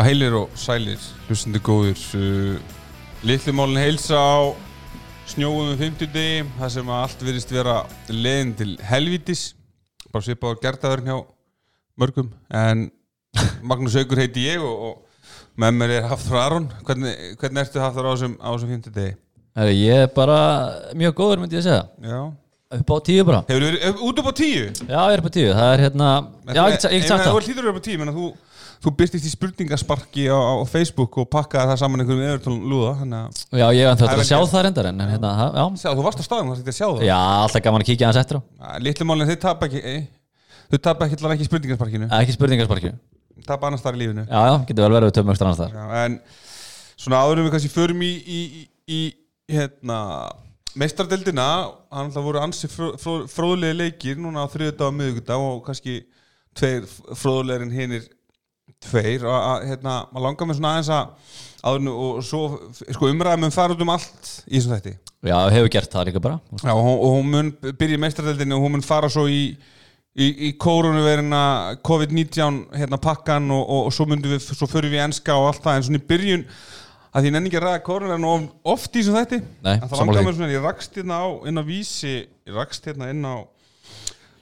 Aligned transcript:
Já, 0.00 0.06
heilir 0.06 0.32
og 0.32 0.52
sælir, 0.56 1.00
hlustandi 1.28 1.60
góður 1.60 1.98
uh, 2.16 2.76
Litlumálinn 3.20 3.82
heilsa 3.82 4.16
á 4.16 4.56
snjóum 5.28 5.74
um 5.74 5.76
50 5.76 6.08
degi 6.14 6.46
Það 6.56 6.72
sem 6.72 6.88
að 6.88 7.02
allt 7.02 7.24
virðist 7.26 7.52
vera 7.52 7.74
leiðin 8.08 8.54
til 8.56 8.70
helvítis. 8.88 9.42
Bara 10.08 10.24
svipað 10.24 10.56
á 10.56 10.62
gertaðurinn 10.64 11.10
hjá 11.12 11.18
mörgum 12.00 12.32
En 12.48 12.86
Magnús 13.60 13.98
Haugur 14.00 14.24
heiti 14.24 14.46
ég 14.46 14.64
og, 14.64 14.88
og 14.88 15.60
með 15.60 15.76
mér 15.82 15.94
er 15.98 16.08
Hafþór 16.08 16.42
Aron. 16.46 16.72
Hvernig, 16.88 17.36
hvernig 17.42 17.66
ertu 17.66 17.84
Hafþór 17.84 18.08
á 18.08 18.12
þessum, 18.14 18.40
á 18.40 18.48
þessum 18.56 18.74
50 18.78 18.96
degi? 18.96 19.14
Herri, 19.60 19.78
Ég 19.82 20.06
er 20.06 20.12
bara 20.16 20.42
mjög 20.96 21.18
góður 21.20 21.44
myndi 21.44 21.60
ég 21.60 21.68
segja. 21.68 21.84
Já. 22.00 22.22
Upp 22.80 22.96
á 22.96 22.96
tíu 23.04 23.28
bara. 23.28 23.44
Hefur 23.50 23.68
verið 23.68 23.84
eh, 23.84 24.04
út 24.08 24.24
upp 24.24 24.32
á 24.32 24.34
tíu? 24.40 24.68
Já, 24.80 25.00
ég 25.10 25.18
er 25.18 25.20
upp 25.20 25.28
á 25.28 25.32
tíu. 25.36 25.48
Það 25.60 25.74
er 25.74 25.88
hérna 25.90 26.12
Já, 26.54 26.62
ég 26.62 26.76
get 26.78 27.10
sagt 27.10 27.26
Þú 27.26 27.34
það. 27.34 27.42
hlýtur 27.50 27.60
að 27.60 27.66
vera 27.68 27.74
upp 27.74 27.84
á 27.84 27.88
tíu, 27.90 28.00
menn 28.00 28.12
að 28.14 28.20
þú 28.22 28.28
Þú 28.80 28.90
byrtist 28.96 29.26
í 29.28 29.30
spurningasparki 29.34 30.22
á, 30.32 30.38
á 30.40 30.64
Facebook 30.64 31.18
og 31.20 31.26
pakkaði 31.28 31.68
það 31.68 31.80
saman 31.82 32.00
einhverjum 32.00 32.28
eðurtólum 32.30 32.62
lúða 32.70 32.92
Þannig 33.02 33.18
að 33.20 33.60
Já, 33.60 33.66
ég 33.76 33.90
þetta 33.90 34.06
er 34.14 34.22
að 34.22 34.28
sjá 34.30 34.38
það 34.40 34.64
reyndar 34.66 34.88
En 34.88 35.02
hérna, 35.04 35.32
já. 35.52 35.64
Sjá, 35.82 35.90
þú 35.98 36.04
varst 36.06 36.22
á 36.22 36.24
staðum, 36.24 36.52
það 36.54 36.62
er 36.62 36.72
að 36.72 36.78
sjá 36.78 36.86
það. 36.86 37.04
Já, 37.04 37.18
alltaf 37.42 37.64
gaman 37.66 37.84
að 37.84 37.90
kíkja 37.90 38.08
hans 38.08 38.20
eftir 38.22 38.40
á. 38.40 38.42
Litlumálinn, 38.80 39.28
þeir 39.28 39.40
tapa 39.44 39.68
ekki 39.68 39.96
Þau 40.70 40.78
tapa 40.86 41.08
ekki 41.08 41.18
allan 41.18 41.34
ekki 41.36 41.48
spurningasparkinu. 41.50 42.08
Ekki 42.20 42.36
spurningarsparkju 42.38 42.92
Tapa 43.44 43.68
annars 43.68 43.82
þar 43.84 43.96
í 43.98 44.00
lífinu. 44.02 44.24
Já, 44.28 44.40
já, 44.48 44.54
getur 44.68 44.86
vel 44.86 44.96
verið 44.96 45.20
ekstra 45.20 45.50
annars 45.50 45.60
þar 45.60 45.76
Já, 45.76 45.84
En 46.06 46.16
svona 47.00 47.20
áðurum 47.24 47.48
við 47.48 47.54
kannski 47.56 47.72
förum 47.72 48.04
í, 48.04 48.10
í, 48.16 48.40
í, 48.40 48.64
í 48.96 49.56
hérna 49.56 50.00
meistardeldina, 50.78 51.46
hann 51.90 52.08
alltaf 52.10 52.24
voru 52.24 52.40
ansi 52.42 52.70
fró, 52.70 52.92
fró, 53.00 53.24
fróðlega 53.30 53.78
leikir 53.80 54.20
núna 54.20 54.44
á 54.46 54.52
þriðudag 54.52 54.86
og 54.86 54.96
miðugudag 54.98 55.44
og 55.46 55.62
kannski 55.66 55.96
tveir 56.56 56.86
fróðlegir 57.18 57.64
en 57.66 57.74
hinir 57.74 58.04
tveir 58.84 59.26
og 59.28 59.36
að, 59.36 59.66
hérna, 59.70 59.96
maður 60.10 60.26
langar 60.26 60.48
með 60.48 60.60
svona 60.60 60.72
aðeins 60.74 60.92
að 60.96 61.40
áðurinn 61.60 61.90
og 61.92 62.22
svo 62.24 62.42
sko 62.80 63.10
umræðum 63.10 63.48
um 63.50 63.52
fara 63.52 63.74
út 63.74 63.82
um 63.84 63.92
allt 63.92 64.30
í 64.46 64.54
þessum 64.56 64.76
þætti. 64.76 64.94
Já, 65.28 65.36
hefur 65.52 65.74
gert 65.74 65.92
það 65.92 66.06
líka 66.08 66.22
bara. 66.24 66.40
Já, 66.62 66.72
og, 66.72 66.94
og 66.94 67.18
hún 67.18 67.28
mun 67.34 67.52
byrja 67.60 67.98
í 67.98 68.00
meistardeldinni 68.00 68.56
og 68.56 68.64
hún 68.64 68.78
mun 68.78 68.86
fara 68.86 69.10
svo 69.12 69.26
í 69.28 69.42
í, 70.16 70.26
í 70.48 70.50
koronaverina 70.60 71.42
COVID-19 71.86 72.60
hérna 72.80 72.98
pakkan 73.02 73.50
og, 73.52 73.62
og, 73.62 73.88
og 73.90 73.94
svo 73.94 74.08
myndum 74.10 74.34
við 74.34 74.48
svo 74.48 74.68
förum 74.70 74.92
við 74.92 75.04
enska 75.04 75.36
og 75.38 75.50
allt 75.52 75.64
það 75.66 75.78
en 75.78 75.86
svona 75.88 76.00
í 76.00 76.06
byrjun 76.10 76.46
að 77.10 77.24
því 77.26 77.32
nenni 77.34 77.50
ekki 77.50 77.60
að 77.60 77.66
ræða 77.66 77.84
koronaverina 77.86 78.32
of, 78.32 78.48
oft 78.74 78.94
í 78.94 79.02
þessum 79.02 79.18
þætti. 79.18 79.40
Nei, 79.66 79.74
en 79.76 79.86
það 79.86 80.02
langar 80.02 80.26
mér 80.26 80.36
svona, 80.38 80.52
ég 80.54 80.66
rakst 80.66 80.98
hérna 80.98 81.20
á 81.20 81.28
inn 81.50 81.62
á 81.62 81.64
vísi, 81.66 82.16
ég 82.48 82.56
rakst 82.58 82.86
hérna 82.86 83.10
inn 83.12 83.26
á 83.26 83.36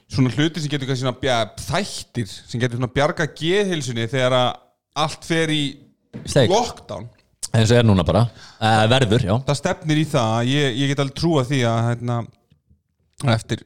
svona 0.09 0.31
hluti 0.33 0.63
sem 0.63 0.71
getur 0.71 0.89
svona 0.97 1.15
bja, 1.21 1.37
þættir 1.69 2.29
sem 2.29 2.61
getur 2.61 2.79
svona 2.79 2.91
bjarga 2.93 3.27
geðhilsunni 3.37 4.07
þegar 4.09 4.35
að 4.39 4.49
allt 5.05 5.27
fer 5.27 5.53
í 5.53 5.63
Steik. 6.25 6.49
lockdown. 6.49 7.07
Eins 7.53 7.71
og 7.71 7.79
er 7.79 7.85
núna 7.85 8.03
bara. 8.05 8.25
Uh, 8.61 8.83
Verður, 8.91 9.23
já. 9.25 9.35
Það 9.47 9.59
stefnir 9.61 10.01
í 10.01 10.05
það 10.09 10.49
ég, 10.49 10.75
ég 10.81 10.91
get 10.91 11.01
alveg 11.01 11.17
trúa 11.17 11.43
því 11.49 11.61
að 11.69 11.79
hérna, 11.87 12.17
eftir 13.35 13.63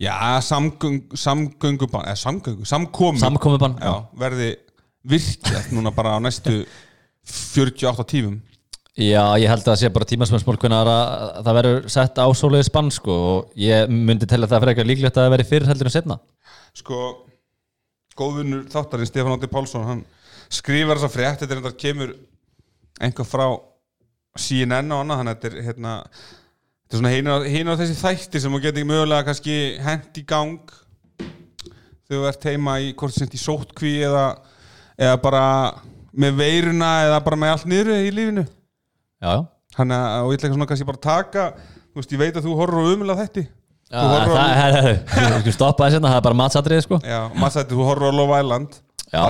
já, 0.00 0.14
samgöng, 0.44 1.00
samgöngubann 1.16 2.08
eða 2.08 2.20
samgöngu, 2.20 2.66
samkomi 2.68 3.20
Samkomubann 3.20 3.76
já, 3.80 3.94
verði 4.20 4.50
virkjað 5.10 5.72
núna 5.76 5.92
bara 5.96 6.16
á 6.16 6.18
næstu 6.24 6.62
48 7.54 8.06
tímum 8.10 8.40
Já, 8.98 9.22
ég 9.38 9.46
held 9.46 9.62
að 9.62 9.68
það 9.68 9.78
sé 9.80 9.88
bara 9.94 10.06
tímasmjömsmál 10.10 10.56
hvernig 10.58 10.90
að 10.90 11.44
það 11.46 11.56
verður 11.60 11.84
sett 11.94 12.16
á 12.18 12.26
svoleiði 12.34 12.66
spann 12.66 12.90
sko 12.90 13.14
og 13.28 13.52
ég 13.60 13.86
myndi 13.90 14.26
tella 14.28 14.48
það 14.50 14.64
frekar 14.66 14.88
líklegt 14.88 15.14
að 15.14 15.28
það 15.28 15.34
veri 15.36 15.46
fyrr 15.46 15.68
heldur 15.70 15.90
en 15.90 15.94
setna 15.94 16.16
sko, 16.74 16.98
góðunur 18.18 18.66
þáttarinn 18.72 19.08
Stefán 19.08 19.36
Ótti 19.36 19.50
Pálsson 19.52 19.86
hann 19.86 20.02
skrifar 20.50 20.98
þessa 20.98 21.12
frétt, 21.14 21.38
þetta 21.44 21.54
er 21.54 21.62
þetta 21.62 21.82
kemur 21.84 22.16
einhver 23.00 23.30
frá 23.30 23.46
CNN 24.38 24.90
og 24.90 25.04
annað, 25.04 25.22
þannig 25.22 25.32
að 25.32 25.38
þetta 25.38 25.50
er 25.50 25.66
hérna 25.70 25.96
þetta 26.10 26.96
er 26.96 27.00
svona 27.00 27.14
hinu, 27.14 27.40
hinu 27.54 27.72
af 27.72 27.82
þessi 27.84 27.98
þættir 28.02 28.42
sem 28.42 28.58
þú 28.58 28.62
getur 28.66 28.88
mögulega 28.90 29.30
kannski 29.30 29.58
hent 29.86 30.18
í 30.18 30.26
gang 30.26 30.78
þegar 31.20 32.16
þú 32.18 32.24
ert 32.34 32.48
heima 32.50 32.80
í 32.82 32.94
hvort 32.98 33.14
sem 33.14 33.30
í 33.30 33.38
sótkví 33.38 34.00
eða, 34.02 34.30
eða 34.98 35.18
bara 35.22 35.44
með 36.10 36.40
veiruna 36.42 36.96
eða 37.06 37.20
bara 37.22 37.38
með 37.38 37.54
allt 37.54 37.70
niður 37.70 37.94
í 38.00 38.10
lífinu 38.10 38.50
Já, 39.20 39.32
þannig 39.76 39.96
að 40.00 40.20
og 40.24 40.30
ég 40.32 40.38
ætla 40.40 40.48
ekki 40.50 40.58
svona 40.58 40.68
að 40.98 41.02
taka 41.06 41.46
þú 41.90 42.00
veist, 42.00 42.12
ég 42.14 42.22
veit 42.22 42.36
að 42.40 42.46
þú 42.46 42.54
horfur 42.60 42.92
umlega 42.94 43.24
þetta 43.24 43.46
stoppa 45.50 45.88
þess 45.88 45.96
hérna, 45.98 46.12
það 46.12 46.20
er 46.20 46.26
bara 46.28 46.38
matsatriði 46.38 46.84
sko. 46.86 47.00
Sætti, 47.50 47.74
þú 47.74 47.88
horfur 47.88 48.06
á 48.06 48.12
Love 48.14 48.38
Island 48.38 48.78
Já, 49.10 49.24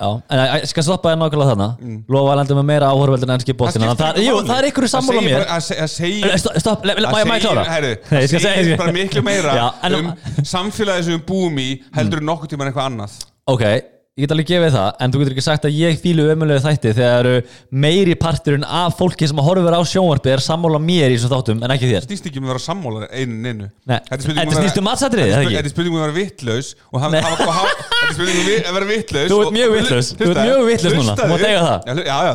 já, 0.00 0.08
en 0.32 0.40
ég 0.56 0.70
skal 0.70 0.84
stoppa 0.86 1.10
þér 1.12 1.18
nákvæmlega 1.20 1.48
þarna. 1.50 1.66
Mm. 1.84 1.96
Lofa 2.08 2.30
að 2.32 2.38
lenda 2.40 2.54
með 2.56 2.64
meira 2.70 2.86
áhörveldur 2.94 3.28
en 3.28 3.34
ennski 3.34 3.52
skiptir 3.52 3.98
það, 4.00 4.38
það 4.48 4.60
er 4.62 4.68
ykkur 4.70 4.86
sammála 4.88 5.24
mér. 5.26 5.42
að 5.44 5.66
að 5.84 5.90
Eh, 8.08 8.22
að 8.24 8.32
það 8.32 8.46
segir 8.46 8.80
bara 8.80 8.94
miklu 8.96 9.22
meira 9.26 9.56
Já, 9.58 9.66
en- 9.84 9.98
um 9.98 10.08
samfélagi 10.48 11.04
sem 11.10 11.18
við 11.18 11.26
búum 11.28 11.60
í 11.60 11.68
heldur 11.98 12.22
en 12.24 12.28
nokkuð 12.30 12.54
tíma 12.54 12.64
en 12.64 12.72
eitthvað 12.72 12.88
annað. 12.88 13.18
Ok, 13.52 13.64
ég 14.18 14.24
get 14.26 14.32
alveg 14.34 14.48
gefið 14.50 14.72
það 14.74 14.88
En 15.04 15.12
þú 15.14 15.20
getur 15.22 15.34
ekki 15.36 15.44
sagt 15.46 15.66
að 15.68 15.76
ég 15.78 15.98
fílu 16.02 16.24
ömulegu 16.32 16.62
þætti 16.64 16.90
Þegar 16.98 17.28
meiri 17.84 18.16
parturinn 18.18 18.64
af 18.66 18.96
fólki 18.98 19.28
sem 19.30 19.38
horfir 19.46 19.76
á 19.78 19.80
sjónvarpi 19.86 20.32
er 20.34 20.42
sammála 20.42 20.80
mér 20.82 21.14
í 21.14 21.16
þessum 21.16 21.32
þáttum 21.36 21.62
en 21.62 21.74
ekki 21.76 21.90
þér 21.92 22.06
snýst 22.08 22.26
ekki 22.28 22.42
um 22.42 22.48
að 22.48 22.52
vera 22.56 22.64
sammála 22.66 23.08
einu 23.14 23.38
neinu 23.46 23.68
Nei, 23.86 24.00
Þetta 24.10 24.18
þetta 24.18 24.34
að 24.34 24.50
vera- 24.50 24.58
snýst 24.64 24.80
um 24.82 24.86
matsatriði, 24.90 25.30
Þetta 25.30 25.38
eða 25.38 25.46
ekki? 25.46 25.56
þetta 25.58 25.70
er 25.70 25.74
spurning 25.76 25.94
um 25.94 26.00
að 26.00 26.04
vera 26.08 26.16
vittlaus 26.18 26.70
og 26.90 27.06
Nei. 27.08 27.20
hafa, 27.22 27.38
Þetta 27.38 28.02
er 28.08 28.14
spurning 28.18 28.38
um 28.42 28.46
vi- 28.50 28.60
að 28.68 28.76
vera 28.78 28.90
vittlaus 28.92 29.28
Þú 29.30 29.38
ert 29.38 29.46
og- 29.48 29.56
mjög 29.58 29.68
og- 29.70 29.76
vitlaus. 29.78 30.08
Þú 30.18 30.28
ert 30.32 30.42
mjög 30.42 30.62
vitlaus 30.68 30.94
núna. 30.98 31.14
Þú 31.18 31.28
mátt 31.32 31.46
eiga 31.48 31.62
það. 31.68 31.78
Já, 31.86 31.94
já, 32.08 32.18
já. 32.28 32.34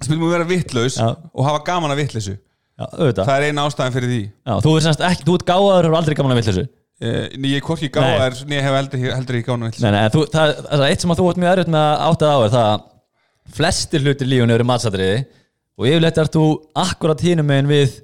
Spurning 0.00 0.22
um 0.24 0.28
að 0.30 0.34
vera 0.38 0.48
vittlaus 0.54 0.96
og 1.04 1.44
hafa 1.44 1.64
gaman 1.68 1.90
að 1.94 2.00
vittlausu 2.04 2.36
Já, 2.80 2.86
Það 3.12 3.34
er 3.36 3.44
eina 3.50 3.64
ástæðan 3.68 3.92
fyrir 3.92 4.08
því 4.08 4.20
Já, 4.24 4.54
þú 4.64 4.70
er 4.78 4.84
semst 4.86 5.02
ekki, 5.04 5.24
þú 5.28 5.34
ert 5.36 5.44
gáðaður 5.50 5.88
og 5.90 5.96
aldrei 6.00 6.14
gaman 6.16 6.32
að 6.32 6.38
vilja 6.40 6.52
þessu 6.54 6.68
Ég 7.00 7.56
er 7.56 7.64
hvorki 7.64 7.88
gáðar 7.88 8.34
en 8.44 8.52
ég 8.52 8.60
hef 8.66 8.74
heldur, 8.76 9.04
heldur 9.14 9.36
ekki 9.38 9.54
vittlausu 9.56 9.84
Nei, 9.86 9.92
nei, 9.94 10.08
þú, 10.12 10.24
það, 10.34 10.50
það 10.68 10.82
er 10.84 10.90
eitt 10.90 11.04
sem 11.04 11.12
að 11.14 11.20
þú 11.22 11.28
ert 11.30 11.40
mjög 11.40 11.52
erfitt 11.54 11.70
með 11.72 11.84
að 11.86 12.02
átta 12.10 12.28
á 12.28 12.38
er 12.44 12.52
það 12.54 12.66
að 12.70 12.82
flestir 13.56 14.04
hlutir 14.04 14.28
í 14.28 14.30
lífunu 14.34 14.56
eru 14.58 14.66
matsatriði 14.68 15.20
og 15.80 15.86
yfirleitt 15.88 16.20
ert 16.20 16.36
þú 16.36 16.44
akkurat 16.84 17.24
hínum 17.24 17.48
megin 17.48 17.70
við 17.70 17.94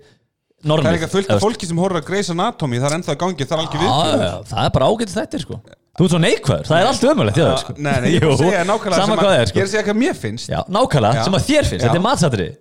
Það 0.57 0.71
normið 0.73 0.89
er 0.89 0.97
eitthvað 0.97 1.13
fullt 1.13 1.33
af 1.35 1.43
fólki 1.45 1.69
sem 1.69 1.79
horfður 1.83 2.01
að 2.01 2.07
Grey's 2.09 2.31
Anatomy 2.33 2.79
Það 2.81 2.89
er 2.89 2.95
ennþá 2.97 3.13
að 3.13 3.19
gangi, 3.21 3.47
það 3.47 3.61
er 3.61 3.67
viðbjöður 3.77 4.25
já, 4.25 4.33
það 4.51 4.63
er 4.65 4.73
bara 4.79 4.89
ágætt 4.91 5.13
þetta 5.13 5.41
sko. 5.45 5.59
Þú 5.97 6.07
ert 6.07 6.13
svo 6.15 6.21
neikvæður, 6.25 6.67
það 6.67 6.81
er 6.81 6.89
allt 6.91 7.05
ömulegt 7.13 7.39
já, 7.41 7.47
sko. 7.61 7.75
Nei, 7.77 7.93
nei, 8.03 8.09
ég 8.17 8.25
er 8.27 8.35
segja 8.41 8.65
nákvæmlega 8.67 8.99
Sama 8.99 9.07
sem 9.07 9.21
að- 9.21 9.27
það 9.29 9.37
er 9.37 9.45
Ég 9.45 9.51
sko. 9.53 9.61
er 9.61 9.69
að 9.69 9.73
segja 9.77 9.85
hvað 9.87 9.99
mér 10.01 10.17
finnst. 10.25 10.49
Já, 10.51 10.59
nákvæmlega, 10.77 11.25
sem 11.29 11.37
að 11.39 11.47
þér 11.47 11.69
finnst, 11.71 11.85
þetta 11.87 12.01
er 12.01 12.05
matsatriði 12.09 12.57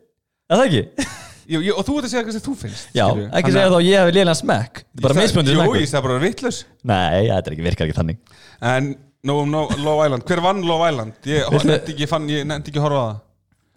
Er 0.46 0.60
það 0.60 0.68
ekki? 0.68 1.08
Jú, 1.48 1.60
ég, 1.62 1.74
Og 1.78 1.86
þú 1.86 1.98
ert 2.00 2.06
að 2.08 2.12
segja 2.14 2.24
hvað 2.26 2.36
sem 2.38 2.42
þú 2.46 2.54
finnst 2.58 2.86
Já, 2.96 3.06
skilurðu. 3.06 3.26
ekki 3.30 3.46
Þannig 3.46 3.56
segja 3.56 3.68
að- 3.70 3.76
þá 3.76 3.86
ég 3.86 3.98
hef 4.02 4.14
liðlega 4.16 4.38
smekk 4.42 4.74
Þetta 4.82 4.98
er 4.98 5.02
bara 5.06 5.14
Það- 5.14 5.24
mismöndið 5.24 5.52
Jú, 5.54 5.58
smekkur 5.60 5.82
ég 5.82 5.90
sagði 5.92 6.06
bara 6.08 6.20
vittlaus 6.26 6.60
Nei, 6.84 7.28
þetta 7.30 7.48
er 7.48 7.56
ekki, 7.56 7.66
virkar 7.70 7.88
ekki 7.88 7.98
þannig. 8.00 8.18
En 8.62 8.96
no, 9.24 9.46
no, 9.46 9.68
Love 9.78 10.06
Island, 10.06 10.24
hver 10.26 10.42
vann 10.42 10.62
Love 10.66 10.90
Island? 10.92 11.14
Ég 11.26 11.44
Viltu- 11.50 11.70
nefndi 11.70 11.94
ekki, 11.96 12.08
fann, 12.08 12.28
ég 12.30 12.46
nefndi 12.46 12.72
ekki 12.72 12.80
að 12.82 12.88
horfa 12.90 13.02
á 13.02 13.06
það. 13.06 13.20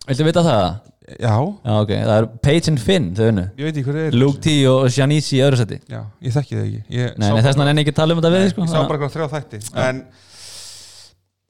Viltu 0.08 0.24
vita 0.24 0.42
það? 0.48 0.80
Já, 1.08 1.36
Já, 1.64 1.72
ok, 1.80 1.88
það 2.04 2.16
er 2.18 2.26
Paige 2.44 2.68
and 2.68 2.80
Finn, 2.84 3.14
þau 3.16 3.28
unnu. 3.32 3.44
Ég 3.56 3.64
veit 3.64 3.76
ekki 3.80 3.84
hver 3.88 3.96
er 4.06 4.12
Luke 4.12 4.40
T 4.44 4.66
og 4.68 4.88
Janice 4.92 5.32
í 5.32 5.40
öðru 5.40 5.56
seti 5.56 5.78
Já, 5.88 6.02
ég 6.22 6.32
þekki 6.36 6.52
það 6.58 6.64
ekki. 6.68 6.82
Ég 6.92 7.16
Nei, 7.16 7.28
sá 7.28 7.32
nei, 7.32 7.42
þess 7.42 7.56
bara- 7.56 7.64
vegna 7.64 7.70
enn 7.72 7.78
ekki 7.84 7.92
að 7.94 8.00
tala 8.00 8.12
um 8.14 8.20
þetta 8.20 8.32
við 8.34 8.42
þig, 8.44 8.50
sko. 8.52 8.60
Ég 8.60 8.68
sá 8.68 8.88
bara 8.88 8.98
eitthvað 8.98 9.14
þrjá 9.16 9.28
þætti. 9.32 9.60
En 9.74 10.04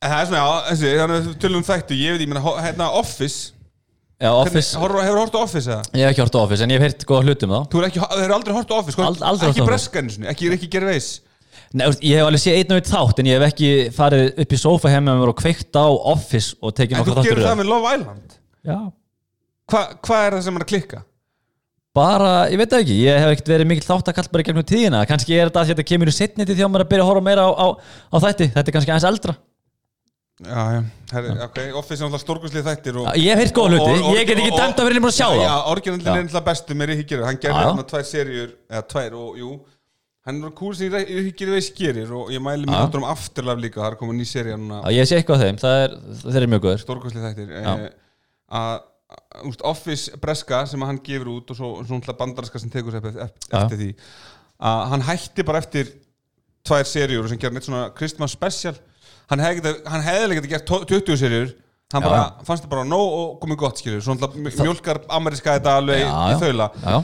en 0.01 0.11
það 0.13 0.21
er 0.23 0.27
svona, 0.29 0.39
já, 0.39 0.71
þessi, 0.71 0.91
þannig 1.01 1.17
að 1.19 1.27
við 1.27 1.39
tölum 1.43 1.57
um 1.59 1.67
þættu. 1.67 1.97
Ég 1.99 2.13
veit, 2.15 2.21
ég 2.23 2.29
meina, 2.31 2.41
ho- 2.45 2.59
hérna 2.63 2.87
Office 2.95 3.53
Já, 4.19 4.33
Office, 4.35 4.75
Hefur 4.75 5.19
hort 5.21 5.35
á 5.37 5.41
Office 5.45 5.69
eða? 5.71 5.83
ég 5.95 6.03
hef 6.03 6.11
ekki 6.17 6.23
hort 6.25 6.35
á 6.35 6.41
Office 6.43 6.65
en 6.67 6.73
ég 6.75 6.81
hef 6.81 6.89
heyrt 6.89 7.05
góða 7.07 7.23
hlutum 7.29 7.53
þá 7.55 7.59
Þú 7.71 7.83
ekki, 7.87 8.01
eru 8.25 8.35
aldrei 8.35 8.55
hort 8.57 8.73
á 8.73 8.77
Office 8.81 8.97
sko, 8.97 9.05
Ald- 9.07 9.23
aldrei 9.23 9.47
horft 9.47 9.47
á 9.47 9.49
Ekki 9.55 9.63
Office. 9.63 9.71
breskan 9.71 10.09
sinni, 10.11 10.27
ekki, 10.33 10.49
ekki 10.57 10.71
Gervais 10.73 11.09
Nei, 11.71 11.85
þú 11.87 12.01
ég 12.09 12.19
hef 12.19 12.27
alveg 12.27 12.43
séð 12.43 12.57
einn 12.59 12.73
og 12.75 12.81
einn 12.81 12.89
þátt 12.91 13.21
en 13.23 13.29
ég 13.31 13.39
hef 13.39 13.47
ekki 13.53 13.69
farið 13.95 14.41
upp 14.43 14.55
í 14.57 14.59
sofa 14.59 14.91
heim 14.91 15.05
með 15.07 15.21
mér 15.23 15.31
og 15.35 15.39
kveikt 15.39 15.79
á 15.79 15.87
Office 15.87 16.57
og 16.65 16.75
tekið 16.75 16.99
En 16.99 17.05
þú 17.07 17.13
nokkra 17.13 17.25
gerir 17.29 17.39
þáttur 17.39 17.45
í 17.45 17.49
það 17.49 17.61
með 17.63 17.71
Love 17.71 17.93
Island? 17.95 18.37
Já. 18.73 18.79
Hva, 19.69 19.83
Hvað 20.09 20.25
er 20.27 20.37
það 20.39 20.43
sem 20.49 20.59
er 20.59 20.65
að 20.67 20.71
klikka? 20.73 21.03
Bara, 21.99 22.33
ég 22.53 22.59
veit 22.61 22.75
ekki, 22.79 22.97
ég 23.07 23.19
hef 23.23 23.33
ekkert 23.37 23.49
verið 23.55 23.67
mikill 23.71 23.87
þáttakall 23.89 24.29
bara 24.33 24.43
í 24.43 24.47
gegnum 24.47 24.67
tíðina, 24.67 25.01
kannski 25.09 25.35
er 25.39 25.49
þetta 25.49 25.63
að 25.65 25.71
þetta 25.73 25.87
kemur 25.89 26.11
í 26.11 26.15
setni 26.15 26.47
til 26.47 26.55
því 26.59 26.63
að 26.67 26.71
maður 26.73 26.83
er 26.85 26.87
að 26.87 26.91
byrja 26.93 27.05
að 27.05 27.09
horfa 27.11 27.25
meira 27.27 27.47
á, 27.47 27.51
á, 27.59 27.67
á 28.13 28.17
þætti, 28.23 28.47
þetta 28.55 28.69
er 28.71 28.75
kannski 28.77 28.93
aðeins 28.93 29.09
eldra 29.09 29.35
Já, 30.39 30.61
já, 30.71 30.83
herri, 31.13 31.31
ok, 31.43 31.57
Office 31.75 31.99
er 31.99 32.07
náttúrulega 32.07 32.23
stórkuslið 32.23 32.67
þættir 32.69 32.97
og, 33.01 33.07
Ég 33.19 33.33
hef 33.35 33.41
heyrt 33.43 33.55
góða 33.57 33.71
hluti, 33.73 33.91
og- 33.91 34.05
og- 34.07 34.15
ég 34.19 34.27
get 34.29 34.39
ekki 34.39 34.53
og- 34.53 34.61
dæmt 34.61 34.79
að 34.79 34.87
vera 34.87 35.01
búin 35.03 35.11
að 35.11 35.17
sjá 35.19 35.27
Já, 35.27 35.35
það 35.35 35.49
já 35.49 35.57
orginallin 35.73 36.05
Já. 36.07 36.15
er 36.15 36.23
náttúrulega 36.29 36.45
bestu 36.49 36.75
með 36.79 36.87
Rikki 36.93 37.07
Gervais 37.11 37.27
Hann 37.27 37.39
gerði 37.43 37.59
Já, 37.59 37.63
já. 37.65 37.71
þarna 37.73 37.85
tvær 37.91 38.05
seríur 38.13 38.51
Eða 38.71 38.83
tvær 38.93 39.13
og, 39.19 39.37
jú. 39.39 39.51
Hann 40.29 40.45
er 40.45 40.51
kúl 40.51 40.75
sem 40.77 40.93
Rikki 40.93 41.33
Gervais 41.45 41.71
gerir 41.75 42.13
Og 42.15 42.31
ég 42.31 42.39
mæli 42.41 42.65
Já. 42.67 42.71
mér 42.71 42.87
áttur 42.87 42.99
um 43.03 43.05
Afterlife 43.11 43.61
líka. 43.61 43.81
Það 43.83 43.91
er 43.93 43.97
komið 43.99 44.15
ný 44.15 44.27
seríu 44.31 44.57
núna. 44.63 44.83
Já, 44.85 44.91
ég 44.95 45.09
sé 45.11 45.17
eitthvað 45.19 45.35
af 45.35 45.43
þeim, 45.43 45.59
það 45.59 45.75
er, 45.83 45.91
þeir 46.23 46.37
eru 46.43 46.51
mjög 46.55 46.63
góður 46.63 46.83
Stórkuslið 46.87 47.27
þættir. 47.27 47.49
Já. 47.49 47.75
eh, 47.75 47.91
Að 48.49 48.81
úst, 49.45 49.61
Office 49.65 50.17
breska 50.23 50.67
sem 50.69 50.81
að 50.81 50.87
hann 50.87 50.99
gefur 51.03 51.27
út 51.35 51.51
Og 51.51 51.57
svo 51.57 51.85
svona 51.85 52.15
bandarska 52.17 52.61
sem 52.61 52.71
tekur 52.71 52.93
sér 52.93 53.03
eftir, 53.05 53.35
Já. 53.51 53.65
eftir 53.65 53.77
því. 53.77 53.95
Að 54.63 54.89
hann 54.89 55.01
hætti 55.03 55.43
bara 55.45 55.59
eftir 55.59 55.89
Tvær 56.65 56.85
seríur 56.87 57.29
sem 57.29 57.39
gerði 57.39 57.55
neitt 57.55 57.65
svona 57.67 57.91
Christmas 57.97 58.31
special 58.31 58.75
Hann 59.29 59.43
hefði 59.45 60.39
getið 60.39 60.53
gert 60.55 60.71
20 60.73 61.21
seríur 61.21 61.55
hann 61.89 62.05
Já, 62.05 62.09
bara, 62.09 62.25
fannst 62.45 62.67
það 62.67 62.73
bara 62.75 62.85
nóg 62.85 63.15
og 63.17 63.29
komið 63.43 63.61
gott 63.63 63.81
skilur, 63.81 64.03
svona 64.05 64.29
mjölkar 64.37 65.01
ameríska 65.17 65.55
þetta 65.57 65.77
alveg 65.81 66.03
Já, 66.03 66.11
í 66.13 66.35
já. 66.35 66.41
þaula 66.43 66.67
Já, 66.83 66.97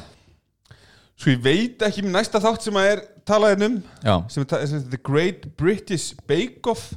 svo 1.14 1.32
ég 1.32 1.40
veit 1.44 1.84
ekki 1.88 2.04
með 2.04 2.16
næsta 2.18 2.42
þátt 2.44 2.66
sem 2.66 2.78
að 2.80 2.88
er 2.90 3.02
talaðin 3.24 3.66
um 3.68 3.78
já, 4.04 4.14
sem 4.28 4.44
er, 4.44 4.66
sem 4.68 4.82
er 4.82 4.86
The 4.92 5.00
Great 5.00 5.46
British 5.56 6.12
Bake 6.28 6.68
Off 6.68 6.90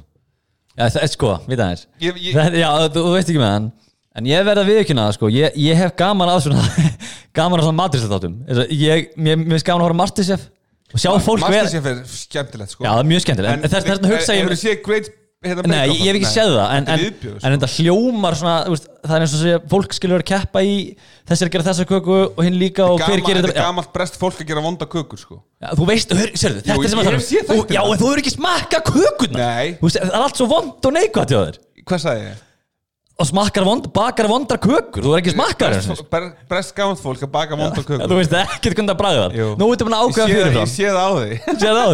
já 0.76 0.84
það 0.84 1.02
er 1.06 1.12
sko, 1.14 1.34
við 1.48 1.62
það 1.62 1.72
er 1.72 1.84
ég, 2.04 2.20
ég, 2.26 2.58
Já, 2.60 2.68
þú, 2.92 3.06
þú 3.06 3.14
veist 3.16 3.32
ekki 3.32 3.40
með 3.44 3.54
hann 3.54 3.70
En 4.18 4.26
ég 4.26 4.42
verð 4.42 4.64
að 4.64 4.70
viðkynna 4.72 5.06
það 5.06 5.14
sko 5.14 5.28
Ég, 5.30 5.56
ég 5.62 5.78
hef 5.78 5.92
gaman 5.98 6.30
að 6.32 6.40
svona 6.48 6.62
Gaman 7.38 7.60
að 7.60 7.68
svona 7.68 7.78
maturislega 7.78 8.16
þáttum 8.16 8.70
ég, 8.74 9.10
Mér 9.14 9.36
mér 9.38 9.52
finnst 9.54 9.68
gaman 9.68 9.84
að 9.84 9.86
horfa 9.86 9.98
Masterchef 10.00 10.46
Og 10.88 11.02
sjá 11.02 11.10
fólk 11.22 11.44
vera 11.44 11.66
Masterchef 11.68 11.86
er 11.92 12.00
skemmtilegt 12.10 12.74
sko 12.74 12.82
Já, 12.82 12.88
það 12.90 13.02
er 13.04 13.08
mjög 13.12 13.24
skemmtilegt 13.24 13.68
En 13.68 13.94
að 13.94 14.10
hugsa 14.10 14.34
ég 14.34 14.42
Hefur 14.42 14.56
þið 14.56 14.62
séð 14.64 14.80
Great 14.88 15.10
hérna, 15.44 15.62
Nei, 15.70 15.88
ég, 15.92 16.00
ég 16.02 16.08
hef 16.08 16.16
ekki 16.18 16.30
séð 16.32 16.52
það 16.56 16.72
En, 16.74 16.86
er 16.88 16.92
en, 16.94 17.02
viðbjóður, 17.04 17.34
en 17.36 17.42
sko. 17.42 17.50
þetta 17.54 17.68
hljómar 17.76 18.36
svona 18.40 18.54
veist, 18.72 18.88
Það 19.04 19.14
er 19.18 19.24
eins 19.24 19.34
og 19.36 19.42
segja 19.44 19.60
Fólk 19.70 19.94
skilur 19.94 20.22
að 20.24 20.26
keppa 20.32 20.62
í 20.66 20.72
Þessi 21.28 21.44
er 21.44 21.50
að 21.50 21.52
gera 21.54 21.66
þessa 21.68 21.86
köku 21.92 22.16
Og 22.34 22.40
hinn 22.46 22.58
líka 22.58 22.88
Og 22.88 22.98
hver 22.98 23.06
Gaman- 23.06 23.28
gerir 23.28 23.38
Þetta 23.38 23.46
er 23.46 23.52
þetta. 23.52 23.62
Já, 23.62 23.68
gamalt 23.68 23.92
brest 23.94 24.18
fólk 24.18 24.40
að 24.42 24.48
gera 24.50 24.64
vonda 24.64 24.88
kökur 24.90 25.20
sko. 25.22 25.38
Já, 25.62 25.68
Þú 25.78 25.86
veist, 25.92 26.16
hör, 26.18 26.32
sérðu, 26.34 26.64
þetta 26.66 26.74
er 26.74 26.90
sem 26.90 26.98
ég 26.98 27.06
að 27.12 27.48
Þú- 27.52 27.62
þættina. 27.62 27.78
Já, 27.78 27.82
en 27.92 28.02
þú 28.02 28.08
hefur 28.10 28.22
ekki 28.24 28.34
smakka 28.34 28.82
veist, 29.86 30.00
Það 30.02 30.18
er 30.18 30.26
allt 30.26 30.42
svo 30.42 30.46
vond 30.50 30.90
og 30.90 30.92
neikvægt 30.98 31.30
hjá 31.34 31.40
þér. 31.46 31.58
Hvað 31.88 32.02
sagði 32.08 32.26
ég? 32.28 32.44
Og 33.18 33.26
smakkar 33.26 33.64
vond, 33.66 33.86
bakar 33.94 34.28
vondra 34.30 34.58
kökur 34.62 35.02
Þú 35.02 35.14
er 35.14 35.18
ekki 35.22 35.32
smakkar 35.34 35.72
Brest, 35.72 35.88
þessu 35.88 35.94
fólk- 35.96 36.10
að 37.26 37.32
baka 37.34 37.56
vonda 37.58 37.82
kökur. 37.82 38.06
Þú 38.06 38.18
veist 38.20 38.34
ekkert 38.38 38.76
hvernig 38.78 38.92
það. 38.92 39.00
Bræðar. 39.00 39.34
Nú 39.58 39.66
ertu 39.74 39.86
búin 39.88 39.96
að 39.98 40.04
ákveða 40.06 40.28
Ég 40.28 40.30
sé- 40.30 40.38
fyrir 40.38 40.52
Ég 40.52 40.58
það 40.58 40.70
sé 40.70 40.86
það 40.86 41.02
á 41.02 41.10
því 41.18 41.40
það 41.78 41.90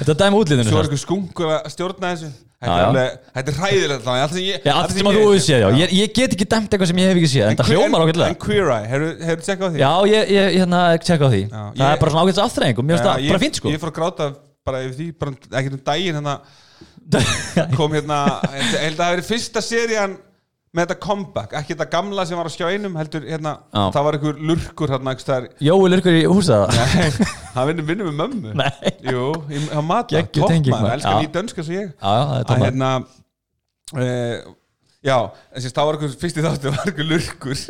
Þetta 0.00 0.12
er 0.14 0.18
dæmi 0.22 0.40
útlýðinu 0.40 0.72
Svo 0.72 0.78
er 0.80 0.86
eitthvað 0.88 1.02
skungur 1.04 1.52
að 1.52 1.68
stjórna 1.74 2.12
þessu 2.14 2.30
Þetta 2.62 3.42
er 3.42 3.56
hræðilegt 3.58 4.06
allt 4.12 4.92
sem 4.94 5.08
að 5.08 5.16
þú 5.16 5.22
hefur 5.24 5.40
séð, 5.42 5.64
já. 5.64 5.68
Ég, 5.82 5.94
ég 5.98 6.12
get 6.14 6.36
ekki 6.36 6.46
dæmt 6.46 6.70
eitthvað 6.70 6.90
sem 6.92 7.00
ég 7.02 7.10
hef 7.10 7.20
ekki 7.20 7.30
séð 7.32 7.46
En 7.48 7.58
það 7.58 7.70
hljómar 7.72 8.04
En 8.04 8.06
ákveðlega 8.06 8.38
Queer 8.44 8.70
Eye, 8.76 8.88
hefur 8.92 9.40
þú 9.40 9.46
tjekkað 9.48 9.66
á 9.66 9.70
því? 9.72 9.82
Já, 9.82 9.92
ég, 10.12 10.32
ég 10.36 10.58
hérna, 10.60 10.82
tjekka 11.02 11.26
á 11.26 11.30
því 11.32 11.42
Það 11.50 11.86
er 11.88 12.02
bara 12.04 12.14
svona 12.14 12.24
ágætis 12.26 12.42
afþreying 12.44 12.78
og 12.78 12.86
mér 12.86 13.00
finnst 13.00 13.08
það 13.08 13.26
bara 13.32 13.42
fínt 13.42 13.58
sko. 13.58 13.72
Ég 13.72 13.82
fór 13.82 13.90
að 13.90 13.96
gráta 13.98 14.28
bara 14.62 14.82
yfir 14.86 14.98
því 15.00 15.08
bara 15.18 15.34
ekkert 15.58 15.76
um 15.78 15.82
daginn 15.90 16.20
hérna. 16.20 16.36
Kom 17.78 17.96
hérna 17.96 18.20
ég 18.58 18.76
held 18.78 18.94
að 18.94 19.02
það 19.02 19.14
verið 19.16 19.30
fyrsta 19.32 19.64
serían 19.64 20.14
með 20.72 20.86
þetta 20.86 20.96
comeback, 21.04 21.52
ekki 21.58 21.74
þetta 21.74 21.86
gamla 21.92 22.24
sem 22.28 22.38
var 22.40 22.48
á 22.48 22.52
skjá 22.54 22.66
einum 22.72 22.94
heldur 22.96 23.26
hérna, 23.28 23.50
Já. 23.76 23.82
það 23.92 24.06
var 24.06 24.16
einhver 24.16 24.38
lurkur 24.50 24.92
hérna, 24.94 25.12
einhvers 25.12 25.26
staðar 25.26 25.48
Jói 25.60 25.90
lurkur 25.92 26.16
í 26.16 26.22
húsa 26.32 26.62
það 26.62 26.78
Nei, 26.78 27.26
hann 27.56 27.68
vinnur 27.68 27.88
vinnur 27.90 28.08
með 28.08 28.16
mömmu 28.22 28.54
Nei 28.56 28.94
Jú, 29.12 29.26
í- 29.52 29.66
hann 29.74 29.84
mata, 29.90 30.16
Geggjuð 30.16 30.48
tenging, 30.48 30.72
toppmaður, 30.72 30.86
maður. 30.86 30.94
elskar 30.96 31.12
Já. 31.12 31.20
ný 31.20 31.32
dönska 31.36 31.66
svo 31.66 31.76
ég 31.76 31.90
Já, 31.92 32.12
já, 32.16 32.22
það 32.24 32.32
er 32.32 32.40
að 32.40 32.48
tómar 32.52 32.64
hérna 32.70 32.90
uh, 33.98 34.54
já, 35.10 35.16
þessi 35.58 35.74
það 35.76 35.90
var 35.90 35.98
einhver 35.98 36.16
fyrsti 36.22 36.46
þáttu 36.46 36.72
var 36.72 36.88
einhver 36.88 37.08
lurkur 37.12 37.62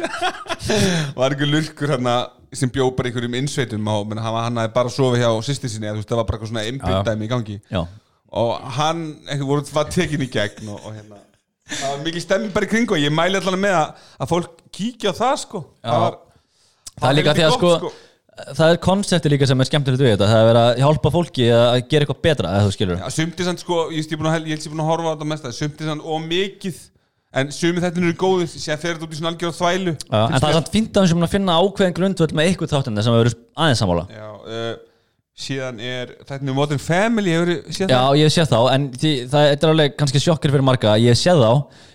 var 1.19 1.34
einhver 1.34 1.52
lurkur 1.56 1.94
hérna 1.96 2.14
sem 2.52 2.70
bjó 2.70 2.87
bara 2.94 3.08
einhverjum 3.10 3.34
innsveitum 3.40 3.87
á, 3.90 3.94
menn 4.06 4.20
hann, 4.22 4.38
hann 4.46 4.62
hafði 4.62 4.75
bara 4.78 4.93
sofið 4.93 5.22
hjá 5.25 5.31
sýsti 5.49 5.70
sinni, 5.72 5.88
eða 5.88 5.96
þú 5.99 6.02
veist, 6.04 6.10
það 6.12 6.20
var 6.22 6.26
bara 6.31 6.38
eitthvað 6.38 6.52
svona 6.52 6.62
Já, 6.62 6.69
já. 6.69 6.72
einbyggdæmi 6.76 7.25
í 7.26 7.31
gangi 7.32 7.58
Já, 7.72 7.82
og 8.43 8.50
hann, 8.78 9.00
einhver 9.26 9.49
voru, 9.49 9.64
var 9.75 9.88
tekin 9.90 10.22
í 10.26 10.28
gegn 10.38 10.69
og, 10.75 10.82
og 10.87 10.93
hérna 11.00 11.19
það 11.78 11.90
var 11.90 12.04
mikið 12.06 12.24
stemming 12.26 12.54
bara 12.54 12.69
í 12.69 12.70
kringu 12.72 12.96
og 12.96 13.02
ég 13.02 13.14
mæli 13.14 13.40
allan 13.40 13.60
með 13.62 13.76
að, 13.80 14.06
að 14.19 14.32
fólk 14.32 14.62
kíkja 14.72 15.12
á 15.12 15.20
það 15.20 15.36
sko. 15.42 15.62
Það 15.82 16.00
var 16.06 16.16
það 16.96 17.10
er 17.10 17.19
líka 17.19 17.36
því 17.36 17.46
að 17.48 17.54
sko 17.58 17.74
gott, 17.82 18.00
Það 18.32 18.70
er 18.72 18.78
konsepti 18.80 19.28
líka 19.28 19.46
sem 19.48 19.60
er 19.60 19.69
skemmtilegt 19.69 20.00
við 20.02 20.14
þetta 20.14 20.28
Það 20.30 20.50
er 20.50 20.58
að 20.58 20.78
hjálpa 20.80 21.10
fólki 21.12 21.48
að 21.52 21.74
gera 21.90 22.06
eitthvað 22.06 22.22
betra 22.24 22.52
eða 22.56 22.64
þú 22.64 22.72
skilur. 22.72 23.02
Já, 23.02 23.10
sumt 23.12 23.42
samt 23.44 23.60
sko, 23.60 23.82
ég 23.92 24.14
búin 24.16 24.30
að, 24.30 24.46
ég 24.48 24.56
held 24.56 24.64
er 24.64 24.72
búin 24.72 24.82
að 24.82 24.88
horfa 24.88 25.12
á 25.12 25.12
þetta 25.12 25.28
mest 25.32 25.48
að 25.50 25.54
sumt 25.58 25.82
samt 25.84 26.06
og 26.08 26.24
mikið 26.30 26.78
en 27.32 27.52
sumið 27.52 27.86
þetta 27.86 28.00
eru 28.02 28.14
góðir, 28.22 28.48
sér 28.52 28.80
fer 28.80 28.96
þetta 28.96 29.06
út 29.06 29.12
í 29.12 29.18
svona 29.18 29.32
algjör 29.32 29.54
þvælu. 29.56 29.94
En 30.08 30.38
það 30.38 30.48
er 30.48 30.56
samt 30.58 30.72
fínt 30.72 30.96
að 30.96 31.04
við 31.04 31.12
sem 31.12 31.26
að 31.26 31.34
finna 31.34 31.58
ákveðin 31.60 31.96
grundvöld 31.98 32.34
með 32.36 32.48
eitthvað 32.48 32.72
þáttin 32.72 33.02
sem 33.04 33.14
við 33.14 33.22
verðum 33.22 33.44
aðeins 33.64 33.82
sammála. 33.84 34.06
Já, 34.12 34.26
uh, 34.42 34.72
síðan 35.38 35.79
er 35.81 36.12
er 36.29 36.52
Modern 36.56 36.81
Family, 36.82 37.32
hefur 37.32 37.50
þið 37.52 37.76
séð 37.79 37.88
Já, 37.88 37.96
það? 38.02 38.19
ég 38.20 38.29
hef 38.29 38.34
séð 38.37 38.50
þá, 38.52 38.58
en 38.75 38.84
því, 38.93 39.12
það 39.32 39.46
er 39.55 39.70
alveg 39.73 39.96
kannski 39.96 40.20
sjokkir 40.23 40.52
fyrir 40.52 40.67
marga, 40.69 40.93
ég 41.00 41.14
hef 41.14 41.20
séð 41.23 41.40
þá 41.40 41.52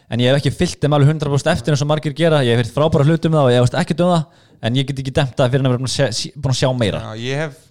en 0.10 0.24
ég 0.24 0.32
hef 0.32 0.40
ekki 0.42 0.54
fyllt 0.58 0.82
þeim 0.82 0.96
alveg 0.98 1.12
100% 1.14 1.52
eftir 1.54 1.76
eins 1.76 1.84
og 1.86 1.90
margir 1.92 2.16
gera, 2.18 2.42
ég 2.48 2.58
hef 2.58 2.66
heyrt 2.66 2.74
frábæra 2.74 3.06
hlutum 3.06 3.38
það 3.38 3.46
og 3.50 3.54
ég 3.54 3.64
veist 3.66 3.78
ekki 3.78 3.98
það, 4.16 4.44
en 4.66 4.80
ég 4.82 4.90
get 4.90 5.02
ekki 5.04 5.14
dæmt 5.20 5.38
það 5.38 5.54
fyrir 5.54 5.68
að 5.70 5.76
vera 5.78 5.92
sjá, 5.94 6.08
sí- 6.18 6.34
búin 6.36 6.56
að 6.56 6.60
sjá 6.64 6.70
meira 6.82 7.04
Já, 7.06 7.14
ég 7.28 7.42
hef 7.46 7.64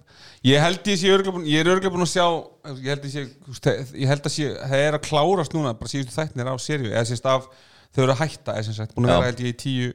Ég 0.45 0.61
held 0.61 0.85
ég 0.85 0.99
sé 1.01 1.07
ég 1.49 1.59
er 1.59 1.67
örgulega 1.73 1.89
búin 1.91 2.05
að 2.05 2.11
sjá 2.13 2.25
ég 2.77 2.91
held 2.93 3.05
ég 3.07 3.11
sé, 3.11 3.23
ég 3.97 4.07
held 4.07 4.21
að 4.29 4.31
sé 4.35 4.51
það 4.53 4.83
er 4.85 4.95
að 4.99 5.07
klárast 5.09 5.55
núna, 5.57 5.73
bara 5.75 5.89
síðustu 5.91 6.13
þættinir 6.13 6.47
á 6.47 6.55
seríu 6.61 6.91
eða 6.93 7.07
sérst 7.09 7.25
af, 7.27 7.47
þau 7.91 8.03
eru 8.05 8.13
að 8.13 8.21
hætta 8.21 8.53
eða 8.53 8.67
sem 8.69 8.77
sagt, 8.77 8.93
búin 8.95 9.09
að 9.09 9.15
Já. 9.15 9.17
vera 9.17 9.31
held 9.31 9.41
ég 9.41 9.49
í 9.49 9.57
tíu 9.63 9.89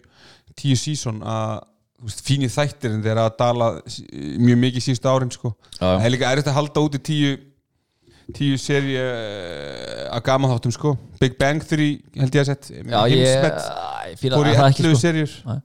tíu 0.58 0.76
að 1.22 1.62
fínir 2.10 2.50
þættir 2.52 2.94
en 2.96 3.02
þeir 3.04 3.20
að 3.22 3.32
dala 3.38 3.68
mjög 4.42 4.60
mikið 4.66 4.84
síðustu 4.88 5.10
árin 5.12 5.32
sko. 5.34 5.54
Það 5.78 6.06
er 6.08 6.14
líka 6.14 6.30
erfitt 6.34 6.50
að 6.52 6.56
halda 6.58 6.84
út 6.86 6.98
í 6.98 7.02
tíu 7.08 7.32
tíu 8.32 8.56
seri 8.60 8.94
að 9.02 10.22
gama 10.24 10.48
þáttum 10.52 10.72
sko. 10.74 10.94
Big 11.20 11.36
Bang 11.40 11.62
Theory 11.66 11.90
held 12.16 12.38
ég 12.38 12.44
að 12.44 12.50
sett. 12.52 12.70
Heimsmet 12.72 14.32
fór 14.32 14.48
í 14.48 14.56
það 14.56 14.68
ekki 14.70 14.86
11 14.86 14.96
sko. 14.96 15.02
serjur 15.02 15.62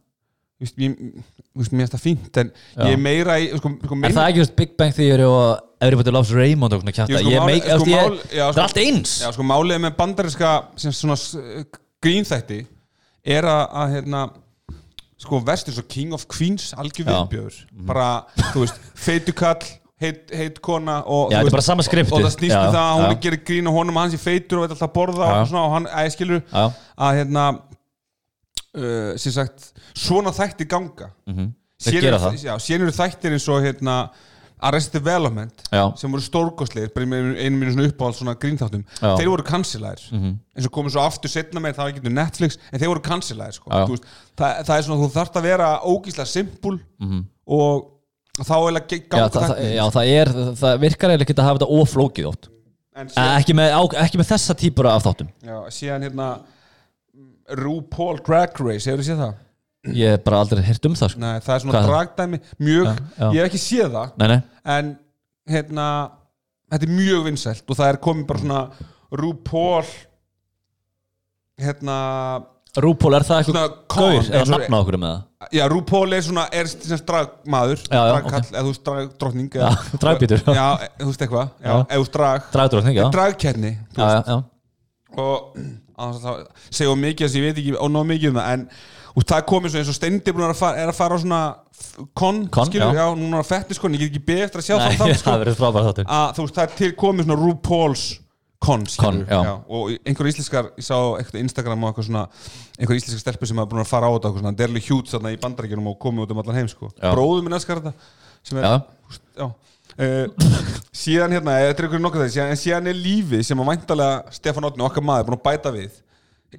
mér 0.58 1.86
finnst 1.86 1.94
það 1.94 2.02
fínt 2.02 2.38
en 2.42 2.50
Já. 2.50 2.82
ég 2.88 2.96
er 2.96 3.02
meira 3.02 3.36
í 3.38 3.50
sko, 3.54 3.70
sko, 3.78 3.98
Er 4.08 4.14
það 4.16 4.30
ekki 4.32 4.42
just 4.42 4.56
Big 4.58 4.72
Bang 4.80 4.96
Theory 4.98 5.26
og 5.30 5.60
Everybody 5.86 6.14
Loves 6.16 6.32
Raymond 6.34 6.74
og 6.74 6.82
svona 6.82 6.94
Jú, 7.12 7.20
sko, 7.22 7.30
það 8.34 8.58
er 8.58 8.62
allt 8.64 8.80
eins. 8.82 9.14
Já, 9.22 9.30
sko, 9.36 9.46
málið 9.46 9.84
með 9.86 10.94
svona 10.98 11.18
s- 11.18 11.38
grínþætti 12.02 12.60
er 13.26 13.46
að 13.46 13.94
hérna 13.94 14.24
sko, 15.18 15.42
verst 15.46 15.70
eins 15.70 15.82
og 15.82 15.90
King 15.92 16.14
of 16.16 16.28
Queens 16.32 16.72
algjör 16.78 17.08
Já. 17.08 17.12
viðbjöður 17.12 17.60
bara, 17.90 18.08
þú 18.54 18.64
veist, 18.64 18.82
feitukall 18.96 19.70
heit, 20.02 20.34
heit 20.34 20.60
kona 20.62 21.00
og, 21.06 21.34
Já, 21.34 21.42
sama 21.66 21.86
skriptið. 21.86 22.20
og 22.20 22.26
það 22.28 22.36
snýst 22.36 22.54
Já, 22.54 22.62
um 22.62 22.76
það 22.76 22.84
að 22.84 23.00
hún 23.02 23.10
er 23.10 23.22
gerir 23.26 23.44
grín 23.50 23.70
og 23.70 23.80
honum 23.80 23.98
og 23.98 24.06
hans 24.06 24.18
í 24.18 24.22
feitur 24.22 24.60
og 24.60 24.68
veit 24.68 24.76
alltaf 24.76 24.94
borða 24.94 25.32
og, 25.32 25.48
svona, 25.50 25.64
og 25.66 25.76
hann, 25.78 25.90
æ, 25.90 26.10
skilur 26.14 26.44
Já, 26.44 26.66
að 27.08 27.22
hérna 27.22 27.46
uh, 28.78 29.14
sem 29.18 29.36
sagt, 29.36 29.72
svona 29.98 30.34
þætti 30.36 30.70
ganga 30.70 31.12
mhm. 31.30 31.54
Það. 31.78 32.40
já, 32.42 32.56
síðan 32.58 32.88
eru 32.88 32.94
þættir 32.96 33.36
eins 33.36 33.44
og 33.54 33.60
hérna 33.62 33.96
Arrested 34.60 34.94
Development 34.98 35.64
Já. 35.72 35.84
sem 36.02 36.12
voru 36.12 36.24
með 37.12 37.28
einu 37.44 37.60
mínu 37.62 37.74
uppáhald 37.92 38.16
svona 38.18 38.34
grínþáttum 38.42 38.84
þeir 39.00 39.30
voru 39.30 39.44
cancelaðir 39.46 40.08
Mhm. 40.12 40.32
eins 40.58 40.66
og 40.66 40.74
komið 40.74 40.96
svo 40.96 41.04
aftur 41.06 41.30
setna 41.30 41.62
með 41.62 41.76
það 41.78 41.92
ekki 41.94 42.02
um 42.08 42.14
Netflix 42.18 42.58
en 42.72 42.80
þeir 42.80 42.88
voru 42.94 43.04
cancelaðir 43.06 43.54
sko. 43.54 43.70
Það, 44.38 44.64
það 44.66 44.74
er 44.78 44.88
svona 44.88 45.02
þú 45.04 45.12
þarft 45.14 45.38
að 45.38 45.48
vera 45.52 45.70
ógíslega 45.86 46.28
simpul 46.32 46.80
og 47.48 47.92
þá 48.44 48.56
er 48.68 48.74
það, 49.30 49.32
það, 49.34 49.48
þetta 49.48 49.76
já, 49.76 49.86
það 49.98 50.12
er, 50.18 50.28
það 50.62 50.80
virkar 50.80 51.10
eiginlega 51.10 51.26
ekki 51.28 51.38
að 51.38 51.48
hafa 51.48 51.60
þetta 51.60 51.82
oflókið 51.82 52.28
en 52.98 53.08
Eh, 53.18 53.38
ekki 53.40 53.54
ekki 53.94 54.18
með 54.18 54.30
þessa 54.34 54.54
típur 54.58 54.88
af 54.90 55.04
þáttum 55.06 55.28
já, 55.46 55.58
síðan 55.70 56.02
hérna 56.08 56.40
RuPaul 57.58 58.20
Drag 58.26 58.58
Race, 58.60 58.90
hefur 58.90 59.04
þið 59.04 59.08
séð 59.12 59.22
það? 59.22 59.36
Ég 59.88 60.10
hef 60.18 60.24
bara 60.26 60.40
aldrei 60.44 60.64
heyrt 60.66 60.86
um 60.90 60.96
það 61.00 61.12
sko. 61.14 61.20
Nei, 61.22 61.40
það 61.46 61.54
er 61.56 61.62
svona 61.64 61.74
Hvað 61.78 61.90
dragdæmi, 61.92 62.40
mjög 62.60 62.86
Já, 62.88 62.94
já. 63.22 63.28
ég 63.32 63.38
hef 63.40 63.48
ekki 63.52 63.62
séð 63.64 63.92
það 63.94 64.10
Nei, 64.18 64.28
nei, 64.28 64.40
en 64.78 64.90
hérna 65.54 65.86
þetta 66.74 66.84
er 66.90 66.94
mjög 66.98 67.24
vinsælt 67.30 67.72
og 67.72 67.78
það 67.80 67.92
er 67.94 68.00
komið 68.04 68.26
bara 68.28 68.40
svona 68.44 68.62
RuPaul 69.22 69.86
hérna 71.62 71.98
RuPaul, 72.78 73.16
er 73.18 73.24
það 73.26 73.48
Svona 73.48 73.62
eitthvað 73.64 73.78
con, 73.90 74.04
gaur 74.04 74.18
eins 74.18 74.28
eða 74.30 74.42
og- 74.44 74.52
nafna 74.54 74.80
okkur 74.84 74.98
með 75.02 75.14
það? 75.14 75.24
já, 75.58 75.64
RuPaul 75.72 76.14
er 76.18 76.22
svona, 76.26 76.44
er 76.52 76.68
sem 76.68 77.00
dragmaður 77.08 77.80
Já, 77.88 78.02
já, 78.02 78.12
dragkall, 78.12 78.42
ok. 78.44 78.52
eða 78.52 78.62
þú 78.66 78.74
veist 78.74 78.84
dragdrottning 78.90 79.50
Já, 79.56 79.70
dragbítur. 80.04 80.44
já, 80.46 80.68
þú 81.00 81.08
veist 81.10 81.24
eitthvað, 81.26 81.50
já, 81.64 81.72
Já. 81.72 81.78
eða 81.78 81.96
þú 81.96 82.04
veist 82.04 82.14
drag 82.18 82.52
Dragdrótning, 82.58 82.96
já 83.00 83.08
dragkerni, 83.16 83.72
Já, 83.98 84.06
já, 84.12 84.22
já 84.28 84.44
og 85.18 85.56
á 85.98 86.04
þess 86.12 86.20
að 86.20 86.28
það 86.28 86.46
segja 86.78 86.92
of 86.92 86.98
mikið 87.02 87.24
þess 87.26 87.34
að 87.34 87.40
ég 87.40 87.46
veit 87.48 87.60
ekki 87.64 87.76
og 87.82 87.90
nóg 87.96 88.06
mikið 88.12 88.30
um 88.30 88.38
það 88.38 88.52
en 88.54 88.66
úst, 89.18 89.32
það 89.32 89.42
komið 89.50 89.74
svo 89.74 89.82
eins 89.82 89.90
og 89.92 89.98
Steindi 89.98 90.34
búin 90.36 90.46
að 90.48 90.60
fara, 90.60 90.84
er 90.84 90.92
að 90.92 90.98
fara 91.00 91.18
á 91.18 91.20
svona 91.24 91.42
kon, 92.18 92.44
Con, 92.54 92.70
skilur, 92.70 92.94
já. 92.94 93.02
já, 93.02 93.18
núna 93.18 93.42
á 93.42 93.46
fettiskon 93.48 93.98
ég 93.98 94.04
get 94.06 94.12
ekki 94.14 94.24
beðið 94.30 94.46
eftir 94.48 94.62
að 94.64 94.68
sjá 94.70 94.76
Nei, 94.78 94.86
það 94.86 95.02
þátt, 95.02 95.20
sko, 95.22 95.32
það 95.34 95.44
verður 95.44 95.60
frábært 95.62 95.90
þáttur. 95.90 96.08
Að 96.18 96.32
þú 96.38 96.46
veist, 96.48 96.56
það 96.60 96.66
er 96.68 96.80
til 96.82 96.90
komið 97.04 97.28
svona 97.30 97.40
RuPaul's 97.44 98.06
Con, 98.58 98.88
skilur, 98.90 99.20
Con, 99.30 99.46
já. 99.46 99.52
og 99.70 99.92
einhver 100.10 100.28
íslenskar, 100.32 100.70
ég 100.82 100.86
sá 100.88 100.96
eitthvað 101.20 101.44
Instagram 101.44 101.84
og 101.86 101.92
eitthvað 101.92 102.08
svona, 102.08 102.24
einhver 102.80 102.98
íslenskar 102.98 103.22
stelpur 103.22 103.50
sem 103.52 103.60
hafa 103.62 103.70
búin 103.70 103.84
að 103.84 103.90
fara 103.92 104.10
á 104.10 104.12
þetta, 104.16 104.32
eitthvað 104.32 104.42
svona, 104.48 104.58
Derli 104.58 104.82
Hjút 104.82 105.12
þarna 105.12 105.34
í 105.36 105.38
bandarækjunum 105.44 105.90
og 105.92 106.00
komið 106.02 106.24
út 106.26 106.34
um 106.34 106.42
allan 106.42 106.58
heim, 106.58 106.70
sko. 106.72 106.90
Já. 106.98 107.12
bróðu 107.14 107.44
minn 107.46 107.54
elskar 107.54 107.84
þetta 107.84 107.94
sem 108.50 108.58
er, 108.58 108.66
Já, 108.66 108.80
úst, 109.12 109.22
já. 109.38 109.48
Uh, 109.98 110.50
síðan 110.94 111.38
hérna, 111.38 111.54
eða 111.62 111.70
þetta 111.70 111.84
er 111.86 111.90
ykkur 111.92 112.02
nokkuð 112.08 112.26
síðan, 112.34 112.52
en 112.56 112.60
síðan 112.64 112.90
er 112.90 112.98
lífið 112.98 113.46
sem 113.48 113.62
að 113.62 113.70
væntalega 113.72 114.36
Stefán 114.42 114.68
Átni, 114.72 114.86
okkar 114.90 115.06
maður, 115.06 115.30
búin 115.30 115.38
að 115.38 115.46
bæta 115.48 115.72
við 115.78 116.02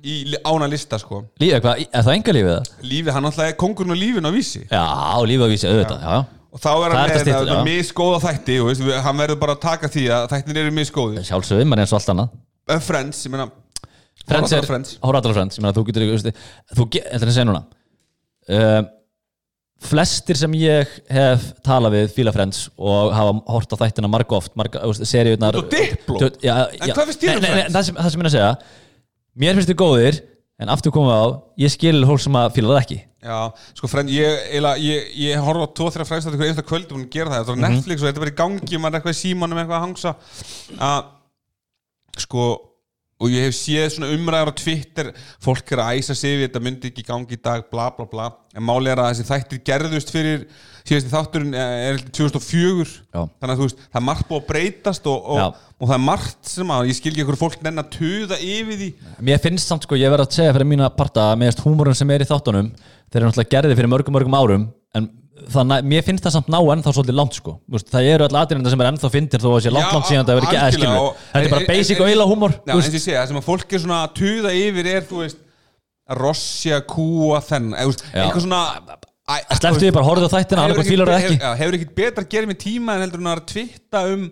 í 0.04 0.14
ána 0.45 0.66
lista 0.68 0.99
sko 1.00 1.23
lífið, 1.40 1.61
hvað, 1.64 1.85
er 1.88 2.02
það 2.04 2.16
enga 2.18 2.35
lífið 2.37 2.50
það? 2.54 2.73
lífið, 2.90 3.12
hann 3.16 3.28
alltaf 3.30 3.47
er 3.49 3.54
kongurinn 3.61 3.95
á 3.95 3.99
lífinu 4.02 4.28
á 4.28 4.33
vísi 4.35 4.61
Já, 4.68 4.83
lífið 5.30 5.47
að 5.47 5.52
vísi, 5.54 5.68
auðvitað, 5.71 6.02
já, 6.02 6.11
já 6.18 6.25
og 6.49 6.61
þá 6.64 6.68
er 6.68 6.76
Það 6.78 6.85
er 6.88 6.97
hann 6.99 7.09
þetta 7.12 7.25
með 7.25 7.38
þetta 7.38 7.57
já. 7.57 7.64
misgóða 7.68 8.18
þætti 8.25 8.54
og 8.62 8.68
veist, 8.71 8.83
við- 8.88 9.00
hann 9.04 9.18
verður 9.21 9.38
bara 9.42 9.54
að 9.57 9.62
taka 9.64 9.88
því 9.92 10.04
að 10.16 10.26
þættin 10.33 10.61
eru 10.62 10.75
misgóði 10.78 11.25
Sjálfsögum, 11.28 11.73
en 11.76 11.83
eins 11.85 11.92
og 11.92 11.99
allt 12.00 12.12
annað 12.14 12.37
en 12.76 12.85
Friends, 12.85 13.25
ég 13.26 13.33
meina 13.35 13.49
Friends 14.28 14.52
er, 14.57 14.64
á 14.64 14.68
Friends. 14.68 14.95
horfðu 15.02 15.21
allar 15.23 15.33
á 15.33 15.37
Friends 15.38 15.59
ég 15.59 15.64
meina, 15.64 15.75
þú 15.76 15.85
getur 15.88 16.04
ekki, 16.07 16.16
veist, 16.16 16.40
þú, 16.76 16.87
ge- 16.97 17.04
þetta 17.09 17.25
er 17.25 17.33
að 17.33 17.37
segja 17.37 17.49
núna 17.49 17.62
uh, 18.49 18.80
flestir 19.88 20.37
sem 20.40 20.57
ég 20.59 20.97
hef 21.14 21.45
talað 21.66 21.95
við 21.99 22.09
fíla 22.16 22.33
Friends 22.35 22.64
og 22.80 23.12
hafa 23.14 23.37
hort 23.54 23.73
á 23.73 23.80
þættina 23.85 24.11
marg 24.11 24.33
oft, 24.35 24.52
marga, 24.59 24.83
seríunar 25.07 25.54
Út 25.61 25.68
á 25.68 25.76
Diplo? 25.76 26.18
Tö- 26.18 26.35
já, 26.42 26.57
En 26.80 26.88
já. 26.90 26.95
hvað 26.97 27.12
finnst 27.12 27.23
þér 27.23 27.37
um 27.37 27.45
Nei, 27.45 27.49
nei, 27.49 27.54
nei, 27.54 27.62
Friends? 27.62 27.76
það, 27.76 27.85
sem, 27.87 28.00
það 28.00 28.11
sem 28.11 28.18
ég 28.18 28.25
er 28.25 28.30
að 28.33 28.37
segja 28.38 28.52
mér 29.38 29.54
finnst 29.59 29.71
þið 29.71 29.78
góðir 29.83 30.21
en 30.59 30.68
aftur 30.75 30.90
komum 30.95 31.11
við 31.12 31.18
á, 31.23 31.26
ég 31.62 31.71
skil 31.75 32.00
fólk 32.09 32.21
sem 32.25 32.38
að 32.40 32.54
fíla 32.57 32.73
það 32.75 32.83
ekki. 32.83 32.99
Já, 33.28 33.38
sko 33.75 33.88
frend, 33.90 34.11
ég, 34.14 34.38
eiginlega- 34.52 34.78
ég, 34.83 35.09
ég 35.18 35.42
horf 35.42 35.62
á 35.62 35.68
tvo, 35.75 35.88
þrjá 35.90 36.07
fræðstætt 36.07 36.35
ykkur 36.38 36.49
einsta 36.49 36.62
kvöld 36.66 36.90
og 36.92 36.99
hún 36.99 37.09
gera 37.11 37.30
það, 37.30 37.45
þetta 37.45 37.57
Mhm. 37.57 37.64
er 37.64 37.71
Netflix 37.76 38.02
og 38.02 38.09
þetta 38.09 38.23
bara 38.23 38.30
í 38.30 38.38
gangi 38.42 38.78
maður 38.78 38.95
er 38.95 39.00
eitthvað 39.00 39.16
í 39.16 39.23
símanum 39.23 39.59
eitthvað 39.59 39.78
að 39.78 39.87
hangsa. 39.87 40.14
Að, 40.78 41.04
sko 42.18 42.45
og 43.18 43.32
ég 43.34 43.48
hef 43.48 43.56
séð 43.58 43.88
svona 43.94 44.10
umræður 44.14 44.52
á 44.54 44.60
Twitter 44.60 45.10
fólk 45.42 45.72
er 45.75 45.82
að 45.82 45.98
æsa 45.98 46.14
sig 46.18 46.37
við 46.38 46.44
þetta 46.46 46.62
myndi 46.64 46.90
ekki 46.90 47.02
í 47.02 47.08
gangi 47.08 47.34
í 47.34 47.40
dag, 47.42 47.64
bla 47.72 47.88
bla 47.96 48.06
bla. 48.10 48.28
En 48.54 48.64
máli 48.66 48.92
er 48.92 49.02
að 49.02 49.10
þessi 49.12 49.26
þættir 49.28 49.62
gerðust 49.66 50.12
fyrir 50.14 50.44
síðasti 50.88 51.10
þátturinn 51.12 51.56
er 51.58 51.75
er 51.88 51.98
2004 52.14 52.87
Já. 52.87 53.20
þannig 53.26 53.52
að 53.52 53.58
þú 53.58 53.66
veist, 53.66 53.82
það 53.88 54.00
er 54.00 54.06
margt 54.06 54.28
búið 54.30 54.40
að 54.40 54.48
breytast 54.52 55.08
og, 55.10 55.26
og, 55.34 55.58
og 55.78 55.90
það 55.90 55.96
er 55.98 56.04
margt 56.06 56.52
sem 56.52 56.72
að 56.75 56.88
ég 56.88 56.98
skil 56.98 57.12
ekki 57.12 57.25
ykkur 57.26 57.40
fólk 57.42 57.58
nenn 57.66 57.82
að 57.82 57.90
tuða 57.98 58.38
yfir 58.38 58.80
því. 58.80 58.90
Mér 59.28 59.42
finnst 59.44 59.68
samt 59.68 59.84
sko, 59.84 59.98
ég 59.98 60.14
verð 60.14 60.28
að 60.28 60.38
segja 60.38 60.54
fyrir 60.56 60.70
mína 60.70 60.88
parta 60.94 61.30
finnst 61.38 61.64
húmorinn 61.66 61.98
sem 61.98 62.14
er 62.14 62.25
í 62.25 62.30
þáttunum 62.30 62.70
þeir 63.08 63.20
eru 63.20 63.30
náttúrulega 63.30 63.54
gerði 63.56 63.78
fyrir 63.78 63.92
mörgum 63.92 64.16
mörgum 64.16 64.38
árum 64.38 64.68
en 64.96 65.10
þannig, 65.54 65.85
mér 65.92 66.02
finnst 66.07 66.25
það 66.26 66.35
samt 66.37 66.49
ná 66.52 66.59
ennþá 66.75 66.92
svolítið 66.97 67.16
langt 67.18 67.35
sko, 67.38 67.52
Þú 67.68 67.76
veist, 67.76 67.90
það 67.92 68.09
eru 68.12 68.25
alltaf 68.26 68.42
aðrinda 68.47 68.71
sem 68.71 68.80
er 68.85 68.88
ennþá 68.92 69.11
fyndir 69.14 69.40
þó 69.45 69.49
að 69.54 69.61
sé 69.66 69.73
langt 69.73 69.92
langt 69.95 70.07
síðan 70.11 70.26
það 70.28 70.38
verið 70.38 70.49
ekki 70.49 70.61
og- 71.02 71.16
þetta 71.33 71.45
er 71.45 71.52
bara 71.54 71.66
basic 71.73 72.00
og 72.00 72.09
eila 72.09 72.25
ég 72.99 73.04
segja, 73.04 73.21
það 73.23 73.28
sem 73.28 73.40
að 73.42 73.47
fólk 73.49 73.73
er 73.73 73.78
svona 73.85 74.00
að 74.07 74.14
tuða 74.18 74.50
yfir 74.59 74.87
er, 74.95 75.02
þú 75.09 75.21
veist, 75.23 75.38
að 76.09 76.16
rossja, 76.25 76.80
kúa, 76.88 77.40
þenn, 77.45 77.68
eitthvað 77.76 78.42
svona 78.49 78.62
Slepptu 79.28 79.85
því 79.85 79.92
bara, 79.92 80.07
horfðu 80.09 80.25
á 80.25 80.33
þættina, 80.33 80.62
hefur 80.64 80.73
annað 80.73 80.78
ekkert- 80.78 80.88
fílar 80.88 81.07
það 81.09 81.18
ekki. 81.18 81.33
hefur- 81.37 81.45
já, 81.45 81.57
Hefur 81.61 81.75
ekkert 81.76 81.95
betra 81.95 82.25
að 82.25 82.28
gera 82.33 82.47
með 82.49 82.59
tíma 82.64 82.95
en 82.95 83.00
heldur 83.04 83.21
en 83.21 83.28
að 83.28 83.47
twitta 83.47 84.00
um 84.14 84.23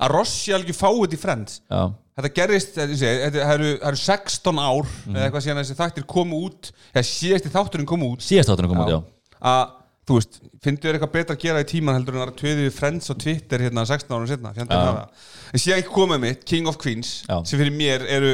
að 0.00 0.10
rossja 0.10 0.54
alveg 0.58 0.74
fáið 0.74 1.14
í 1.14 1.18
Friends. 1.18 1.60
Já, 1.70 1.92
Þetta 2.20 2.34
gerist, 2.34 2.74
þetta, 2.74 2.96
þetta 3.00 3.44
það 3.46 3.54
eru, 3.54 3.68
það 3.78 3.86
eru 3.88 3.96
16 3.96 4.58
ár 4.58 4.84
Mhm. 5.06 5.14
eða 5.14 5.22
eitthvað 5.30 5.44
síðan 5.46 5.60
þessi 5.62 5.76
þættir 5.78 6.06
komu 6.06 6.40
út 6.50 6.72
eða 6.92 7.06
síðasti 7.06 7.48
þátturinn 7.54 7.86
kom 7.86 8.02
út, 8.02 8.18
já. 8.90 9.02
Að, 9.40 9.70
þú 10.10 10.18
veist, 10.18 10.38
finnst 10.64 10.82
þér 10.84 10.96
eitthvað 10.98 11.12
betra 11.14 11.36
að 11.38 11.42
gera 11.46 11.62
í 11.62 11.66
tíman 11.70 11.96
heldur 12.00 12.16
en 12.18 12.24
að 12.26 12.32
töðu 12.40 12.64
við 12.66 12.72
Friends 12.76 13.10
og 13.14 13.18
Twitter 13.22 13.62
hérna 13.62 13.84
16 13.86 14.14
árum 14.16 14.28
setna, 14.30 14.52
fjandinn 14.56 14.80
Já. 14.80 14.86
hafa 14.90 15.50
en 15.54 15.62
síðan 15.64 15.82
ekki 15.84 15.92
komið 15.94 16.22
mitt, 16.24 16.46
King 16.50 16.70
of 16.70 16.78
Queens 16.82 17.12
Já. 17.28 17.36
sem 17.46 17.60
fyrir 17.62 17.76
mér 17.78 18.06
eru 18.18 18.32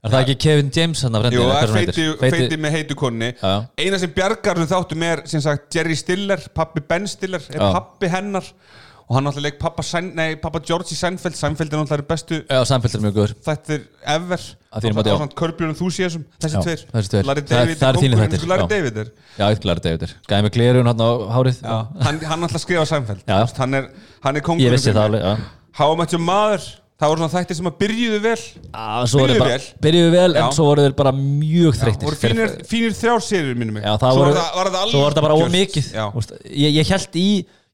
Er 0.00 0.08
það 0.14 0.22
ekki 0.24 0.34
Kevin 0.40 0.68
James 0.72 1.00
hann 1.04 1.16
að 1.18 1.26
Jú, 1.34 1.40
frendinu? 1.42 1.50
það 1.52 1.62
er 1.62 1.72
feiti, 1.74 2.04
feiti 2.36 2.56
með 2.64 2.72
heitu 2.78 2.94
konni 2.96 3.26
Já, 3.34 3.40
já. 3.44 3.56
Eina 3.84 3.98
sem 4.00 4.12
bjargar 4.16 4.56
þessum 4.60 4.70
þáttum 4.70 5.02
er 5.10 5.22
sem 5.28 5.42
sagt 5.44 5.76
Jerry 5.76 5.96
Stiller, 6.00 6.44
pappi 6.56 6.80
Ben 6.88 7.08
Stiller 7.10 7.44
er 7.52 7.60
pappi 7.60 8.08
hennar 8.08 8.46
og 9.10 9.16
hann 9.16 9.24
náttúrulega 9.26 9.48
leik 9.50 9.56
pappa, 9.58 9.82
Sein, 9.82 10.12
nei, 10.14 10.36
pappa 10.38 10.60
George 10.62 10.94
í 10.94 10.96
Seinfeld 10.98 11.34
Seinfeld 11.34 11.72
er 11.74 11.80
náttúrulega 11.82 12.06
bestu 12.12 12.36
Já, 12.46 12.60
samfélg 12.70 12.94
er 12.94 13.02
mjög 13.08 13.16
góður 13.16 13.32
þættir 13.42 13.80
ever 14.14 14.44
Að 14.70 14.84
þínu 14.86 14.94
mati, 15.00 15.10
já. 15.10 15.26
Körbjörn 15.40 15.72
Enthusiasm, 15.74 16.22
þessi 16.38 16.54
Já, 16.54 16.62
tveir 16.62 16.84
þessi 16.94 17.10
tveir. 17.10 17.26
Larry 17.26 17.42
Það- 17.42 17.50
David, 17.50 17.78
það 17.80 17.88
er 17.90 17.98
þínir 17.98 18.14
kóngurinn, 18.14 18.30
þættir, 18.30 18.42
sko, 18.44 18.50
Larry 18.52 18.62
já. 18.62 18.70
David 18.76 19.00
er 19.02 19.08
Já, 19.40 19.44
eitthvað 19.50 19.82
David 19.88 20.14
Gæði 20.30 20.46
með 20.46 20.54
glerun 20.58 20.90
hann 20.92 21.02
á 21.02 21.10
hárið 21.34 21.58
já, 21.64 21.78
hann, 22.06 22.20
hann 22.30 22.46
alltaf 22.46 22.62
skrifa 22.62 22.86
Seinfeld 22.86 23.24
Já. 23.26 23.34
Þú 23.34 23.48
veist, 23.50 23.58
hann 23.64 23.74
er, 23.80 23.90
hann 24.22 24.36
er 24.36 24.40
Ég 24.40 24.46
kongurinn 24.46 24.78
vissi 24.78 24.94
það 24.94 25.08
alveg, 25.10 25.26
já 25.26 25.34
How 25.80 25.90
much 25.98 26.12
your 26.14 26.22
mother 26.22 26.62
það 27.00 27.08
voru 27.14 27.22
svona 27.24 27.32
þættir 27.32 27.56
sem 27.56 27.68
að 27.70 27.76
byrjuðu 27.80 28.18
vel 28.20 28.36
Já, 28.36 28.86
svo 29.08 29.20
voru 29.22 29.32
Byrjuðu 29.32 29.40
bara, 29.40 29.52
vel. 29.56 29.68
byrjuðu 29.86 30.10
vel 30.14 30.34
Já. 30.36 30.40
en 30.44 30.52
svo 30.52 30.64
voru 30.68 30.82
þeir 30.84 30.96
bara 30.98 31.12
mjög 31.16 31.72
það 31.74 31.80
þreyttir 31.86 32.06
voru 32.10 32.18
fínir, 32.20 32.50
fínir 32.68 32.96
þrjár 32.98 33.54
minnum 33.56 33.74
mig 33.78 33.86
Já, 33.86 33.94
það 34.02 34.10
Svo 34.12 34.20
voru, 34.20 34.34
var 34.34 34.42
það- 34.42 34.58
var 34.60 34.70
það 34.74 34.90
svo 34.92 35.00
var 35.00 35.14
þetta 35.14 35.24
bara 35.24 35.38
ómikið. 35.40 35.88
Úst, 36.20 36.34
Ég, 36.44 36.74
ég 36.76 36.86
held 36.92 37.16
í 37.16 37.28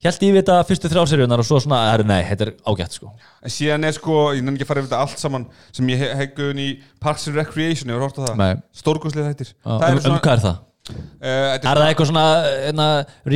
held 0.09 0.23
í 0.27 0.31
við 0.33 0.41
þetta 0.41 0.59
fyrstu 0.69 0.91
þrjárserjunar 0.93 1.43
og 1.43 1.49
svo 1.49 1.59
svona, 1.63 1.81
herru, 1.93 2.07
nei, 2.09 2.21
þetta 2.29 2.47
er 2.47 2.53
ágætt 2.71 2.97
sko. 2.99 3.11
En 3.43 3.55
síðan 3.55 3.89
er 3.89 3.97
sko, 3.97 4.21
ég 4.37 4.47
nenni 4.47 4.61
ekki 4.61 4.67
að 4.67 4.71
fara 4.71 4.83
yfir 4.83 4.91
þetta 4.91 5.03
allt 5.07 5.23
saman 5.23 5.49
sem 5.77 5.93
ég 5.93 6.07
hegguðin 6.23 6.63
í 6.63 6.69
Parks 7.03 7.27
and 7.31 7.39
Recreation, 7.41 7.93
ég 7.93 7.99
var 7.99 8.09
hort 8.09 8.21
á 8.21 8.23
það. 8.31 8.63
Stórgóðslega 8.81 9.35
þættir. 9.35 9.53
Um, 9.65 9.77
um, 9.77 9.85
er 9.91 10.03
svona, 10.07 10.23
hvað 10.25 10.39
er 10.39 10.45
það? 10.47 10.63
uh, 10.87 11.05
þetta 11.27 11.71
Er 11.73 11.83
það 11.83 11.91
eitthvað 11.91 12.11
svona, 12.13 12.27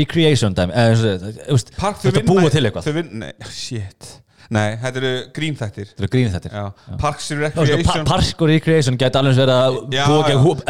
recreation 0.01 0.57
þú 0.57 1.55
veist, 1.57 1.77
Park, 1.79 2.03
Þú 2.03 2.13
ert 2.13 2.21
að 2.23 2.29
búa 2.31 2.51
til 2.55 2.65
eitthvað. 2.67 2.91
vinna, 3.01 3.23
nei, 3.27 3.53
shit. 3.55 4.11
Nei, 4.51 4.75
þetta 4.83 4.99
eru 4.99 5.11
grínþættir 5.35 5.91
Þetta 5.93 6.07
er 6.07 6.11
grínið 6.11 6.33
þetta 6.35 6.51
Já, 6.51 6.95
Parks 6.99 7.29
and 7.31 7.43
Pa 7.55 7.65
Recreation 7.69 8.09
Park 8.09 8.41
og 8.43 8.51
recreation 8.51 8.97
geta 8.99 9.21
alveg 9.23 9.37
verið 9.39 9.53
að 9.55 9.77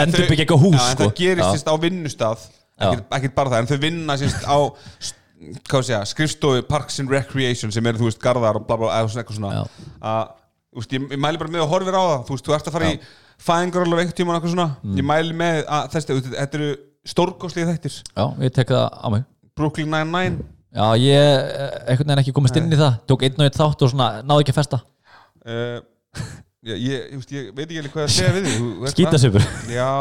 endur 0.04 0.26
byggja 0.28 0.44
eitthvað 0.44 0.64
hús 0.66 0.76
Já, 0.76 0.82
en 0.82 0.98
sko. 0.98 1.06
það 1.06 1.14
gerist 1.20 1.46
Já. 1.46 1.52
sérst 1.54 1.70
á 1.72 1.74
vinnustaf 1.80 2.42
ekkert, 2.80 3.34
bara 3.36 3.52
það, 3.52 3.58
en 3.62 3.70
þau 3.70 3.80
vinna 3.80 4.16
á 4.16 4.58
skrifstofu 6.10 6.62
Parks 6.68 7.00
and 7.02 7.10
Recreation 7.12 7.72
sem 7.72 7.86
eru, 7.86 8.00
þú 8.02 8.10
veist, 8.10 8.20
garðar 8.22 8.60
og 8.60 8.66
bla 8.68 8.76
bla, 8.80 8.92
eða 9.00 9.22
eitthvað 9.22 9.38
svona. 9.38 9.52
Já. 9.56 9.88
að, 10.12 10.30
veist, 10.76 10.94
ég, 10.96 11.08
ég 11.14 11.22
mæli 11.24 11.40
bara 11.40 11.54
með 11.54 11.64
að 11.64 11.72
horfir 11.74 11.96
á 11.96 12.02
það 12.04 12.22
þú 12.28 12.36
veist, 12.36 12.46
þú 12.46 12.56
ert 12.56 12.70
að 12.70 12.76
fara 12.76 12.90
í 12.92 13.00
fæðingaróla 13.40 14.00
einhvern 14.02 14.18
tíma 14.20 14.36
eitthvað 14.36 14.54
svona, 14.54 14.68
Mm. 14.84 14.96
ég 15.00 15.06
mæli 15.08 15.36
með 15.40 15.60
að 15.64 15.90
þessi, 15.94 16.16
þetta 16.36 16.58
eru 16.60 16.70
stórgóðslega 17.08 17.72
þættir. 17.74 17.94
Já, 18.12 18.24
ég 18.44 18.52
tek 18.52 18.68
það 18.68 18.86
á 19.00 19.06
mig. 19.14 19.24
Brooklyn 19.56 19.90
Nine-Nine. 19.90 20.44
Já, 20.70 20.86
ég 21.00 21.16
eh, 21.16 21.78
einhvern 21.90 22.06
veginn 22.12 22.22
ekki 22.22 22.34
komist 22.36 22.56
inn 22.60 22.70
í 22.70 22.78
það. 22.78 23.00
Tók 23.08 23.24
einn 23.26 23.40
og 23.40 23.46
einn 23.48 23.56
þátt 23.56 23.82
og 23.82 23.90
svona, 23.90 24.10
náði 24.22 24.44
ekki 24.44 24.52
að 24.54 24.60
festa. 24.60 24.82
Uh, 25.40 25.80
ég, 26.66 26.80
ég, 26.84 27.04
ég, 27.12 27.30
ég 27.32 27.52
veit 27.56 27.64
ekki 27.64 27.78
alveg 27.80 27.94
hvað 27.94 28.04
að 28.04 28.12
segja 28.14 28.32
við 28.34 28.48
því 28.48 28.56
það? 29.36 29.46
Já, 29.72 29.92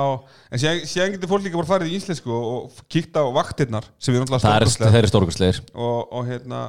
en 0.51 0.63
síðan 0.63 1.13
getur 1.13 1.31
fólk 1.31 1.45
líka 1.45 1.59
bara 1.61 1.69
farið 1.69 1.93
í 1.93 1.99
íslensku 1.99 2.33
og, 2.35 2.49
og 2.57 2.81
kíkt 2.91 3.15
á 3.15 3.23
vaktirnar 3.35 3.87
sem 4.01 4.15
er 4.15 4.25
náttúrulega 4.25 4.73
Það 4.81 4.99
er, 4.99 5.07
stórkustlegir 5.13 5.61
og, 5.71 6.11
og 6.19 6.27
hérna 6.27 6.65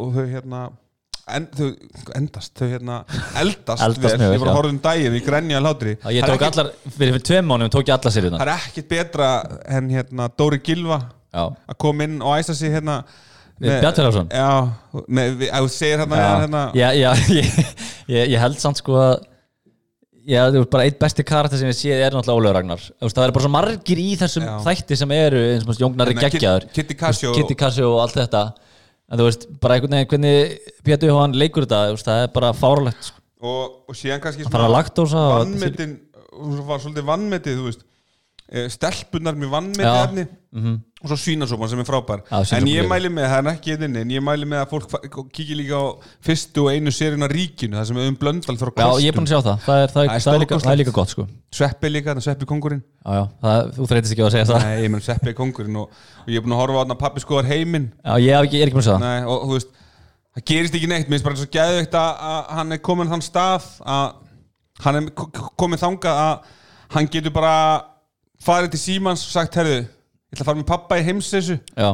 og 0.00 0.14
þau 0.14 0.24
hérna 0.30 0.62
en, 1.28 1.48
þau 1.56 1.68
endast, 2.16 2.54
þau 2.56 2.70
hérna 2.70 3.02
eldast, 3.42 3.84
Eldast 3.88 4.06
vel, 4.06 4.24
ég 4.30 4.40
var 4.40 4.48
já. 4.48 4.54
að 4.54 4.58
horfa 4.60 4.72
um 4.72 4.80
daginn 4.86 5.18
í 5.18 5.20
grenja 5.24 5.60
hlátri. 5.60 5.94
Já, 5.98 6.08
Ég 6.14 6.24
Það 6.24 6.32
tók 6.32 6.46
allar, 6.48 6.72
fyrir, 6.96 7.20
tveim 7.28 7.52
mánum 7.52 7.74
tók 7.74 7.84
ég 7.84 7.94
allar 7.98 8.08
það 8.08 8.16
seríunar 8.16 8.46
er 8.46 8.54
ekkert 8.56 8.90
betra 8.94 9.28
en 9.76 9.92
hérna 9.92 10.30
Dóri 10.32 10.62
Gilva 10.64 11.02
Já, 11.34 11.44
að 11.52 11.80
koma 11.84 12.08
inn 12.08 12.20
og 12.24 12.38
æsa 12.38 12.56
sig 12.56 12.72
hérna 12.72 13.02
Við 13.60 13.76
Bjartfjörðarsson 13.84 14.32
já, 14.34 14.48
að 14.90 15.60
þú 15.62 15.68
segir 15.70 16.00
hérna, 16.02 16.18
já, 16.18 16.30
hérna 16.42 16.62
já, 16.74 16.88
já 16.98 17.10
ég 18.34 18.40
held 18.42 18.58
samt 18.58 18.80
sko 18.80 18.96
að 18.98 19.12
Já, 20.24 20.40
þú 20.48 20.60
veist, 20.62 20.70
bara 20.72 20.84
eitt 20.88 20.98
besti 21.02 21.24
karakter 21.28 21.60
sem 21.60 21.68
ég 21.68 21.76
séð 21.76 22.00
er 22.06 22.14
náttúrulega 22.16 22.38
Ólaugur 22.40 22.56
Ragnar 22.56 22.80
veist, 22.80 23.16
Það 23.18 23.24
eru 23.26 23.34
bara 23.36 23.44
svo 23.44 23.50
margir 23.52 23.98
í 24.00 24.06
þessum 24.16 24.46
Já. 24.46 24.52
þætti 24.64 24.96
sem 24.96 25.10
eru 25.18 25.42
eins 25.50 25.66
og 25.68 25.80
Jóngnar 25.82 26.08
er 26.08 26.14
Hérna, 26.16 26.30
geggjaður 26.32 26.66
Kitty 26.78 26.96
Casio 27.02 27.32
Kitty 27.36 27.56
Casio 27.60 27.90
og 27.92 28.00
allt 28.06 28.16
þetta 28.22 28.44
En 29.12 29.20
þú 29.20 29.26
veist, 29.28 29.44
bara 29.60 29.76
einhvern 29.76 29.92
veginn 29.98 30.08
hvernig 30.14 30.70
Pétur 30.88 31.10
Jóhann 31.12 31.36
leikur 31.36 31.66
þetta, 31.66 31.82
veist, 31.92 32.08
það 32.08 32.22
er 32.24 32.30
bara 32.38 32.52
fáralegt 32.56 33.10
sko. 33.10 33.20
og, 33.44 33.74
og 33.92 33.98
síðan 34.00 34.22
kannski 34.24 34.46
Það 34.46 34.54
fara 34.56 34.68
að 34.70 34.76
laktósa 34.78 35.24
og- 35.28 35.36
vannmetin 35.42 35.92
var 36.70 36.80
svolítið 36.80 37.08
vannmetið 37.10 37.58
þú 37.60 37.66
veist 37.68 37.84
eh, 38.48 38.68
stelpunar 38.72 39.36
með 39.36 39.52
vannmetið 39.58 39.90
Já. 39.90 40.06
efni 40.08 40.24
og 41.04 41.10
svo 41.12 41.16
svínasópan 41.20 41.68
sem 41.70 41.80
er 41.82 41.86
frábær. 41.88 42.22
Já, 42.30 42.56
en 42.56 42.68
ég 42.70 42.86
mæli 42.88 43.10
með, 43.12 43.26
það 43.28 43.40
er 43.42 43.50
ekki 43.52 43.74
einnig 43.76 44.00
en 44.00 44.12
ég 44.14 44.22
mæli 44.24 44.46
með 44.48 44.62
að 44.62 44.70
fólk 44.72 45.28
kíkir 45.36 45.58
líka 45.60 45.76
á 45.76 45.84
fyrstu 46.24 46.64
og 46.64 46.70
einu 46.72 46.90
á 46.90 47.28
ríkinu 47.28 47.76
það 47.76 47.86
sem 47.90 47.98
við 48.00 48.08
um 48.08 48.16
blöndal 48.22 48.56
fyrir 48.56 48.72
Já, 48.80 48.88
ég 49.04 49.12
er 49.12 49.18
búin 49.18 49.28
að 49.28 49.34
sjá 49.34 49.40
það. 49.44 49.58
Það 49.66 49.82
er, 49.84 49.92
það 49.94 50.02
er, 50.04 50.08
Það 50.08 50.32
er 50.32 50.34
er, 50.34 50.42
líka, 50.44 50.58
það 50.64 50.72
er 50.74 50.80
líka 50.80 50.94
gott 50.96 51.12
sko. 51.14 51.26
Sveppi 51.54 51.90
líka, 51.92 52.16
Sveppi 52.24 52.48
kongurinn 52.50 52.82
Já, 53.04 53.12
já, 53.20 53.24
það, 53.44 53.70
þú 53.76 53.88
þreytist 53.92 54.14
ekki 54.16 54.24
að 54.24 54.34
segja 54.34 54.48
það. 54.50 54.64
Nei, 54.64 54.82
ég 54.86 54.92
menn 54.94 55.04
Sveppi 55.04 55.30
er 55.30 55.38
kongurinn 55.38 55.80
og, 55.84 56.02
og 56.24 56.32
ég 56.32 56.40
er 56.40 56.44
búin 56.46 56.56
að 56.56 56.62
horfa 56.64 56.74
á 56.74 56.80
þarna 56.82 56.98
pappi 57.04 57.24
skoðar 57.24 57.50
heiminn. 57.52 57.90
Já, 58.00 58.14
ég, 58.24 58.32
er 58.34 58.48
ekki 58.48 58.74
búin 58.78 58.84
að 58.84 58.88
segja 58.88 58.98
það. 58.98 59.04
Nei, 59.04 59.28
og, 59.28 59.44
þú 59.44 59.58
veist, 59.58 59.80
það 60.34 60.46
gerist 60.50 60.78
ekki 60.80 60.90
neitt 60.90 61.06
mér 61.06 61.18
finnst 61.20 61.28
bara 61.28 61.38
svo 61.42 61.50
geðveikt 61.54 61.98
að, 62.00 62.22
að 62.32 62.52
hann 62.58 62.74
er 62.74 62.80
komin 62.88 63.12
þann 63.12 63.22
stað 63.28 63.68
að 63.84 64.06
hann 64.84 64.98
er 64.98 65.10
ko- 65.14 65.28
ko- 65.30 65.52
komið 65.62 65.84
þangað 65.84 66.22
að 66.24 66.54
hann 66.96 67.10
getur 67.12 67.34
bara 67.36 67.54
farið 68.44 68.72
til 68.74 68.80
símans 68.82 69.22
og 69.28 69.30
sagt, 69.36 69.54
herðu, 69.60 69.84
ég 70.34 70.40
ætla 70.40 70.44
að 70.44 70.50
fara 70.52 70.60
með 70.64 70.68
pappa 70.74 70.98
í 71.00 71.06
heimsessu 71.06 71.56
Já, 71.78 71.92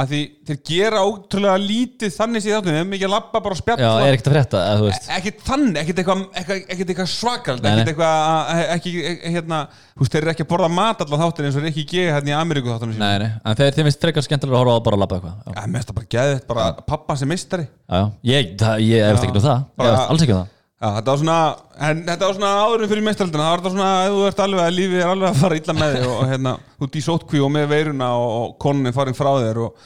að 0.00 0.12
því 0.12 0.18
þeir 0.46 0.58
gera 0.70 1.00
ótrúlega 1.02 1.58
lítið 1.58 2.12
þannig 2.14 2.44
þáttum, 2.54 2.70
við 2.70 2.76
hefum 2.78 2.92
ekki 2.94 3.06
að 3.08 3.10
labba 3.10 3.40
bara 3.42 3.56
og 3.56 3.58
já, 3.58 3.62
spjalla 3.64 3.88
er 4.06 4.14
ekkert 4.14 4.28
að 4.30 4.34
frétta, 4.36 4.60
eða 4.70 4.78
þú 4.78 4.84
veist. 4.86 5.08
Ekkert 5.16 5.40
þannig, 5.48 5.78
ekkert 5.80 5.98
eitthvað 6.02 6.20
eitthvað, 6.38 6.60
ekkert 6.70 6.92
eitthvað 6.94 7.08
svakald, 7.10 7.66
ekkert 7.66 7.90
eitthvað 7.90 8.14
að- 8.30 8.70
ekki, 8.76 8.92
e- 9.10 9.32
hérna, 9.34 9.58
þú 9.96 10.04
veist, 10.04 10.14
þeir 10.14 10.22
eru 10.22 10.32
ekki 10.36 10.46
að 10.46 10.50
borða 10.54 10.68
mat 10.76 11.02
allan 11.02 11.22
þáttin 11.24 11.48
eins 11.50 11.58
og 11.58 11.66
Rikki 11.66 11.84
G 11.90 12.04
hérna 12.06 12.30
í 12.30 12.36
Ameríku 12.38 12.70
þáttunum 12.70 12.94
sínum. 12.94 13.02
Nei, 13.02 13.18
nei, 13.18 13.32
en 13.50 13.58
þeir, 13.58 13.74
þeir 13.74 13.88
finnst 13.90 14.06
frekar 14.06 14.26
skemmtilega 14.28 14.60
að 14.60 14.62
horfa 14.62 14.78
á 14.78 14.86
bara 14.86 14.96
að 15.00 15.02
labba 15.02 15.18
eitthvað 15.18 15.34
Já, 15.34 15.50
Já, 15.58 15.66
finnst 15.74 15.90
það 15.90 15.98
bara 15.98 16.10
geðið, 16.16 16.40
bara 16.54 16.68
pappa 16.94 17.16
sem 17.18 17.28
mistari 17.34 17.66
já, 17.66 17.98
já. 17.98 18.06
ég, 18.30 18.54
það, 18.62 18.86
ég 18.86 19.10
efast 19.10 19.26
ekki 19.26 19.34
um 19.42 19.46
það. 19.50 19.58
Ég 19.66 19.76
Bara- 19.82 19.90
efast 19.98 20.14
alls 20.14 20.22
ekki 20.28 20.36
um 20.38 20.42
það 20.44 20.56
Já, 20.80 20.94
þetta 20.96 21.12
var 21.12 21.18
svona, 21.20 21.38
en 21.84 21.98
þetta 22.06 22.24
var 22.24 22.36
svona 22.38 22.50
áðurum 22.64 22.88
fyrir 22.88 23.04
mestraldina, 23.04 23.44
það 23.44 23.50
var 23.50 23.60
þetta 23.60 23.72
svona, 23.74 23.88
ef 24.00 24.14
þú 24.14 24.20
ert 24.30 24.38
alveg 24.40 24.60
að 24.64 24.76
lífið 24.78 25.00
er 25.02 25.10
alveg 25.10 25.28
að 25.28 25.40
fara 25.42 25.56
illa 25.58 25.74
með 25.76 25.90
þig 25.92 26.04
og, 26.08 26.20
hérna, 26.30 26.52
þú 26.78 26.86
ert 26.86 26.94
í 26.96 27.02
sótkví 27.04 27.42
og 27.44 27.50
með 27.52 27.66
veiruna 27.74 28.06
og, 28.16 28.64
er 28.88 28.94
farin 28.96 29.18
frá 29.18 29.28
þér 29.42 29.60
og 29.66 29.82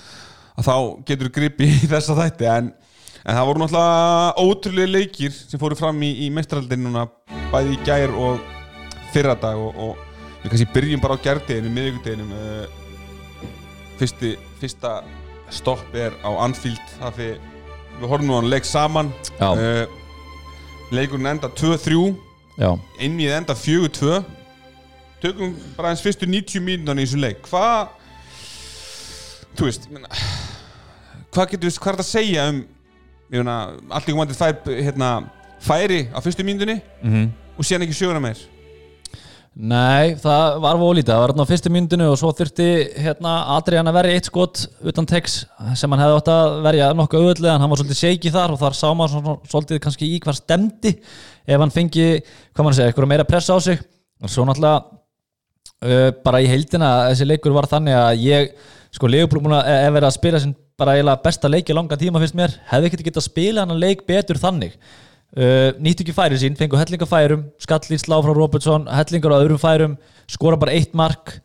þá 0.63 0.77
getur 1.09 1.27
þú 1.27 1.33
gripi 1.41 1.67
í 1.67 1.89
þessa 1.91 2.15
þætti, 2.21 2.47
en, 2.53 2.69
en 3.25 3.39
það 3.41 3.49
voru 3.49 3.63
náttúrulega 3.65 4.45
ótrúlega 4.45 4.93
leikir 4.93 5.35
sem 5.35 5.63
fóru 5.65 5.81
fram 5.81 5.99
í, 6.07 6.13
í 6.29 6.31
mestraldin 6.37 6.87
núna, 6.87 7.09
bæði 7.51 7.75
í 7.75 7.81
gær 7.91 8.15
og 8.15 8.47
fyrra 9.11 9.35
dag 9.43 9.59
og, 9.59 9.75
og 9.75 9.99
við 10.45 10.55
kannski 10.55 10.69
byrjum 10.79 11.03
bara 11.03 11.19
á 11.19 11.25
gerdeginum, 11.27 11.75
miðvíkudeginum 11.75 12.31
uh, 12.39 13.51
fyrsti, 13.99 14.37
fyrsta 14.63 14.95
stopp 15.51 15.99
er 15.99 16.15
á 16.23 16.31
Anfield 16.47 16.87
það 17.01 17.19
fyrir, 17.19 17.45
við 17.99 18.09
horfum 18.15 18.31
nú 18.31 18.39
á 18.39 18.41
hann 18.45 18.55
leik 18.55 18.71
saman. 18.71 19.11
Já. 19.41 19.51
uh, 19.51 20.01
leikurinn 20.93 21.33
enda 21.35 21.49
2-3 21.49 22.15
Já, 22.59 22.71
innvíð 23.03 23.37
enda 23.39 23.55
4-2 23.55 24.23
tökum 25.25 25.55
bara 25.77 25.91
eins 25.93 26.03
fyrstu 26.05 26.29
90 26.29 26.61
mínútan 26.63 27.01
í 27.01 27.07
þessum 27.07 27.23
leik. 27.25 27.41
Hvað 27.49 27.89
þú 29.55 29.69
veist 29.69 29.89
hvað 31.35 31.55
getur 31.55 31.69
við, 31.69 31.79
hvað 31.79 31.93
er 31.93 31.99
þetta 31.99 32.05
að 32.05 32.11
segja 32.11 32.49
um 32.53 32.61
ég 33.35 33.41
meina, 33.41 33.57
allt 33.91 34.09
í 34.09 34.15
komandi 34.15 34.37
fær 34.37 34.59
hérna, 34.69 35.11
færi 35.65 36.05
á 36.13 36.19
fyrstu 36.23 36.45
mínútunni 36.47 36.77
mhm. 37.03 37.31
og 37.57 37.67
síðan 37.67 37.87
ekki 37.87 37.97
sjöguna 37.99 38.23
meir 38.23 38.43
Nei, 39.55 40.17
það 40.19 40.57
var 40.65 40.79
volítið, 40.81 41.13
það 41.13 41.21
var 41.21 41.31
hérna 41.31 41.45
á 41.47 41.51
fyrstu 41.53 41.71
myndinu 41.71 42.07
og 42.11 42.17
svo 42.19 42.33
þurfti 42.35 42.65
hérna 43.05 43.35
Adrian 43.55 43.87
að 43.87 43.95
verja 44.01 44.17
eitt 44.19 44.27
skot 44.27 44.65
utan 44.83 45.07
tex 45.07 45.37
sem 45.79 45.95
hann 45.95 46.03
hefði 46.03 46.17
átt 46.19 46.31
að 46.33 46.55
verja 46.65 46.89
nokkuð 46.99 47.23
auðvitað 47.23 47.51
en 47.53 47.63
hann 47.63 47.71
var 47.71 47.79
svolítið 47.79 48.01
shaky 48.01 48.33
þar 48.35 48.55
og 48.57 48.59
þar 48.65 48.77
sá 48.81 48.89
maður 48.99 49.37
svolítið 49.53 49.81
kannski 49.85 50.09
í 50.11 50.19
hvað 50.25 50.41
stemdi 50.41 50.93
ef 50.99 51.63
hann 51.63 51.75
fengi, 51.77 52.09
hvað 52.51 52.67
maður 52.67 52.79
segja, 52.81 52.91
eitthvað 52.91 53.09
meira 53.13 53.29
pressa 53.29 53.55
á 53.55 53.59
sig. 53.63 53.79
Og 54.25 54.35
svo 54.35 54.49
náttúrulega 54.49 54.83
uh, 55.87 56.11
bara 56.27 56.43
í 56.43 56.51
heildina 56.51 56.91
þessi 57.13 57.31
leikur 57.31 57.55
var 57.55 57.71
þannig 57.71 57.99
að 58.01 58.27
ég 58.27 58.53
sko 58.95 59.07
að 59.07 59.71
ef 59.71 59.95
verið 59.95 60.11
að 60.11 60.17
spila 60.19 60.43
sin 60.43 60.59
bara 60.75 60.99
eiginlega 60.99 61.23
besta 61.23 61.47
leik 61.47 61.71
í 61.71 61.79
langa 61.79 61.95
tíma 61.95 62.19
finnst 62.19 62.35
mér. 62.35 62.59
Hefði 62.73 62.91
ekkert 62.91 63.07
getað 63.07 63.23
að 63.23 63.31
spila 63.31 63.63
hann 63.63 63.79
leik 63.79 64.03
betur 64.11 64.43
þannig 64.43 64.75
uh, 65.39 65.71
nýttu 65.83 66.05
ekki 66.05 66.17
færi 66.17 66.41
sín, 66.41 66.59
fengu 66.59 66.79
hellinga 66.81 67.09
færum 67.09 67.47
skallið 67.63 68.05
slá 68.05 68.19
frá 68.25 68.33
Robertson, 68.35 68.89
hellingar 68.91 69.37
á 69.37 69.43
öðrum 69.43 69.63
færum 69.63 69.99
skora 70.31 70.59
bara 70.61 70.75
eitt 70.77 70.95
mark 70.97 71.39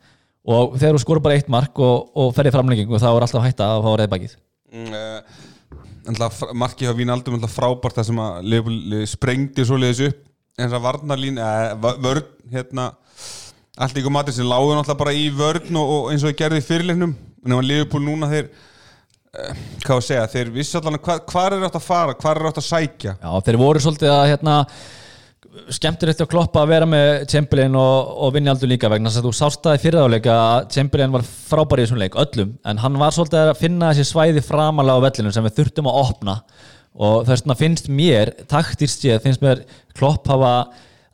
og 0.46 0.76
þegar 0.78 0.96
þú 0.96 1.04
skora 1.04 1.24
bara 1.24 1.38
eitt 1.38 1.50
mark 1.52 1.78
og, 1.78 2.10
og 2.16 2.34
ferði 2.36 2.54
framlengingu 2.56 3.00
þá 3.00 3.10
er 3.12 3.26
alltaf 3.26 3.46
hætta 3.46 3.70
að 3.74 3.86
fá 3.86 3.90
reyðbakið 4.00 4.36
mm, 4.72 4.94
uh, 4.96 6.52
markið 6.56 6.92
á 6.92 6.98
Vínaldum 6.98 7.36
alltaf 7.36 7.54
frábært 7.54 7.98
það 7.98 8.08
sem 8.10 8.22
að 8.24 8.50
Leopold 8.54 8.96
sprengdi 9.10 9.66
svoleiðis 9.66 10.02
upp. 10.08 10.26
Eins 10.60 10.74
að 10.76 10.84
varnarlín, 10.84 11.38
uh, 11.40 11.74
vörn 12.02 12.26
hérna 12.52 12.90
allt 13.80 13.96
ykkur 13.96 14.12
matur 14.12 14.34
sem 14.36 14.48
lágur 14.48 14.74
náttúrulega 14.76 15.00
bara 15.00 15.14
í 15.16 15.28
vörn 15.32 15.78
og, 15.80 15.92
og 15.94 16.10
eins 16.12 16.24
og 16.24 16.32
þið 16.32 16.40
gerði 16.40 16.64
fyrirleiknum. 16.66 17.14
En 17.44 17.54
ef 17.54 17.62
að 17.62 17.68
Liverpool 17.70 18.04
núna 18.04 18.28
þeir 18.28 18.50
hvað 19.30 19.96
að 19.96 20.06
segja, 20.08 20.24
þeir 20.32 20.48
vissi 20.54 20.78
allan 20.78 20.98
hvað, 20.98 21.20
hvað 21.30 21.52
er 21.54 21.68
átt 21.68 21.76
að 21.78 21.84
fara, 21.86 22.16
hvað 22.18 22.40
er 22.40 22.48
átt 22.50 22.58
að 22.58 22.66
sækja. 22.66 23.12
Já, 23.20 23.30
þeir 23.46 23.58
voru 23.60 23.82
svolítið 23.84 24.10
að 24.14 24.24
hérna 24.32 24.56
skemmtir 25.74 26.10
eftir 26.12 26.26
að 26.26 26.30
kloppa 26.30 26.62
að 26.62 26.72
vera 26.72 26.86
með 26.86 27.08
Chamberlain 27.30 27.76
og, 27.78 28.10
og 28.24 28.34
vinni 28.34 28.50
aldur 28.52 28.70
líka 28.70 28.90
vegna 28.90 29.10
þess 29.10 29.22
að 29.22 29.28
þú 29.28 29.32
sást 29.38 29.62
það 29.64 29.78
í 29.78 29.82
fyrirháleika 29.84 30.34
að 30.34 30.66
Chamberlain 30.74 31.14
var 31.14 31.26
frábær 31.26 31.82
í 31.82 31.86
þessum 31.86 32.02
leik, 32.02 32.18
öllum. 32.22 32.52
En 32.70 32.82
hann 32.82 33.00
var 33.02 33.14
svolítið 33.14 33.52
að 33.52 33.62
finna 33.62 33.90
þessi 33.94 34.10
svæði 34.10 34.44
framalega 34.46 35.02
á 35.02 35.04
vellinu 35.06 35.34
sem 35.34 35.46
við 35.46 35.56
þurftum 35.58 35.90
að 35.90 35.98
opna. 36.04 36.36
Og 37.00 37.26
þess 37.26 37.44
vegna 37.44 37.58
finnst 37.58 37.90
mér 38.00 38.32
taktist 38.50 39.02
séð, 39.02 39.20
finnst 39.26 39.42
mér 39.46 39.62
klopp 39.98 40.26
hafa 40.30 40.54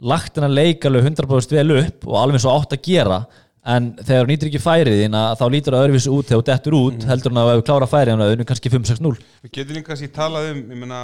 lagt 0.05 0.37
hennar 0.37 0.53
leik 0.53 0.85
alveg 0.89 1.09
100% 1.13 1.57
vel 1.57 1.81
upp 1.83 2.09
og 2.09 2.21
alveg 2.21 2.45
og 2.45 2.63
átt 2.63 2.77
að 2.77 2.85
gera 2.85 3.21
en 3.67 3.89
þegar 3.99 4.25
þú 4.25 4.31
nýtir 4.31 4.51
ekki 4.51 4.63
færið 4.63 5.01
þín 5.03 5.17
að 5.19 5.33
þá 5.41 5.47
lítur 5.55 5.77
það 5.77 5.87
öðruvísu 5.87 6.13
út 6.15 6.29
þegar 6.29 6.43
þú 6.43 6.47
dettur 6.51 6.77
út 6.79 7.07
heldur 7.11 7.33
hann 7.33 7.41
að 7.43 7.55
þú 7.55 7.65
klára 7.67 7.89
færið 7.91 8.13
hann 8.13 8.23
að 8.23 8.31
auðvitað 8.31 8.51
kannski 8.53 8.73
5-6-0 8.75 9.15
við 9.17 9.53
getum 9.57 9.79
líka 9.79 9.91
kannski 9.91 10.11
talað 10.15 10.53
um 10.53 10.61
meina, 10.71 11.01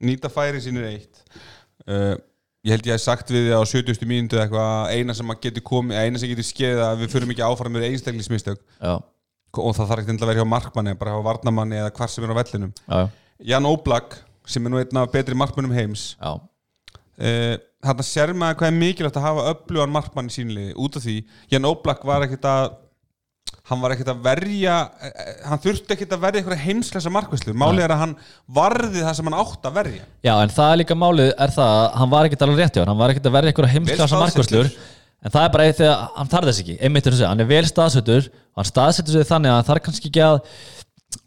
nýta 0.00 0.30
færi 0.32 0.60
sín 0.64 0.80
er 0.80 0.88
eitt. 0.94 1.22
Uh, 1.86 2.16
ég 2.66 2.74
held 2.74 2.88
ég 2.88 2.96
hef 2.96 3.04
sagt 3.04 3.30
við 3.32 3.52
á 3.56 3.60
70. 3.60 4.02
mínútu 4.08 4.40
eitthvað 4.40 4.66
að 4.66 4.98
eina 4.98 5.16
sem 5.16 5.32
að 5.32 5.40
getur 5.46 5.66
komið, 5.70 6.00
eina 6.00 6.20
sem 6.20 6.32
getur 6.32 6.48
skeið 6.48 6.82
að 6.84 7.04
við 7.04 7.14
förum 7.14 7.32
ekki 7.34 7.46
áfram 7.46 7.74
með 7.76 7.88
einstaklismistök 7.88 8.60
og 8.80 9.72
það 9.76 9.88
þarf 9.90 10.02
ekki 10.04 10.16
að 10.16 10.28
vera 10.28 10.42
hjá 10.42 10.48
markmanni 10.48 10.96
bara 10.98 11.14
hjá 11.16 11.24
varnamanni 11.26 11.80
eða 11.80 11.94
hvar 11.96 12.12
sem 12.12 12.26
er 12.26 12.34
á 12.34 12.40
vellinum. 12.40 12.74
Já, 12.84 13.00
Jan 13.52 13.70
Oblak 13.70 14.18
sem 14.50 14.66
er 14.66 14.72
nú 14.72 14.80
einn 14.80 15.00
af 15.00 15.10
betri 15.12 15.36
markmannum 15.38 15.74
heims 15.74 16.12
uh, 16.20 17.56
þarna 17.84 18.06
sér 18.06 18.34
maður 18.36 18.60
hvað 18.60 18.70
er 18.70 18.78
mikilvægt 18.78 19.18
að 19.18 19.26
hafa 19.26 19.48
öflugan 19.54 19.94
markmann 19.94 20.30
í 20.30 20.34
sínliði 20.34 20.76
út 20.76 20.98
af 20.98 21.04
því 21.06 21.16
Jan 21.52 21.68
Oblak 21.70 22.06
var 22.08 22.26
ekkert 22.26 22.46
að 22.50 22.64
hann 23.70 23.82
var 23.82 23.94
ekkert 23.94 24.10
að 24.12 24.22
verja 24.24 24.76
eh, 25.06 25.32
hann 25.46 25.62
þurfti 25.62 25.94
ekkert 25.94 26.14
að 26.16 26.22
verja 26.24 26.40
eitthvað 26.42 26.62
heimsklesa 26.64 27.12
markvæslu 27.14 27.54
málið 27.56 27.84
er 27.86 27.94
að 27.94 28.02
hann 28.04 28.14
varði 28.60 29.04
það 29.04 29.18
sem 29.18 29.28
hann 29.30 29.38
átt 29.40 29.68
að 29.68 29.76
verja. 29.78 30.06
Já, 30.26 30.32
en 30.34 30.54
það 30.54 30.72
er 30.72 30.80
líka 30.82 30.96
málið 30.98 31.32
er 31.34 31.54
það 31.54 31.74
að 31.76 31.84
hann 32.00 32.14
var 32.14 32.28
ekkert 32.28 32.46
alveg 32.46 32.62
rétt 32.62 32.76
hjá 32.76 32.82
hann, 32.82 32.92
hann 32.92 33.02
var 33.02 33.14
ekkert 33.14 33.28
að 33.30 33.36
verða 33.36 33.52
einhverja 33.52 33.84
staðsettur. 33.86 34.22
markvörslur. 34.24 34.72
En 35.20 35.34
það 35.34 35.46
er 35.46 35.52
bara 35.54 35.66
eitt 35.68 35.80
þegar 35.80 36.04
hann 36.16 36.30
þarf 36.32 36.48
þess 36.48 36.62
ekki. 36.62 36.76
Einmitt 36.80 37.06
er 37.06 37.12
að 37.12 37.18
segja, 37.20 37.30
hann 37.34 37.42
er 37.44 37.50
vel 37.50 37.64
staðsettur 37.68 38.30
hann 38.56 38.68
staðsettur 38.68 39.16
sig 39.18 39.28
þannig 39.28 39.52
að 39.52 39.58
hann 39.58 39.68
þarf 39.68 39.84
kannski 39.86 40.10
ekki 40.10 40.24
að 40.24 40.38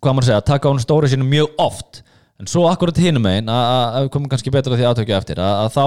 hvað 0.02 0.16
maður 0.16 0.24
að 0.24 0.30
segja, 0.30 0.42
að 0.42 0.50
taka 0.50 0.68
á 0.68 0.72
hann 0.72 0.84
stóri 0.84 1.12
sínum 1.12 1.30
mjög 1.32 1.62
oft. 1.62 2.02
En 2.42 2.50
svo 2.50 2.66
akkurat 2.68 3.00
hinum 3.00 3.28
einn 3.30 3.52
að 3.52 3.72
að 3.84 4.06
við 4.08 4.12
komum 4.16 4.32
kannski 4.32 4.54
betra 4.54 4.74
að 4.74 4.82
því 4.82 4.90
átökja 4.90 5.20
eftir 5.20 5.42
að, 5.44 5.54
að 5.64 5.76
þá 5.78 5.86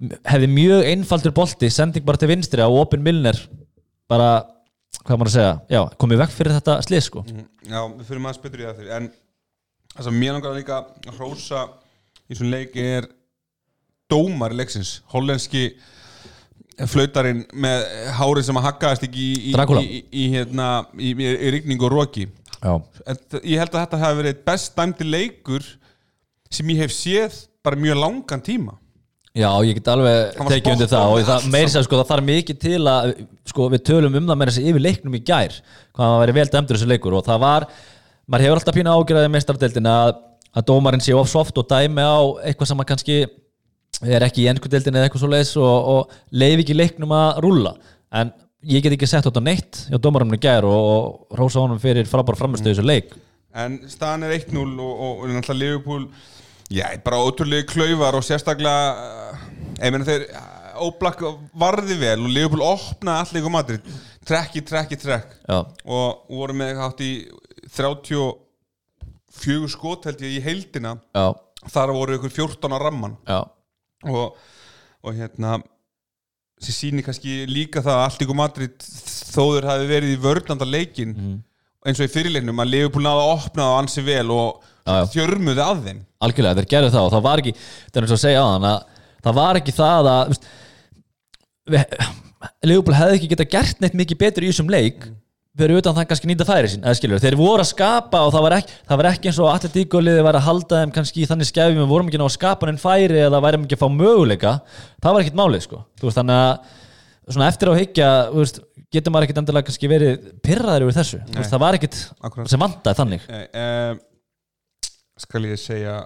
hefði 0.00 0.48
mjög 0.48 0.86
einfaldur 0.94 1.34
bolti 1.36 1.68
sending 1.72 2.04
bara 2.06 2.20
til 2.20 2.30
vinstri 2.30 2.64
á 2.64 2.68
opin 2.68 3.02
Milner 3.04 3.36
bara, 4.10 4.30
hvað 5.04 5.20
maður 5.20 5.30
að 5.30 5.36
segja 5.36 5.52
já, 5.76 5.80
komið 6.00 6.22
vekk 6.24 6.34
fyrir 6.36 6.56
þetta 6.56 6.76
slið 6.86 7.04
sko. 7.06 7.24
Já, 7.68 7.80
við 7.84 8.04
fyrir 8.08 8.24
maður 8.24 8.42
betur 8.46 8.62
í 8.62 8.66
það 8.66 8.80
fyrir 8.80 8.96
en 8.96 9.08
það 9.94 10.08
sem 10.08 10.20
mér 10.22 10.36
langar 10.36 10.56
líka 10.56 10.80
að 10.80 11.16
hrósa 11.18 11.64
í 12.30 12.38
svona 12.38 12.56
leik 12.56 12.76
er 12.80 13.08
dómar 14.10 14.54
leiksins, 14.56 14.98
hollenski 15.12 15.68
flautarinn 16.90 17.44
með 17.52 17.84
hárið 18.16 18.46
sem 18.48 18.58
að 18.58 18.66
haggaðist 18.70 19.06
ekki 19.06 19.24
í, 19.36 19.52
í, 19.52 19.54
í, 19.54 20.02
í, 20.22 20.28
hérna, 20.32 20.68
í, 20.96 21.12
í, 21.12 21.28
í 21.28 21.50
rigning 21.58 21.82
og 21.84 21.92
roki. 21.92 22.24
Ég 22.64 23.60
held 23.60 23.74
að 23.74 23.82
þetta 23.82 24.00
hafi 24.00 24.20
verið 24.22 24.40
best 24.48 24.72
dæmdi 24.78 25.06
leikur 25.06 25.66
sem 26.50 26.72
ég 26.72 26.86
hef 26.86 26.94
séð 26.96 27.36
bara 27.64 27.78
mjög 27.78 28.00
langan 28.00 28.42
tíma 28.42 28.78
Já, 29.30 29.50
ég 29.62 29.76
get 29.78 29.88
alveg 29.92 30.38
tekið 30.40 30.72
undir 30.72 30.88
það 30.90 31.12
og 31.12 31.20
það. 31.28 31.44
sér 31.70 31.84
sko 31.86 31.98
það 32.00 32.08
þarf 32.08 32.26
mikið 32.26 32.56
til 32.64 32.80
að 32.90 33.12
sko 33.46 33.68
við 33.70 33.84
tölum 33.86 34.16
um 34.18 34.26
það 34.26 34.40
með 34.40 34.50
þessi 34.50 34.64
yfir 34.72 34.82
leiknum 34.82 35.14
í 35.14 35.20
gær 35.22 35.54
hvað 35.94 36.02
það 36.08 36.22
væri 36.22 36.34
vel 36.40 36.46
dæmdur 36.50 36.78
þessi 36.78 36.88
leikur 36.90 37.14
og 37.14 37.22
það 37.28 37.44
var, 37.44 37.66
maður 38.26 38.44
hefur 38.46 38.60
alltaf 38.60 38.78
pínu 38.78 38.96
ágjörðið 38.96 39.30
meistardeldin 39.36 39.90
að, 39.92 40.10
að 40.50 40.66
dómarinn 40.72 41.04
sé 41.04 41.14
of 41.14 41.30
soft 41.30 41.62
og 41.62 41.68
dæmi 41.70 42.02
á 42.02 42.18
eitthvað 42.42 42.72
sem 42.72 42.82
að 42.82 42.90
kannski 42.90 43.20
er 44.02 44.26
ekki 44.26 44.44
í 44.44 44.50
ennskudeldin 44.50 44.98
eða 44.98 45.06
eitthvað 45.06 45.24
svo 45.24 45.30
leiðis 45.30 45.54
og, 45.62 45.88
og 45.94 46.34
leiði 46.34 46.64
ekki 46.64 46.78
leiknum 46.80 47.14
að 47.14 47.40
rúlla. 47.44 47.74
En 48.16 48.32
ég 48.66 48.82
get 48.82 48.94
ekki 48.96 49.08
sett 49.08 49.26
þetta 49.28 49.42
neitt 49.44 49.84
hjá 49.88 49.98
dómarinn 50.02 50.34
í 50.34 50.40
gær 50.42 50.66
og, 50.68 50.90
og 50.90 51.38
rósa 51.38 51.62
honum 51.62 51.80
fyrir 51.82 52.08
frábæra 52.08 52.38
framistöðu 52.40 52.74
þessu 52.74 52.86
leik. 52.86 53.14
En 53.54 53.80
staðan 53.90 54.26
er 54.28 54.36
1-0 54.38 54.58
og, 54.58 55.06
og, 55.06 55.24
já, 56.70 56.86
bara 57.04 57.22
ótrúlega 57.24 57.68
klaufar 57.70 58.14
og 58.18 58.24
sérstaklega 58.26 58.80
uh, 58.94 59.44
ég 59.80 59.92
meina 59.92 60.08
þeir 60.08 60.26
Óblak 60.80 61.20
varði 61.60 61.96
vel 62.00 62.22
og 62.24 62.30
Liverpool 62.32 62.62
opnaði 62.64 63.20
allir 63.20 63.42
ykkur 63.42 63.52
matri 63.52 63.76
trekki, 64.26 64.62
trekki, 64.64 64.96
trekk. 65.00 65.34
Og 65.84 66.30
voru 66.30 66.54
með 66.56 66.78
hátt 66.80 67.00
í 67.04 67.10
34 67.74 69.68
skot 69.74 70.08
held 70.08 70.20
ég 70.24 70.38
í 70.38 70.44
heildina. 70.44 70.92
Já, 71.16 71.26
þar 71.68 71.92
voru 71.96 72.16
ykkur 72.18 72.32
14 72.32 72.72
á 72.72 72.78
ramman 72.80 73.14
og, 74.08 74.26
og 75.04 75.10
hérna 75.16 75.58
sem 76.60 76.74
sýnir 76.76 77.04
kannski 77.04 77.44
líka 77.48 77.82
það 77.84 77.96
að 77.96 78.04
allt 78.06 78.22
ykkur 78.24 78.38
Madrid 78.38 78.76
þóður 79.34 79.68
hafi 79.70 79.86
verið 79.88 80.10
í 80.14 80.20
vörnanda 80.20 80.66
leikin 80.68 81.12
eins 81.86 82.00
og 82.00 82.08
í 82.08 82.12
fyrirleiknum 82.12 82.60
að 82.60 82.72
Liverpool 82.74 83.04
náða 83.04 83.22
að 83.24 83.34
opna 83.36 83.68
það 83.68 83.78
ansi 83.80 84.04
vel 84.04 84.26
og 84.34 84.48
þjörmuði 85.14 85.62
að 85.64 85.84
þeim. 85.86 86.00
Algjörlega, 86.20 86.58
þeir 86.58 86.70
gerðu 86.74 86.90
það 86.94 87.06
og 87.06 87.14
það 87.14 87.24
var 87.28 87.42
ekki 87.42 87.54
það 87.60 87.96
er 87.96 88.04
eins 88.04 88.12
og 88.12 88.18
að 88.18 88.24
segja 88.24 88.42
á 88.42 88.48
þann 88.50 88.68
að 88.70 88.80
það 89.20 89.40
var 89.40 89.60
ekki 89.60 89.76
það 89.78 90.10
að 90.10 90.36
Leopold 92.64 92.96
hefði 92.96 93.16
ekki 93.18 93.30
geta 93.34 93.50
gert 93.52 93.82
neitt 93.82 93.96
mikið 93.96 94.20
betur 94.20 94.44
í 94.46 94.50
þessum 94.50 94.72
leik 94.72 95.04
fyrir 95.60 95.80
utan 95.80 95.96
það 95.96 96.06
kannski 96.08 96.28
nýta 96.30 96.46
færi 96.46 96.70
sín 96.72 96.84
skilur, 96.96 97.20
þeir 97.20 97.36
voru 97.36 97.64
að 97.64 97.72
skapa 97.72 98.20
og 98.24 98.30
það 98.32 98.44
var 98.46 98.54
ekki, 98.60 98.76
það 98.88 99.00
var 99.00 99.08
ekki 99.10 99.30
eins 99.30 99.40
og 99.42 99.48
atletíkuliði 99.50 100.22
var 100.24 100.38
að 100.38 100.46
halda 100.46 100.82
þeim 100.82 100.92
kannski 100.94 101.24
í 101.24 101.28
þannig 101.28 101.48
skefjum 101.50 101.82
við 101.82 101.90
vorum 101.90 102.10
ekki 102.10 102.20
ná 102.20 102.26
að 102.26 102.36
skapa 102.36 102.68
en 102.70 102.80
færi 102.80 103.18
eða 103.26 103.42
værum 103.44 103.66
ekki 103.66 103.76
að 103.76 103.82
fá 103.82 103.90
möguleika 103.96 104.52
það 105.02 105.16
var 105.16 105.24
ekkit 105.24 105.40
málið 105.40 105.64
sko. 105.66 105.82
Veist, 106.00 106.16
þannig 106.16 106.38
að 106.46 106.78
svona 107.34 107.48
eftir 107.50 107.70
á 107.70 107.74
higgja 107.78 108.10
getur 108.90 109.14
maður 109.14 109.28
ekkit 109.28 109.42
endilega 109.42 109.68
kannski 109.68 109.90
verið 109.90 110.30
pyrraður 110.44 110.86
yfir 110.88 110.98
þessu, 111.00 111.20
veist, 111.34 111.52
það 111.52 111.62
var 111.62 111.78
ekkit 111.78 111.98
Akkúrat. 112.26 112.50
sem 112.50 112.62
vandaði 112.62 113.00
þannig. 113.00 113.28
Eh, 113.30 113.44
eh, 113.64 114.90
skal 115.20 115.46
ég 115.46 115.60
segja 115.60 116.00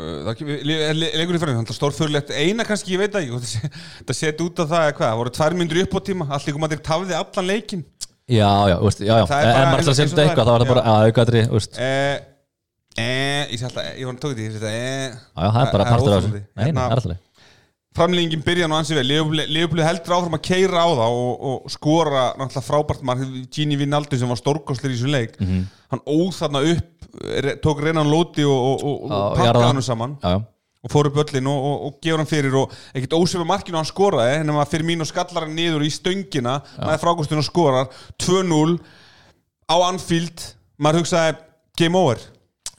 leikur 0.00 1.36
í 1.36 1.40
fyrir 1.42 1.56
það 1.58 1.76
stórfurlegt, 1.76 2.30
eina 2.32 2.64
kannski 2.64 2.94
ég 2.94 3.02
veit 3.02 3.16
að 3.18 3.32
það 4.06 4.16
set 4.16 4.40
út 4.44 4.62
af 4.62 4.70
það 4.70 4.84
eða 4.86 4.96
hvað, 5.00 5.16
voru 5.20 5.32
tvær 5.36 5.56
myndur 5.58 5.80
upp 5.82 5.96
á 5.96 6.00
tíma 6.06 6.28
ykkur 6.38 6.62
Madrid 6.62 6.84
tafði 6.86 7.16
allan 7.18 7.50
leikin 7.50 7.84
Já, 8.30 8.50
já, 8.70 8.76
veist, 8.78 9.00
já, 9.02 9.16
já, 9.18 9.24
en 9.26 9.72
maður 9.72 9.88
þetta 9.88 9.94
það 10.14 10.20
eitthvað, 10.22 10.46
þá 10.46 10.52
var 10.52 10.62
það 10.62 10.68
bara, 10.70 10.92
aukaðri, 11.08 11.40
eh, 11.82 12.20
eh, 12.94 13.48
ég 13.50 13.58
sé 13.58 13.66
alltaf, 13.66 13.88
ég 13.98 14.06
var 14.06 14.14
að 14.14 14.20
tóka 14.22 14.36
því 14.38 14.44
eh, 14.70 15.16
það 15.34 15.58
er 15.64 15.72
bara 15.74 15.88
partur 15.88 16.14
af 16.14 16.20
þessu, 16.22 16.30
óþolandi. 16.30 16.42
nei, 16.44 16.60
nei, 16.60 16.68
Hérna- 16.68 16.84
það 16.84 16.94
er 16.94 17.00
alltaf. 17.02 17.18
Framlýningin 17.96 18.42
byrja 18.46 18.68
nú 18.70 18.76
ansi 18.78 18.94
vel. 18.94 19.08
Leopold 19.50 19.82
heldur 19.82 20.14
áfram 20.14 20.36
að 20.38 20.44
keira 20.46 20.84
á 20.86 20.88
það 20.94 21.16
og, 21.18 21.32
og 21.50 21.72
skora 21.74 22.24
náttúrulega 22.38 22.62
frábært 22.68 23.02
mark. 23.06 23.24
Gini 23.50 23.78
Vinaldi 23.80 24.18
sem 24.20 24.30
var 24.30 24.38
stórkostlir 24.38 24.94
í 24.94 24.98
þessum 24.98 25.14
leik 25.14 25.36
Mhm. 25.40 25.64
hann 25.90 26.02
óð 26.06 26.30
þarna 26.38 26.62
upp 26.70 27.10
tók 27.64 27.82
reynan 27.82 28.06
lóti 28.06 28.44
og, 28.46 28.84
og, 28.84 29.04
og, 29.10 29.36
pakkaði 29.36 29.66
hann 29.66 29.82
saman 29.82 30.12
já, 30.22 30.30
já. 30.36 30.42
og 30.84 30.90
fór 30.92 31.08
upp 31.10 31.16
öllin 31.24 31.48
og, 31.50 31.96
gefur 32.00 32.18
hann 32.22 32.30
fyrir 32.30 32.54
og 32.54 32.70
ekkert 32.94 33.16
ósöfu 33.18 33.44
markinu 33.44 33.76
hann 33.80 33.88
skoraði 33.88 34.44
nema 34.46 34.64
fyrir 34.70 34.86
mín 34.86 35.02
og 35.02 35.10
skallar 35.10 35.48
hann 35.48 35.56
niður 35.58 35.82
í 35.82 35.90
stöngina 35.90 36.60
með 36.78 37.00
frákostinu 37.02 37.42
og 37.42 37.48
skorar. 37.48 37.90
2-0 38.22 38.78
á 39.66 39.76
Anfield. 39.90 40.54
Maður 40.78 41.02
hugsaði 41.02 41.36
game 41.76 41.98
over. 41.98 42.22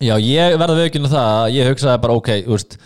Já, 0.02 0.16
ég 0.18 0.56
verða 0.58 0.80
við 0.80 0.88
ekki 0.88 1.04
það 1.04 1.28
að 1.28 1.52
ég 1.60 1.68
hugsaði 1.70 2.02
bara 2.02 2.14
ok, 2.18 2.30
þú 2.48 2.56
veist 2.56 2.78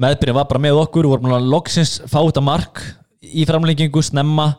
meðbyrjun 0.00 0.38
var 0.38 0.48
bara 0.50 0.62
með 0.62 0.80
okkur, 0.82 1.08
vorum 1.10 1.26
búin 1.26 1.36
að 1.36 1.50
loksins 1.52 1.98
fá 2.06 2.20
þetta 2.20 2.44
mark 2.44 2.82
í 3.22 3.44
framlengingu 3.48 4.02
snemma. 4.04 4.52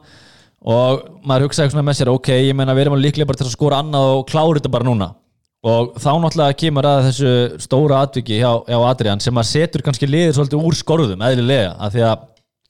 Og 0.64 1.02
maður 1.28 1.50
hugsaði 1.50 1.74
svona 1.74 1.84
með 1.90 1.98
sér, 2.00 2.12
ok, 2.14 2.30
ég 2.40 2.56
meina 2.56 2.76
við 2.76 2.86
erum 2.86 3.02
líklega 3.02 3.28
bara 3.28 3.42
til 3.42 3.50
að 3.50 3.56
skora 3.58 3.82
annað 3.84 4.14
og 4.14 4.22
klára 4.30 4.60
þetta 4.60 4.72
bara 4.72 4.88
núna. 4.88 5.10
Og 5.64 5.96
þá 6.00 6.10
náttúrulega 6.20 6.60
kemur 6.60 6.88
að 6.88 7.06
þessu 7.08 7.34
stóra 7.64 8.02
atviki 8.04 8.40
hjá, 8.40 8.52
hjá 8.68 8.78
Adrian 8.88 9.24
sem 9.24 9.40
að 9.40 9.50
setur 9.50 9.84
kannski 9.84 10.08
liðir 10.08 10.36
svolítið 10.36 10.64
úr 10.68 10.76
skorðum 10.76 11.24
eðlilega, 11.24 11.74
af 11.80 11.94
því 11.94 12.06
að 12.08 12.24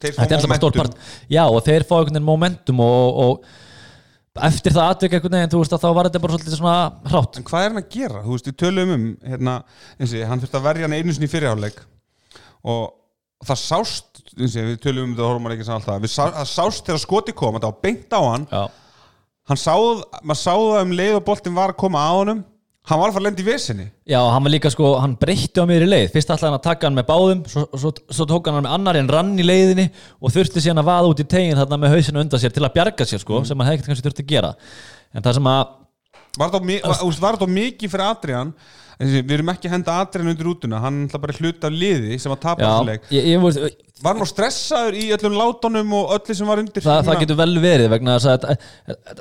þetta 0.03 0.25
er 0.25 0.35
alltaf 0.37 0.51
momentum. 0.51 0.81
part. 0.81 0.97
Já, 1.29 1.43
og 1.45 1.61
þeir 1.65 1.87
fá 1.89 1.95
einhvern 1.97 2.17
veginn 2.17 2.27
momentum 2.27 2.83
og, 2.85 3.21
og 3.23 4.43
eftir 4.49 4.77
það 4.77 4.91
atvik 4.93 5.17
einhvern 5.17 5.37
veginn, 5.37 5.53
þú 5.53 5.63
veist 5.63 5.77
að 5.77 5.85
þá 5.85 5.89
var 5.97 6.09
þetta 6.09 6.23
bara 6.25 6.37
svolítið 6.37 6.59
svona 6.59 6.77
hrátt. 7.13 7.41
En 7.41 7.49
hvað 7.49 7.65
er 7.65 7.73
hann 7.73 7.81
að 7.81 7.89
gera? 7.97 8.25
Þú 8.25 8.37
veist, 8.37 8.49
við 8.49 8.59
tölum 8.61 8.93
um 8.97 9.09
hérna, 9.33 9.57
eins 9.97 10.13
og 10.13 10.21
ég, 10.21 10.29
hann 10.29 10.45
þurfti 10.45 10.61
að 10.61 10.69
verja 10.69 10.89
hann 10.89 10.97
einu 10.97 11.17
sinni 11.17 11.29
í 11.29 11.33
fyrirháleik 11.33 11.81
og 12.63 13.43
það 13.43 13.59
sást 13.59 14.23
og 14.23 14.45
ég, 14.45 14.69
við 14.71 14.79
tölum 14.83 15.09
um 15.09 15.13
þetta 15.17 15.27
horfum 15.27 15.49
að 15.49 15.57
ekki 15.57 15.67
sem 15.67 15.75
alltaf 15.75 16.07
sá, 16.07 16.23
það 16.23 16.49
sást 16.53 16.87
þegar 16.87 17.03
skoti 17.03 17.35
kom, 17.35 17.57
þetta 17.57 17.71
var 17.73 17.83
beint 17.83 18.15
á 18.15 18.21
hann. 18.23 18.47
Já, 18.51 18.63
hann 19.51 19.59
sáð, 19.59 20.03
maður 20.23 20.41
sáð 20.41 20.65
það 20.69 20.81
um 20.85 20.97
leið 21.01 21.19
og 21.19 21.25
boltinn 21.27 21.57
var 21.57 21.73
að 21.73 21.81
koma 21.83 22.03
á 22.07 22.11
honum 22.15 22.43
hann 22.83 22.99
var 22.99 23.09
að 23.09 23.15
fara 23.15 23.21
að 23.21 23.27
lenda 23.29 23.39
í 23.43 23.45
vesinni. 23.47 23.85
Já, 24.11 24.17
hann 24.19 24.43
var 24.43 24.51
líka 24.51 24.71
sko, 24.73 24.89
hann 24.99 25.13
breytti 25.19 25.63
á 25.63 25.65
mér 25.67 25.85
í 25.85 25.87
leið. 25.87 26.09
Fyrst 26.11 26.33
ætlaði 26.33 26.49
hann 26.49 26.57
að 26.57 26.65
taka 26.65 26.89
hann 26.89 26.97
með 26.97 27.05
báðum 27.07 27.43
Svo, 27.47 27.63
svo, 27.79 27.91
svo 28.11 28.27
tók 28.27 28.49
hann 28.49 28.57
hann 28.59 28.65
með 28.67 28.75
annar 28.75 28.99
en 28.99 29.11
rann 29.11 29.31
í 29.39 29.45
leiðinni 29.45 29.85
Og 30.19 30.33
þurfti 30.35 30.63
síðan 30.65 30.81
að 30.83 30.89
vaða 30.89 31.13
út 31.13 31.21
í 31.23 31.27
tegin 31.31 31.55
Þarna 31.61 31.79
með 31.79 31.95
hausinu 31.95 32.23
undan 32.25 32.43
sér 32.43 32.55
til 32.55 32.65
að 32.67 32.73
bjarga 32.75 33.07
sér 33.07 33.23
sko 33.23 33.39
Sem 33.47 33.63
hann 33.63 33.71
hefði 33.71 33.87
kannski 33.87 34.07
þurfti 34.09 34.25
að 34.25 34.33
gera. 34.33 34.51
En 35.15 35.23
það 35.23 35.37
sem 35.39 35.49
að, 35.53 35.63
var 36.41 36.53
var 37.23 37.37
þetta 37.37 37.49
mikið 37.53 37.93
fyrir 37.93 38.05
Adrian 38.09 38.53
við 38.99 39.33
erum 39.37 39.51
ekki 39.53 39.69
að 39.69 39.75
henda 39.77 39.97
Adrian 40.03 40.31
undir 40.33 40.51
útuna 40.51 40.81
hann 40.83 41.03
er 41.07 41.23
bara 41.23 41.35
hluta 41.39 41.69
af 41.69 41.75
liði 41.75 42.19
sem 42.21 42.33
að 42.33 42.43
tapa 42.45 42.63
var 44.03 44.17
hann 44.17 44.23
nú 44.23 44.27
stressaður 44.27 44.97
í 44.99 45.05
öllum 45.15 45.37
látunum 45.37 45.93
og 45.99 46.15
öllu 46.17 46.35
sem 46.35 46.49
var 46.49 46.61
undir? 46.61 46.83
Það, 46.83 47.05
það 47.07 47.21
getur 47.23 47.39
vel 47.39 47.53
verið 47.63 47.93
vegna 47.93 48.17
að 48.17 48.25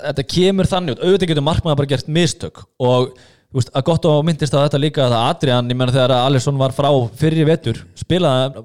þetta, 0.01 0.25
kemur 0.35 0.71
þannig 0.71 0.97
út. 0.97 1.05
Auðvitað 1.07 1.31
getur 1.33 1.47
markmaður 1.47 1.81
bara 1.83 1.93
gert 1.93 2.11
mistök 2.11 2.65
og 2.83 3.13
veist, 3.55 3.71
að 3.77 3.87
gott 3.89 4.09
og 4.11 4.23
myndist 4.27 4.57
að 4.57 4.67
þetta 4.67 4.81
líka 4.83 5.05
að 5.07 5.17
Adrian, 5.21 5.71
ég 5.71 5.79
meina 5.79 5.95
þegar 5.95 6.17
Alisson 6.19 6.59
var 6.61 6.75
frá 6.75 6.89
fyrri 7.21 7.47
vetur, 7.47 7.83
spilaði 8.01 8.65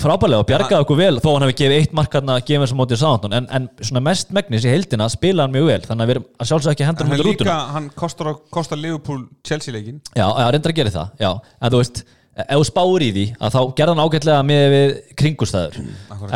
frábælega 0.00 0.42
og 0.42 0.48
bjargaði 0.48 0.84
okkur 0.84 0.98
vel 0.98 1.18
þó 1.22 1.28
hann 1.32 1.44
hefði 1.46 1.56
gefið 1.60 1.76
eitt 1.80 1.94
mark 1.96 2.16
hann 2.16 2.32
að 2.32 2.42
gefa 2.48 2.64
þessum 2.64 2.80
mótið 2.80 3.00
Sántón 3.00 3.36
en, 3.36 3.48
en 3.54 3.68
svona 3.80 4.02
mest 4.04 4.32
megnis 4.36 4.66
í 4.66 4.72
heildina 4.72 5.08
spilaði 5.12 5.44
hann 5.46 5.54
mjög 5.56 5.68
vel 5.70 5.78
þannig 5.86 6.04
að 6.04 6.10
við 6.10 6.16
erum 6.16 6.26
að 6.36 6.50
sjálfsög 6.50 6.74
ekki 6.74 6.86
hendur 6.88 7.08
hann 7.08 7.16
líka, 7.16 7.28
rútuna 7.28 7.56
hann 7.74 7.88
kostar, 7.96 8.30
kostar 8.52 8.80
Liverpool 8.80 9.24
Chelsea 9.46 9.74
leikin 9.74 9.98
já, 10.12 10.26
já, 10.26 10.46
reyndar 10.52 10.74
að 10.74 10.80
gera 10.80 10.94
það, 10.94 11.10
já. 11.22 11.30
En 11.60 11.74
þú 11.74 11.82
veist, 11.82 12.02
ef 12.44 12.52
þú 12.52 12.68
spáir 12.70 13.06
í 13.06 13.10
því 13.16 13.26
að 13.36 13.56
þá 13.56 13.60
gerði 13.80 13.94
hann 13.96 14.04
ágætlega 14.06 14.46
með 14.52 14.68
við 14.76 14.94
kringustæður 15.22 15.80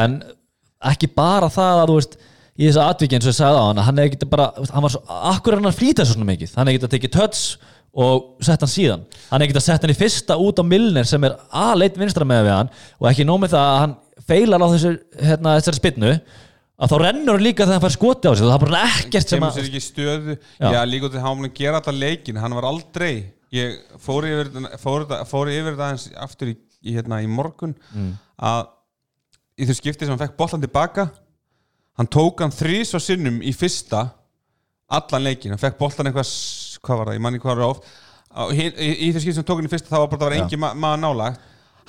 en 0.04 0.18
ekki 0.92 1.12
bara 1.16 1.50
það 1.52 1.82
að 1.84 1.92
þú 1.92 1.98
veist 2.00 2.20
í 2.60 2.68
þessu 2.68 2.82
atviki 2.84 3.16
eins 3.16 3.26
og 3.26 3.32
ég 3.32 3.38
sagði 3.38 3.60
á 3.60 3.64
hann 3.70 3.82
hann 3.86 4.30
bara, 4.32 4.48
hann 4.68 4.84
var 4.84 4.92
svo, 4.92 5.02
akkur 5.32 5.54
er 5.54 5.62
hann 5.62 5.70
að 5.70 5.78
flýta 5.78 6.04
svo 6.08 6.24
mikið? 6.28 6.56
Hann 6.56 6.68
hefði 6.68 6.78
getið 6.78 6.88
að 6.88 6.94
tekið 6.96 7.14
töts 7.16 7.44
og 7.94 8.36
sett 8.46 8.60
hann 8.62 8.70
síðan. 8.70 9.00
Hann 9.30 9.42
hefði 9.42 9.50
getið 9.52 9.60
að 9.62 9.66
sett 9.66 9.82
hann 9.86 9.94
í 9.94 9.98
fyrsta 9.98 10.36
út 10.38 10.60
á 10.62 10.64
Milner 10.66 11.08
sem 11.08 11.24
er 11.26 11.34
aðleitt 11.50 11.98
vinstra 11.98 12.26
með 12.28 12.44
við 12.46 12.54
hann 12.54 12.70
og 13.00 13.08
ekki 13.10 13.26
nómið 13.26 13.54
það 13.56 13.66
að 13.72 13.80
hann 13.82 13.96
feilar 14.30 14.62
á 14.62 14.68
þessu 14.70 14.92
hérna, 15.18 15.56
þessari 15.58 15.80
spynnu 15.80 16.12
að 16.80 16.92
þá 16.92 16.96
rennur 17.02 17.34
hann 17.36 17.44
líka 17.44 17.64
þegar 17.66 17.76
hann 17.80 17.84
fær 17.88 17.96
skoti 17.96 18.30
á 18.30 18.32
sig. 18.38 18.46
Það 18.46 18.54
er 18.54 18.64
bara 18.66 18.82
ekkert 18.94 19.28
sem 19.32 19.36
kemur 19.40 19.50
að 19.50 19.58
sér 19.58 19.68
ekki 19.70 19.82
stöðu. 19.84 20.36
Já. 20.60 20.68
já, 20.76 20.80
líka 20.88 21.10
í 21.10 21.24
hann 21.26 21.44
að 21.48 21.54
gera 21.58 21.80
þetta 21.80 21.96
leikin 21.98 22.38
hann 22.40 22.54
var 22.56 22.68
aldrei 22.70 23.12
ég 23.50 23.80
fór 23.98 24.28
yfir, 24.30 24.52
fór, 24.78 25.04
fór 25.26 25.50
yfir 25.50 25.72
þetta 25.74 25.88
aðeins 25.88 26.06
aftur 26.22 26.52
í, 26.52 26.54
í, 26.86 26.94
hérna, 26.94 27.18
í 27.24 27.26
morgun 27.28 27.74
Mm. 27.90 28.12
að 28.38 28.68
í 29.58 29.66
þau 29.66 29.74
skipti 29.80 30.06
sem 30.06 30.14
hann 30.14 30.22
fekk 30.22 30.36
bollan 30.38 30.62
tilbaka 30.62 31.08
hann 31.98 32.06
tók 32.08 32.40
hann 32.40 32.54
þrís 32.54 32.94
og 32.96 33.02
sinnum 33.02 33.40
í 33.42 33.50
fyrsta 33.52 34.06
allan 34.90 35.26
leikin, 35.26 35.50
hann 35.52 35.60
fekk 35.60 35.76
bollan 35.82 36.08
eitthvað 36.08 36.30
hvað 36.86 36.98
var 37.00 37.10
það, 37.10 37.16
ég 37.18 37.24
manni 37.26 37.38
hvað 37.42 37.56
var 37.56 37.80
Á 38.30 38.42
hin- 38.54 38.76
í, 38.78 38.88
í 39.08 39.12
þau 39.12 39.20
skipti 39.20 39.34
sem 39.40 39.44
tók 39.44 39.58
hann 39.58 39.66
í 39.66 39.72
fyrsta 39.72 39.90
það 39.90 40.02
var 40.04 40.10
bara 40.12 40.20
það 40.20 40.28
var 40.30 40.36
Já. 40.36 40.42
engin 40.44 40.60
ma 40.62 40.68
maður 40.74 41.00
nála 41.02 41.28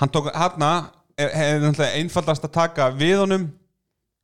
hann 0.02 0.10
tók 0.10 0.30
hann 0.34 0.56
náttúrulega 1.62 2.00
einfaldast 2.02 2.48
að 2.48 2.52
taka 2.56 2.88
við 2.98 3.20
honum 3.22 3.44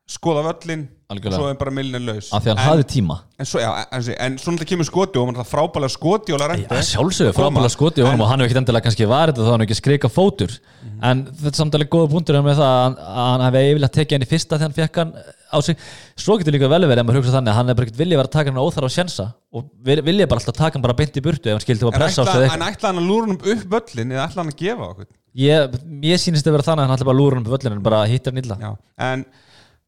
skoða 0.09 0.43
völlin 0.47 0.87
og 1.09 1.23
svo 1.31 1.45
er 1.47 1.55
bara 1.55 1.71
millin 1.71 2.03
laus. 2.03 2.27
Af 2.35 2.43
því 2.43 2.49
hann 2.51 2.57
En- 2.59 2.65
hafði 2.67 2.85
tíma. 2.91 3.15
En 3.39 3.45
svo, 3.47 3.59
já, 3.61 3.69
en, 3.95 4.01
en 4.25 4.37
svo 4.37 4.51
náttúrulega 4.51 4.67
kemur 4.73 4.87
skoti 4.89 5.19
og 5.21 5.27
hann 5.29 5.37
það 5.39 5.47
frábælega 5.53 5.91
skoti 5.93 6.33
og 6.35 6.39
Larente. 6.41 6.67
Já, 6.67 6.81
sjálfsögur, 6.97 7.33
Koma. 7.37 7.47
frábæla 7.61 7.69
skoti 7.71 8.01
og 8.03 8.09
hann 8.11 8.19
hefur 8.41 8.43
ekkert 8.49 8.59
endilega 8.63 8.83
kannski 8.87 9.07
þetta 9.07 9.39
þá 9.39 9.51
hann 9.53 9.61
hefur 9.63 9.67
ekki 9.69 9.77
skrika 9.79 10.09
fótur. 10.11 10.57
En 11.01 11.25
þetta 11.29 11.47
er 11.53 11.57
samtalið 11.61 11.89
góða 11.93 12.09
punktur 12.11 12.41
með 12.43 12.57
það 12.59 12.67
að 12.67 12.83
hann- 12.83 12.97
að 13.07 13.27
hann 13.31 13.45
hefði 13.47 13.63
yfirlega 13.71 13.93
tekið 13.97 14.15
henni 14.17 14.29
fyrsta 14.33 14.57
þegar 14.57 14.67
hann 14.67 14.77
fekk 14.81 14.95
hann 14.97 15.13
á 15.47 15.57
sig. 15.63 15.77
Svo 16.17 16.37
getur 16.41 16.51
líka 16.57 16.67
vel 16.67 16.81
verið 16.83 16.99
ef 16.99 17.05
maður 17.07 17.19
hugsa 17.21 17.35
þannig 17.37 17.51
að 17.53 17.57
hann 17.61 17.67
hefur 17.71 17.85
ekkert 17.87 17.99
viljað 18.03 18.17
vera 18.19 18.27
að 18.27 18.35
taka 18.35 18.51
hann 18.51 18.59
óþar 18.67 18.83
á 18.83 18.91
sjensa 18.91 19.25
og 19.53 19.69
vil- 19.85 20.01
vilja 20.03 20.27
bara 20.27 20.39
alltaf 20.41 20.55
taka 20.59 20.73
hann 20.75 20.81
bara 20.83 20.93
beint 20.97 21.15
í 21.15 21.21
burtu 21.23 21.47
ef 21.47 21.55
hann 21.55 21.63
skildi 21.63 21.87
að 21.87 21.95
pressa 21.95 22.23
á 22.23 22.25
sig 22.27 22.51
en 22.51 22.67
ætla 22.67 22.91
hann 22.91 22.99
að 22.99 23.07
lúra 23.07 23.27
hann 23.31 23.37
upp 23.37 23.63
völlin 23.71 24.11
eða 24.11 24.27
ætla 24.27 24.43
hann 24.43 24.51
að 24.51 24.59
gefa 24.59 24.83
okkur? 24.91 25.05
Ég, 25.37 25.71
ég 26.03 26.17
sýnist 26.19 26.43
að 26.49 26.57
vera 26.57 26.65
þannig 26.67 26.83
að 26.83 26.87
hann 26.89 26.97
ætla 26.97 27.05
bara 27.07 27.15
að 27.15 27.21
lúra 27.21 27.33
hann 27.37 27.45
upp 27.47 27.53
völlin 27.55 27.71
en 27.77 27.83
bara 27.85 28.03
hittar 28.09 28.33
hann 28.33 28.43
illa. 28.43 28.77
En 28.97 29.25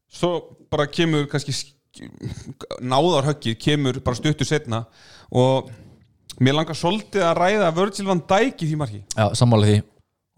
svo 0.08 0.56
bara 0.70 0.86
kemur 0.90 1.28
kannski 1.30 1.54
náðarhöggið 2.80 3.56
kemur 3.60 4.00
bara 4.04 4.18
stuttur 4.18 4.46
setna 4.48 4.84
og 5.30 5.70
mér 6.40 6.60
langar 6.60 6.78
svolítið 6.78 7.24
að 7.26 7.38
ræða 7.40 7.70
Virgil 7.76 8.06
van 8.08 8.22
Dijk 8.30 8.62
í 8.62 8.70
því 8.70 8.78
marki. 8.80 9.00
Já, 9.16 9.26
sammála 9.36 9.68
því. 9.68 9.80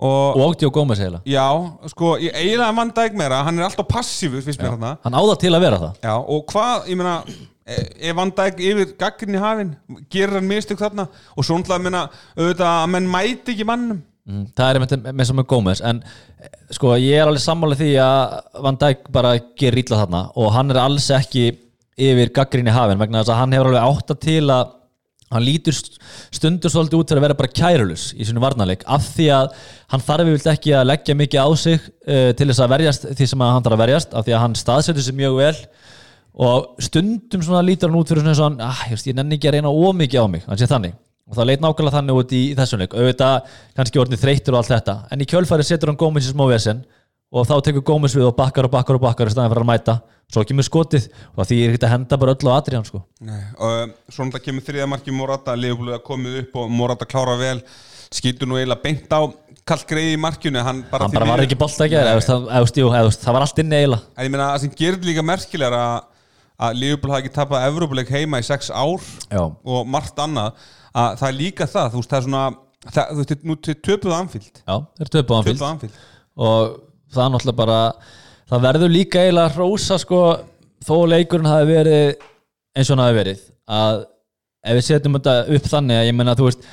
Og, 0.02 0.40
Ótti 0.42 0.66
og 0.66 0.72
Gómez 0.74 0.98
eiginlega. 0.98 1.22
Já, 1.28 1.44
sko, 1.92 2.16
ég 2.18 2.34
eiginlega 2.34 2.74
van 2.80 2.92
Dijk 2.96 3.18
meira 3.20 3.42
hann 3.46 3.60
er 3.60 3.68
alltaf 3.68 3.86
passífur, 3.90 4.42
finnst 4.42 4.62
mér 4.62 4.74
hann 4.74 4.98
hann 5.04 5.18
áða 5.20 5.38
til 5.44 5.52
að 5.52 5.66
vera 5.66 5.80
það. 5.84 6.00
Já, 6.02 6.14
og 6.16 6.46
hvað, 6.50 6.88
ég 6.90 6.98
meina 6.98 7.16
ef 7.66 8.16
Van 8.18 8.32
Dijk 8.34 8.62
yfir 8.66 8.94
gaggrinni 8.98 9.42
hafin 9.42 9.76
gerir 10.10 10.40
hann 10.40 10.48
mistök 10.48 10.80
þarna? 10.80 11.06
Og 11.36 11.46
svo 11.46 11.60
náttúrulega 11.60 12.72
að 12.72 12.90
menn 12.90 13.10
mæti 13.10 13.54
ekki 13.54 13.68
mannum 13.68 14.02
Mm, 14.22 14.42
það 14.54 14.68
er 14.68 14.78
einmitt 14.78 14.92
með 15.18 15.26
sem 15.26 15.38
með 15.40 15.46
Gómez 15.50 15.80
en 15.82 15.98
eh, 16.06 16.50
sko 16.76 16.92
ég 16.94 17.16
er 17.18 17.26
alveg 17.26 17.42
sammála 17.42 17.74
því 17.80 17.88
að 17.98 18.36
Van 18.62 18.76
Dijk 18.78 19.08
bara 19.16 19.32
gerir 19.58 19.80
ítla 19.82 19.98
þarna 20.04 20.20
og 20.38 20.52
hann 20.54 20.70
er 20.70 20.78
alls 20.78 21.08
ekki 21.16 21.48
yfir 21.98 22.30
gaggrinni 22.36 22.70
hafin 22.70 23.00
vegna 23.02 23.24
þess 23.24 23.32
að 23.34 23.40
hann 23.40 23.56
hefur 23.56 23.72
alveg 23.72 23.88
átta 23.88 24.16
til 24.22 24.44
að 24.54 24.70
hann 25.32 25.46
lítur 25.46 25.74
st- 25.74 25.98
stundur 26.38 26.70
svolítið 26.70 27.00
út 27.00 27.10
fyrir 27.10 27.22
að 27.22 27.26
vera 27.26 27.38
bara 27.40 27.52
kærulus 27.58 28.06
í 28.14 28.28
sinu 28.28 28.42
varnarleik 28.44 28.86
af 28.86 29.10
því 29.16 29.28
að 29.34 29.52
hann 29.90 30.06
þarf 30.06 30.26
yfirleitt 30.28 30.50
ekki 30.54 30.74
að 30.78 30.88
leggja 30.92 31.18
mikið 31.18 31.42
á 31.42 31.48
sig 31.58 31.78
uh, 31.82 32.30
til 32.38 32.46
þess 32.52 32.62
að 32.62 32.72
verjast 32.76 33.06
því 33.10 33.28
sem 33.32 33.44
hann 33.48 33.64
þarf 33.66 33.74
að 33.78 33.82
verjast 33.88 34.14
af 34.14 34.26
því 34.28 34.36
að 34.36 34.44
hann 34.44 34.58
staðsetur 34.62 35.06
sig 35.08 35.18
mjög 35.18 35.38
vel 35.40 35.54
og 36.46 36.78
stundum 36.84 37.42
svona 37.42 37.64
lítur 37.66 37.90
hann 37.90 37.98
út 37.98 38.12
fyrir 38.12 38.22
svona 38.28 38.52
hann, 38.52 38.60
ah, 38.70 38.84
ég 38.92 39.16
nenni 39.18 39.40
ekki 39.40 39.50
að 39.50 39.58
reyna 39.58 39.72
ómikið 39.72 40.22
á 40.22 40.26
mig, 40.30 40.46
hann 40.46 40.60
sé 40.60 40.70
þannig 40.70 40.94
og 41.32 41.38
það 41.38 41.48
leit 41.48 41.62
nákvæmlega 41.64 41.96
þannig 41.96 42.18
út 42.20 42.32
í, 42.36 42.40
í 42.52 42.56
þessum 42.58 42.82
leik. 42.82 42.96
Auðvitað 42.96 43.52
kannski 43.78 44.00
orðið 44.02 44.20
þreytur 44.20 44.54
og 44.54 44.60
allt 44.60 44.72
þetta. 44.74 44.96
En 45.08 45.24
í 45.24 45.28
kjölfæri 45.30 45.64
setur 45.64 45.88
hann 45.88 46.00
Gómez 46.00 46.28
í 46.28 46.32
smá 46.34 46.44
vesen 46.50 46.82
og 47.32 47.46
þá 47.48 47.54
tekur 47.64 47.86
Gómez 47.88 48.16
við 48.16 48.28
og 48.28 48.34
bakkar 48.36 48.68
og 48.68 48.74
bakkar 48.74 48.98
og 48.98 49.04
bakkar 49.06 49.30
í 49.30 49.32
staðin 49.32 49.54
fyrir 49.54 49.64
að 49.64 49.70
mæta, 49.70 49.94
svo 50.28 50.44
kemur 50.44 50.66
skotið 50.68 51.06
og 51.32 51.48
því 51.48 51.60
er 51.64 51.78
að 51.78 51.94
henda 51.94 52.18
bara 52.20 52.34
öll 52.36 52.52
á 52.52 52.58
Adrian 52.58 52.84
sko. 52.84 53.00
Og 53.00 53.78
um, 53.86 53.94
svo 54.12 54.26
náttúrulega 54.26 54.44
kemur 54.50 54.66
þriða 54.66 54.90
marki 54.92 55.16
Morata, 55.16 55.56
Leopold 55.56 55.96
að 55.96 56.04
komið 56.04 56.38
upp 56.42 56.60
og 56.60 56.76
Morata 56.76 57.08
klára 57.08 57.38
vel, 57.40 57.56
skýtur 58.12 58.50
nú 58.50 58.60
eiginlega 58.60 58.84
beint 58.84 59.16
á 59.16 59.32
kallt 59.64 59.88
greið 59.88 60.12
í 60.18 60.20
markinu. 60.20 60.60
Hann 60.60 60.84
bara, 60.90 61.08
hann 61.08 61.16
bara 61.16 61.30
var 61.32 61.44
ekki 61.46 61.56
bolt 61.56 61.80
að 61.80 61.94
gera 61.94 62.16
það 62.20 62.48
var 63.32 63.46
allt 63.46 63.64
inni 63.64 63.80
eiginlega. 63.80 64.12
En 64.18 64.28
ég 64.28 64.34
meina, 64.34 64.52
það 64.52 64.64
sem 64.66 64.76
gerir 64.82 65.08
líka 65.08 65.24
merkilega 65.24 65.82
að, 66.62 66.68
að 66.68 66.78
Leopold 66.82 67.14
hafi 67.14 67.24
ekki 67.24 67.34
tapað 67.36 67.66
Evrópuleik 67.68 68.12
heima 68.12 68.40
í 68.42 68.46
sex 68.46 68.70
ár 68.70 69.02
Já. 69.28 69.42
og 69.42 69.88
margt 69.90 70.18
annað, 70.22 70.58
að 70.92 71.16
það 71.20 71.28
er 71.28 71.38
líka 71.38 71.68
það 71.70 71.92
þú 71.94 72.02
veist, 72.02 72.12
það 72.12 72.18
er 72.20 72.26
svona, 72.28 72.42
það, 72.88 73.12
þú 73.12 73.22
veist, 73.22 73.46
nú 73.48 73.58
til 73.58 73.76
töpuð 73.88 74.16
anfíld, 74.18 74.62
Já, 74.62 74.76
þeir 75.00 75.12
töpu 75.16 75.34
á 75.34 75.36
hann 75.38 75.48
töpuð 75.50 75.68
anfíld 75.70 76.00
og 76.32 76.76
það 77.12 77.24
er 77.24 77.34
náttúrulega 77.34 77.60
bara 77.62 77.80
það 78.52 78.66
verður 78.68 78.92
líka 78.92 79.24
eiginlega 79.24 79.54
hrósa 79.56 79.98
sko, 80.00 80.22
þó 80.84 80.94
leikurinn 81.10 81.50
hafi 81.50 81.68
verið 81.72 82.28
eins 82.76 82.88
og 82.88 82.96
hann 82.96 83.04
hafi 83.06 83.18
verið 83.20 83.44
að 83.72 84.04
ef 84.62 84.78
við 84.78 84.86
setjum 84.88 85.18
þetta 85.18 85.36
upp 85.56 85.68
þannig 85.72 86.00
að 86.00 86.08
ég 86.08 86.16
menna 86.16 86.36
þú 86.38 86.48
veist 86.48 86.66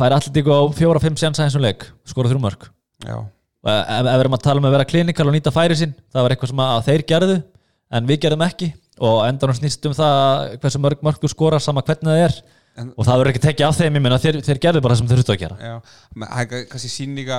fær 0.00 0.16
allir 0.16 0.50
á 0.54 0.60
fjóra-fimm 0.78 1.18
sensa 1.18 1.44
eins 1.44 1.56
og 1.58 1.64
leik 1.64 1.86
skora 2.08 2.30
þrjú 2.30 2.42
mörg 2.42 2.68
Já, 3.04 3.16
ef, 3.20 3.88
við 4.06 4.12
erum 4.14 4.36
að 4.36 4.44
tala 4.44 4.62
um 4.62 4.68
að 4.68 4.76
vera 4.76 4.88
klinikal 4.88 5.26
og 5.26 5.34
nýta 5.34 5.52
færi 5.54 5.76
sín 5.78 5.94
það 6.12 6.24
var 6.24 6.34
eitthvað 6.34 6.52
sem 6.52 6.62
að 6.66 6.84
þeir 6.88 7.06
gerðu 7.12 7.38
en 7.90 8.08
við 8.08 8.22
gerðum 8.24 8.46
ekki 8.46 8.70
og 9.00 9.20
endan 9.26 9.54
snýst 9.56 9.86
um 9.88 9.94
það 9.96 10.56
hversu 10.62 10.80
mörg 10.82 11.04
mörgur 11.06 11.32
skora 11.32 11.60
sama 11.62 11.82
hvernig 11.86 12.10
það 12.12 12.24
er. 12.28 12.40
En- 12.78 12.92
og 12.96 13.04
það 13.06 13.18
verður 13.20 13.32
ekki 13.32 13.42
tekið 13.48 13.66
af 13.66 13.78
þeim 13.80 13.96
ég 13.98 14.02
meina 14.04 14.18
þeir, 14.22 14.36
þeir 14.46 14.60
gerðu 14.62 14.82
bara 14.84 14.94
það 14.94 15.00
sem 15.00 15.08
þeir 15.10 15.20
þurftu 15.20 15.34
að 15.34 15.40
gera. 15.42 15.80
Það 16.20 16.54
er 16.60 16.66
kannski 16.70 16.90
sýninga 16.92 17.38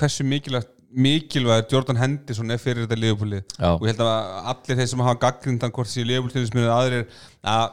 hversu 0.00 0.24
mikilvægt 0.26 0.72
mikilvægt 0.96 1.72
Jordan 1.74 1.98
Henderson 2.00 2.50
er 2.54 2.60
fyrir 2.62 2.86
þetta 2.86 2.96
liðupúlið 3.02 3.42
Já. 3.58 3.72
og 3.74 3.82
ég 3.84 3.90
held 3.90 4.04
að 4.06 4.46
allir 4.52 4.78
þeir 4.78 4.88
sem 4.92 5.02
hafa 5.04 5.18
gaggrindan 5.26 5.72
hvort 5.74 5.90
þessi 5.90 6.06
liðupúlið 6.08 6.70
aðrir 6.72 7.04
að 7.44 7.66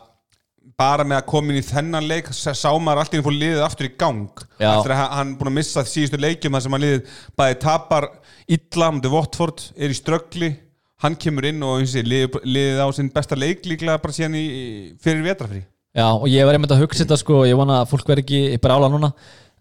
bara 0.80 1.06
með 1.08 1.20
að 1.22 1.28
koma 1.30 1.54
inn 1.54 1.60
í 1.62 1.66
þennan 1.68 2.08
leik 2.10 2.30
sá 2.34 2.72
maður 2.82 3.04
allt 3.04 3.14
í 3.14 3.20
einu 3.20 3.26
fór 3.28 3.36
liðið 3.38 3.64
aftur 3.64 3.88
í 3.88 3.94
gang. 4.00 4.28
Já. 4.60 4.70
eftir 4.74 4.96
að 4.96 5.02
hann- 5.14 5.36
búin 5.38 5.52
að 5.52 5.58
missa 5.60 5.84
síðustu 5.88 6.20
leikjum 6.20 6.56
þar 6.58 6.62
sem 6.66 6.72
hann 6.76 6.82
liðið 6.86 7.08
bæði 7.38 7.60
tapar 7.64 8.10
illa 8.48 8.90
um 8.90 9.02
Votford, 9.02 9.72
er 9.78 9.90
í 9.90 9.94
ströggli 9.98 10.50
hann 11.04 11.18
kemur 11.20 11.48
inn 11.50 11.64
og 11.68 11.84
sé, 11.90 12.04
liðið, 12.06 12.80
á 12.80 12.88
sinn 12.96 13.12
besta 13.14 13.38
leik 13.38 13.66
líklega 13.68 14.00
bara 14.02 14.16
síðan 14.16 14.40
í, 14.40 14.46
fyrir 15.04 15.26
vetrafrí 15.28 15.64
Já, 15.94 16.08
og 16.10 16.26
ég 16.26 16.48
var 16.48 16.58
einmitt 16.58 16.72
að 16.74 16.82
hugsa 16.82 17.04
þetta 17.04 17.20
sko, 17.22 17.44
ég 17.46 17.58
vona 17.58 17.84
að 17.84 17.92
fólk 17.92 18.08
verði 18.10 18.24
ekki 18.24 18.62
brála 18.64 18.88
núna, 18.90 19.12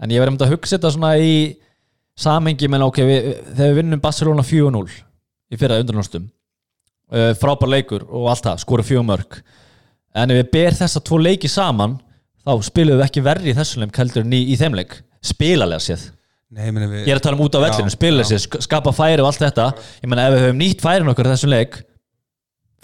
en 0.00 0.14
ég 0.14 0.22
var 0.22 0.31
einmitt 0.31 0.44
að 0.46 0.55
hugsa 0.55 0.78
þetta 0.78 0.92
svona 0.94 1.11
í 1.20 1.35
samhengi 2.18 2.70
menn 2.72 2.87
ok, 2.87 3.02
við, 3.09 3.26
þegar 3.50 3.72
við 3.72 3.81
vinnum 3.81 4.05
Barcelona 4.05 4.44
4-0 4.46 4.87
í 5.52 5.61
fyrra 5.61 5.81
undanlástum 5.83 6.31
uh, 7.12 7.33
frábær 7.40 7.72
leikur 7.72 8.07
og 8.09 8.31
allt 8.33 8.48
það, 8.48 8.62
skoru 8.64 8.87
fjögur 8.87 9.09
mörg 9.09 9.38
en 10.16 10.33
ef 10.33 10.40
við 10.42 10.50
ber 10.55 10.78
þessa 10.81 11.05
tvo 11.05 11.20
leiki 11.20 11.50
saman 11.52 11.98
þá 12.42 12.66
spilum 12.68 12.98
við 12.98 13.07
ekki 13.07 13.24
verri 13.24 13.52
í 13.52 13.57
þessum 13.57 13.85
leik 13.85 14.00
heldur 14.00 14.26
en 14.26 14.37
í, 14.37 14.42
í 14.52 14.59
þeim 14.61 14.76
leik, 14.78 14.98
spilalega 15.24 15.85
séð 15.85 16.09
Nei, 16.52 16.66
við, 16.68 16.90
ég 17.06 17.12
er 17.14 17.18
að 17.20 17.24
tala 17.24 17.38
um 17.38 17.44
út 17.46 17.54
á 17.56 17.60
vellinu, 17.64 17.92
séð 18.28 18.42
sk- 18.44 18.60
skapa 18.66 18.92
færi 18.92 19.22
og 19.24 19.30
allt 19.30 19.40
þetta, 19.40 19.66
ég 20.02 20.10
menna 20.12 20.26
ef 20.28 20.34
við 20.36 20.42
höfum 20.46 20.58
nýtt 20.60 20.82
færin 20.84 21.08
okkur 21.12 21.28
í 21.28 21.32
þessum 21.32 21.52
leik 21.52 21.78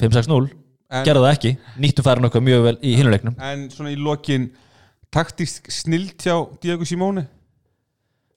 5-6-0, 0.00 0.46
En- 0.88 1.04
gerðu 1.04 1.24
það 1.26 1.34
ekki. 1.36 1.50
Nýttum 1.84 2.06
færin 2.06 2.28
okkur 2.30 2.44
mjög 2.46 2.62
vel 2.64 2.76
í 2.80 2.94
hinuleiknum 2.96 3.34
En 3.44 3.66
svona 3.74 3.92
í 3.92 3.98
lokin 4.00 4.46
taktísk 5.12 5.68
snilt 5.72 6.24
hjá 6.24 6.36
Diego 6.62 6.86
Simone? 6.88 7.26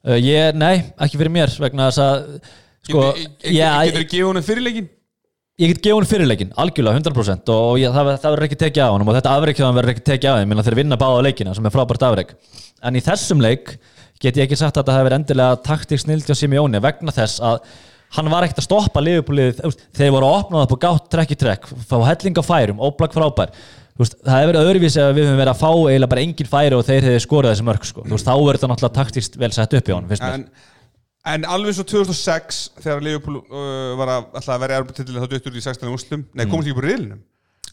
Uh, 0.03 0.17
ég, 0.17 0.55
nei, 0.57 0.81
ekki 0.99 1.19
fyrir 1.21 1.31
mér 1.31 1.51
vegna 1.61 1.87
þess 1.91 2.01
að 2.01 2.21
sko, 2.89 3.05
Getur 3.13 4.01
þú 4.01 4.05
gefið 4.09 4.27
honum 4.27 4.45
fyrirleikin? 4.47 4.89
Ég 5.61 5.71
get 5.71 5.83
gefið 5.83 5.97
hún 5.97 6.09
fyrirleikin 6.09 6.53
algjörlega 6.59 6.99
100% 6.99 7.53
og 7.53 7.79
ég, 7.81 7.93
það, 7.93 8.11
það 8.23 8.33
verður 8.35 8.47
ekki 8.47 8.59
tekið 8.63 8.89
á 8.89 8.93
honum 8.95 9.11
og 9.11 9.17
þetta 9.17 9.35
afreikjaðan 9.37 9.77
verður 9.77 9.93
ekki 9.93 10.05
tekið 10.09 10.33
á 10.33 10.37
þeim 10.39 10.51
minna 10.51 10.65
þeir 10.65 10.77
vinna 10.81 10.99
báða 11.01 11.23
leikina 11.27 11.55
sem 11.57 11.67
er 11.67 11.75
frábært 11.75 12.05
afreik 12.07 12.33
en 12.81 12.97
í 12.97 13.03
þessum 13.05 13.43
leik 13.43 13.75
get 14.21 14.37
ég 14.37 14.47
ekki 14.47 14.57
sagt 14.57 14.75
að 14.75 14.83
þetta 14.83 14.97
hefur 14.97 15.17
endilega 15.17 15.61
taktík 15.65 16.01
snild 16.01 16.25
hjá 16.25 16.37
Simeone 16.37 16.81
vegna 16.83 17.13
þess 17.13 17.41
að 17.45 17.61
hann 18.17 18.31
var 18.33 18.45
ekkert 18.45 18.63
að 18.63 18.67
stoppa 18.67 19.03
liðupúlið 19.05 19.61
þeir 19.95 20.15
voru 20.15 20.27
að 20.27 20.39
opna 20.41 20.63
það 20.63 20.73
og 20.75 20.81
gátt 20.85 21.11
trekk 21.13 21.35
í 21.35 21.39
trekk 21.45 21.69
fá 21.87 21.95
helling 22.09 22.41
á 22.41 22.43
færum, 22.43 22.81
óblag 22.81 23.13
frábær 23.15 23.53
það 23.99 24.37
hefur 24.37 24.51
verið 24.51 24.67
öðruvísi 24.67 25.01
ef 25.01 25.15
við 25.15 25.27
höfum 25.27 25.39
verið 25.41 25.51
að 25.51 25.61
fá 25.61 25.69
eiginlega 25.69 26.11
bara 26.13 26.23
engin 26.25 26.49
færi 26.49 26.77
og 26.77 26.85
þeir 26.87 27.07
hefði 27.07 27.23
skorað 27.23 27.53
þessi 27.53 27.65
mörg 27.67 27.87
sko. 27.87 28.03
Veist, 28.07 28.27
þá 28.27 28.33
verður 28.33 28.59
þetta 28.59 28.69
náttúrulega 28.71 28.97
taktíkt 28.97 29.37
vel 29.41 29.51
sett 29.55 29.75
upp 29.77 29.91
í 29.91 29.95
honum. 29.95 30.13
En, 30.31 30.45
en 31.25 31.45
alveg 31.45 31.75
svo 31.77 31.83
2006 31.85 32.61
þegar 32.81 33.03
Liverpool 33.05 33.41
uh, 33.43 33.93
var 33.99 34.09
að, 34.15 34.29
að 34.41 34.61
vera 34.63 34.79
erbutitilin 34.81 35.21
þá 35.21 35.29
döttur 35.35 35.57
í 35.59 35.61
16. 35.61 35.91
úslum 35.93 36.23
Nei, 36.33 36.45
komast 36.49 36.67
ekki 36.71 36.79
úr 36.81 36.87
riðlinum? 36.89 37.21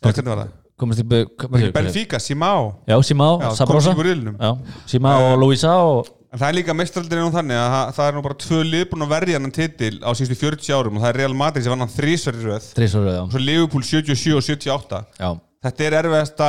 Hvernig 0.02 0.28
var 0.28 0.42
það? 0.44 0.52
komast 0.78 1.00
ekki 1.02 1.72
Benfica, 1.74 2.20
Simao. 2.22 2.68
Já, 2.86 2.94
Simá, 3.02 3.30
Já, 3.32 3.48
komast 3.48 3.58
Sabrosa 3.64 3.90
ekki 3.94 4.04
úr 4.04 4.08
riðlinum. 4.12 4.36
Já, 4.38 4.78
Simá 4.92 5.16
og 5.24 5.34
Luisa 5.42 5.72
og 5.82 6.14
En 6.28 6.36
það 6.42 6.50
er 6.50 6.56
líka 6.58 6.74
mestraldin 6.76 7.22
nú 7.24 7.30
þannig 7.32 7.56
að 7.56 7.70
það- 7.72 7.92
það 7.96 8.08
er 8.10 8.16
nú 8.18 8.22
bara 8.26 8.34
tvö 8.44 8.58
lið 8.68 8.82
búin 8.90 9.04
að 9.06 9.12
verja 9.14 9.38
hann 9.40 9.50
titil 9.56 9.94
á 10.04 10.10
síðustu 10.12 10.36
40 10.36 10.74
árum 10.76 10.98
og 10.98 11.02
það 11.02 11.08
er 11.08 11.18
Real 11.22 11.32
Madrid 11.40 11.64
sem 11.64 11.72
vann 11.72 11.80
hann 11.86 11.94
þrísverði 11.94 12.44
röð. 12.50 12.66
Þrísvörðu, 12.76 13.14
já. 13.16 13.22
Og 13.22 13.30
svo 13.32 13.40
Liverpool 13.40 13.82
77 13.88 14.34
og 14.36 14.42
78 14.44 15.00
Já, 15.16 15.30
Þetta 15.64 15.86
er 15.88 15.96
erfiðasta 16.02 16.48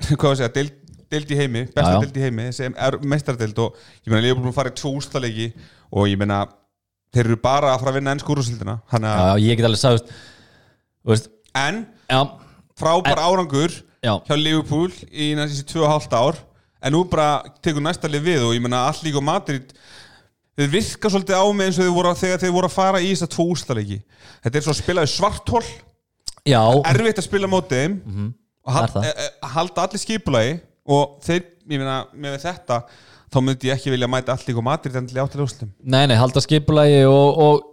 hvað 0.18 0.26
var 0.26 0.34
að 0.34 0.40
segja, 0.40 0.52
deild, 1.10 1.30
í 1.30 1.38
heimi 1.38 1.64
besta 1.68 1.98
deild 1.98 2.16
í 2.16 2.24
heimi, 2.24 2.48
sem 2.56 2.74
er 2.78 2.96
meistardeild 3.02 3.60
og 3.62 3.78
ég 4.06 4.14
meina 4.14 4.54
fara 4.56 4.72
í 4.72 4.76
tvo 4.78 4.94
úrstaleiki 4.98 5.50
og 5.90 6.08
ég 6.10 6.20
meina, 6.20 6.44
þeir 7.14 7.30
eru 7.30 7.40
bara 7.42 7.74
að 7.74 7.82
fara 7.82 7.94
að 7.94 8.00
vinna 8.00 8.14
ennsku 8.16 8.34
úrstildina 8.34 8.78
já, 8.80 9.00
já, 9.02 9.32
ég 9.44 9.58
get 9.60 9.68
alveg 9.68 9.82
sagðist 9.82 11.30
en 11.60 11.82
já, 12.06 12.20
frábær 12.78 13.22
árangur 13.22 13.74
já. 13.74 14.14
hjá 14.26 14.36
Liverpool 14.38 14.92
í 15.10 15.32
næstísi 15.38 15.66
2,5 15.74 16.16
ár 16.16 16.40
en 16.80 16.94
nú 16.96 17.04
bara 17.10 17.42
tekur 17.60 17.84
næsta 17.84 18.08
lið 18.08 18.26
við 18.28 18.46
og 18.46 18.56
ég 18.56 18.64
meina 18.64 18.86
all 18.88 19.04
líka 19.04 19.22
Madrid 19.24 19.74
þeir 20.56 20.72
virka 20.72 21.10
svolítið 21.12 21.40
á 21.40 21.44
mig 21.52 21.70
eins 21.70 21.78
og 21.78 21.86
þeir 21.86 21.94
voru, 21.96 22.16
þegar 22.22 22.42
þeir 22.42 22.56
voru 22.56 22.68
að 22.70 22.76
fara 22.76 23.02
í 23.02 23.12
þess 23.12 23.26
að 23.26 23.32
tvo 23.34 23.46
úrstaleiki 23.52 24.02
þetta 24.44 24.60
er 24.60 24.66
svo 24.66 24.74
að 24.74 24.82
spila 24.82 25.04
í 25.06 25.10
svarthól 25.10 25.64
Já, 26.48 26.62
erfitt 26.88 27.20
að 27.20 27.26
spila 27.26 27.50
mótið 27.50 27.82
þeim. 27.82 27.96
Og 28.60 28.76
Það 28.76 28.84
er 28.84 28.92
hal, 28.94 29.04
e, 29.08 29.10
e, 29.10 29.50
halda 29.54 29.84
allir 29.86 30.02
skipulagi 30.02 30.56
og 30.90 31.16
þeir, 31.26 31.42
ég 31.70 31.80
meina, 31.80 31.98
með 32.14 32.38
þetta 32.44 32.82
þá 33.30 33.40
myndi 33.46 33.68
ég 33.70 33.76
ekki 33.78 33.92
vilja 33.94 34.08
mæta 34.10 34.34
allir 34.34 34.56
og 34.58 34.64
Madrid 34.66 34.96
endilega 34.98 35.26
áttalega 35.28 35.46
úrslitum 35.46 35.70
nei, 35.86 36.04
nei, 36.10 36.16
halda 36.18 36.42
skipulagi 36.42 37.04
og, 37.06 37.38
og 37.44 37.66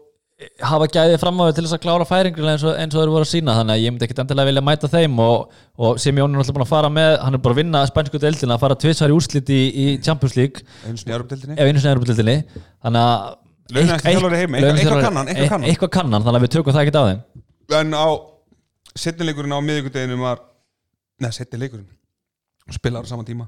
hafa 0.62 0.86
gæði 0.94 1.16
fram 1.18 1.40
á 1.42 1.50
því 1.50 1.54
til 1.58 1.64
þess 1.66 1.76
að 1.80 1.82
klára 1.82 2.06
færingur 2.06 2.46
eins 2.52 2.62
og, 2.68 2.76
eins 2.78 2.94
og 2.94 3.02
þeir 3.02 3.10
voru 3.16 3.26
að 3.26 3.32
sína 3.32 3.56
þannig 3.58 3.74
að 3.74 3.82
ég 3.88 3.94
myndi 3.96 4.06
ekkit 4.06 4.20
endilega 4.22 4.50
vilja 4.52 4.64
mæta 4.68 4.90
þeim 4.92 5.16
og, 5.24 5.56
og 5.82 5.98
Simeone 6.04 6.38
er 6.38 6.44
alltaf 6.44 6.54
búin 6.60 6.66
að 6.68 6.70
fara 6.76 6.92
með 6.94 7.16
hann 7.24 7.38
er 7.40 7.42
bara 7.48 7.56
að 7.58 7.62
vinna 7.64 7.82
spænsku 7.90 8.22
deildina 8.22 8.54
að 8.54 8.62
fara 8.68 8.78
tvisvar 8.84 9.10
í 9.10 9.18
úrslit 9.18 9.50
í, 9.50 9.58
í 9.74 9.88
Champions 10.06 10.38
League. 10.38 10.62
Þannig 12.86 13.02
að 13.02 13.36
eitthvað- 13.98 14.22
eitthvað 14.78 15.02
kann 15.08 15.18
hann, 15.18 15.28
eitthvað 15.34 15.50
kann 15.50 15.62
hann. 15.62 15.70
eitthvað 15.74 15.92
kann 15.98 16.14
hann, 16.14 16.24
þannig 16.28 16.40
að 16.40 16.46
við 16.46 16.54
tökum 16.54 16.74
það 16.78 16.84
ekkert 16.86 17.02
á 17.02 17.06
þeim. 17.10 17.20
En 17.82 17.98
á 17.98 18.08
setnileikurinn 18.98 19.58
á 19.58 19.60
miðvíkudeginum 19.66 20.22
var 20.24 20.40
neða, 21.20 21.34
setnileikurinn 21.42 21.90
spilaður 22.76 23.08
á 23.08 23.12
sama 23.14 23.26
tíma. 23.28 23.48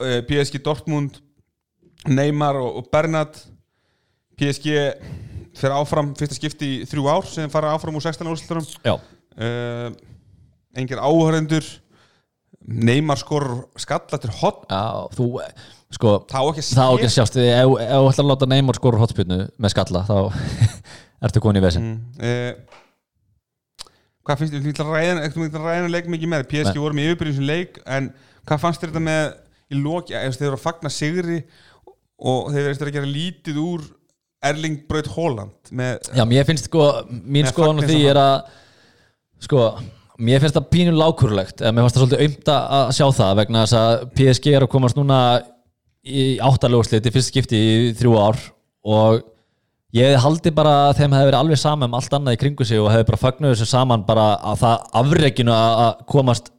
Eh, 0.00 0.20
PSG 0.28 0.62
Dortmund 0.64 1.20
Neymar 2.08 2.58
og, 2.60 2.86
Bernat. 2.92 3.38
PSG 4.38 4.74
fyrir 5.54 5.76
áfram 5.76 6.12
fyrsta 6.18 6.36
skipti 6.36 6.70
í 6.80 6.82
þrjú 6.88 7.06
ár 7.10 7.28
sem 7.30 7.50
fara 7.52 7.74
áfram 7.74 7.94
úr 7.94 8.02
16 8.02 8.26
úrslutunum 8.26 8.66
Já, 8.82 8.96
uh, 8.98 9.88
engir 10.74 10.98
áhörendur 10.98 11.68
Neymar 12.64 13.20
skorur 13.20 13.66
skalla 13.78 14.18
til 14.18 14.32
hot 14.40 14.64
já 14.66 15.06
þú, 15.14 15.28
sko 15.94 16.16
þá 16.30 16.38
ekki 16.40 16.64
ekki 16.64 17.12
sjást, 17.12 17.38
ef 17.38 17.70
þú 17.70 17.78
ætlar 17.78 18.24
að 18.24 18.30
láta 18.32 18.50
Neymar 18.50 18.78
skora 18.80 19.02
hotspinnu 19.02 19.40
með 19.54 19.74
skalla 19.74 20.04
þá 20.08 20.16
ertu 21.28 21.44
komin 21.44 21.60
í 21.60 21.64
vesin 21.64 21.90
mm, 21.92 21.98
uh, 22.18 23.90
hvað 24.24 24.42
finnst 24.42 24.56
þér, 24.56 24.64
við 24.64 24.74
ætlum 24.74 24.90
að 24.90 24.98
ræða 24.98 25.16
við 25.18 25.26
ætlum 25.28 25.48
að 25.50 25.68
ræða 25.68 25.94
leik 25.94 26.12
mikið 26.16 26.34
með 26.34 26.46
PSG 26.50 26.82
voru 26.82 26.98
með 26.98 27.12
yfirbyrjum 27.12 27.38
sem 27.38 27.50
leik, 27.52 27.78
en 27.86 28.10
hvað 28.44 28.62
fannst 28.62 28.84
þetta 28.84 29.02
með 29.02 29.24
í 29.72 29.80
loki, 29.80 30.16
ef 30.16 30.38
þeir 30.38 30.50
eru 30.50 30.58
að 30.58 30.64
fagna 30.64 30.92
sigri 30.92 31.40
og 32.24 32.50
þeir 32.52 32.70
eru 32.70 32.88
að 32.88 32.96
gera 32.98 33.10
lítið 33.10 33.60
úr 33.62 33.84
Erling 34.44 34.82
Braut 34.88 35.08
Holland 35.14 35.72
með, 35.72 36.10
Já, 36.12 36.24
mér 36.28 36.46
finnst 36.48 36.68
sko, 36.68 36.86
mín 37.08 37.46
Með 37.46 37.52
skoðan 37.54 37.80
fagnis 37.80 37.90
því 37.90 38.00
og 38.02 38.10
er 38.12 38.20
að 38.20 38.34
sko, 39.46 39.66
mér 40.28 40.42
finnst 40.42 40.58
það 40.58 40.70
pínu 40.74 40.96
lákurlegt 40.98 41.62
eða 41.62 41.74
mér 41.74 41.86
finnst 41.86 41.98
það 41.98 42.04
svolítið 42.04 42.24
aumt 42.26 42.50
að 42.54 42.88
sjá 42.98 43.06
það 43.18 43.36
vegna 43.40 43.64
þess 43.64 43.78
að 43.80 44.08
PSG 44.18 44.50
er 44.52 44.66
að 44.66 44.72
komast 44.74 44.98
núna 44.98 45.20
í 46.04 46.24
áttalöguslit 46.44 47.08
í 47.08 47.14
fyrst 47.14 47.32
skipti 47.32 47.60
í 47.60 47.76
þrjú 47.96 48.18
ár 48.20 48.42
og 48.84 49.22
ég 49.96 50.18
haldi 50.20 50.52
bara 50.54 50.74
að 50.90 50.98
þeim 51.00 51.16
hefði 51.16 51.30
verið 51.30 51.40
alveg 51.40 51.60
saman 51.60 51.88
um 51.88 51.96
allt 51.96 52.16
annað 52.18 52.36
í 52.36 52.40
kringu 52.42 52.66
sig 52.68 52.82
og 52.82 52.90
hefði 52.92 53.08
bara 53.08 53.22
fagnuð 53.22 53.54
þessu 53.54 53.70
saman 53.70 54.04
bara 54.04 54.26
að 54.52 54.60
það 54.64 54.84
afreikinu 55.00 55.54
að 55.54 56.04
komast 56.10 56.52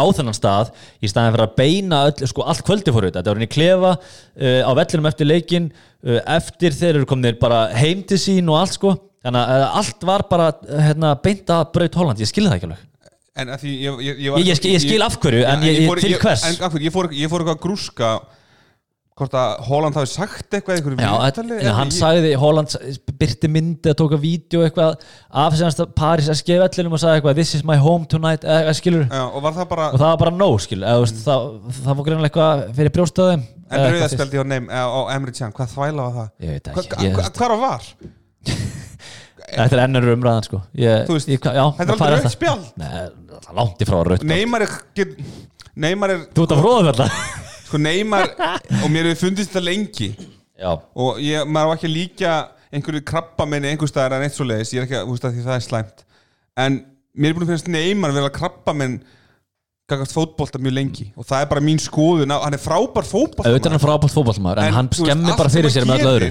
á 0.00 0.04
þennan 0.16 0.36
stað 0.36 0.72
í 1.04 1.10
staðin 1.12 1.34
fyrir 1.36 1.44
að 1.46 1.54
beina 1.60 2.00
öll, 2.08 2.26
sko, 2.32 2.46
allt 2.48 2.64
kvöldi 2.66 2.94
fór 2.96 3.06
þetta, 3.08 3.20
þetta 3.20 3.30
var 3.34 3.40
henni 3.40 3.50
klefa 3.52 3.92
uh, 4.00 4.62
á 4.64 4.70
vellinum 4.80 5.08
eftir 5.12 5.28
leikin 5.28 5.68
uh, 5.70 6.18
eftir 6.38 6.76
þeir 6.80 6.94
eru 7.02 7.08
kominir 7.12 7.36
bara 7.42 7.66
heim 7.76 8.00
til 8.08 8.18
sín 8.20 8.48
og 8.50 8.58
allt 8.62 8.76
sko, 8.78 8.94
þannig 9.24 9.44
að 9.44 9.64
uh, 9.66 9.78
allt 9.82 10.08
var 10.10 10.24
bara 10.32 10.50
hérna, 10.88 11.14
beint 11.24 11.52
að 11.52 11.66
braut 11.76 12.00
Holland, 12.00 12.24
ég 12.24 12.30
skilði 12.32 12.50
það 12.52 12.58
ekki 12.60 12.70
alveg. 12.70 12.86
En 13.40 13.52
að 13.54 13.62
því 13.62 13.70
ég, 13.78 14.00
ég, 14.04 14.18
Ég- 14.50 14.56
skil- 14.58 14.72
ég 14.74 14.82
skil 14.82 15.04
af 15.06 15.14
hverju, 15.22 15.44
en 15.48 15.62
til 15.62 16.16
hvers? 16.18 16.42
en 16.48 16.56
af 16.66 16.72
hverju, 16.74 16.88
ég 16.88 16.92
fór, 16.92 17.06
eitthvað 17.14 17.52
að 17.54 17.60
grúska 17.62 18.08
hvort 19.20 19.36
að 19.36 19.52
Holland 19.68 19.98
hafi 19.98 20.10
sagt 20.10 20.56
eitthvað 20.56 20.74
í 20.74 20.80
einhverju 20.80 21.04
Já, 21.04 21.12
viðtali, 21.20 21.58
en 21.60 21.76
hann 21.78 21.92
ég- 21.92 21.98
sagði, 21.98 22.32
Holland 22.40 22.74
byrti 23.20 23.50
myndi 23.52 23.92
að 23.92 23.98
tóka 24.00 24.18
vídeo 24.20 24.64
eitthvað 24.66 25.06
af 25.44 25.56
semast 25.60 25.82
Paris 25.98 26.30
SG 26.34 26.58
vellinum 26.62 26.96
og 26.96 27.02
sagði 27.02 27.20
eitthvað 27.20 27.40
this 27.40 27.54
is 27.58 27.64
my 27.66 27.76
home 27.80 28.08
tonight, 28.10 28.44
eða 28.44 28.74
skilur 28.76 29.06
Já, 29.06 29.24
og 29.28 29.42
var 29.44 29.56
það 29.58 29.68
bara 29.74 29.88
og 29.90 30.00
það 30.00 30.08
var 30.08 30.20
bara 30.24 30.34
no, 30.36 30.50
skilur 30.58 30.88
eða, 30.90 31.06
mm. 31.06 31.24
það, 31.26 31.50
það 31.80 32.00
var 32.00 32.08
greinlega 32.08 32.30
eitthvað 32.30 32.64
fyrir 32.80 32.96
brjóstöðum 32.96 33.44
en 33.70 33.86
rauðaspjaldi 33.86 34.40
á 34.40 35.00
Emre 35.14 35.36
Can, 35.36 35.54
hvað 35.54 35.74
þvæla 35.76 36.06
var 36.08 36.16
það? 36.16 36.32
Ég 36.40 36.56
veit 36.56 36.70
ekki, 36.72 36.88
hva, 36.90 37.04
ég, 37.04 37.18
hva, 37.18 37.28
hvað 37.38 37.60
var? 37.60 37.90
þetta 39.50 39.76
er 39.76 39.82
ennur 39.84 40.08
umræðan 40.14 40.46
sko. 40.46 40.62
Ég, 40.78 41.06
veist, 41.10 41.30
ég, 41.30 41.42
já, 41.42 41.64
Þetta 41.78 41.86
er 41.86 41.94
aldrei 41.96 42.16
rauð 42.16 42.34
spjald. 42.34 42.66
Nei, 42.80 42.88
það 42.90 43.52
er 43.52 43.60
langt 43.60 43.84
ifrá 43.84 44.00
rautt 44.06 44.26
Neymar 44.26 44.66
er 44.66 44.74
Neymar 45.80 46.14
er 46.14 46.26
Þú 46.34 46.46
ert 46.46 46.56
að 46.56 46.64
fróða 46.64 46.90
þetta 46.90 47.48
sko 47.70 47.80
Neymar 47.80 48.34
og 48.82 48.88
mér 48.92 49.10
hefur 49.10 49.28
fundist 49.28 49.52
þetta 49.52 49.64
lengi. 49.64 50.10
Já, 50.60 50.74
og 50.76 51.20
ég, 51.24 51.46
maður 51.48 51.72
á 51.72 51.74
ekki 51.78 51.88
að 51.88 51.94
líka 51.96 52.34
einhverju 52.70 53.04
krabba 53.08 53.46
minni 53.48 53.70
einhver 53.70 53.90
staðar 53.90 54.18
en 54.18 54.26
eitt 54.26 54.36
svo 54.36 54.46
leiðis, 54.46 54.74
ég 54.74 54.82
er 54.82 54.88
ekki 54.88 54.98
að, 54.98 55.14
að 55.16 55.38
því 55.38 55.46
það 55.46 55.56
er 55.56 55.64
slæmt. 55.64 56.04
En 56.60 56.76
mér 57.16 57.32
er 57.32 57.38
búin 57.38 57.46
að 57.46 57.54
finnst 57.54 57.72
Neymar 57.72 58.14
vel 58.14 58.26
að 58.26 58.36
krabba 58.36 58.76
minn 58.76 59.00
gagast 59.90 60.14
fótbolta 60.14 60.60
mjög 60.62 60.74
lengi. 60.76 61.06
Og 61.18 61.26
það 61.26 61.44
er 61.44 61.48
bara 61.50 61.62
mín 61.64 61.80
skoðun. 61.82 62.30
Hann 62.30 62.56
er 62.56 62.62
frábær 62.62 63.06
fótbolta 63.08 63.50
auðvitað 63.50 63.70
er 63.70 63.74
hann 63.74 63.82
frábært 63.82 64.14
fótballmaður 64.14 64.62
en, 64.62 64.76
hann 64.76 64.90
skemmir 64.94 65.38
bara 65.40 65.52
fyrir 65.52 65.66
hann 65.66 65.74
sér 65.74 65.88
með 65.88 66.04
öll 66.04 66.12
öðru. 66.12 66.30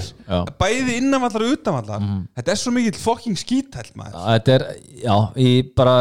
Bæði 0.61 0.97
innanvallar 1.01 1.45
og 1.45 1.55
utanvallar 1.57 2.05
þetta 2.39 2.53
er 2.53 2.61
svo 2.61 2.73
mikill 2.75 3.01
fucking 3.01 3.39
skítæll 3.39 3.89
maður. 3.99 4.19
Þetta 4.29 4.55
er, 4.55 4.67
já, 5.03 5.15
í 5.35 5.51
bara 5.75 5.97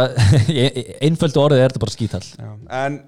einföldu 1.09 1.43
orðið 1.43 1.65
er 1.65 1.73
þetta 1.73 1.85
bara 1.87 1.97
skítall 1.97 2.27
en 2.85 3.01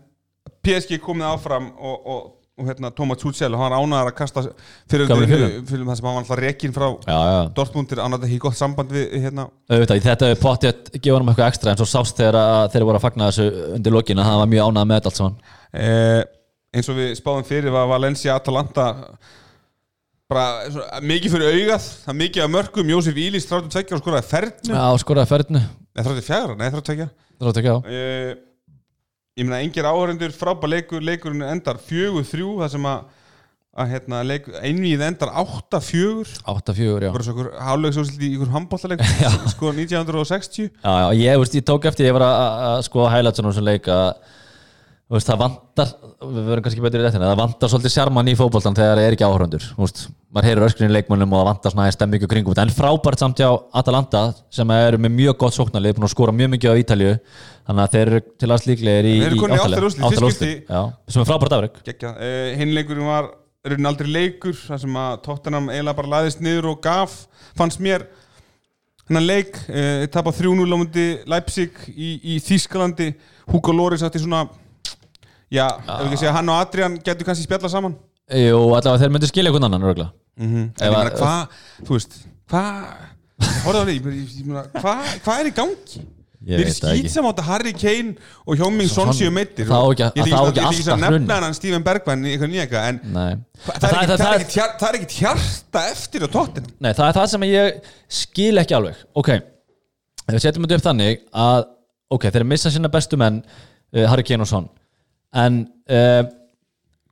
PSG 0.66 1.00
komið 1.02 1.26
áfram 1.30 1.70
og, 1.78 2.06
og, 2.14 2.26
og 2.60 2.68
hérna, 2.68 2.90
Thomas 2.96 3.20
Tuchel 3.20 3.56
og 3.56 3.62
hann 3.62 3.76
ánaðar 3.76 4.10
að 4.10 4.16
kasta 4.18 4.44
fyrir, 4.90 5.08
það 5.08 5.94
sem 5.96 6.10
hann 6.10 6.28
var 6.28 6.42
rekin 6.44 6.74
frá 6.76 6.86
Já, 7.06 7.16
já, 7.16 7.38
Dortmundir 7.56 8.02
ánaði 8.04 8.28
ekki 8.28 8.42
gott 8.44 8.58
samband 8.58 8.92
við 8.94 9.16
hérna, 9.24 9.48
í 9.70 10.02
þetta 10.04 10.30
er 10.30 10.40
pottið 10.40 10.92
gefa 10.98 11.16
hann 11.16 11.32
eitthvað 11.32 11.48
ekstra 11.48 11.72
en 11.72 11.80
svo 11.80 11.88
sást 11.88 12.20
þegar 12.20 12.40
að 12.42 12.66
þeir 12.74 12.86
voru 12.90 13.00
að 13.00 13.06
fagna 13.06 13.30
þessu 13.30 13.66
undir 13.78 13.96
lokinu 13.96 14.24
að 14.24 14.30
hann 14.30 14.42
var 14.44 14.52
mjög 14.54 14.70
ánað 14.70 14.88
með 14.90 15.00
þetta 15.00 15.12
allt 15.12 15.20
saman. 15.20 15.38
Eh, 15.70 16.22
eins 16.76 16.90
og 16.90 16.98
við 17.00 17.12
spáðum 17.18 17.46
fyrir 17.48 17.74
var 17.74 17.88
Valencia 17.90 18.36
Atalanta 18.36 18.88
bara 20.30 20.70
svona, 20.70 21.00
mikið 21.10 21.34
fyrir 21.34 21.56
augað 21.56 21.88
það 22.04 22.20
mikið 22.20 22.44
af 22.44 22.52
mörgum, 22.54 22.92
Jósef 22.94 23.18
Ílis 23.18 23.48
32 23.50 23.96
og 23.96 24.02
skoraði 24.04 24.28
fernu, 24.30 24.76
Já, 24.76 24.84
skoraði 25.02 25.32
ferðinu 25.32 25.64
nei 25.64 26.04
34 26.06 26.56
nei 26.60 26.68
32 26.70 27.08
Það 27.40 27.50
er 27.50 27.60
ekki 27.60 27.72
á 27.74 27.78
uh, 27.80 28.30
ég 29.40 29.48
meina 29.48 29.62
engir 29.64 29.88
áhörendur 29.88 30.34
frábær 30.36 30.70
leikur, 30.74 31.02
leikurinn 31.04 31.46
endar 31.48 31.80
fjögur 31.80 32.26
þrjú 32.28 32.56
það 32.60 32.72
sem 32.74 32.88
að, 32.90 33.06
að 33.80 33.94
hérna, 33.94 34.20
leik, 34.26 34.50
einvið 34.60 35.04
endar 35.06 35.32
8-4 35.42 36.34
8-4, 36.54 37.08
já. 37.08 37.12
Hálfleiksúslit 37.70 38.26
í 38.26 38.34
ykkur 38.36 38.52
handbóltaleik 38.56 39.06
sko 39.54 39.72
1960 39.72 40.68
Já, 40.68 40.92
já, 40.92 41.08
ég, 41.22 41.40
veist, 41.40 41.56
ég 41.56 41.64
tók 41.70 41.88
eftir, 41.88 42.10
ég 42.10 42.18
var 42.18 42.26
að, 42.28 42.60
að 42.68 42.84
sko 42.90 43.08
highlights 43.08 43.40
á 43.40 43.44
þessum 43.48 43.68
leik 43.70 43.90
að 43.94 44.36
veist, 45.16 45.26
það 45.26 45.40
vantar, 45.40 45.88
við 46.22 46.44
verðum 46.46 46.64
kannski 46.66 46.82
betur 46.84 47.00
í 47.00 47.04
réttina, 47.04 47.30
það 47.32 47.40
vantar 47.40 47.70
svolítið 47.72 47.92
sjarman 47.96 48.30
í 48.30 48.34
fótboltan 48.38 48.76
þegar 48.78 49.00
það 49.00 49.06
er 49.08 49.16
ekki 49.16 49.26
veist, 49.80 50.02
maður 50.30 50.46
heyrir 50.46 50.66
öskrinni 50.68 50.94
leikmönnum 50.94 51.34
og 51.34 51.40
það 51.40 51.48
vantar 51.48 51.74
svona 51.74 51.88
stemmingu 51.96 52.28
kringum 52.30 52.54
þetta, 52.54 52.66
en 52.68 52.76
frábært 52.76 53.24
samt 53.24 53.42
hjá 53.42 53.48
Atalanta 53.80 54.22
sem 54.54 54.70
eru 54.76 55.00
með 55.02 55.16
mjög 55.16 55.40
gott 55.42 55.56
sóknarlið, 55.56 55.96
búin 55.98 56.06
að 56.06 56.14
skora 56.14 56.36
mjög 56.36 56.52
mikið 56.54 56.70
á 56.70 56.80
Ítalju, 56.84 57.16
þannig 57.66 57.84
að 57.88 57.96
þeir 57.96 58.04
eru 58.12 58.22
til 58.38 58.50
að 58.50 58.62
slíklegir 58.62 59.10
í, 59.10 59.16
áttalega- 59.26 59.90
sem 61.10 61.24
er 61.24 61.28
frábært 61.32 61.58
afrek. 61.58 61.82
Gekja. 61.90 62.14
Uh, 62.14 62.54
hinn 62.60 62.76
leikurinn 62.78 63.10
var 63.10 63.32
raunin 63.66 63.90
aldrei 63.90 64.08
leikur 64.14 64.54
þar 64.56 64.80
sem 64.86 64.96
að 64.96 65.18
Tottenham 65.26 65.68
eiginlega 65.68 65.98
bara 65.98 66.14
laðist 66.14 66.40
niður 66.40 66.70
og 66.70 66.80
gaf 66.86 67.18
fannst 67.58 67.82
mér 67.82 68.06
hennan 69.10 69.26
leik 69.26 69.58
uh, 69.66 70.06
tapa 70.14 70.30
3-0 70.32 70.64
á 70.70 70.76
mundi 70.78 71.06
Leipzig 71.28 71.74
í, 71.90 72.14
í 72.36 72.38
Þýskalandi. 72.46 73.10
Hugo 73.50 73.74
Loris 73.74 74.04
átti 74.06 74.22
svona 74.22 74.46
já, 75.50 75.66
ef 75.80 76.06
ekki 76.06 76.20
segja 76.22 76.32
hann 76.38 76.48
og 76.52 76.60
Adrian 76.62 76.98
getur 77.04 77.26
kannski 77.28 77.46
spjalla 77.48 77.68
saman. 77.72 77.96
Jú, 78.30 78.60
allavega 78.76 79.00
þeir 79.02 79.14
myndu 79.16 79.26
skilja 79.30 79.50
einhvern 79.50 79.66
annan, 79.68 79.82
örgulega 79.90 80.12
mm 80.38 80.46
-hmm. 80.46 80.66
en 80.80 80.86
ég 80.86 80.96
meina 80.96 81.10
hvað, 81.10 81.58
þú 81.86 81.96
veist 81.96 82.16
hvað 82.50 82.84
á 83.40 83.70
hvað 84.80 85.20
hva 85.24 85.38
er 85.40 85.46
í 85.50 85.54
gangi? 85.56 86.00
Ég 86.40 86.56
Mér 86.56 86.60
er 86.62 86.64
veit 86.70 86.76
það 86.80 86.90
ekki. 86.94 87.00
skýt 87.02 87.12
sem 87.12 87.26
átt 87.28 87.40
að 87.42 87.48
Harry 87.50 87.72
Kane 87.76 88.14
og 88.48 88.56
Hjóming 88.56 88.88
Son 88.88 89.10
Son- 89.10 89.16
séu 89.18 89.30
meittir 89.30 89.66
það 89.68 89.76
á 89.76 89.86
ekki 89.92 90.04
að- 90.06 90.14
Ég 90.16 90.22
á 90.32 90.44
ekki 90.48 90.84
að- 90.88 91.00
nefna 91.02 91.40
hann 91.42 91.54
Steven 91.54 91.82
Bergman 91.84 92.24
í 92.24 92.30
eitthvað 92.32 92.50
nýjaka 92.54 92.84
en 92.88 93.00
Það 93.04 93.28
er, 93.28 93.36
ekki, 93.90 94.06
það, 94.06 94.32
er 94.34 94.40
ekki, 94.40 94.56
hjar- 94.56 94.76
það 94.80 94.88
er 94.88 94.96
ekki 95.00 95.18
hjarta 95.20 95.80
eftir 95.90 96.20
á 96.24 96.28
tóttin 96.32 96.66
Nei, 96.80 96.92
það 96.92 97.08
er 97.08 97.12
það 97.18 97.26
sem 97.26 97.42
ég 97.42 97.80
skil 98.08 98.56
ekki 98.56 98.74
alveg. 98.74 98.96
Ok, 99.14 99.28
við 100.30 100.40
setjum 100.40 100.64
þetta 100.64 100.78
upp 100.80 100.86
þannig 100.88 101.20
að, 101.34 101.64
ok, 102.10 102.24
þeir 102.30 102.44
missa 102.46 102.70
sína 102.70 102.88
bestu 102.88 103.16
menn 103.20 103.42
uh, 103.92 104.06
Harry 104.08 104.22
Kane 104.22 104.40
og 104.40 104.48
Son 104.48 104.68
en 105.36 105.62
uh, 105.90 106.22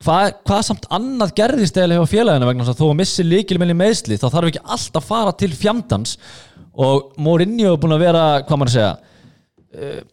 hvað 0.03 0.35
hva 0.47 0.59
samt 0.63 0.87
annað 0.95 1.33
gerðist 1.39 1.79
eða 1.79 1.99
hjá 1.99 2.11
félaginu 2.13 2.47
vegna 2.47 2.67
þess 2.67 2.75
að 2.75 2.83
þó 2.83 2.91
að 2.91 2.99
missi 3.01 3.25
líkilmenn 3.27 3.73
í 3.73 3.79
meðsli 3.79 4.19
þá 4.19 4.29
þarf 4.29 4.51
ekki 4.51 4.63
alltaf 4.63 5.01
að 5.03 5.09
fara 5.09 5.35
til 5.39 5.51
fjandans. 5.55 6.15
Og 6.79 7.11
Mourinho 7.19 7.73
er 7.73 7.81
búin 7.81 7.97
að 7.97 8.05
vera, 8.05 8.27
hvað 8.47 8.61
maður 8.61 8.71
að 8.71 8.77
segja 8.77 8.93
uh, 9.75 10.05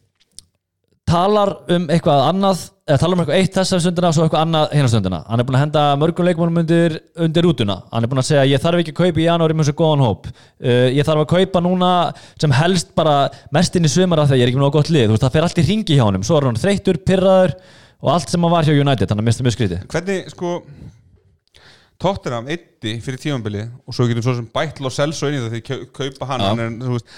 talar 1.07 1.53
um 1.71 1.87
eitthvað 1.95 2.25
annað 2.33 2.65
eða 2.87 2.99
talar 3.03 3.17
um 3.17 3.21
eitthvað 3.23 3.41
eitt 3.41 3.55
þessa 3.55 3.79
stundina 3.83 4.11
og 4.11 4.17
svo 4.17 4.25
eitthvað 4.27 4.43
annað 4.43 4.75
hérna 4.75 4.91
stundina. 4.91 5.21
Hann 5.27 5.43
er 5.43 5.47
búin 5.47 5.59
að 5.59 5.63
henda 5.65 5.85
mörgum 6.03 6.27
leikmannum 6.27 6.61
undir, 6.63 6.97
undir 7.23 7.47
rútuna. 7.47 7.79
Hann 7.93 8.07
er 8.07 8.11
búin 8.11 8.23
að 8.23 8.29
segja 8.29 8.45
ég 8.51 8.63
þarf 8.63 8.83
ekki 8.83 8.95
að 8.95 9.01
kaupa 9.01 9.23
í 9.23 9.27
janúari 9.29 9.57
með 9.57 9.69
þessu 9.69 9.79
góðan 9.79 10.05
hóp. 10.07 10.29
Uh, 10.59 10.89
ég 10.95 11.07
þarf 11.07 11.23
að 11.23 11.33
kaupa 11.37 11.63
núna 11.63 11.93
sem 12.35 12.55
helst 12.59 12.91
bara 12.99 13.17
mest 13.55 13.79
inn 13.79 13.87
í 13.87 13.93
sumar 13.93 14.23
af 14.23 14.31
því 14.31 14.37
að 14.37 14.43
ég 14.43 14.47
er 14.47 14.53
ekki 14.53 14.61
með 14.61 14.67
nóg 14.67 14.79
gott 14.81 14.91
lið. 14.91 15.07
Þú 15.07 15.17
veist, 15.17 15.27
það 15.27 15.39
fer 15.39 15.49
allt 15.49 15.63
í 15.63 15.67
ringi 15.71 15.99
hjá 15.99 16.07
honum. 16.09 16.27
Svo 16.27 16.39
er 16.41 16.49
hann 16.51 16.63
þreyttur, 16.63 17.03
pyrraður 17.07 17.59
og 18.07 18.13
allt 18.15 18.31
sem 18.31 18.43
hann 18.47 18.53
var 18.55 18.63
hjá 18.69 18.73
United 18.79 19.11
þannig 19.11 19.25
að 19.25 19.29
mista 19.29 19.45
mjög 19.47 19.57
skrítið 19.59 19.87
Hvernig 19.91 20.31
sko 20.31 20.53
Tottenham 21.99 22.47
eitti 22.53 22.93
fyrir 23.03 23.19
tímanbili 23.23 23.63
og 23.89 23.95
svo 23.97 24.07
getum 24.07 24.23
svo 24.23 24.35
sem 24.39 24.47
bætt 24.53 24.79
Lo 24.85 24.91
Celso 24.93 25.27
inn 25.31 25.39
í 25.39 25.43
það 25.47 25.55
því 25.57 25.63
kau- 25.67 25.87
kaupa 25.97 26.29
hann, 26.31 26.45
hann 26.45 26.61
er, 26.61 26.75
veist 26.93 27.09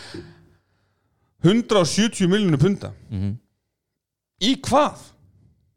170 1.44 2.28
miljonur 2.30 2.58
punta 2.62 2.92
Mhm. 3.10 3.36
Í 4.42 4.52
hvað? 4.62 4.98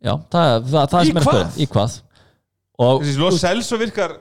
já, 0.06 0.14
það, 0.30 0.66
það, 0.70 0.88
það 0.92 1.02
Í 1.04 1.08
sem 1.08 1.18
er 1.18 1.26
spöð, 1.26 1.56
í 1.58 1.68
hvað? 1.68 2.02
Lo 3.22 3.32
Celso 3.38 3.78
virkar 3.78 4.14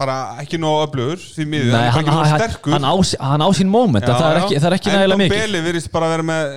bara 0.00 0.14
ekki 0.42 0.58
nóg 0.58 0.88
öflugur 0.88 1.20
því 1.22 1.44
miður, 1.46 1.74
Nei, 1.74 1.90
hann 1.94 2.08
hann, 2.08 2.30
hann, 2.32 2.54
hann, 2.74 2.86
á, 2.88 3.46
á 3.46 3.50
sín 3.54 3.70
moment 3.70 4.02
en 4.02 4.16
það 4.16 4.24
er 4.30 4.40
ekki, 4.40 4.56
það 4.58 4.66
er 4.68 4.76
ekki 4.78 4.90
nægilega 4.90 5.20
mikið. 5.20 5.36
En 5.36 5.44
Beli 5.44 5.60
virðist 5.68 5.90
bara 5.94 6.08
vera 6.10 6.26
með 6.26 6.56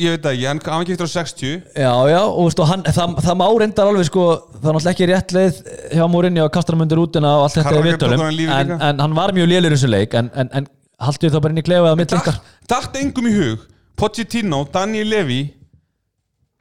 ég 0.00 0.14
veit 0.14 0.28
ekki, 0.30 0.46
hann, 0.48 0.86
giftur 0.88 1.10
á 1.10 1.12
60 1.12 1.50
Já, 1.76 1.92
já, 2.08 2.20
og, 2.22 2.40
veist, 2.46 2.62
og 2.64 2.70
hann, 2.70 2.84
það, 2.88 3.14
það 3.26 3.38
má 3.42 3.44
reyndar 3.62 3.90
alveg 3.90 4.08
sko, 4.08 4.26
það 4.54 4.70
er 4.70 4.78
náttúrulega 4.78 4.94
ekki 4.94 5.10
rétt 5.10 5.34
leið 5.36 5.60
hjá 5.98 6.04
Mourinho 6.14 6.46
að 6.46 6.52
kastra 6.56 6.76
hann 6.78 6.86
undir 6.86 7.02
útina 7.04 7.34
og 7.36 7.46
allt 7.48 7.58
þetta 7.58 7.76
í 7.76 8.38
lífi 8.38 8.56
en, 8.56 8.74
en 8.88 9.04
hann 9.04 9.18
var 9.18 9.34
mjög 9.36 9.50
lélur 9.52 9.74
í 9.74 9.76
þessu 9.76 9.92
leik 9.92 10.16
en, 10.16 10.32
en, 10.40 10.52
en 10.56 10.70
haldið 11.04 11.36
þá 11.36 11.40
bara 11.40 11.54
inn 11.56 11.60
í 11.62 11.66
klefa 11.66 11.90
eða 11.92 12.00
mitt 12.00 12.16
ykkar. 12.16 12.40
Dætt 12.70 12.98
engum 13.02 13.28
í 13.28 13.34
hug 13.36 13.68
Pochettino, 14.00 14.64
Daniel 14.72 15.10
Levy 15.12 15.40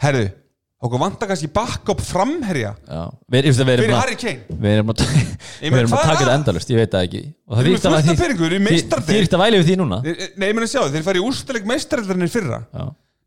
Herðu, 0.04 0.30
okkur 0.80 1.00
vantar 1.02 1.28
kannski 1.28 1.50
backup 1.52 2.00
framherja 2.02 2.70
fyrir 3.82 3.90
Harry 4.00 4.16
Kane 4.16 4.60
við 4.64 4.78
erum 4.78 4.94
að, 4.94 5.02
Ég 5.60 5.74
taka 6.08 6.20
þetta 6.22 6.36
endalust, 6.40 6.70
ég 6.72 6.80
veit 6.80 6.94
það 6.94 7.04
ekki 7.10 7.22
og 7.50 7.58
Þeir 7.60 7.66
eru 7.66 7.74
fullt 7.76 7.86
af 7.90 8.06
því- 8.06 8.16
peningum, 8.22 8.46
þeir 8.46 8.56
eru 8.56 8.60
í. 8.64 8.80
Þýrt 9.10 9.36
að 9.36 9.44
væli 9.44 9.60
við 9.60 9.68
því 9.70 9.76
núna 9.82 10.00
Nei, 10.40 10.50
menn 10.54 10.64
að 10.64 10.72
sjá, 10.72 10.82
þeir 10.94 11.06
fari 11.10 11.20
í 11.20 11.26
úrstæðleik 11.28 11.68
meistareldarinn 11.74 12.32
fyrra 12.32 12.62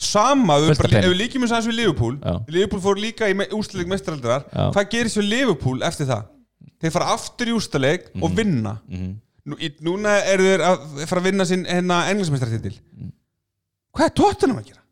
Sama, 0.03 0.57
ef 0.59 0.81
við 0.83 1.15
líkjum 1.15 1.45
þess 1.45 1.53
aðeins 1.55 1.69
við 1.71 1.77
Liverpool. 1.79 2.15
Liverpool 2.51 2.81
fór 2.83 2.99
líka 2.99 3.29
í 3.31 3.37
úrstæðleik 3.55 3.91
meistareldarar 3.93 4.47
Já. 4.51 4.65
Hvað 4.75 4.89
gerist 4.97 5.19
við 5.21 5.29
Liverpool 5.31 5.85
eftir 5.87 6.09
það? 6.09 6.25
Þeir 6.83 6.95
fara 6.97 7.13
aftur 7.15 7.47
í 7.53 7.55
úrstæðleik 7.55 8.09
Mhm. 8.17 8.23
og 8.27 8.35
vinna 8.35 8.73
Nú, 9.45 9.57
í, 9.59 9.69
Núna 9.83 10.17
eru 10.31 10.43
þeir 10.49 10.63
að 10.67 11.07
fara 11.11 11.21
að 11.21 11.25
vinna 11.29 11.45
sinn 11.47 11.63
hérna 11.67 12.01
englismeistartitil 12.11 12.75
Mhm. 12.97 13.13
Hvað 13.95 14.07
er 14.09 14.15
Tottenham 14.23 14.59
að 14.59 14.67
gera? 14.73 14.83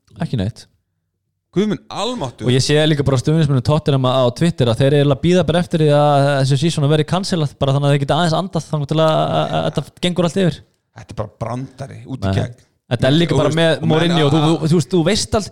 Guðminn 1.50 1.80
almáttu 1.90 2.46
og 2.46 2.52
ég 2.54 2.62
sé 2.62 2.76
líka 2.86 3.02
bara 3.02 3.18
stuðnismunum 3.18 3.64
Tottenham 3.66 4.04
á 4.06 4.22
Twitter 4.38 4.68
að 4.70 4.84
þeir 4.84 4.94
eru 5.00 5.10
að 5.10 5.22
býða 5.24 5.42
bara 5.48 5.58
eftir 5.64 5.82
því 5.82 5.88
að 5.98 6.26
þessu 6.28 6.58
sísón 6.60 6.86
að 6.86 6.92
veri 6.94 7.06
cancelað 7.10 7.56
bara 7.58 7.74
þannig 7.74 7.88
að 7.88 7.94
þeir 7.96 8.02
geta 8.04 8.18
aðeins 8.20 8.36
andað 8.38 8.68
þannig 8.68 8.92
að, 8.94 9.00
að, 9.10 9.54
að 9.58 9.64
þetta 9.66 10.04
gengur 10.06 10.28
allt 10.28 10.38
yfir. 10.44 10.56
Þetta 11.00 11.10
er 11.10 11.18
bara 11.18 11.32
brandari 11.42 11.98
út 12.06 12.22
í 12.22 12.34
gegn. 12.36 12.54
Þetta 12.94 13.08
er 13.08 13.14
líka 13.16 13.34
bara 13.40 13.50
með 13.58 13.82
Mourinho. 13.82 14.24
Og 14.30 14.62
þú, 14.70 15.02
veist, 15.06 15.34
allt 15.40 15.50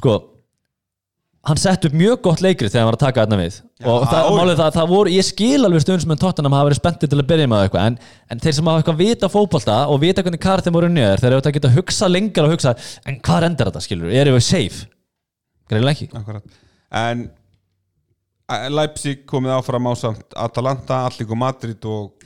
sko 0.00 0.18
hann 1.46 1.58
sett 1.62 1.86
upp 1.86 1.94
mjög 1.96 2.18
gott 2.26 2.42
leikrið 2.42 2.74
þegar 2.74 2.82
hann 2.82 2.90
var 2.90 2.98
að 2.98 3.04
taka 3.06 3.22
þarna 3.22 3.38
við. 3.40 3.54
Og 3.86 4.02
málið 4.34 4.58
það, 4.58 4.70
það 4.74 4.90
voru, 4.90 5.08
ég 5.14 5.24
skil 5.30 5.62
alveg 5.62 5.86
sem 5.86 6.10
en 6.10 6.20
Tottenham 6.26 6.56
hafa 6.58 6.66
verið 6.68 6.80
spenntið 6.82 7.10
til 7.14 7.20
að 7.22 7.30
byrja 7.30 7.46
með 7.48 7.62
eitthvað 7.68 7.86
en, 7.86 7.96
en 8.34 8.42
þeir 8.42 8.54
sem 8.58 8.66
hafa 8.68 8.82
er 15.70 15.78
greiðlega 15.78 15.96
ekki. 15.96 16.10
Akkurat. 16.20 16.60
En 17.00 17.28
Leipzig 18.74 19.24
komið 19.30 19.54
áfram 19.54 19.86
á 19.86 19.92
samt 19.98 20.34
Atalanta, 20.34 21.04
Allík 21.06 21.30
og 21.30 21.38
Madrid 21.38 21.84
og 21.86 22.24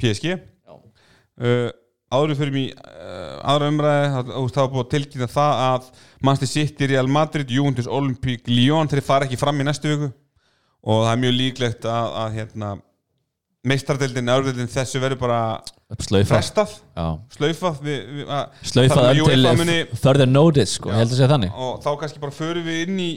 PSG 0.00 0.34
uh, 0.36 1.70
Áður 2.10 2.34
fyrir 2.40 2.52
mig 2.52 2.70
uh, 2.74 3.38
aðra 3.46 3.68
umræði, 3.70 4.06
það 4.10 4.56
var 4.56 4.70
búið 4.72 4.82
að 4.82 4.92
tilkynna 4.96 5.28
það 5.30 5.60
að 5.62 5.84
Manchester 6.26 6.50
City, 6.50 6.88
Real 6.90 7.06
Madrid 7.06 7.52
Juventus, 7.54 7.86
Olympique, 7.86 8.50
Lyon 8.50 8.90
þeir 8.90 9.04
fara 9.06 9.28
ekki 9.28 9.38
fram 9.38 9.62
í 9.62 9.66
næstu 9.68 9.92
viku. 9.92 10.08
Og 10.80 11.04
það 11.04 11.12
er 11.12 11.20
mjög 11.22 11.36
líklegt 11.36 11.86
að, 11.86 12.16
að 12.24 12.34
hérna, 12.40 12.72
meistardeldin, 13.66 14.30
öðrudeldin 14.32 14.70
þessu 14.72 15.00
verður 15.02 15.20
bara 15.20 15.40
frestað. 16.28 16.76
Slaufað. 17.34 17.80
Við, 17.84 17.98
við, 18.20 18.30
að- 18.32 18.62
slöifað 18.70 19.02
þar 19.02 19.18
með 19.20 19.42
enn 19.50 19.64
til 19.90 20.00
further 20.00 20.30
notice 20.30 20.76
sko, 20.78 20.92
ég 20.92 21.02
held 21.02 21.10
að 21.12 21.18
segja 21.18 21.32
þannig. 21.34 21.52
Og 21.60 21.82
þá 21.84 21.90
kannski 22.00 22.22
bara 22.22 22.36
förum 22.36 22.64
við 22.70 22.84
inn 22.86 23.02
í 23.04 23.10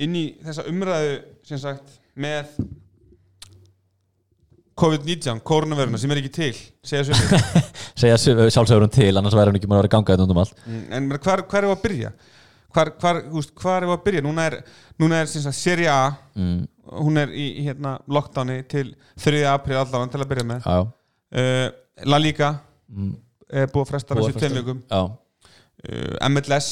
inn 0.00 0.16
í 0.16 0.24
þessa 0.40 0.64
umræðu 0.70 1.16
sem 1.44 1.60
sagt 1.60 1.98
með 2.20 2.54
COVID-19, 4.80 5.42
koronaviruna 5.44 5.98
sem 6.00 6.12
er 6.14 6.20
ekki 6.22 6.32
til 6.32 6.52
segja 6.86 7.04
sumir 7.10 7.64
segja 8.00 8.16
sjálfsögurum 8.54 8.92
til, 8.94 9.12
annars 9.18 9.34
væri 9.36 9.50
hann 9.52 9.58
ekki 9.58 9.68
maður 9.68 9.82
að 9.82 9.84
vera 9.84 9.94
gangað 9.96 10.14
þetta 10.16 10.24
undum 10.24 10.40
allt. 10.40 10.62
Mm, 10.64 10.84
en 10.96 11.08
hvar, 11.18 11.42
hvar 11.50 11.66
er 11.66 11.74
að 11.74 11.82
byrja? 11.84 12.12
Hvar, 12.70 12.92
hvar, 13.02 13.18
hvar 13.60 13.84
er 13.84 13.92
að 13.92 14.04
byrja? 14.06 14.22
Núna 14.24 14.46
er, 14.48 14.56
núna 15.02 15.18
er 15.20 15.28
sem 15.28 15.44
sagt, 15.44 15.58
Serie 15.58 15.90
A. 15.92 16.06
Mm, 16.38 16.62
hún 16.98 17.20
er 17.20 17.32
í 17.34 17.46
hérna, 17.66 17.96
lockdowni 18.10 18.60
til 18.70 18.94
3. 19.22 19.42
apríl 19.52 19.78
allavega 19.78 20.14
til 20.14 20.22
að 20.24 20.30
byrja 20.32 20.46
með. 20.48 20.70
Uh, 21.30 21.66
La 22.10 22.18
Liga 22.18 22.54
mm, 22.90 23.12
er 23.52 23.70
búið 23.70 23.84
að 23.84 23.92
fresta 23.92 24.18
þessu 24.18 24.76
já. 24.90 25.02
Uh, 25.80 26.16
MLS 26.28 26.70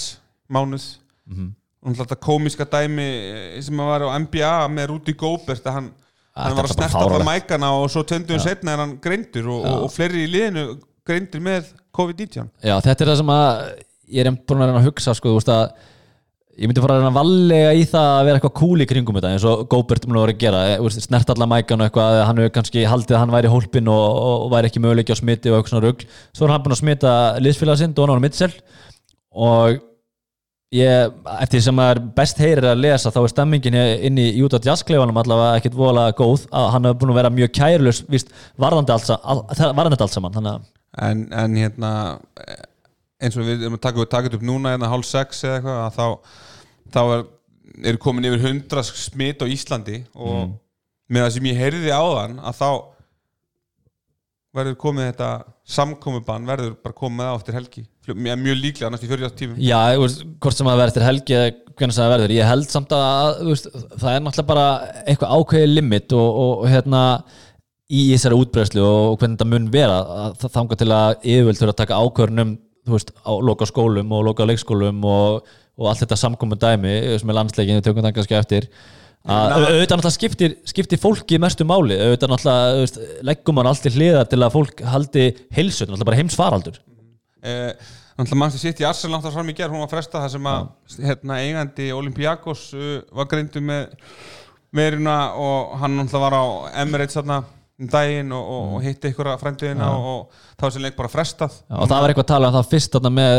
mánuð. 0.50 0.88
Og 1.86 1.94
þetta 1.94 2.16
komiska 2.18 2.66
dæmi 2.66 3.06
eh, 3.06 3.58
sem 3.62 3.78
var 3.78 4.02
á 4.02 4.10
NBA 4.18 4.52
með 4.74 4.88
Rúti 4.90 5.12
Góbert 5.14 5.66
að 5.68 5.76
hann, 5.76 5.90
hann 6.34 6.48
Þetta 6.48 6.56
var 6.58 6.66
að 6.66 6.72
snerta 6.72 6.98
alla 6.98 7.10
fáránlegt. 7.12 7.28
mækana 7.28 7.68
og 7.78 7.84
svo 7.92 8.02
töndum 8.08 8.40
setna 8.42 8.74
er 8.74 8.82
hann 8.82 8.96
greindur 9.02 9.46
og, 9.52 9.60
og, 9.62 9.84
og 9.86 9.92
fleiri 9.94 10.24
í 10.24 10.30
liðinu 10.32 10.64
greindur 11.06 11.44
með 11.44 11.70
COVID-19 11.94 12.48
Já, 12.66 12.74
þetta 12.82 12.96
er 12.96 13.12
það 13.12 13.20
sem 13.20 13.32
að 13.36 13.46
ég 14.08 14.26
er 14.26 14.40
búin 14.40 14.64
að 14.64 14.72
reyna 14.72 14.82
að 14.82 14.88
hugsa 14.88 15.14
sko, 15.14 15.30
þú 15.30 15.38
veist 15.38 15.52
að 15.54 15.64
ég 16.58 16.66
myndi 16.66 16.82
fara 16.82 16.98
að 16.98 17.08
að 17.08 17.16
vallega 17.16 17.72
í 17.78 17.82
það 17.86 18.08
að 18.12 18.24
vera 18.26 18.38
eitthvað 18.40 18.54
cool 18.58 18.82
í 18.82 18.86
kringum 18.90 19.18
þetta 19.18 19.32
eins 19.34 19.46
og 19.46 19.64
Góbert 19.70 20.06
mun 20.08 20.18
að 20.18 20.24
vera 20.26 20.34
að 20.34 20.40
gera 20.42 20.92
snert 20.94 21.32
alla 21.34 21.46
mækan 21.50 21.82
og 21.82 21.88
eitthvað 21.88 22.22
hann 22.26 22.40
hefur 22.42 22.54
kannski 22.56 22.86
haldið 22.90 23.16
að 23.16 23.22
hann 23.22 23.34
væri 23.34 23.52
hólpin 23.52 23.90
og, 23.92 24.06
og 24.28 24.48
væri 24.54 24.70
ekki 24.70 24.82
möguleiki 24.82 25.14
á 25.14 25.20
smiti 25.20 25.52
og 25.52 25.58
eitthvað 25.58 25.74
svona 25.74 25.84
rugl. 25.86 26.08
Svo 26.34 26.48
er 26.48 26.54
hann 26.54 26.64
búin 26.64 26.74
að 26.74 26.80
smita 26.82 27.12
liðsfélag 27.44 27.78
sinn 27.78 27.94
Donald 27.94 28.24
Mitchell. 28.24 28.56
Og 29.38 29.78
ég, 30.74 31.12
eftir 31.38 31.62
sem 31.64 31.82
að 31.82 31.92
er 31.94 32.00
best 32.16 32.42
heyrir 32.42 32.70
að 32.72 32.82
lesa 32.82 33.12
þá 33.14 33.20
er 33.22 33.32
stemmingin 33.32 33.78
inn 34.08 34.18
í 34.18 34.26
Utah 34.42 34.62
Jazz 34.64 34.82
kleifanum 34.88 35.20
allavega 35.22 35.60
ekkit 35.60 35.78
vola 35.78 36.08
góð 36.16 36.48
að 36.50 36.72
hann 36.74 36.90
hefur 36.90 37.04
búin 37.04 37.14
að 37.14 37.20
vera 37.22 37.34
mjög 37.38 37.54
kærlus 37.60 38.02
víst 38.10 38.34
varðandi 38.58 38.96
allt, 38.96 40.10
saman 40.10 40.42
að 40.42 40.66
en, 40.98 41.28
en 41.32 41.56
hérna 41.56 41.92
eins 43.18 43.38
og 43.38 43.46
við 43.48 43.64
erum 43.64 43.78
að 43.78 43.84
taka, 43.86 44.06
taka 44.10 44.32
upp 44.36 44.46
núna 44.46 44.74
hérna 44.74 44.90
hálf 44.92 45.08
sex 45.08 45.42
eða 45.44 45.58
eitthvað 45.58 45.80
að 45.82 45.98
þá, 45.98 46.36
þá 46.94 47.00
er, 47.16 47.24
er 47.90 48.00
komin 48.02 48.28
yfir 48.28 48.46
100 48.52 48.92
smit 48.92 49.42
á 49.42 49.46
Íslandi 49.50 50.02
og 50.14 50.54
með 51.08 51.24
það 51.24 51.34
sem 51.36 51.50
ég 51.50 51.60
heyrði 51.62 51.94
áðan 51.94 52.38
að 52.42 52.60
þá 52.60 52.70
verður 54.58 54.76
komið 54.80 55.10
þetta 55.10 55.30
samkomubann 55.68 56.46
verður 56.48 56.76
bara 56.82 56.96
komið 56.96 57.30
á 57.30 57.34
eftir 57.36 57.56
helgi. 57.58 57.82
Mjög, 58.08 58.54
líklega 58.62 58.88
næst 58.92 59.04
í 59.04 59.10
40 59.10 59.34
tímum. 59.36 59.58
Já, 59.60 59.80
veist, 60.00 60.22
hvort 60.40 60.56
sem 60.56 60.68
það 60.68 60.78
verður 60.80 60.92
eftir 60.92 61.04
helgi 61.04 61.36
eða 61.36 61.50
hvernig 61.78 61.94
sem 61.94 62.02
það 62.02 62.14
verður, 62.14 62.34
ég 62.34 62.48
held 62.48 62.70
samt 62.72 62.94
að 62.96 63.42
veist, 63.50 63.68
það 63.74 64.14
er 64.14 64.24
náttúrulega 64.24 64.48
bara 64.48 64.64
eitthvað 65.04 65.34
ákveðið 65.36 65.74
limit 65.76 66.14
og, 66.16 66.40
og, 66.44 66.64
hérna 66.72 67.02
í 67.88 68.00
þessari 68.14 68.38
útbreyslu 68.40 68.82
og 68.84 69.20
hvernig 69.20 69.36
þetta 69.36 69.50
mun 69.52 69.68
vera 69.72 70.00
að 70.24 70.40
það 70.42 70.54
þanga 70.56 70.78
til 70.80 70.88
að 70.96 71.12
yfirvöld 71.34 71.60
þurfa 71.60 71.74
að 71.74 71.78
taka 71.82 72.00
ákvörnum 72.02 72.56
þú 72.88 72.96
veist, 72.96 73.12
á 73.22 73.32
loka 73.44 73.68
skólum 73.68 74.14
og 74.16 74.24
loka 74.30 74.46
leikskólum 74.48 75.04
og, 75.08 75.50
og 75.78 75.90
allt 75.90 76.04
þetta 76.04 76.18
samkomin 76.24 76.60
dæmi 76.62 76.94
sem 77.20 77.30
er 77.30 77.38
landsleikin, 77.38 77.78
við 77.78 77.86
tökum 77.90 78.06
það 78.06 78.16
kannski 78.18 78.38
eftir 78.38 78.70
að 79.28 79.54
auðvitað 79.58 79.98
náttúrulega 79.98 80.14
skiptir, 80.14 80.52
skiptir 80.68 81.00
fólki 81.02 81.38
mestu 81.42 81.66
máli, 81.68 81.98
auðvitað 82.00 82.32
náttúrulega 82.32 83.06
leggum 83.28 83.60
hann 83.60 83.68
allt 83.68 83.82
til 83.84 83.92
hliðar 83.96 84.28
til 84.30 84.40
að 84.40 84.54
fólk 84.54 84.84
haldi 84.88 85.24
heilsu, 85.52 85.82
þetta 85.82 85.90
er 85.90 85.92
náttúrulega 85.92 86.10
bara 86.10 86.20
heimsfaraldur. 86.22 86.78
Eh, 87.44 87.72
Þannig 88.18 88.32
að 88.34 88.38
mann 88.40 88.50
sem 88.50 88.62
sitt 88.64 88.80
í 88.82 88.86
Arsenal 88.86 89.14
langt 89.14 89.26
að 89.28 89.36
fram 89.36 89.50
í 89.52 89.52
gerð 89.54 89.76
hún 89.76 89.84
var 89.84 89.90
fresta 89.92 90.18
það 90.24 90.32
sem 90.32 90.46
að 90.50 90.64
hérna, 91.06 91.36
eigandi 91.38 91.84
Olympiakos 91.94 92.62
uh, 92.74 92.86
var 93.14 93.28
greindu 93.30 93.60
með 93.62 93.92
meiruna 94.74 95.14
og 95.38 95.76
hann 95.78 95.94
náttúrulega 96.00 96.24
var 96.24 96.34
á 96.34 96.44
Emirates 96.82 97.14
þarna 97.14 97.36
um 97.78 97.86
daginn 97.86 98.32
og, 98.34 98.46
og, 98.50 98.62
og 98.74 98.82
hitti 98.82 99.12
ykkur 99.12 99.28
að 99.30 99.42
frændiðina 99.44 99.88
og, 99.94 100.06
og 100.10 100.54
þá 100.58 100.64
var 100.64 100.72
sem 100.74 100.82
leik 100.82 100.96
bara 100.98 101.10
frestað. 101.12 101.52
Já, 101.62 101.76
og 101.78 101.86
það 101.86 102.00
var 102.02 102.10
eitthvað 102.10 102.24
að 102.24 102.32
tala 102.32 102.48
um 102.50 102.56
það 102.56 102.72
fyrst 102.72 102.96
þarna 102.96 103.12
með, 103.14 103.34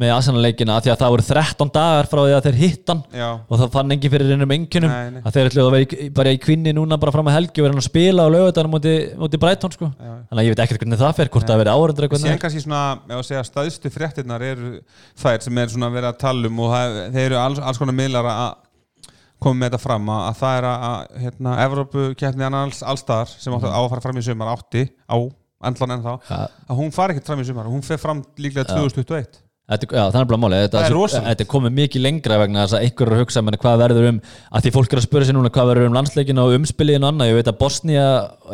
með 0.00 0.12
Arsenal-leikina 0.14 0.76
af 0.76 0.84
því 0.84 0.92
að 0.92 1.00
það 1.00 1.12
voru 1.14 1.24
13 1.26 1.72
dagar 1.74 2.10
frá 2.12 2.20
því 2.20 2.36
að 2.36 2.46
þeir 2.46 2.60
hittan 2.60 3.02
og 3.18 3.56
það 3.56 3.74
fann 3.74 3.96
engin 3.96 4.14
fyrir 4.14 4.30
einum 4.36 4.54
enginum 4.54 4.94
að 4.94 5.34
þeir 5.34 5.50
ætluðu 5.50 5.66
að 5.66 5.74
vera 5.74 5.82
í, 5.82 6.08
bara 6.20 6.36
í 6.36 6.40
kvinni 6.46 6.76
núna 6.78 7.00
bara 7.02 7.16
fram 7.16 7.32
að 7.32 7.36
helgi 7.40 7.58
og 7.58 7.66
vera 7.66 7.74
hann 7.74 7.82
að 7.82 7.90
spila 7.90 8.30
á 8.30 8.34
lögutanum 8.36 8.74
múti, 8.76 8.94
múti 9.18 9.42
Brighton 9.42 9.74
sko. 9.74 9.90
Þannig 9.98 10.38
að 10.38 10.46
ég 10.46 10.54
veit 10.54 10.64
ekkert 10.68 10.86
hvernig 10.86 11.02
það 11.02 11.18
fer, 11.18 11.34
hvort 11.34 11.50
það 11.50 11.62
verið 11.64 11.74
áhörður 11.74 12.06
eitthvað 12.06 12.24
síðan 12.28 12.42
kannski 12.46 12.62
svona, 12.62 12.84
að 13.18 13.46
staðstu 13.50 13.90
fréttirnar 13.90 14.46
eru 14.52 14.72
þær 15.18 15.42
sem 15.42 15.62
er 15.64 15.74
svona 15.74 15.90
að 16.06 16.20
tala 16.22 16.46
um 16.46 16.62
og 16.62 16.78
að 18.30 18.69
koma 19.42 19.60
með 19.60 19.70
þetta 19.70 19.82
fram 19.82 20.08
að, 20.14 20.22
að 20.30 20.40
það 20.40 20.56
er 20.60 20.68
að, 20.70 21.20
hérna, 21.24 21.58
Evrópu 21.66 22.06
keppni 22.20 22.48
alls, 22.50 22.80
allstaðar 22.94 23.34
sem 23.36 23.56
átti 23.56 23.70
á 23.72 23.80
að 23.80 23.90
fara 23.92 24.04
fram 24.06 24.20
í 24.20 24.24
sumar 24.26 24.54
átti 24.54 24.86
á 25.10 25.16
endlan 25.70 25.94
ennþá 25.98 26.16
Ja. 26.30 26.40
að 26.70 26.80
hún 26.80 26.94
fari 26.96 27.14
ekkert 27.14 27.30
fram 27.32 27.44
í 27.44 27.46
sumar, 27.48 27.68
hún 27.68 27.84
fer 27.84 28.00
fram 28.00 28.24
líklega 28.40 28.68
2021 28.72 29.40
Þetta, 29.70 29.86
já, 29.94 30.02
það 30.10 30.16
er 30.18 30.26
bara 30.26 30.38
máli, 30.42 30.56
þetta, 30.64 30.80
þetta 31.28 31.44
komið 31.46 31.74
mikið 31.76 32.02
lengra 32.02 32.38
vegna 32.40 32.64
þess 32.64 32.74
að 32.74 32.86
einhver 32.88 33.06
er 33.06 33.14
að 33.14 33.20
hugsa 33.22 33.42
menn 33.46 33.56
hvað 33.62 33.82
verður 33.84 34.06
um 34.08 34.16
að 34.50 34.64
því 34.64 34.72
fólk 34.74 34.90
er 34.96 34.98
að 34.98 35.04
spura 35.04 35.28
sér 35.28 35.36
núna 35.36 35.52
hvað 35.54 35.68
verður 35.70 35.86
um 35.86 35.94
landsleikinu 35.94 36.42
og 36.42 36.54
umspiliðinu 36.56 37.06
og 37.06 37.12
annað, 37.12 37.30
ég 37.30 37.38
veit 37.38 37.50
að 37.52 37.58
Bosnia 37.60 38.06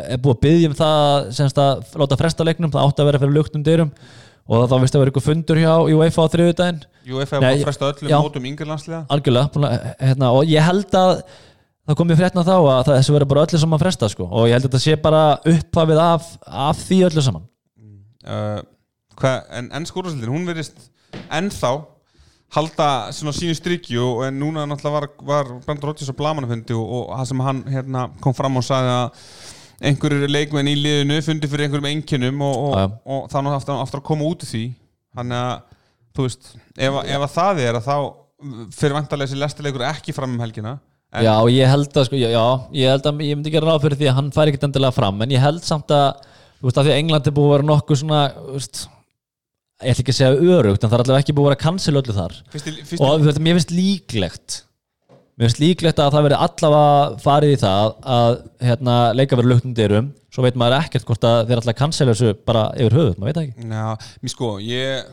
er 0.03 0.21
búið 0.21 0.35
að 0.35 0.43
byggja 0.45 0.69
um 0.69 0.77
það 0.83 1.31
semst 1.39 1.63
að 1.63 1.97
láta 2.03 2.19
fresta 2.21 2.45
leiknum, 2.45 2.75
það 2.75 2.85
átti 2.91 3.01
að 3.01 3.09
vera 3.09 3.23
fyrir 3.23 3.37
luktum 3.39 3.65
dyrum 3.65 3.95
og 4.47 4.69
þá 4.71 4.77
vist 4.83 4.95
að 4.97 5.03
vera 5.03 5.11
eitthvað 5.13 5.27
fundur 5.27 5.59
hjá 5.63 5.73
UEFA 5.97 6.23
á 6.23 6.33
þriðudaginn 6.35 6.81
UEFA 7.17 7.41
að 7.43 7.65
fresta 7.67 7.91
öllum 7.91 8.11
já. 8.13 8.17
mótum 8.23 8.47
yngirlandsliða 8.51 9.03
algjörlega 9.11 9.81
hérna, 10.01 10.31
og 10.35 10.47
ég 10.51 10.63
held 10.67 10.95
að 11.01 11.13
það 11.87 11.99
komið 12.01 12.21
frétna 12.23 12.45
þá 12.47 12.55
að 12.57 12.85
það- 12.87 12.97
þessu 13.01 13.17
verður 13.17 13.31
bara 13.33 13.45
öllu 13.47 13.61
saman 13.63 13.83
fresta 13.83 14.09
sko. 14.11 14.29
og 14.31 14.47
ég 14.49 14.57
held 14.57 14.65
að 14.67 14.71
þetta 14.71 14.85
sé 14.85 14.97
bara 15.03 15.25
upphafið 15.53 16.01
af, 16.03 16.31
af 16.47 16.85
því 16.87 17.01
öllu 17.11 17.23
saman 17.27 17.45
uh, 18.27 18.63
hva, 19.19 19.35
en 19.59 19.71
ennsk 19.81 19.97
úrvarsildin, 19.99 20.33
hún 20.35 20.47
verðist 20.49 20.91
ennþá 21.31 21.75
halda 22.57 22.89
sínu 23.13 23.55
strikju 23.59 24.03
og 24.07 24.25
en 24.29 24.39
núna 24.39 24.67
náttúrulega 24.71 24.95
var, 25.01 25.07
var 25.27 25.49
Brandur 25.67 25.91
Rodgers 25.91 26.11
á 26.11 26.15
blamanufundi 26.15 26.75
og, 26.77 26.87
og 26.87 27.15
það 27.19 27.29
sem 27.33 27.41
hann 27.47 27.63
hérna, 27.75 28.05
kom 28.23 28.35
fram 28.37 28.61
og 28.61 28.67
sagði 28.67 28.93
að 28.95 29.31
einhverjir 29.83 30.31
leikmenn 30.33 30.71
í 30.73 30.77
liðinu 30.81 31.19
fundi 31.27 31.49
fyrir 31.53 31.67
einhverjum 31.67 31.89
einkennum 31.91 32.43
og, 32.47 32.57
og, 32.57 32.77
og, 32.81 32.93
og 33.17 33.31
það 33.33 33.49
er 33.51 33.57
aftur, 33.59 33.81
aftur 33.83 34.01
að 34.03 34.07
koma 34.09 34.29
út 34.31 34.45
í 34.47 34.51
því. 34.51 34.63
Þannig 35.17 35.41
að, 35.43 35.57
þú 36.17 36.27
veist 36.29 36.53
ef, 36.57 36.93
að- 37.01 37.11
ef 37.17 37.25
að 37.27 37.35
það 37.37 37.61
er 37.67 37.79
að 37.81 37.89
þá 37.91 37.97
fyrir 38.77 38.97
vantarlega 38.99 39.31
þessi 39.31 39.41
lestileikur 39.41 39.85
ekki 39.91 40.13
fram 40.17 40.35
um 40.37 40.43
helgina 40.45 40.77
Já, 41.17 41.33
ég 41.49 41.71
held 41.71 41.95
að, 41.97 42.09
sko, 42.11 42.19
já, 42.19 42.43
ég 42.77 42.91
held 42.93 43.07
að 43.09 43.21
ég 43.25 43.37
myndi 43.39 43.53
gera 43.55 43.71
ráð 43.71 43.85
fyrir 43.87 43.97
því 44.01 44.09
að 44.11 44.17
hann 44.19 44.27
fær 44.35 44.51
ekkert 44.51 44.67
endilega 44.67 44.93
fram 44.93 45.23
en 45.25 45.31
ég 45.33 45.41
held 45.41 45.63
samt 45.65 45.93
að, 45.95 46.19
þú 46.59 46.67
veist, 46.67 46.81
að 46.83 46.89
því 46.89 46.93
að 46.93 46.99
England 47.01 47.31
er 47.31 47.35
búið 47.37 47.47
að 47.47 47.55
vera 47.55 47.67
nokkuð 47.71 48.01
svona, 48.03 48.19
þú 48.37 48.57
veist 48.59 48.81
ég 49.87 49.93
ætla 49.95 50.03
ekki 50.03 50.13
að 50.13 50.19
segja 50.19 50.57
örugt, 50.57 50.83
en 50.85 50.91
það 50.91 50.97
er 50.99 51.05
allavega 51.07 51.23
ekki 51.25 51.37
búið 51.39 51.47
að 51.47 51.51
vera 51.55 51.61
cancel 51.63 51.95
öllu 52.03 52.17
þar. 52.17 52.35
Fyrst, 52.53 52.69
fyrst, 52.91 53.05
og 53.07 53.41
mér 53.47 53.57
finnst 53.61 53.73
líklegt 53.77 54.59
mér 55.37 55.51
finnst 55.51 55.61
líklegt 55.61 55.99
að 56.01 56.15
það 56.15 56.25
verði 56.27 56.39
allavega 56.47 57.21
farið 57.21 57.51
í 57.53 57.61
það 57.61 57.91
að 58.17 58.37
hérna, 58.71 58.95
leika 59.19 59.37
verið 59.37 59.51
luktum 59.53 59.75
dyrum 59.77 60.07
svo 60.33 60.45
veit 60.45 60.57
maður 60.61 60.79
ekkert 60.83 61.07
hvort 61.09 61.25
að 61.29 61.39
þeir 61.51 61.61
alltaf 61.61 61.77
cancela 61.77 62.13
þessu 62.17 62.33
bara 62.49 62.63
yfir 62.77 62.97
höfuð, 62.97 63.15
maður 63.21 63.29
veit 63.31 63.37
það 63.37 63.47
ekki. 63.47 63.69
Já, 63.73 63.89
mér 64.23 64.33
sko, 64.33 64.49
ég 64.65 65.07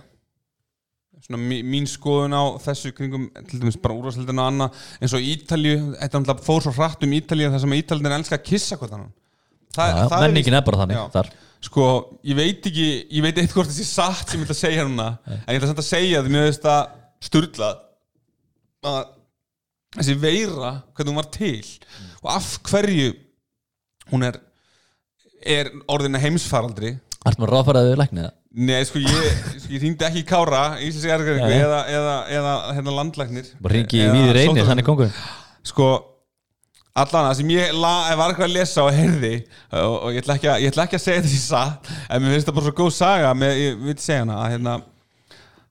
svona 1.24 1.40
mí- 1.40 1.64
mín 1.64 1.86
skoðun 1.88 2.36
á 2.36 2.44
þessu 2.60 2.92
kringum, 2.96 3.30
til 3.48 3.60
dæmis 3.62 3.78
bara 3.80 3.96
úrvarsleildina 3.96 4.44
og 4.44 4.50
annað, 4.52 4.82
eins 5.00 5.14
og 5.16 5.24
Ítalju, 5.24 5.76
þetta 5.96 6.18
er 6.18 6.20
náttúrulega 6.24 6.48
fór 6.48 6.62
svo 6.66 6.74
hratt 6.76 7.04
um 7.08 7.14
Ítalju 7.16 7.52
þar 7.54 7.64
sem 7.64 7.76
Ítaljunir 7.78 8.16
elska 8.18 8.36
að 8.40 8.44
kissa 8.50 8.76
hvort 8.80 8.94
annan. 8.98 9.14
Já, 9.74 10.08
menningin 10.20 10.54
er 10.60 10.62
bara 10.68 10.82
þannig 10.84 11.00
Já. 11.00 11.06
þar. 11.16 11.28
Sko, 11.64 11.84
ég 12.28 12.36
veit 12.36 12.68
ekki, 12.68 12.88
ég 13.08 13.24
veit 13.24 13.38
eitthvað 13.40 13.56
hvort 13.62 13.72
þessi 13.72 13.88
satt 13.88 14.28
sem 14.30 14.40
ég 14.44 14.46
ætla 14.50 14.58
að 14.58 14.64
segja 14.68 14.84
núna 14.84 15.08
en 15.26 15.48
ég 15.48 15.56
ætla 15.62 15.72
samt 15.72 15.84
að 15.84 15.92
segja 15.94 16.20
að 18.84 19.06
þessi 19.98 20.16
veira, 20.22 20.76
hvernig 20.94 21.14
hún 21.14 21.22
var 21.22 21.32
til 21.34 21.58
og 22.24 22.30
af 22.36 22.54
hverju 22.70 23.12
hún 24.14 24.28
er 24.30 24.40
er 25.44 25.74
orðin 25.92 26.18
að 26.18 26.30
heimsfaraldri 26.30 26.96
Allt 27.24 27.40
maður 27.40 27.54
ráðfæraðið 27.56 28.00
læknið? 28.02 28.26
Það 28.28 28.40
Nei, 28.54 28.84
sko, 28.86 29.00
ég, 29.02 29.38
sko, 29.64 29.70
ég 29.74 29.82
hringdi 29.82 30.06
ekki 30.06 30.22
Kára 30.30 30.64
eða, 30.78 31.80
eða, 31.90 32.18
eða 32.30 32.52
hérna 32.78 32.94
landlæknir. 33.00 33.48
Bara 33.64 33.80
ringi 33.80 34.02
víði 34.14 34.36
reynir, 34.38 34.68
þannig 34.68 34.86
kongur 34.86 35.10
Sko, 35.66 35.88
allan 36.94 37.32
það 37.32 37.40
sem 37.40 37.54
ég 37.56 37.74
la, 37.74 37.94
var 38.20 38.30
eitthvað 38.30 38.46
að 38.52 38.54
lesa 38.60 38.84
og 38.86 38.94
heyrði 38.94 39.34
og, 39.40 39.96
og 39.96 40.14
ég, 40.14 40.22
ætla 40.22 40.36
ekki 40.38 40.52
að, 40.52 40.60
ég 40.62 40.74
ætla 40.74 40.86
ekki 40.86 41.00
að 41.00 41.06
segja 41.08 41.24
þessi 41.26 41.42
satt 41.48 41.90
en 41.90 42.22
mér 42.22 42.36
finnst 42.36 42.52
það 42.52 42.60
bara 42.60 42.68
svo 42.68 42.76
góð 42.78 42.92
saga 43.00 43.32
með, 43.42 43.56
ég 43.64 43.82
vil 43.88 43.98
segja 44.04 44.22
hana 44.22 44.38
að 44.44 44.54
hérna 44.54 44.76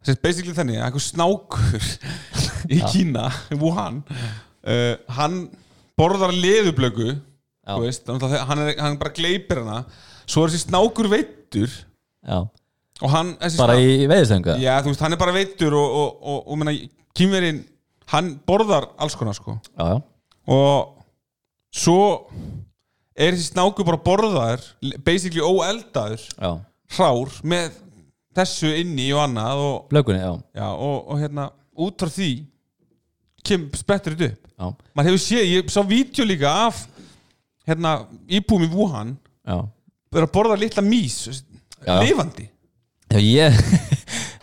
sem 0.02 0.14
er 0.16 0.20
basically 0.24 0.54
þannig 0.56 0.78
að 0.80 0.86
einhver 0.88 1.04
snákur 1.04 1.86
í 2.74 2.78
Kína, 2.92 3.28
í 3.54 3.58
Wuhan 3.60 4.00
uh, 4.08 4.94
hann 5.18 5.36
borðar 5.98 6.32
leðublöku 6.34 7.12
hann, 8.48 8.62
hann 8.78 8.96
bara 8.98 9.12
gleipir 9.14 9.60
hana. 9.62 9.82
Svo 10.26 10.44
er 10.46 10.50
þessi 10.54 10.66
snákur 10.68 11.06
veittur 11.12 11.70
Já, 12.22 12.38
og 13.02 13.10
hann, 13.12 13.34
bara 13.58 13.76
sná- 13.76 13.82
í 13.82 14.08
veðistöngu 14.10 14.56
Já, 14.62 14.74
þú 14.82 14.92
veist, 14.92 15.02
hann 15.04 15.14
er 15.16 15.20
bara 15.20 15.34
veittur 15.36 15.74
og, 15.78 15.94
og, 16.00 16.18
og, 16.22 16.40
og 16.54 16.58
menna, 16.60 16.74
kýmverinn, 17.18 17.62
hann 18.12 18.32
borðar 18.48 18.88
alls 19.02 19.14
konar 19.18 19.36
sko. 19.38 19.56
Já, 19.78 19.94
já, 19.94 20.02
og 20.50 20.98
svo 21.74 21.98
er 23.14 23.34
þessi 23.36 23.52
snáku 23.52 23.84
bara 23.86 24.00
borðaður 24.02 24.64
basically 25.06 25.42
óeldaður 25.44 26.22
já, 26.26 26.52
hrár 26.96 27.34
með 27.46 27.78
þessu 28.36 28.70
inni 28.80 29.10
og 29.14 29.22
annað 29.26 29.62
og, 29.66 29.74
blökunni, 29.92 30.20
já, 30.22 30.32
já, 30.60 30.68
og, 30.72 30.96
og 31.12 31.20
hérna 31.22 31.50
út 31.82 31.98
frá 32.02 32.10
því 32.12 32.30
kem, 33.44 33.68
sprettur 33.76 34.14
þetta 34.16 34.32
upp. 34.32 34.50
Já, 34.62 34.66
maður 34.94 35.10
hefur 35.10 35.22
séð, 35.26 35.44
ég 35.50 35.70
sá 35.74 35.80
vídeo 35.88 36.26
líka 36.28 36.50
af 36.68 36.84
hérna 37.66 37.96
íbúum 38.30 38.64
í 38.66 38.70
Wuhan 38.72 39.14
já. 39.46 39.56
vera 40.12 40.26
að 40.28 40.34
borða 40.34 40.58
litla 40.60 40.82
mís 40.86 41.16
Já. 41.82 41.96
lifandi. 42.02 42.48
Já, 43.12 43.18
ég 43.18 43.52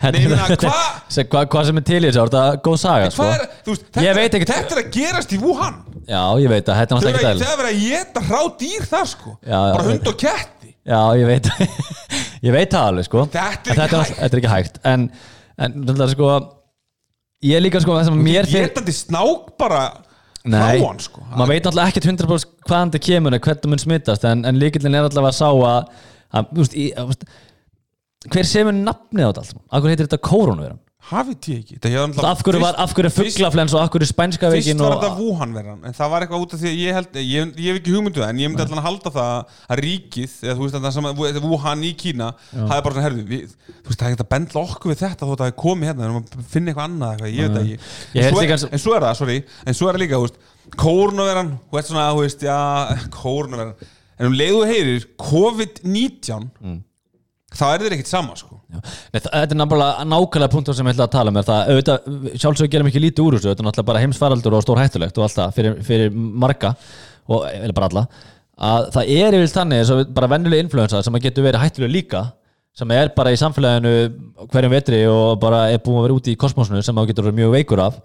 Nei, 0.00 0.22
ég 0.22 0.30
meina, 0.32 0.46
hvað 0.48 1.26
hva, 1.28 1.40
hvað 1.52 1.66
sem 1.68 1.76
er 1.80 1.84
til 1.84 1.98
í 2.00 2.06
þessu, 2.06 2.20
er 2.22 2.30
þetta 2.32 2.60
góð 2.64 2.76
saga 2.80 3.08
sko. 3.12 3.24
Hvað 3.26 3.32
er, 3.36 3.42
þú 3.66 3.72
veist, 3.74 3.82
þetta, 3.90 4.04
Ég 4.06 4.14
veit 4.16 4.36
ekkert- 4.38 4.52
þetta 4.54 4.72
er 4.76 4.80
að 4.80 4.86
gerast 4.94 5.34
í 5.36 5.38
Wuhan. 5.42 5.74
Já, 6.08 6.20
ég 6.40 6.48
veit 6.52 6.70
að 6.72 6.78
þetta 6.78 6.80
er 6.80 6.88
Þau 6.88 6.96
náttúrulega 6.96 7.10
eru 7.10 7.20
ekki 7.20 7.28
að- 7.28 7.40
dæl 7.40 7.44
þau 7.44 7.60
eru 7.60 7.68
að 7.70 7.82
geta 7.84 8.22
hrá 8.28 8.40
dýr 8.62 8.86
þar 8.92 9.06
sko. 9.10 9.34
Já, 9.44 9.58
já, 9.60 9.74
bara 9.76 9.84
hund 9.90 10.08
og 10.08 10.16
ketti 10.24 10.59
Já, 10.90 11.00
ég 11.20 11.28
veit 11.28 11.50
Ég 12.46 12.54
veit 12.54 12.72
það 12.72 12.86
alveg, 12.90 13.06
sko 13.06 13.26
Þetta 13.28 13.42
er 13.42 13.56
ekki 13.56 13.74
þetta 13.78 14.00
hægt. 14.00 14.16
Þetta 14.20 14.36
er 14.36 14.40
ekki 14.42 14.52
hægt 14.54 14.78
En, 14.90 15.08
en 15.60 15.76
þetta 15.86 16.06
er 16.06 16.14
sko 16.14 16.30
Ég 17.46 17.56
er 17.56 17.64
líka 17.64 17.82
sko 17.84 17.98
mér 18.20 18.48
finnst 18.48 18.56
getandi 18.56 18.94
snák 18.96 19.52
bara 19.60 19.82
Nei, 20.48 20.80
hráan 20.80 21.00
sko 21.04 21.20
maður 21.34 21.50
veit 21.52 21.66
náttúrulega 21.66 21.92
ekkert 21.92 22.06
100% 22.08 22.52
hvaðan 22.64 22.92
þetta 22.94 23.04
kemur 23.04 23.34
eða 23.36 23.44
hvernig 23.44 23.72
mun 23.74 23.82
smittast 23.82 24.22
en, 24.24 24.44
en 24.48 24.56
líkillin 24.60 24.96
er 24.96 25.04
allavega 25.04 25.34
að 25.34 25.36
sá 25.36 25.48
að, 25.52 25.90
að, 26.32 26.46
þú 26.56 26.64
að 26.64 26.70
þú 26.96 27.04
veist, 27.10 27.26
hver 28.32 28.48
semur 28.48 28.76
nafnið 28.76 29.26
á 29.26 29.28
þetta 29.28 29.42
allt 29.42 29.50
saman? 29.50 29.66
Akkur 29.68 29.92
heitir 29.92 30.08
þetta 30.08 30.20
kórónuveran? 30.30 30.80
Hafið 31.08 31.46
ég 31.50 31.60
ekki 31.64 31.76
hefði 31.80 32.24
Af 32.28 32.42
hverju, 32.44 32.60
var, 32.60 32.76
af 32.84 32.92
hverju 32.94 33.10
fugglaflens 33.14 33.72
og 33.74 33.80
af 33.82 33.88
hverju 33.94 34.06
spænska 34.10 34.50
Fyrst 34.52 34.66
veikin 34.68 34.82
var 34.84 34.92
og, 34.94 35.00
þetta 35.00 35.16
Wuhan 35.24 35.54
verðan 35.56 35.80
En 35.88 35.94
það 35.96 36.10
var 36.12 36.20
eitthvað 36.26 36.42
út 36.44 36.52
af 36.54 36.60
því 36.60 36.68
að 36.70 36.76
ég 36.80 36.92
held 36.98 37.08
Ég, 37.20 37.52
ég 37.56 37.68
hef 37.70 37.76
ekki 37.80 37.94
hugmyndu 37.96 38.20
það 38.20 38.30
En 38.34 38.40
ég 38.42 38.50
myndi 38.52 38.64
allan 38.66 38.82
að 38.82 38.86
halda 38.88 39.10
það 39.14 39.32
að 39.74 39.80
ríkið 39.80 40.32
Eða 40.44 40.54
þú 40.58 40.62
veist 40.66 40.76
að 40.76 40.84
það 40.86 40.94
sem 40.98 41.08
að 41.10 41.14
Wuhan 41.46 41.82
í 41.88 41.92
Kína 42.04 42.28
Það 42.52 42.74
er 42.76 42.84
bara 42.84 42.94
svona 42.94 43.06
herðu 43.08 43.24
við, 43.30 43.56
Þú 43.70 43.88
veist 43.88 43.98
það 44.00 44.06
er 44.06 44.12
ekkert 44.12 44.26
að 44.26 44.32
bendla 44.36 44.58
okkur 44.68 44.88
við 44.92 45.00
þetta 45.06 45.22
Þó 45.24 45.32
að 45.32 45.40
það 45.40 45.50
er 45.50 45.56
komið 45.64 45.90
hérna 45.90 46.06
erum 46.10 46.20
að 46.20 46.26
finna 46.52 46.68
eitthvað 46.74 46.86
annað 46.90 47.10
eitthvað, 47.16 47.30
Ég 47.30 47.40
veit 47.40 47.54
það 47.56 47.64
ekki. 47.64 47.76
Ég 48.14 48.20
En 48.20 48.30
svo 48.30 48.40
er- 48.44 48.50
eins- 48.54 48.68
En 48.70 48.78
svo 48.84 48.92
er 48.94 49.02
það, 49.08 49.14
sorry 49.22 49.38
En 49.64 49.74
svo 49.80 49.88
er 49.88 49.94
það 49.96 50.02
líka, 50.04 50.20
þú 50.20 50.24
veist 50.28 50.38
Kórnuveran 50.80 51.50
Þá 57.50 57.64
er 57.74 57.82
þér 57.82 57.94
ekkert 57.96 58.10
sama, 58.10 58.34
sko. 58.38 58.60
Það- 58.70 59.30
Þetta 59.34 59.54
er 59.54 59.58
nákvæmlega 59.58 60.48
punktur 60.52 60.74
sem 60.78 60.86
ég 60.86 60.94
ætla 60.94 61.06
að 61.08 61.14
tala 61.16 61.30
um 61.32 61.38
er 61.40 61.46
það, 61.48 61.70
auðvitað, 61.72 62.10
sjálfsög 62.38 62.70
gerum 62.70 62.86
ekki 62.90 63.02
lítið 63.02 63.24
úr 63.26 63.36
þessu, 63.38 63.48
þetta 63.50 63.64
er 63.64 63.66
náttúrulega 63.68 63.88
bara 63.90 64.02
heimsfaraldur 64.04 64.54
og 64.54 64.62
stór 64.62 64.78
hættulegt 64.84 65.18
og 65.18 65.24
allt 65.26 65.38
það 65.40 65.56
fyrir, 65.56 65.80
fyrir 65.88 66.12
marga 66.14 66.74
og 67.30 67.48
eða 67.50 67.74
bara 67.74 67.88
alla 67.90 68.04
að 68.60 68.90
það 68.94 69.10
er 69.16 69.36
yfir 69.40 69.52
þannig 69.56 69.80
eins 69.80 69.90
og 69.94 70.14
bara 70.14 70.28
vennilega 70.30 70.62
influensa 70.66 71.02
sem 71.02 71.18
getur 71.24 71.46
verið 71.48 71.62
hættulega 71.64 71.94
líka 71.96 72.22
sem 72.76 72.90
er 72.94 73.08
bara 73.16 73.32
í 73.34 73.38
samfélaginu 73.40 73.92
hverjum 74.52 74.74
vetri 74.74 74.98
og 75.10 75.38
bara 75.42 75.64
er 75.72 75.78
búin 75.82 75.98
að 75.98 76.06
vera 76.06 76.18
úti 76.20 76.34
í 76.34 76.38
kosmosinu 76.38 76.82
sem 76.84 76.94
þá 76.94 77.06
getur 77.10 77.26
verið 77.26 77.40
mjög 77.40 77.54
veikur 77.56 77.82
af 77.82 77.96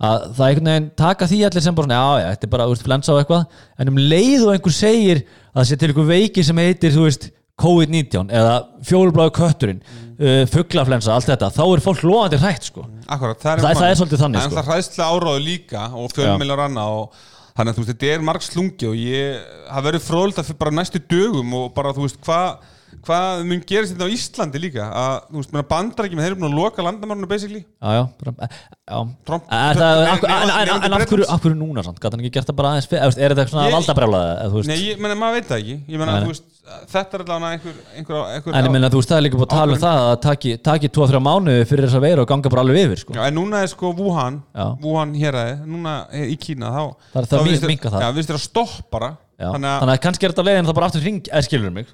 að 0.00 0.24
það 0.36 0.44
er 0.46 0.50
einhvern 0.52 0.70
veginn 0.72 0.88
taka 1.00 1.26
því 1.28 1.40
allir 1.48 1.64
sem 1.64 1.74
bara 1.76 1.86
svona, 1.88 1.98
já, 1.98 2.22
já, 2.22 2.28
þetta 2.36 2.46
er 2.48 2.52
bara 2.54 2.68
úr 2.70 2.80
flensa 2.86 3.12
og 3.14 3.20
eitthvað 3.22 3.44
en 3.82 3.92
um 3.92 4.00
leið 4.00 4.46
og 4.46 4.52
einhver 4.54 4.76
segir 4.76 5.22
að 5.24 5.60
það 5.60 5.68
sé 5.70 5.78
til 5.80 5.88
einhver 5.90 6.08
veiki 6.10 6.44
sem 6.44 6.56
heitir, 6.62 6.92
þú 6.96 7.04
veist 7.08 7.28
COVID-19 7.62 8.32
eða 8.36 8.56
fjólubláðu 8.84 9.32
kötturinn 9.38 9.78
uh, 9.80 10.42
fugglaflensa, 10.52 11.14
allt 11.16 11.30
þetta, 11.30 11.48
þá 11.56 11.62
er 11.76 11.82
fólk 11.86 12.02
loðandi 12.04 12.40
hrætt 12.42 12.68
sko. 12.68 12.84
Akkurat, 13.08 13.40
það 13.40 13.52
er, 13.54 13.62
Það- 13.64 13.80
það 13.80 13.88
er 13.92 13.98
svolítið 14.02 14.22
þannig, 14.24 14.42
Það 14.42 14.50
sko. 14.52 14.60
er 14.62 14.68
hræðslega 14.70 15.08
áráðu 15.16 15.42
líka 15.46 15.84
og 15.96 16.12
fjölmeilar 16.16 16.64
annað 16.66 16.96
og 17.00 17.20
þannig 17.56 17.70
að 17.72 17.76
þú 17.78 17.84
veist, 17.84 17.92
þetta 17.94 18.12
er 18.16 18.26
marg 18.28 18.44
slungi 18.44 18.88
og 18.90 18.96
ég 19.00 19.46
hafa 19.72 19.86
verið 19.88 20.04
fróðult 20.04 20.40
að 20.42 20.48
fyrir 20.50 20.60
bara 20.60 20.76
næstu 20.76 21.00
dögum 21.08 21.54
og 21.62 21.70
bara 21.78 21.94
þú 21.96 22.04
veist, 22.04 22.20
hvað 22.26 22.74
hvað 23.06 23.44
mun 23.46 23.60
gerist 23.68 23.92
þetta 23.94 24.06
á 24.08 24.14
Íslandi 24.16 24.60
líka 24.62 24.86
að, 24.90 25.16
þú 25.30 25.42
veist, 25.42 25.52
bandar 25.70 26.06
ekki 26.08 26.16
með 26.18 26.24
þeir 26.26 26.32
eru 26.34 26.40
búin 26.40 26.50
að 26.52 26.58
loka 26.58 26.82
landamárunu 26.86 27.28
basically 27.30 27.62
Já, 27.62 27.90
já, 27.96 28.02
bara, 28.18 28.48
já. 28.50 28.98
Trump- 29.28 29.46
af- 29.46 29.76
nei, 29.76 29.92
en, 30.06 30.24
en, 30.26 30.50
nei, 30.50 30.86
en 30.88 30.96
af 30.96 31.06
hverju, 31.06 31.26
af 31.30 31.40
hverju 31.44 31.58
núna 31.60 31.84
samt? 31.86 32.00
Gat 32.02 32.12
hann 32.16 32.22
ekki 32.24 32.32
gert 32.38 32.50
það 32.50 32.56
bara 32.58 32.72
aðeins 32.74 33.18
er 33.18 33.34
þetta 33.36 33.48
svona 33.52 33.66
Ég- 33.68 33.76
valdabrjálaði? 33.76 34.62
Nei, 34.72 34.78
ég 34.90 34.98
meina, 35.02 35.18
maður 35.18 35.38
veit 35.40 35.48
það 35.52 35.62
ekki 35.62 35.76
ég 35.86 36.04
nei. 36.06 36.22
þú 36.24 36.32
veist, 36.32 36.46
þetta 36.90 37.14
er 37.18 37.22
allavega 37.26 37.50
einhver, 37.56 37.76
einhver, 37.96 38.22
einhver 38.34 38.56
En 38.58 38.64
ég 38.66 38.72
meina, 38.74 38.90
þú 38.90 38.98
veist, 39.02 39.10
það 39.12 39.20
er 39.20 39.26
líka 39.28 39.38
búin 39.38 39.46
að 39.46 39.54
tala 39.54 39.76
um 39.76 39.82
það 39.84 40.00
að 40.06 40.16
taki, 40.26 40.56
taki 40.70 40.88
2-3 40.98 41.20
mánuði 41.28 41.66
fyrir 41.70 41.86
þessa 41.86 42.02
veiru 42.02 42.24
og 42.24 42.28
ganga 42.32 42.50
bara 42.50 42.64
alveg 42.66 42.80
yfir, 42.88 43.02
sko. 43.04 43.14
Já, 43.14 43.22
en 43.28 43.38
núna 43.38 43.62
er 43.62 43.70
sko 43.70 43.92
Wuhan. 43.94 44.40
Wuhan 44.82 45.14
hér 45.14 45.38
núna 45.66 45.94
í 46.10 46.34
Kína 46.42 46.72
þá, 46.74 46.82
Það 47.12 47.22
er 47.22 47.26
það 47.26 47.30
þá 47.30 47.38
mi- 47.42 47.46
virðist 47.50 47.62
þér- 47.62 47.72
minnka 47.74 47.90
það. 47.94 49.16
Að 49.36 49.52
þannig 49.52 49.68
að 49.68 49.80
Þannig 49.82 49.94
að 49.94 50.02
kannski 50.06 50.26
er 50.26 50.32
þetta 50.32 50.44
leiðin 50.46 50.68
það 50.68 50.76
bara 50.78 50.86
aftur 50.90 51.02
hring, 51.04 51.24
eða 51.28 51.44
skilur 51.44 51.72
mig, 51.76 51.90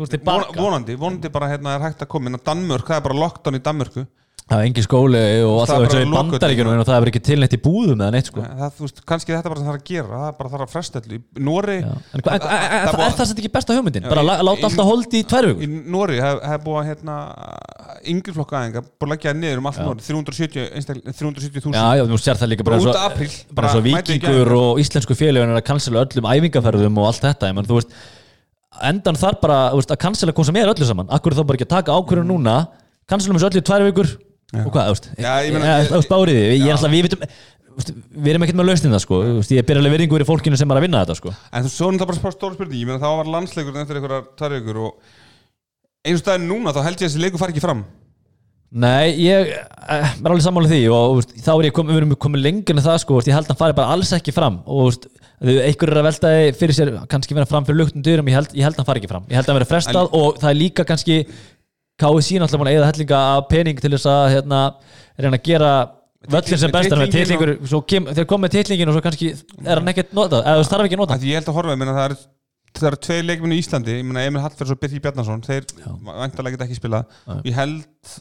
vonandi, 0.54 0.94
vonandi 0.98 1.30
bara 1.34 1.48
hérna 1.50 1.72
er 1.74 1.86
hægt 1.88 2.04
að 2.04 2.10
koma 2.12 2.30
inn 2.30 2.38
á 2.38 2.46
Danmörk, 2.46 2.86
það 2.86 3.00
er 3.00 3.06
bara 3.08 3.18
lockdown 3.18 3.58
í 3.58 3.62
Danmörku 3.66 4.04
Það 4.52 4.60
er 4.60 4.66
engin 4.68 4.84
skóli 4.84 5.20
og 5.48 5.54
Það 5.56 5.70
er 5.72 5.82
alltaf 5.82 5.92
bara 5.92 6.02
í 6.02 6.08
lokað. 6.12 6.30
bandaríkjunum 6.32 6.80
og 6.82 6.86
það 6.88 6.94
er 6.96 7.02
bara 7.04 7.10
ekki 7.12 7.20
tilnætt 7.24 7.54
í 7.56 7.60
búðum 7.64 8.02
eða 8.04 8.12
neitt, 8.12 8.26
sko. 8.28 8.42
það, 8.44 8.72
þú 8.76 8.82
veist, 8.84 8.98
kannski 9.08 9.32
þetta 9.32 9.52
bara 9.52 9.62
það 9.64 9.76
að 9.78 9.84
gera 9.88 10.18
það 10.18 10.26
er 10.28 10.34
bara 10.42 10.50
þarf 10.52 10.64
að 10.66 10.72
fresta 10.74 11.00
allir 11.00 11.14
í 11.16 11.44
Nóri. 11.48 11.76
En 11.80 12.20
Það- 12.20 12.42
það- 12.42 13.06
er 13.06 13.16
það 13.16 13.26
sem 13.30 13.36
ekki 13.40 13.52
besta 13.56 13.76
hugmyndin? 13.78 14.08
Bara 14.12 14.22
í- 14.22 14.28
lá- 14.28 14.42
láta 14.44 14.60
í- 14.60 14.66
alltaf 14.68 14.90
holdi 14.92 15.22
í 15.22 15.24
tvær 15.32 15.48
í 15.48 15.52
vikur? 15.54 15.72
Nóri 15.96 16.20
hef 16.20 16.60
búið 16.66 16.90
hérna 16.90 17.16
yngri 18.12 18.34
flokka 18.36 18.56
aðinga, 18.60 18.82
búið 18.84 19.08
að 19.08 19.12
leggja 19.14 19.30
það 19.32 19.40
niður 19.40 19.58
um 19.62 19.66
allt. 19.72 19.80
Nóri 19.86 20.04
370 20.04 20.68
einstakl- 20.76 21.04
370.000 21.16 21.72
Já, 21.72 21.86
já, 21.96 22.04
þú 22.12 22.18
sér 22.20 22.36
það 22.42 22.50
líka 22.52 22.64
bara 22.68 22.76
eins 22.76 22.86
og- 22.86 22.96
eins 23.56 23.74
og 23.74 23.86
í 23.86 23.94
vikingur 23.96 24.52
og 24.58 24.78
íslensku 24.82 25.14
félögin 25.16 25.48
er 25.54 25.60
að 25.62 25.64
cancela 25.64 26.04
öllum 26.04 26.28
æfingaferðum 26.28 26.98
og 26.98 27.06
allt 27.08 27.22
þetta 27.24 27.48
ég 27.48 27.54
menn, 27.56 27.64
þú 27.64 27.78
veist, 27.80 27.90
endan 28.82 29.14
þar 29.16 29.40
bara 29.40 29.58
þú 29.72 29.80
veist, 29.80 29.90
að 29.94 30.00
cancela 30.04 30.32
hvað 30.32 30.44
sem 30.48 30.56
er 30.56 30.66
öllu 30.72 30.84
saman 30.88 31.08
akkur 31.08 31.32
þá 31.36 31.42
bara 31.46 31.56
ekki 31.56 31.66
að 31.68 31.74
taka 31.76 31.92
ákvörðun 31.92 32.30
núna 32.32 32.68
cancelum 33.08 33.36
þessu 33.36 33.48
öllu 33.50 33.60
í 33.60 33.66
tvær 33.68 33.84
vikur 33.92 34.08
og 34.52 34.68
hvað, 34.74 34.90
þú 34.90 34.94
veist, 34.94 35.08
þú 35.88 35.96
veist, 35.96 36.12
bárið 36.12 36.38
þið. 36.38 36.52
Ég 36.52 36.68
er 36.68 36.76
alltaf, 36.76 36.92
við 36.92 37.26
veist, 37.78 37.92
við 38.12 38.32
erum 38.32 38.44
ekkert 38.46 38.58
með 38.60 38.68
lausnina 38.68 39.00
sko, 39.02 39.22
þú 39.24 39.38
veist, 39.40 39.54
ég 39.54 39.66
ber 39.68 39.80
alveg 39.80 39.96
virðingu 39.96 40.18
fyrir 40.18 40.28
fólkinu 40.28 40.58
sem 40.60 40.72
er 40.72 40.80
að 40.80 40.86
vinna 40.86 41.02
þetta 41.02 41.18
sko. 41.18 41.32
En 41.52 41.64
þú 41.64 41.72
svo 41.72 41.88
er 41.88 41.98
það 42.02 42.12
bara 42.12 42.34
stóra 42.34 42.56
spurning 42.56 42.82
ég 42.82 42.90
meina 42.90 43.00
þá 43.02 43.08
var 43.20 43.32
landsleikur 43.32 43.80
eftir 43.82 43.98
einhverjar 43.98 44.28
tvær 44.38 44.54
vikur 44.58 44.80
og 44.82 45.18
einu 46.04 46.20
staðin 46.20 46.48
núna 46.50 46.74
þá 46.74 46.82
held 46.86 46.96
ég 46.96 47.06
að 47.06 47.08
þessi 47.08 47.24
leikur 47.24 47.42
fari 47.42 47.54
ekki 47.54 47.64
fram. 47.64 47.84
Nei, 48.72 49.12
ég 49.20 49.50
eh, 49.52 49.64
er 49.92 50.30
alveg 50.30 50.44
sammála 50.46 50.70
því 50.70 50.82
og 50.96 51.26
þá 51.28 51.50
er 51.52 51.66
ég 51.68 51.74
komið, 51.76 51.92
við 51.92 52.02
erum 52.02 52.14
komið 52.24 52.44
lengur 52.46 52.78
en 52.78 52.86
það 52.86 53.02
sko, 53.02 53.18
ég 53.20 53.36
held 53.36 53.44
að 53.44 53.52
hann 53.52 53.60
fari 53.60 53.76
bara 53.76 53.96
alls 53.96 54.12
ekki 54.16 54.32
fram 54.32 54.62
og 54.64 54.78
þú 54.78 54.86
veist, 54.86 55.08
þau 55.42 55.50
einhver 55.66 55.92
er 55.92 56.00
að 56.00 56.06
velta 56.08 56.30
fyrir 56.56 56.78
sér, 56.78 56.92
kannski 57.12 57.36
vera 57.36 57.50
fram 57.50 57.66
fyrir 57.68 57.82
luktum 57.82 58.04
dyrum 58.06 58.30
ég 58.32 58.38
held, 58.38 58.54
ég 58.56 58.64
held 58.64 58.78
að 58.78 58.80
hann 58.80 58.88
fari 58.88 59.02
ekki 59.02 59.10
fram, 59.10 59.26
ég 59.28 59.36
held 59.36 59.44
að 59.44 59.52
hann 59.52 59.60
vera 59.60 59.70
frestað 59.74 60.08
og 60.16 60.40
það 60.40 60.48
er 60.48 60.58
líka 60.62 60.86
kannski 60.88 61.18
KSC 62.02 62.42
náttúrulega 62.42 62.62
múin 62.62 62.70
að 62.72 62.78
eða 62.78 62.90
hellinga 62.90 63.24
af 63.32 63.48
pening 63.50 63.80
til 63.82 63.92
þess 63.94 64.10
að 64.10 64.28
hérna, 64.34 64.60
reyna 65.18 65.38
að 65.38 65.48
gera 65.48 65.72
völlin 66.32 66.60
sem 66.60 66.74
bestar 66.74 67.00
með 67.00 67.16
kem, 67.90 68.10
þeir 68.12 68.28
komið 68.30 68.44
með 68.46 68.54
titlingin 68.56 68.90
og 68.90 68.96
svo 68.96 69.04
kannski 69.06 69.32
er 69.32 69.80
hann 69.80 69.92
ekkert 69.92 70.12
notað, 70.16 70.44
eða 70.46 70.66
þarf 70.70 70.86
ekki 70.86 70.98
að 70.98 71.02
nota. 71.02 71.16
Af 71.16 71.22
því 71.22 71.32
ég 71.32 71.40
held 71.40 71.50
að 71.50 71.58
horfa, 71.58 71.78
meina 71.80 71.96
það 71.96 72.10
er 72.10 72.18
það 72.72 72.88
eru 72.88 73.00
tvei 73.06 73.16
leikmennu 73.26 73.56
í 73.56 73.62
Íslandi, 73.62 73.96
meina 74.06 74.26
Emil 74.28 74.42
Hallferðs 74.42 74.74
og 74.74 74.82
Birki 74.82 75.00
Bjarnason, 75.02 75.42
þeir 75.44 75.66
vantarlega 76.06 76.56
geta 76.56 76.68
ekki 76.68 76.78
spilað. 76.78 77.18
Nei. 77.28 77.40
ég 77.50 77.58
held 77.58 78.12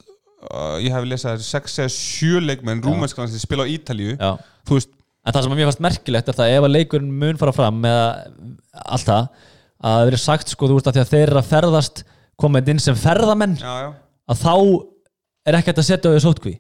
uh, 0.50 0.80
ég 0.82 0.96
hef 0.96 1.08
lesað 1.08 1.38
að 1.38 1.46
sex 1.46 1.78
eða 1.84 1.94
sjö 1.96 2.42
leikmenn 2.44 2.84
rúmensklansi 2.84 3.40
spila 3.42 3.64
á 3.64 3.72
Ítalíu. 3.72 4.18
Já. 4.18 4.34
þú 4.68 4.80
veist, 4.80 4.98
En 5.22 5.36
það 5.36 5.46
sem 5.46 5.52
mér 5.54 5.68
fannst 5.70 5.84
merkilegt 5.86 6.30
er 6.32 6.38
það 6.38 6.52
ef 6.56 6.64
að 6.66 6.72
leikurinn 6.74 7.18
mun 7.22 7.38
fara 7.38 7.52
fram 7.54 7.76
með 7.84 8.00
allt 8.82 9.06
það 9.06 9.28
að 9.82 9.92
það 9.96 10.08
verið 10.08 10.22
sagt 10.24 10.54
sko 10.54 10.70
þú 10.70 10.78
veist 10.78 10.90
að 10.90 10.98
að 11.02 11.12
þeir 11.12 11.26
eru 11.28 11.42
að 11.42 11.52
ferðast 11.52 12.02
komið 12.42 12.74
inn 12.74 12.84
sem 12.84 12.98
ferðamenn 12.98 13.58
já, 13.62 13.72
já. 13.86 13.90
að 14.34 14.44
þá 14.44 14.54
er 15.48 15.58
ekki 15.60 15.72
hægt 15.72 15.82
að 15.84 15.90
setja 15.90 16.12
á 16.12 16.14
því 16.14 16.24
sótkví 16.26 16.56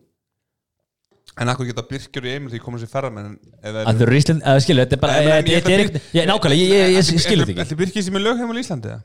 en 1.39 1.51
akkur 1.51 1.69
geta 1.69 1.85
Birkjur 1.87 2.27
og 2.27 2.33
Emil 2.35 2.51
því 2.51 2.59
komið 2.65 2.83
sér 2.83 2.91
ferramenn 2.91 3.37
eða 3.63 3.85
að 3.87 4.01
þau 4.01 4.05
eru 4.07 4.19
Ísland, 4.19 4.45
skilur, 4.65 4.83
þetta 4.83 4.97
er 4.97 5.01
bara 5.01 5.17
þetta 5.21 5.55
þetta 5.55 6.21
er 6.21 6.29
nákvæmlega, 6.29 6.83
ég, 6.91 7.07
skilur 7.07 7.45
þetta 7.47 7.53
ekki. 7.53 7.63
Ætli 7.63 7.79
Birkir 7.79 8.05
sem 8.05 8.19
er 8.19 8.25
lögheimul 8.25 8.57
í 8.59 8.63
Íslandi 8.65 8.95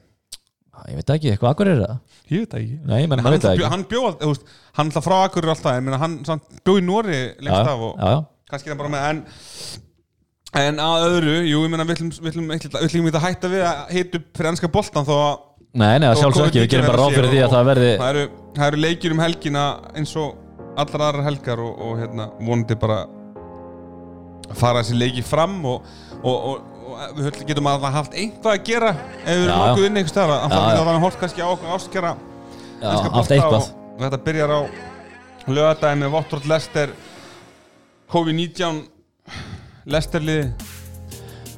ég 0.87 0.99
veit 1.01 1.13
ekki, 1.15 1.33
eitthvað 1.33 1.53
akkur 1.53 1.71
er 1.71 1.81
það? 1.81 1.97
Ég 2.31 2.43
veit 2.43 2.53
það 2.53 2.61
ekki. 2.61 2.77
Nei, 2.91 2.99
menn, 3.09 3.23
hann, 3.25 3.35
veit 3.35 3.45
það 3.45 3.55
ekki. 3.57 3.71
hann 3.73 3.85
bjó 3.91 4.03
alltaf, 4.11 4.21
þú 4.21 4.33
veist, 4.33 4.55
hann 4.77 4.91
alltaf 4.91 5.07
frá 5.07 5.17
akkur 5.23 5.49
alltaf, 5.53 5.91
hann 6.03 6.17
samt, 6.29 6.47
bjó 6.67 6.77
í 6.77 6.85
Nóri 6.85 7.21
lengst 7.47 7.73
af 7.73 7.85
og 7.89 7.97
já, 7.97 8.13
já, 8.13 8.19
kannski 8.53 8.71
er 8.71 8.75
það 8.75 8.83
bara 8.83 8.93
með 8.95 9.07
en 9.11 9.23
en 10.57 10.81
að 10.81 11.07
öðru, 11.09 11.37
jú, 11.49 11.63
ég 11.65 11.73
meina 11.73 11.87
við 11.89 11.97
ætlum, 11.97 12.13
við 12.21 12.37
ætlum, 12.87 13.09
við 13.09 13.19
að 13.19 13.27
hætta 13.27 13.51
við 13.53 13.65
að 13.67 13.81
hita 13.97 14.21
upp 14.21 14.29
fyrir 14.39 14.51
ennska 14.53 14.73
boltan 14.73 15.09
þó 15.09 15.15
að 15.17 15.35
nei, 15.77 15.99
nei, 16.03 16.09
sjálfsög 16.17 16.49
ekki, 16.49 16.63
við 16.65 16.73
gerum 16.73 16.89
bara 16.91 17.03
ráð 17.03 17.17
fyrir 17.19 17.33
því 17.33 17.43
að 17.45 17.55
það 17.55 17.69
verði 17.71 17.91
það 18.01 18.11
eru, 18.13 18.25
það 18.57 18.71
eru 18.71 18.83
leikir 18.85 19.15
um 19.15 19.23
helgina 19.23 19.67
eins 19.97 20.15
og 20.21 20.43
allar 20.77 21.05
aðrar 21.09 21.29
helgar 21.29 21.63
og, 21.65 21.83
og 21.87 22.01
hérna, 22.01 22.29
vonandi 22.41 22.79
bara 22.81 23.03
fara 24.57 24.83
þessi 24.83 24.99
leiki 25.01 25.25
fram 25.27 25.59
og, 25.69 25.87
og, 26.23 26.51
og, 26.53 26.75
við 27.17 27.41
getum 27.49 27.69
að 27.69 27.87
það 27.87 27.97
haft 27.99 28.17
einhvað 28.17 28.53
að 28.53 28.67
gera 28.69 28.93
ef 28.95 29.33
við 29.33 29.45
erum 29.47 29.63
nokkuð 29.63 29.89
inn 29.89 30.01
einhver 30.01 30.13
stafra 30.13 30.39
það 30.53 30.85
var 30.89 31.01
hort 31.03 31.19
kannski 31.23 31.45
á 31.45 31.49
okkur 31.51 31.75
enska 31.77 32.05
haft 33.17 33.35
og 33.97 34.05
þetta 34.05 34.21
byrjar 34.29 34.53
á 34.53 34.61
lögadagi 35.47 36.01
með 36.03 36.13
Votrot 36.15 36.49
Lester 36.51 36.93
COVID-19 38.13 38.83
Lesterliði 39.93 40.66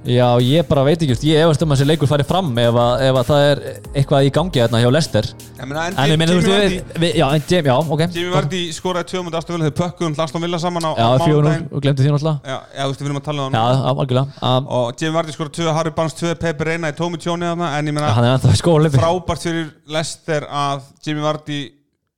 Já, 0.07 0.39
ég 0.41 0.67
bara 0.69 0.85
veit 0.87 1.01
ekki, 1.03 1.17
ég 1.27 1.43
efast 1.43 1.63
um 1.65 1.73
að 1.75 1.81
þessi 1.81 1.87
leikur 1.89 2.09
fari 2.09 2.25
fram 2.27 2.53
ef, 2.63 2.77
að, 2.79 3.01
ef 3.09 3.17
að 3.19 3.25
það 3.29 3.43
er 3.49 3.61
eitthvað 3.99 4.29
í 4.29 4.31
gangi 4.37 4.61
þarna 4.63 4.81
hjá 4.83 4.91
Lester 4.95 5.27
en 5.59 5.73
ég 6.09 6.21
meina, 6.21 6.37
þú 6.39 6.53
veist, 6.53 6.93
já, 7.19 7.25
en 7.27 7.43
Jim, 7.51 7.67
já, 7.69 7.75
ok. 7.77 8.03
Jimmy 8.15 8.33
Vardy 8.33 8.61
skoraði 8.73 9.09
tvö 9.11 9.23
mútið 9.27 9.39
Aston 9.41 9.57
Villa 9.59 9.69
þegar 9.69 9.79
pökkuðum 9.83 10.15
Aston 10.25 10.45
Villa 10.47 10.61
saman 10.63 10.87
á, 10.87 10.91
Já, 10.95 11.09
mánudaginn. 11.19 11.67
og 11.73 11.83
glemdi 11.85 12.05
því 12.07 12.13
náttúrulega. 12.15 12.39
Já, 12.47 12.59
já, 12.79 12.83
þú 12.85 12.89
veist, 12.93 13.03
við 13.03 13.09
erum 13.11 13.21
að 13.21 13.27
tala 13.29 13.47
um 13.49 13.57
það 13.59 13.73
já, 13.75 13.89
algjörlega. 13.93 14.27
Um, 14.49 14.69
Og 14.79 15.03
Jimmy 15.03 15.15
Vardy 15.19 15.35
skoraði 15.35 15.57
tvö, 15.59 15.73
Harry 15.79 15.95
Barnes 15.99 16.19
tvö, 16.19 16.35
Pepe 16.39 16.69
Reina 16.69 16.93
í 16.93 16.97
tómi 16.99 17.21
tjóni 17.21 17.49
þarna 17.51 17.73
En 17.79 17.91
ég 17.91 17.99
meina, 17.99 18.39
frábært 18.95 19.43
fyrir 19.49 19.73
Lester 19.91 20.47
að 20.47 20.87
Jimmy 21.05 21.27
Vardy 21.27 21.61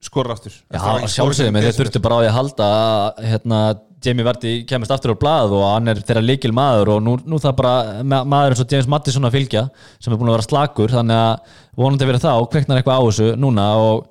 skorar 0.04 0.36
aftur. 0.36 0.56
Já, 0.72 0.80
sjálfsögum, 1.12 1.60
þeir 1.60 1.76
þurftu 1.76 2.02
bara 2.02 2.18
á 2.18 2.20
því 2.20 2.28
að 2.30 2.36
halda 2.38 2.68
að 2.74 3.24
hérna, 3.30 3.60
Jamie 4.00 4.24
Vardy 4.24 4.52
kemist 4.68 4.92
aftur 4.94 5.12
á 5.12 5.20
blað 5.20 5.54
og 5.58 5.64
hann 5.66 5.92
er 5.92 6.00
þeirra 6.00 6.22
líkil 6.24 6.52
maður 6.56 6.94
og 6.94 7.02
nú, 7.04 7.16
nú 7.28 7.40
það 7.42 7.56
bara 7.58 7.72
ma 8.00 8.22
maður 8.24 8.54
eins 8.54 8.62
og 8.64 8.72
James 8.72 8.88
Madison 8.88 9.28
að 9.28 9.36
fylgja 9.36 9.66
sem 10.00 10.14
er 10.14 10.20
búin 10.20 10.30
að 10.30 10.38
vera 10.38 10.46
slakur 10.46 10.94
þannig 10.94 11.20
að 11.20 11.58
vonandi 11.82 12.08
verið 12.08 12.24
þá 12.24 12.32
kveiknar 12.54 12.80
eitthvað 12.80 12.96
á 12.96 13.04
þessu 13.04 13.28
núna 13.36 13.66
og, 13.84 14.06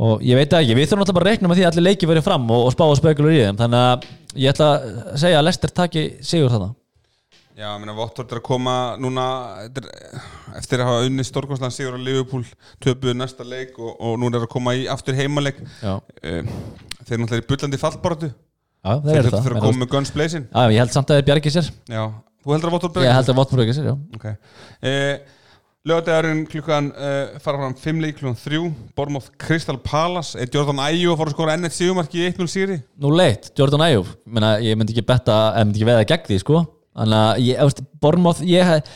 og 0.00 0.24
ég 0.24 0.40
veit 0.40 0.56
ekki, 0.56 0.76
við 0.78 0.88
þurfum 0.88 1.04
alltaf 1.04 1.18
bara 1.18 1.28
að 1.28 1.34
reikna 1.34 1.52
með 1.52 1.60
því 1.60 1.66
að 1.66 1.72
allir 1.74 1.86
leiki 1.90 2.08
verið 2.08 2.26
fram 2.30 2.48
og, 2.48 2.64
og 2.70 2.72
spá 2.72 2.86
og 2.86 2.96
spekulur 3.02 3.36
í 3.36 3.42
þeim 3.42 3.60
þannig 3.60 3.84
að 3.90 4.08
ég 4.46 4.54
ætla 4.54 4.70
að 4.72 5.20
segja 5.26 5.42
að 5.42 5.48
Lester 5.50 5.76
taki 5.76 6.06
sigur 6.24 6.54
þarna 6.54 6.72
Já, 7.62 7.68
ég 7.76 7.82
meina, 7.82 7.92
Votvort 7.94 8.32
er 8.32 8.40
að 8.40 8.46
koma 8.46 8.72
núna 8.98 9.24
eftir 10.58 10.80
að 10.82 10.88
hafa 10.88 11.02
unni 11.06 11.22
stórkostlega 11.26 11.74
sigur 11.74 11.94
á 11.94 12.00
Liverpool, 12.02 12.42
töpuðu 12.82 13.12
næsta 13.14 13.46
leik 13.46 13.76
og, 13.78 13.92
og 14.02 14.16
núna 14.18 14.40
er 14.40 14.46
að 14.48 14.50
koma 14.50 14.72
í 14.74 14.88
aftur 14.90 15.14
heimaleik. 15.14 15.60
Já, 15.78 15.92
um, 16.00 16.48
Þeir 17.02 17.14
eru 17.14 17.22
náttúrulega 17.22 17.44
í 17.44 17.46
bullandi 17.52 17.80
fallbaratu 17.82 18.32
já 18.32 18.92
þeir 18.96 19.06
Þeir 19.06 19.20
eru 19.20 19.30
það 19.30 19.46
að 19.46 19.54
En 19.54 19.62
koma 19.66 19.82
með 19.84 19.90
guns 19.92 20.12
blazing. 20.16 20.48
Já, 20.50 20.74
ég 20.74 20.82
held 20.82 20.96
samt 20.96 21.12
að 21.12 21.20
þeir 21.20 21.28
bjargi 21.30 21.54
sér. 21.54 21.70
Já, 21.92 22.02
þú 22.42 22.56
heldur 22.56 22.72
að 22.72 22.76
Votvort 22.78 23.00
Ég 23.06 23.16
held 23.20 23.30
að 23.30 23.38
Votmur 23.38 23.64
ekki 23.66 23.78
sér, 23.78 23.88
já. 23.92 23.94
Ok. 24.18 24.26
Uh, 24.82 25.38
Lögadagurinn 25.92 26.44
klukkan 26.50 26.90
uh, 26.94 27.38
fara 27.42 27.62
fram 27.62 27.78
5 27.78 28.02
leik 28.02 28.18
klukkan 28.18 28.38
3 28.42 28.60
Bormóð 28.98 29.30
Crystal 29.38 29.78
Palace. 29.82 30.34
Er 30.38 30.50
Jordan 30.50 30.82
Ayew 30.82 31.14
að 31.14 31.22
fara 31.22 31.30
að 31.30 31.38
skora 31.38 31.56
ennett 31.58 31.78
sigumarki 31.78 32.22
í 32.22 32.28
1-0 32.34 32.50
sigri? 32.50 32.82
Nú 33.02 33.14
leitt, 33.14 33.50
Jordan 33.58 33.86
Ayew. 33.86 34.06
Ég 34.62 34.78
myndi 34.78 34.94
ekki 34.94 35.06
betta, 35.06 35.42
myndi 35.62 35.78
ekki 35.82 35.90
veða 35.90 36.06
gegn 36.14 36.30
því 36.30 36.38
sko. 36.42 36.62
Þannig 36.98 37.18
að 37.22 37.42
ég, 37.46 37.82
Bormoth 38.02 38.44
ég, 38.46 38.92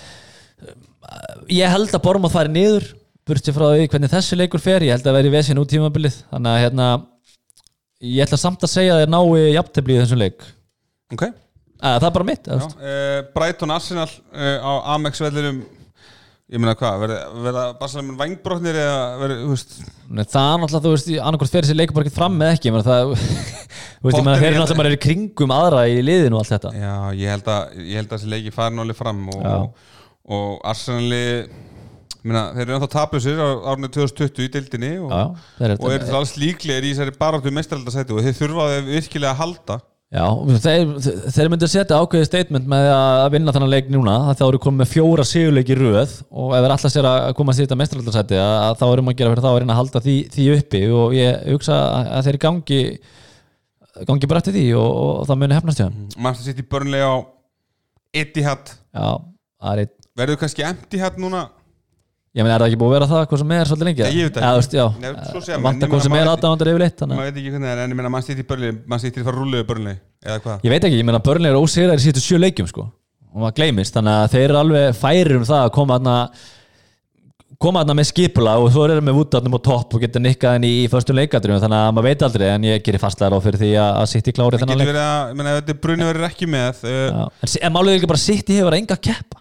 ég 1.56 1.74
held 1.74 1.94
að 1.94 2.04
Bormoth 2.04 2.36
fari 2.36 2.52
niður 2.52 2.90
burti 3.26 3.54
frá 3.54 3.66
því 3.72 3.88
hvernig 3.90 4.12
þessi 4.12 4.38
leikur 4.38 4.62
fer 4.62 4.84
ég 4.86 4.94
held 4.94 5.08
að 5.08 5.18
veri 5.18 5.32
vesin 5.34 5.58
út 5.58 5.70
tímabilið. 5.70 6.20
Þannig 6.30 6.52
að 6.52 6.60
hérna, 6.62 6.90
ég 8.06 8.26
ætla 8.26 8.38
samt 8.38 8.62
að 8.62 8.72
segja 8.76 8.94
að 8.94 9.02
þeir 9.02 9.12
nái 9.14 9.56
jafntefli 9.56 9.96
í 9.96 10.00
þessum 10.02 10.22
leik. 10.22 10.46
Ok. 11.14 11.24
Að, 11.76 11.98
það 12.00 12.06
er 12.08 12.14
bara 12.14 12.26
mitt 12.26 12.46
uh, 12.48 12.60
Brighton 13.34 13.72
Arsenal 13.74 14.08
uh, 14.08 14.54
á 14.64 14.72
Amex 14.94 15.20
vellinum 15.20 15.58
Ég 16.46 16.60
meina 16.62 16.76
hvað, 16.78 17.00
verða, 17.42 17.62
Barcelona 17.74 18.14
vangbrotnir 18.20 18.76
eða 18.78 18.98
verða, 19.18 19.36
þú 19.40 19.54
veist? 19.56 19.72
Það 20.30 20.44
er 20.52 20.60
náttúrulega, 20.62 20.82
þú 20.84 21.40
veist, 21.40 21.54
þessi 21.56 21.74
leikur 21.74 21.96
bara 21.96 22.06
ekki 22.06 22.14
fram 22.14 22.36
með 22.38 22.52
ekki 22.54 22.70
menn, 22.70 22.84
það, 22.86 23.14
þú 23.98 24.06
veist, 24.06 24.18
ég 24.20 24.26
meina, 24.28 24.36
þeir 24.36 24.46
ég 24.46 24.52
eru 24.52 24.60
náttúrulega 24.60 24.94
í 24.94 25.00
kringum 25.02 25.54
aðra 25.56 25.80
í 25.90 25.96
liðinu 26.06 26.38
og 26.38 26.44
allt 26.44 26.52
þetta. 26.54 26.72
Já, 26.78 26.92
ég 27.18 27.34
held 27.34 27.50
að, 27.50 27.74
ég 27.82 27.98
held 27.98 28.06
að 28.06 28.14
þessi 28.14 28.30
leiki 28.30 28.54
fari 28.54 28.78
náli 28.78 28.94
fram 28.94 29.24
og, 29.34 29.82
og, 30.22 30.46
Arsenali 30.70 31.24
meina, 32.22 32.44
þeir 32.54 32.64
eru 32.68 32.76
ennþá 32.78 32.90
taplusir 32.94 33.42
á 33.42 33.48
árunni 33.72 33.90
2020 33.98 34.46
í 34.46 34.52
deildinni 34.54 34.92
og, 35.02 35.10
Já, 35.10 35.74
og 35.80 35.90
eru 35.96 36.16
alls 36.20 36.36
líklegir 36.38 36.86
í 36.86 36.94
þessari 36.94 37.18
baráttu 37.18 37.50
mestraldasæti 37.58 38.14
og 38.14 38.22
þeir 38.22 38.38
þurfa 38.38 38.70
þeir 38.76 38.88
virkilega 38.92 39.34
að 39.34 39.42
halda 39.42 39.80
Já, 40.14 40.22
þeir, 40.62 40.90
þeir 41.34 41.48
myndu 41.50 41.66
setja 41.66 41.96
ákveðið 41.98 42.28
statement 42.28 42.68
með 42.70 42.88
að 42.94 43.24
vinna 43.34 43.54
þannig 43.56 43.72
leik 43.72 43.88
núna 43.90 44.12
þá 44.38 44.44
eru 44.46 44.60
komið 44.62 44.84
með 44.84 44.90
fjóra 44.92 45.24
sigurleiki 45.26 45.74
í 45.74 45.78
röð 45.80 46.12
og 46.30 46.52
ef 46.54 46.62
þeir 46.62 46.74
alltaf 46.76 46.92
sér 46.94 47.08
að 47.10 47.30
komast 47.40 47.58
í 47.58 47.64
þetta 47.64 47.78
mestraldarsæti 47.80 48.38
að 48.38 48.76
þá 48.78 48.84
erum 48.86 49.10
að 49.10 49.16
gera 49.18 49.32
fyrir 49.32 49.42
þá 49.42 49.50
að 49.50 49.58
reyna 49.64 49.74
að 49.74 49.80
halda 49.80 50.02
því, 50.04 50.16
því 50.36 50.46
uppi 50.54 50.82
og 50.94 51.16
ég 51.18 51.40
hugsa 51.50 51.80
að 51.82 52.12
að 52.20 52.28
þeir 52.28 52.38
gangi 52.46 52.80
gangi 54.06 54.30
bara 54.30 54.44
eftir 54.44 54.54
því 54.54 54.64
og, 54.78 54.86
og 55.02 55.26
það 55.26 55.42
muni 55.42 55.58
hefnast 55.58 55.82
hjá 55.82 55.88
hann 55.88 55.98
Manchester 56.14 56.52
City 56.52 56.68
börnlega 56.70 57.10
á 57.10 57.16
Etihad. 58.16 58.70
Já, 58.94 59.08
það 59.60 59.72
er 59.72 59.82
eitt. 59.84 59.96
Verður 60.16 60.38
kannski 60.40 60.64
Etihad 60.64 61.18
núna 61.20 61.48
Ég 62.36 62.44
meina, 62.44 62.56
er 62.58 62.60
það 62.60 62.68
ekki 62.68 62.78
búið 62.82 62.90
að 62.90 62.94
vera 62.96 63.06
það, 63.08 63.22
hvað 63.30 63.40
sem 63.40 63.52
er 63.56 63.68
svolítið 63.70 63.88
lengi? 63.88 64.02
Nei, 64.04 64.16
ég 64.16 64.26
veit 64.26 64.34
Já, 64.36 64.40
ekki. 64.40 64.50
þú 64.52 64.58
veist, 64.60 64.74
já, 64.76 64.86
Nei, 65.00 65.12
svo 65.30 65.40
segja 65.40 65.56
menn, 65.56 65.66
Vanta 65.66 65.86
ég 65.86 65.92
hvað 65.94 66.02
sem 66.04 66.16
er 66.18 66.30
aðdánandar 66.32 66.70
yfirleitt 66.72 66.98
þannig 67.00 67.14
að- 67.16 67.20
maður 67.22 67.30
veit 67.30 67.38
ekki 67.40 67.52
hvernig 67.54 67.66
það 67.66 67.72
er 67.76 67.80
en 67.86 67.94
ég 67.94 67.96
meina 68.00 68.10
Manchester 68.12 68.36
City 68.36 68.48
börnlega 68.50 68.76
Manchester 68.92 69.08
City 69.14 69.24
fara 69.24 69.40
rúlega 69.40 69.66
börnlega 69.70 69.98
eða 70.26 70.42
hvað 70.44 70.66
Ég 70.66 70.74
veit 70.74 70.84
ekki, 70.90 70.98
ég 71.00 71.08
meina 71.08 71.22
Burnley 71.24 71.48
er 71.50 71.56
ósigraðir 71.56 71.96
í 71.96 72.04
síðustu 72.04 72.24
sjö 72.26 72.40
leikjum 72.44 72.68
sko 72.68 72.84
og 73.36 73.40
maður 73.40 73.56
gleymist, 73.56 73.96
þannig 73.96 74.20
að 74.20 74.30
þeir 74.36 74.44
eru 74.50 74.60
alveg 74.60 75.00
færir 75.00 75.36
um 75.40 75.48
það 75.48 75.64
að 75.64 75.72
koma 75.76 75.96
þarna 75.96 76.16
koma 77.62 77.80
þarna 77.82 77.96
með 77.96 78.08
skipula 78.10 78.54
og 78.60 78.68
svo 78.72 78.84
eru 78.84 79.00
með 79.04 79.16
vútarnum 79.16 79.56
á 79.56 79.60
topp 79.64 79.96
og 79.96 80.02
geta 80.04 80.20
nikkað 80.20 80.56
henni 80.58 80.70
í 80.82 80.88
förstum 80.92 81.16
leikadrjum 81.16 81.60
þannig 81.62 81.80
að 81.86 81.94
maður 81.96 82.08
veit 82.10 82.24
aldrei 82.26 82.46
en 82.52 82.66
ég 82.68 82.82
gerir 82.84 83.00
fastlega 83.00 83.32
ráð 83.32 83.46
fyrir 83.46 83.62
því 83.62 83.70
að, 83.80 83.92
að 84.02 84.10
sitt 84.12 84.28
í 84.28 84.34
klári 84.36 84.60
getur 84.60 84.82
verið 84.82 85.00
að 85.00 85.40
ég 85.40 85.48
ef 85.52 85.60
þetta 85.62 85.76
brunni 85.86 86.08
verður 86.10 86.28
ekki 86.28 86.48
með 86.52 86.82
Já. 86.84 87.24
En, 87.46 87.54
en 87.68 87.74
málið 87.76 87.92
er 87.94 88.00
ekki 88.00 88.10
bara 88.12 88.24
sitt 88.26 88.52
í 88.52 88.58
hefur 88.60 88.76
enga 88.76 88.98
að 88.98 89.04
keppa 89.08 89.40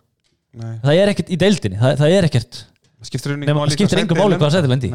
nei, 0.56 0.72
það 0.86 1.02
er 1.02 1.12
ekkert 1.12 1.34
í 1.36 1.40
deildinni, 1.44 1.82
það, 1.82 1.98
það 2.04 2.16
er 2.20 2.30
ekkert 2.30 2.62
skiptir 3.08 3.38
Nei, 3.40 3.48
það 3.52 3.74
skiptir 3.78 4.04
engu 4.04 4.20
máli 4.20 4.42
hvað 4.42 4.58
sæti 4.58 4.72
lendi 4.72 4.92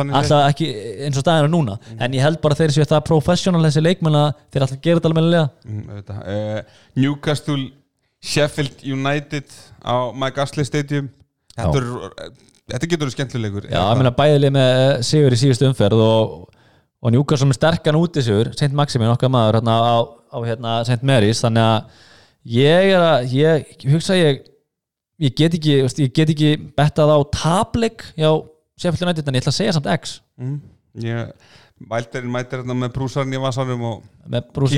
alltaf 0.00 0.46
ekki 0.48 0.68
eins 1.04 1.18
og 1.20 1.24
staðinu 1.24 1.50
núna. 1.52 1.76
En 2.00 2.14
ég 2.16 2.24
held 2.24 2.40
bara 2.44 2.56
þeir 2.56 2.72
séu 2.72 2.86
það 2.88 3.02
professional 3.08 3.62
þessi 3.66 3.82
leikmenn 3.84 4.16
að 4.16 4.28
þeir 4.54 4.64
alltaf 4.64 4.80
gera 4.84 5.00
þetta 5.00 5.10
alveg 5.10 5.18
meðlega 5.20 5.48
Mm, 5.68 5.98
uh, 6.08 6.78
Newcastle 6.96 7.66
Sheffield 8.22 8.84
United 8.86 9.52
á 9.84 10.14
Mike 10.16 10.40
Astley 10.40 10.64
Stadium. 10.64 11.10
Þetta, 11.52 11.82
er, 11.82 12.32
þetta 12.72 12.88
getur 12.88 13.04
verið 13.04 13.16
skemmtilegur 13.16 13.66
Já, 13.68 13.80
ég 13.82 13.98
meina 14.00 14.14
bæðileg 14.16 14.54
með 14.54 14.70
eh, 14.78 15.02
sigur 15.04 15.34
í 15.34 15.40
síðustu 15.42 15.66
umferð 15.68 16.00
og, 16.00 16.30
og 17.02 17.12
Newcastle 17.12 17.50
með 17.50 17.58
sterkan 17.58 17.98
úti 17.98 18.22
sigur 18.24 18.48
St. 18.54 18.70
Maximin 18.78 19.12
okkar 19.12 19.32
maður 19.34 19.58
hérna, 19.60 19.74
á, 19.76 19.96
á 20.32 20.38
hérna, 20.46 20.78
St. 20.88 21.04
Mary's. 21.04 21.42
Þannig 21.44 21.66
að 21.66 22.00
ég 22.56 22.94
er 22.94 23.04
að 23.04 23.36
ég, 23.36 23.76
hugsa 23.92 24.16
ég 24.16 24.40
ég 25.22 25.34
get 25.38 25.56
ekki, 25.58 25.78
ég 26.02 26.14
get 26.16 26.32
ekki 26.34 26.52
bettað 26.78 27.14
á 27.14 27.18
tablik 27.34 28.04
hjá 28.16 28.30
Sheffield 28.80 29.06
United 29.08 29.28
en 29.28 29.36
ég 29.38 29.44
ætla 29.44 29.52
að 29.52 29.58
segja 29.58 29.74
samt 29.76 29.90
X. 29.92 30.16
Mm, 30.40 30.56
ég, 31.04 31.34
Vælderinn 31.90 32.30
mætir 32.32 32.60
hérna 32.62 32.76
með 32.78 32.94
brúsarinn 32.96 33.34
í 33.34 33.40
vasanum 33.42 33.82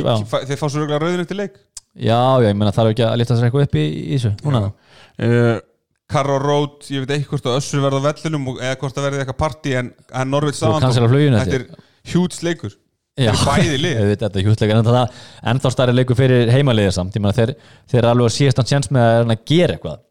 já. 0.09 0.15
þeir 0.49 0.61
fá 0.61 0.67
svo 0.67 0.83
röglega 0.83 1.01
rauðin 1.03 1.25
eftir 1.25 1.39
leik? 1.41 1.59
Já, 1.95 2.19
já, 2.43 2.49
ég 2.49 2.57
meina 2.59 2.73
þarf 2.75 2.95
ekki 2.95 3.05
að 3.07 3.19
lifta 3.21 3.37
sér 3.39 3.49
eitthvað 3.49 3.67
upp 3.69 3.77
í, 3.79 3.85
í 3.85 4.17
þessu 4.17 4.33
núna. 4.43 4.63
Uh, 5.15 5.59
Carro 6.11 6.39
Road, 6.43 6.79
ég 6.93 7.05
veit 7.05 7.13
ekki 7.19 7.29
hvort 7.33 7.51
að 7.51 7.59
Össur 7.61 7.85
verða 7.85 8.01
á 8.03 8.07
vellinum 8.09 8.49
og- 8.53 8.63
eða 8.63 8.79
hvort 8.81 8.99
að 8.99 9.07
verði 9.09 9.21
eitthvað 9.23 9.39
partí 9.45 9.77
en, 9.79 9.93
en 10.13 10.35
cancela 10.83 11.11
fluginu 11.13 11.39
þetta 11.41 11.61
er 11.61 11.69
hjúts 12.13 12.43
leikur. 12.45 12.75
Já, 13.15 13.31
þetta 14.11 14.33
er 14.33 14.43
hjústleika 14.49 14.75
en 14.81 14.89
það 14.89 14.99
er 15.05 15.21
ennþá 15.53 15.71
stærri 15.71 15.95
leikur 15.95 16.19
fyrir 16.19 16.51
heimaliðið 16.51 16.97
samt. 16.99 17.15
Ég 17.15 17.23
meina 17.23 17.37
þeir, 17.37 17.55
þeir 17.91 18.01
eru 18.03 18.11
alveg 18.11 18.31
að 18.33 18.37
síðast 18.41 18.61
hans 18.61 18.75
sjans 18.75 18.91
með 18.95 19.21
að 19.23 19.47
gera 19.47 19.77
eitthvað 19.77 20.03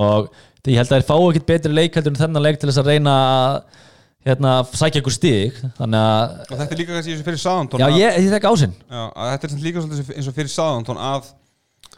og 0.00 0.32
ég 0.66 0.78
held 0.78 0.92
að 0.92 0.98
þeir 1.00 1.08
fá 1.08 1.16
ekkert 1.18 1.48
betri 1.48 1.72
leik 1.74 1.96
heldur 1.98 2.14
en 2.14 2.20
þennan 2.22 2.46
leik 2.46 2.60
til 2.60 2.70
þess 2.70 2.82
að 2.82 2.92
reyna 2.92 3.16
að 3.26 3.56
hérna, 4.28 4.56
sækja 4.70 5.02
ykkur 5.02 5.14
stig. 5.16 5.60
Þannig 5.78 6.00
að, 6.00 6.34
og 6.46 6.56
þetta 6.56 6.72
er 6.74 6.80
líka 6.80 6.96
kannski 6.96 7.12
eins 7.14 7.22
og 7.22 7.28
fyrir 7.28 7.42
Sáðantón 7.42 7.82
já 7.82 7.88
ég, 7.98 8.18
ég 8.22 8.32
þekka 8.36 8.52
ásinn. 8.54 8.74
Já, 8.86 9.02
að 9.10 9.30
þetta 9.32 9.46
er 9.48 9.64
líka 9.66 9.78
eins 9.82 10.28
og 10.30 10.36
fyrir 10.36 10.52
Sáðantón 10.52 11.00
að 11.02 11.22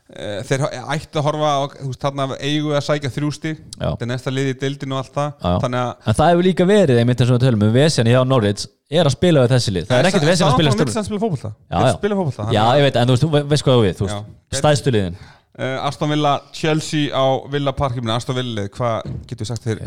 e, 0.09 0.31
þeir 0.49 0.65
ættu 0.97 1.21
að 1.21 1.27
horfa 1.29 1.51
þú 1.75 1.91
veist, 1.91 2.03
þarna 2.07 2.29
eigu 2.41 2.73
að 2.73 2.87
sækja 2.89 3.13
þrjústi 3.19 3.53
þetta 3.77 4.07
er 4.07 4.11
næsta 4.15 4.35
liði 4.35 4.55
í 4.55 4.59
deildinu 4.65 4.97
og 4.97 5.03
allt 5.03 5.15
það. 5.19 5.31
Að 5.53 5.69
en 5.69 6.19
það 6.23 6.33
hefur 6.33 6.49
líka 6.49 6.69
verið 6.73 7.03
einmitt 7.03 7.21
eins 7.21 7.31
og 7.31 7.37
við 7.39 7.47
tölum 7.47 7.69
um 7.69 7.77
Vesjan 7.77 8.11
hjá 8.11 8.21
Norwich 8.25 8.65
er 8.95 9.05
að 9.05 9.17
spila 9.19 9.45
við 9.45 9.55
þessi 9.59 9.77
lið. 9.77 9.85
Það 9.91 10.01
er 10.01 10.11
ekkert 10.11 10.29
Vesjan 10.31 10.49
að 10.49 10.57
spila 10.59 10.71
stjórn 10.75 10.93
Já, 11.69 11.77
Vill 11.77 11.89
já. 11.89 11.97
spila 12.01 12.15
fótbolta 12.19 12.49
en 15.55 15.69
uh, 15.79 15.85
Aston 15.87 16.11
Villa, 16.11 16.33
Chelsea 16.53 17.11
á 17.15 17.25
Villa 17.53 17.73
Park 17.79 17.95
ég 17.99 18.03
meina 18.03 18.17
Aston 18.19 18.35
Villa, 18.39 18.65
hvað 18.75 19.11
getur 19.31 19.45
við 19.45 19.51
sagt 19.53 19.67
þér? 19.69 19.83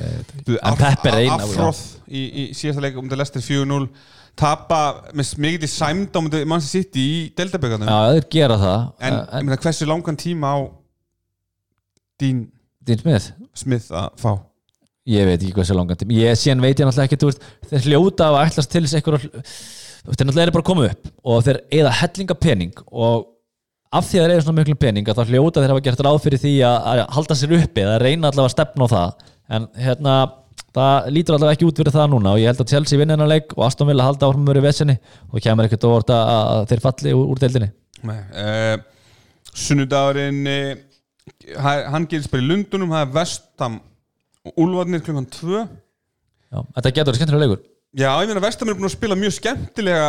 Þú- 0.48 0.60
En 0.64 0.78
Pep 0.80 1.06
er 1.12 1.18
ein 1.24 1.32
af- 1.34 1.44
Afroð 1.48 1.82
í, 2.08 2.22
í 2.24 2.46
síðasta 2.56 2.84
leik 2.86 2.96
um 3.02 3.10
til 3.12 3.18
Leicester 3.20 3.44
4-0 3.44 3.90
tapa 4.38 4.80
með 5.18 5.32
mikið 5.44 5.64
til 5.66 5.72
sæmd 5.74 6.14
á 6.16 6.20
Manchester 6.46 6.84
City 6.84 7.04
í 7.04 7.22
deildaböggarnum 7.36 7.90
já 7.90 8.14
þeir 8.16 8.28
gera 8.36 8.58
það. 8.62 8.84
En, 9.02 9.14
en, 9.14 9.24
ég 9.42 9.48
meina, 9.50 9.58
hversu 9.66 9.88
langan 9.90 10.20
tíma 10.22 10.52
á 10.54 10.58
Dean 12.22 12.46
Smith? 13.02 13.32
Smith 13.58 13.90
að 13.92 14.14
fá? 14.22 14.32
Ég 15.08 15.24
veit 15.28 15.42
ekki 15.48 15.66
sér 15.68 15.78
langan 15.80 16.00
tíma. 16.00 16.16
Ég 16.18 16.38
síðan 16.40 16.62
veit 16.64 16.80
ég 16.80 16.88
náttúrulega 16.88 17.08
ekki 17.08 17.20
Þeir 17.72 17.86
hljóta 17.92 18.28
að 18.32 18.38
ætlast 18.46 18.72
til 18.74 18.84
þess 18.86 18.98
eitthvað 19.00 19.26
Þeir 19.28 20.28
náttúrulega 20.28 20.46
eru 20.48 20.56
bara 20.56 20.64
að 20.64 20.70
koma 20.70 20.88
upp 20.92 21.10
Og 21.28 21.44
þeir 21.48 21.60
eða 21.82 21.94
hellinga 22.02 22.38
pening 22.40 22.82
Og 22.92 23.26
af 23.92 24.08
því 24.10 24.20
að 24.20 24.26
þeir 24.26 24.34
eru 24.36 24.44
svona 24.46 24.58
miklu 24.62 24.76
pening 24.82 25.08
Þá 25.08 25.24
hljóta 25.30 25.62
þeir 25.64 25.72
hafa 25.74 25.84
gert 25.86 26.04
ráð 26.08 26.20
fyrir 26.26 26.42
því 26.44 26.52
að, 26.68 27.02
halda 27.16 27.38
sér 27.40 27.54
uppi 27.60 27.84
Eða 27.86 28.00
reyna 28.04 28.32
allavega 28.32 28.50
að 28.50 28.56
stefna 28.56 28.88
á 28.88 28.94
það. 28.94 29.30
En 29.58 29.68
hérna 29.86 30.16
Það 30.78 31.08
lítur 31.16 31.38
allavega 31.38 31.56
ekki 31.58 31.68
út 31.70 31.80
fyrir 31.82 31.96
það 31.96 32.10
núna 32.12 32.34
Og 32.36 32.42
ég 32.42 32.52
held 32.52 32.62
að 32.66 32.72
Chelsea 32.74 33.00
vinna 33.00 33.16
hennar 33.16 33.32
leik 33.32 33.56
Og 33.56 33.64
Aston 33.66 33.88
Villa 33.90 34.06
halda 34.06 34.28
áfram 34.28 34.46
verið 34.52 34.68
vesenni 34.68 34.98
Og 35.32 35.42
kemur 35.42 35.66
ekkert 35.70 35.88
óvart 35.88 36.12
að, 36.14 36.34
að 36.36 36.66
þeir 36.74 36.84
falli 36.84 37.14
úr, 37.18 37.32
úr 37.34 37.42
deildinni. 37.42 37.70
Uh, 38.04 38.76
Sunnudagurinn 39.58 40.44
það- 41.58 41.88
hann 41.94 42.06
gerist 42.12 42.32
bara 42.32 42.44
í 42.44 42.48
Lundunum 42.48 42.92
það 42.94 43.06
er 43.08 43.14
Vestam 43.16 43.80
og 44.48 44.62
Úlfarnir 44.64 45.02
klukkan 45.04 45.26
2 45.34 45.64
Já, 46.48 46.60
þetta 46.78 46.92
getur 46.96 47.18
skemmtilega 47.18 47.44
leikur. 47.44 47.64
Já, 47.98 48.12
ég 48.22 48.30
meina 48.30 48.44
Vestam 48.44 48.70
er 48.70 48.78
búin 48.78 48.88
að 48.88 48.94
spila 48.96 49.18
mjög 49.20 49.34
skemmtilega 49.36 50.06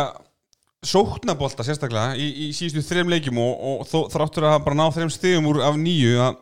sóknabolta 0.85 1.65
sérstaklega 1.67 2.15
í, 2.15 2.27
í 2.45 2.51
síðustu 2.55 2.85
þrem 2.87 3.09
leikjum 3.11 3.39
og, 3.43 3.65
og 3.71 3.89
þó, 3.89 3.97
þráttur 4.13 4.47
að 4.47 4.61
bara 4.67 4.79
náð 4.79 4.93
þrem 4.99 5.11
stigum 5.11 5.49
úr 5.51 5.63
af 5.67 5.79
nýju 5.79 6.21
að 6.23 6.37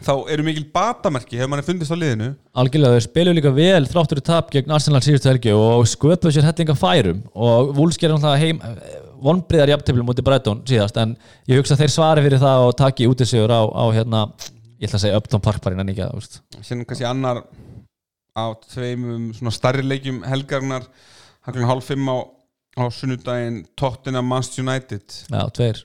þá 0.00 0.12
eru 0.32 0.46
mikil 0.46 0.64
batamerki 0.72 1.36
hefur 1.36 1.52
manni 1.52 1.66
fundist 1.66 1.92
á 1.92 1.98
liðinu. 1.98 2.30
Algjörlega, 2.56 2.96
þau 2.96 3.04
spilu 3.04 3.34
líka 3.36 3.52
vel 3.52 3.84
þráttur 3.90 4.20
í 4.22 4.24
tap 4.24 4.48
gegn 4.54 4.72
Arsenal 4.72 5.02
síðustu 5.04 5.28
helgi 5.28 5.52
og 5.52 5.84
sköpuðu 5.90 6.32
sér 6.34 6.48
hellinga 6.48 6.76
færum. 6.78 7.20
Og 7.36 7.74
gerir 8.00 8.16
náttúrulega 8.16 8.40
heim 8.40 8.62
vonbriðar 9.20 9.74
jafntöflum 9.74 10.08
mútið 10.08 10.26
Breitón 10.26 10.62
síðast 10.68 10.96
en 11.00 11.14
ég 11.50 11.60
hugsa 11.60 11.76
þeir 11.78 11.92
svari 11.92 12.24
fyrir 12.24 12.40
það 12.40 12.66
og 12.66 12.76
taki 12.78 13.08
útisigur 13.10 13.52
á, 13.52 13.62
á 13.68 13.84
hérna, 13.92 14.22
ég 14.80 14.88
ætla 14.88 14.96
að 14.96 15.04
segja 15.04 15.20
Upton 15.20 15.44
Park 15.44 15.62
bara 15.64 15.76
innan 15.76 15.92
ekki 15.92 16.06
sem 16.64 16.84
kannski 16.88 17.06
annar 17.08 17.42
á 18.32 18.44
tveimum 18.72 19.30
svona 19.36 19.52
starri 19.52 19.84
leikjum 19.84 20.22
helgarnar 20.24 20.86
hálf 21.44 21.90
fimm 21.90 22.08
á, 22.08 22.16
á 22.84 22.88
sunnudaginn 22.94 23.62
Tottenham 23.76 24.26
Manchester 24.30 24.64
United. 24.64 25.04
Já, 25.30 25.42
tveir. 25.56 25.84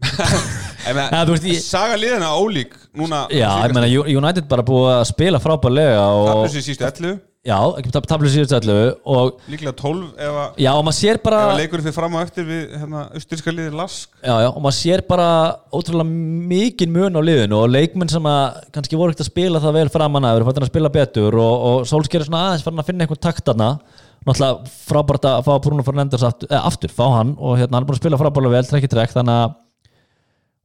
Meina, 0.00 1.08
Ja, 1.12 1.24
veist, 1.28 1.44
ég- 1.44 1.60
Saga 1.60 1.96
liðina 2.00 2.30
ólík 2.40 2.72
núna 2.96 3.26
Já, 3.28 3.50
ég 3.68 3.74
meina 3.76 3.88
United 4.20 4.46
bara 4.48 4.62
búið 4.64 4.94
að 4.94 5.02
spila 5.10 5.40
frábærlega 5.42 6.06
og 6.08 6.28
Taplu 6.30 6.54
sér 6.54 6.64
sístu 6.64 6.86
11 6.88 7.18
já, 7.44 7.56
tablu 8.08 8.28
síðustu 8.32 8.56
allu 8.56 8.78
og 9.04 9.38
Líklega 9.48 9.72
12 9.76 10.08
ef 10.16 10.38
að 10.40 10.58
já, 10.60 10.70
og 10.72 10.82
maður 10.88 10.98
sér 10.98 11.20
bara 11.24 11.38
Ef 11.44 11.52
að 11.52 11.60
leikurinn 11.60 11.86
fyrir 11.86 11.96
fram 11.98 12.16
á 12.16 12.20
eftir 12.24 12.48
við 12.48 12.74
hérna, 12.80 13.04
austurska 13.16 13.54
liðið 13.54 13.76
Lask. 13.76 14.08
Já, 14.24 14.34
já, 14.44 14.48
og 14.50 14.60
maður 14.64 14.78
sér 14.80 15.04
bara 15.08 15.28
ótrúlega 15.72 16.08
mikinn 16.52 16.92
mun 16.96 17.16
á 17.16 17.22
liðinu 17.24 17.60
og 17.60 17.72
leikmenn 17.72 18.12
sem 18.12 18.28
að 18.32 18.60
kannski 18.72 18.96
voru 19.00 19.12
ekkert 19.12 19.26
að 19.28 19.32
spila 19.34 19.60
það 19.60 19.78
vel 19.82 19.88
framan 19.92 20.28
að 20.28 20.40
eru 20.40 20.48
fættin 20.50 20.64
að 20.68 20.72
spila 20.72 20.92
betur 20.96 21.36
og, 21.40 21.54
og 21.70 21.88
Solskjær 21.92 22.24
er 22.24 22.28
svona 22.28 22.44
aðeins 22.48 22.64
farin 22.64 22.80
að 22.84 22.88
finna 22.92 23.04
einhvern 23.04 23.24
takt 23.28 23.44
þarna 23.44 23.70
náttúrulega 24.26 24.70
frábært 24.90 25.26
að 25.30 25.42
fá 25.46 25.52
Bruno 25.64 25.84
Fernandes 25.86 26.24
aftur, 26.26 26.50
eh, 26.50 26.60
aftur 26.60 26.92
fá 26.92 27.06
hann 27.16 27.34
og 27.38 27.58
hérna 27.58 27.78
hann 27.78 27.84
er 27.84 27.88
búin 27.88 27.96
að 27.96 28.02
spila 28.02 28.20
frábærlega 28.20 28.58
vel, 28.58 28.68
trekk 28.68 28.88
í 28.88 28.92
trekk 28.92 29.14
þannig 29.16 29.36
að 29.44 29.58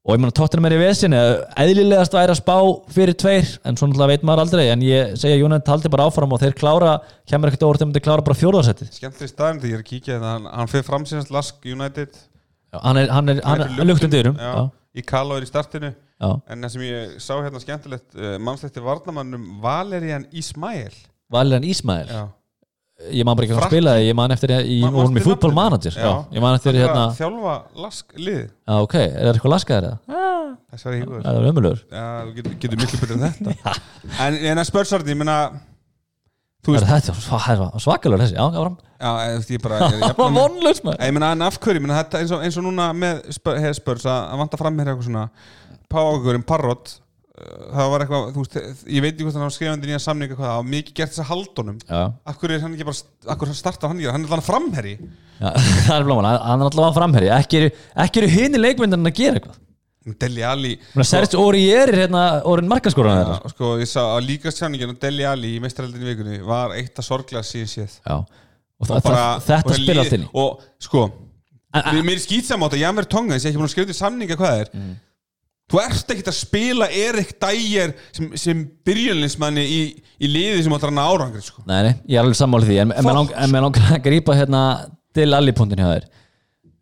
og 0.06 0.14
ég 0.14 0.22
meina 0.22 0.36
tóttunum 0.38 0.68
er 0.68 0.76
í 0.76 0.82
vesinni 0.84 1.20
eðlilegast 1.64 2.14
væri 2.14 2.34
að 2.36 2.38
spá 2.38 2.58
fyrir 2.94 3.18
tveir 3.18 3.48
en 3.66 3.78
svo 3.80 3.88
náttúrulega 3.90 4.12
veit 4.12 4.28
maður 4.28 4.44
aldrei 4.44 4.66
en 4.70 4.84
ég 4.86 5.16
segja 5.18 5.40
Jónænt 5.40 5.72
haldi 5.72 5.90
bara 5.90 6.06
áfram 6.06 6.36
og 6.36 6.44
þeir 6.44 6.54
klára 6.60 6.92
kemur 7.26 7.50
ekkert 7.50 7.66
óvart 7.66 7.82
þeim 7.82 7.96
þeir 7.96 8.06
klára 8.06 8.26
bara 8.28 8.38
fjórðarsettið 8.38 8.92
Skemmtileg 9.00 9.32
staðin 9.32 9.64
þegar 9.64 9.72
ég 9.72 9.80
er 9.80 9.82
að 9.82 9.90
kíkja 9.90 10.14
hérna, 10.14 10.36
hann, 10.36 10.48
hann 10.60 10.72
fyrir 10.76 10.86
fram 10.86 11.10
síðan 11.10 11.34
Lask 11.34 11.66
United. 11.66 12.22
Er, 12.70 12.80
hann 12.84 13.02
er, 13.02 13.10
hann 13.10 13.34
er, 13.34 13.42
hann 13.50 13.66
er 13.66 13.90
lukt 13.90 14.06
undir 14.06 14.30
um 14.30 14.38
já, 14.38 14.52
já, 14.52 14.70
Í 14.96 15.04
Kalo 15.10 15.40
er 15.40 15.44
í 15.44 15.50
startinu. 15.50 15.90
Já. 16.22 16.30
En 16.54 16.62
það 16.62 16.76
sem 16.76 16.86
ég 16.86 17.18
sá 17.20 17.34
hérna 17.34 17.60
skemmtilegt 17.60 18.14
uh, 18.16 18.36
mannsletti 18.40 18.84
varnamannum 18.86 19.58
Valerian 19.64 20.30
Ismail. 20.32 20.94
Valerian 21.34 21.66
Ismail. 21.68 22.14
Já 22.14 22.24
ég 23.12 23.28
man 23.28 23.36
bara 23.36 23.46
ekki 23.46 23.56
hvað 23.56 23.66
hann 23.66 23.74
spilaði 23.74 24.08
ég 24.08 24.18
man 24.18 24.34
eftir 24.36 24.54
í 24.56 24.80
manstu 24.86 25.24
fútbol 25.26 25.52
nafnið? 25.52 25.60
manager 25.60 25.98
já. 26.00 26.12
ég 26.32 26.46
man 26.46 26.58
eftir 26.58 26.80
hérna 26.80 27.06
Þjálfa 27.18 27.56
Lask 27.84 28.18
lið 28.18 28.42
já, 28.46 28.76
ok, 28.80 28.96
er 29.04 29.20
það 29.20 29.32
eitthvað 29.34 29.56
laskaðir 29.56 29.88
eða? 29.90 30.24
Var 30.76 30.96
ég 30.96 31.04
híkur 31.04 31.22
það 31.26 31.40
er 31.40 31.48
þú 32.26 32.58
getur, 32.64 32.80
miklu 32.82 33.00
betur 33.04 33.16
en 33.16 33.26
þetta. 33.30 33.76
En, 34.26 34.38
en 34.52 34.62
að 34.62 34.68
spörsarði, 34.70 35.14
ég 35.14 35.20
meina 35.20 35.38
Þú 36.66 36.80
það 36.82 37.10
er 37.54 37.80
svakalur 37.84 38.22
þessi, 38.24 38.36
já, 38.40 38.42
áfram. 38.42 38.78
Já, 38.98 39.10
ég, 39.22 39.50
ég 39.54 39.62
bara 39.62 39.90
ég, 39.92 40.04
var 40.18 40.32
vonlaus 40.34 40.80
maður. 40.82 41.04
Ég 41.06 41.14
meina, 41.14 41.32
en 41.36 41.46
af 41.46 41.60
hverju, 41.62 41.78
ég 41.78 41.84
meina, 41.84 41.98
þetta 42.00 42.22
eins 42.24 42.34
og, 42.34 42.46
eins 42.48 42.58
og 42.58 42.66
núna 42.66 42.88
með 42.98 43.20
spörs 43.78 44.08
að, 44.10 44.32
vanta 44.42 44.58
fram 44.58 44.80
hér 44.82 44.90
eitthvað 44.94 45.10
svona 45.12 45.26
Págurinn 45.94 46.46
Parrot 46.48 46.96
uh, 46.96 47.05
það 47.36 47.90
var 47.92 48.04
eitthvað, 48.06 48.28
þú 48.36 48.44
veist, 48.46 48.56
ég 48.96 49.04
veit 49.04 49.12
ekki 49.16 49.26
hvort 49.28 49.36
hann 49.36 49.44
var 49.46 49.54
skrifandi 49.56 49.90
nýja 49.90 50.00
samninga 50.06 50.38
hvað, 50.38 50.48
það 50.48 50.60
var 50.62 50.70
mikið 50.72 50.94
gert 51.00 51.12
þess 51.12 51.24
að 51.24 51.30
haldunum 51.34 51.78
Af 51.92 52.38
hverju 52.40 52.56
er 52.56 52.64
hann 52.64 52.76
ekki 52.78 52.88
bara, 52.88 53.02
af 53.34 53.38
hverju 53.42 53.58
starta 53.60 53.90
hann 53.92 54.00
ekki, 54.00 54.12
hann 54.16 54.24
er 54.28 54.32
þannig 54.32 54.48
framherri 54.48 54.94
já, 54.96 55.50
það 55.90 55.98
er 56.00 56.08
blóman, 56.08 56.30
hann 56.32 56.64
er 56.64 56.70
alltaf 56.70 56.96
framherri 57.00 57.32
ekki 57.36 57.60
eru, 57.62 57.70
ekki 58.06 58.22
eru 58.24 58.30
hini 58.38 58.62
leikmyndan 58.62 59.12
að 59.12 59.18
gera 59.20 59.42
eitthvað? 59.42 59.62
Deli 60.22 60.44
Ali 60.46 60.72
Serge 61.02 61.34
Aurier 61.42 61.90
er 61.90 61.98
hérna 62.04 62.24
orðin 62.46 62.70
markaskoran 62.70 63.16
þeirra 63.18 63.38
Já, 63.42 63.52
sko, 63.56 63.70
ég 63.82 63.90
sá 63.90 64.02
á 64.06 64.18
líka 64.22 64.52
stjáningin 64.54 64.92
og 64.94 65.00
Deli 65.02 65.26
Ali 65.26 65.56
í 65.58 65.62
meistaraldinni 65.64 66.12
vikunni 66.12 66.38
var 66.46 66.76
eitt 66.78 66.94
að 67.02 67.08
sorglega 67.08 67.42
síðan 67.42 67.72
séð. 67.72 67.96
Já, 68.06 68.20
og, 68.22 68.86
Og 68.86 69.02
bara- 69.02 69.40
þetta 69.42 69.58
og 69.66 69.80
spila 69.80 69.96
lið- 69.96 70.04
allt 70.04 70.14
inn 70.20 70.28
í. 70.28 70.30
og 70.44 70.62
sko, 70.86 71.08
mér 72.06 72.22
er 73.02 73.08
að 73.08 73.12
Tonga 73.16 73.40
ég 73.40 73.42
þú 75.72 75.82
ert 75.82 76.12
ekkert 76.14 76.30
að 76.32 76.38
spila 76.38 76.90
Erik 76.94 77.34
Dyer 77.42 77.96
sem, 78.16 78.28
sem 78.40 78.66
byrjunlinsmanni 78.86 79.64
í, 79.66 79.80
í 80.22 80.30
liði 80.30 80.66
sem 80.66 80.76
áttur 80.76 80.92
hann 80.92 81.02
árangri 81.02 81.42
sko. 81.46 81.64
Nei, 81.66 81.80
nei, 81.88 81.96
ég 82.12 82.20
er 82.20 82.26
alveg 82.26 82.38
sammálið 82.40 82.72
því 82.72 82.78
en, 82.84 82.94
en 83.00 83.52
mér 83.54 83.66
langar 83.66 83.90
að 83.98 84.06
grípa 84.06 84.38
hérna 84.38 84.62
til 85.16 85.32
allipunktin 85.34 85.82
hjá 85.82 85.90
þér. 85.90 86.08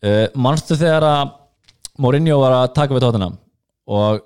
Uh, 0.03 0.27
Manstu 0.35 0.75
þegar 0.75 1.07
að 1.07 1.33
Mourinho 2.03 2.37
var 2.41 2.57
að 2.57 2.71
taka 2.75 2.95
við 2.95 3.05
tóttunum 3.05 3.35
og 3.93 4.23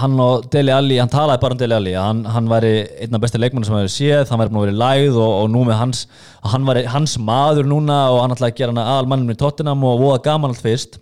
hann 0.00 0.14
og 0.22 0.46
Deli 0.52 0.70
Alli, 0.74 0.98
hann 1.00 1.10
talaði 1.10 1.42
bara 1.42 1.56
um 1.56 1.60
Deli 1.60 1.74
Alli 1.74 1.92
að 1.98 2.04
hann, 2.06 2.20
hann 2.30 2.50
væri 2.50 2.72
einn 3.02 3.16
af 3.16 3.22
bestu 3.24 3.40
leikmennir 3.40 3.66
sem 3.66 3.76
hefur 3.78 3.92
séð 3.94 4.30
hann 4.30 4.42
væri 4.42 4.52
búin 4.52 4.60
að 4.60 4.66
vera 4.68 4.74
í 4.76 4.80
læð 4.82 5.16
og, 5.18 5.32
og 5.40 5.48
nú 5.50 5.62
með 5.66 5.80
hans 5.80 6.02
að 6.42 6.52
hann 6.54 6.68
væri 6.68 6.84
hans 6.92 7.16
maður 7.30 7.70
núna 7.70 7.96
og 8.12 8.20
hann 8.22 8.34
ætlaði 8.36 8.54
að 8.54 8.60
gera 8.60 8.74
hann 8.74 8.82
aðal 8.84 9.08
mannum 9.10 9.32
í 9.34 9.38
tóttunum 9.40 9.86
og 9.88 10.02
voða 10.04 10.20
gaman 10.28 10.54
allt 10.54 10.62
fyrst. 10.62 11.00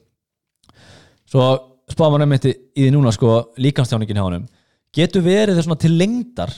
Svo 1.28 1.48
spáðum 1.94 2.16
hann 2.16 2.26
einmitt 2.26 2.48
í 2.48 2.54
í 2.54 2.86
því 2.86 2.94
núna 2.94 3.12
sko 3.14 3.34
líkamstjáningin 3.60 4.18
hjá 4.18 4.24
honum. 4.26 4.46
Getur 4.94 5.24
verið 5.24 5.58
þess 5.58 5.68
svona 5.68 5.82
til 5.82 5.94
lengdar 5.98 6.54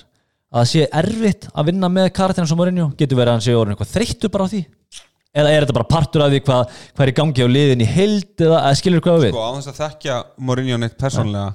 að 0.51 0.69
sé 0.71 0.85
erfitt 1.01 1.49
að 1.55 1.71
vinna 1.71 1.91
með 1.93 2.11
karakterina 2.17 2.51
sem 2.51 2.59
Mourinho, 2.59 2.91
getur 2.99 3.19
verið 3.21 3.33
að 3.33 3.37
hann 3.39 3.45
sé 3.47 3.57
orðin 3.57 3.77
eitthvað 3.77 3.93
þreyttur 3.95 4.33
bara 4.35 4.47
á 4.47 4.53
því? 4.53 4.63
Eða 5.31 5.51
er 5.55 5.63
þetta 5.63 5.77
bara 5.77 5.91
partur 5.91 6.25
af 6.25 6.33
því 6.33 6.41
hvað, 6.47 6.79
hvað 6.97 7.05
er 7.05 7.13
í 7.13 7.17
gangi 7.21 7.45
á 7.47 7.49
liðin 7.55 7.85
í 7.85 7.87
heild 7.87 8.43
eða, 8.43 8.63
skilur 8.79 9.05
hvað 9.05 9.21
við 9.25 9.35
sko, 9.35 9.45
á 9.47 9.51
þess 9.57 9.71
að 9.71 9.79
þekkja 9.85 10.17
Mourinho 10.49 10.79
neitt 10.83 10.97
persónlega 10.99 11.53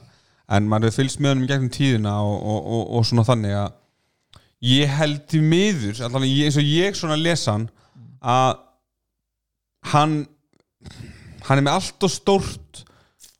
en 0.55 0.69
maður 0.71 0.89
hefur 0.89 1.01
fylgst 1.01 1.19
með 1.19 1.33
honum 1.33 1.43
í 1.43 1.49
gegnum 1.49 1.73
tíðina 1.75 2.13
og, 2.23 2.37
og, 2.39 2.69
og, 2.77 2.85
og 2.95 3.09
svona 3.09 3.25
þannig 3.27 3.57
að 3.59 3.75
ég 4.69 4.95
held 4.95 5.35
í 5.35 5.41
miður 5.43 5.99
allan 6.07 6.27
ég, 6.29 6.47
eins 6.47 6.59
og 6.61 6.69
ég 6.69 6.95
svona 6.95 7.19
lesa 7.19 7.57
hann 7.57 7.67
að 8.23 8.61
hann 9.91 10.15
hann 11.49 11.59
er 11.59 11.65
með 11.65 11.75
allt 11.81 12.07
og 12.07 12.13
stórt 12.13 12.84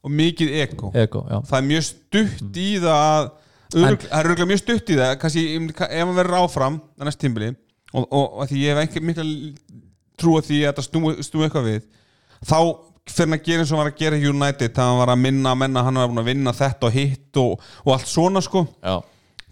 og 0.06 0.14
mikið 0.14 0.54
Ego, 0.62 0.92
já. 0.94 1.40
það 1.50 1.58
er 1.58 1.68
mjög 1.72 1.86
stutt 1.90 2.60
í 2.62 2.72
það 2.84 3.02
að 3.02 3.30
örugl, 3.76 4.08
það 4.08 4.18
er 4.20 4.30
örgulega 4.30 4.50
mjög 4.52 4.62
stutt 4.62 4.92
í 4.92 4.98
það 5.00 5.14
kannski 5.24 5.46
ef 5.58 5.96
hann 5.96 6.18
verður 6.20 6.42
áfram 6.44 6.80
á 7.02 7.02
næst 7.08 7.22
tímbili 7.24 7.52
og, 7.96 8.06
og, 8.06 8.26
og 8.26 8.50
því 8.52 8.62
ég 8.62 8.76
hef 8.76 8.84
ekki 8.86 9.04
mikla 9.04 9.26
trú 10.22 10.38
að 10.40 10.50
því 10.50 10.60
að 10.62 10.70
þetta 10.70 10.86
snúi, 10.86 11.16
snúi 11.26 11.48
eitthvað 11.48 11.70
við 11.72 11.88
þá 12.46 12.60
fyrir 13.06 13.36
að 13.36 13.44
gera 13.46 13.64
eins 13.64 13.74
og 13.74 13.82
var 13.82 13.92
að 13.92 14.00
gera 14.00 14.22
United 14.32 14.80
hann 14.82 15.02
var 15.02 15.14
að 15.14 15.22
minna 15.26 15.54
að 15.54 15.62
menna 15.62 15.86
hann 15.86 16.02
var 16.02 16.22
að 16.22 16.30
vinna 16.32 16.56
þetta 16.56 16.90
og 16.90 16.96
hitt 16.96 17.42
og, 17.42 17.68
og 17.86 17.94
allt 17.96 18.10
svona 18.10 18.42
sko 18.46 18.66
Já. 18.82 18.96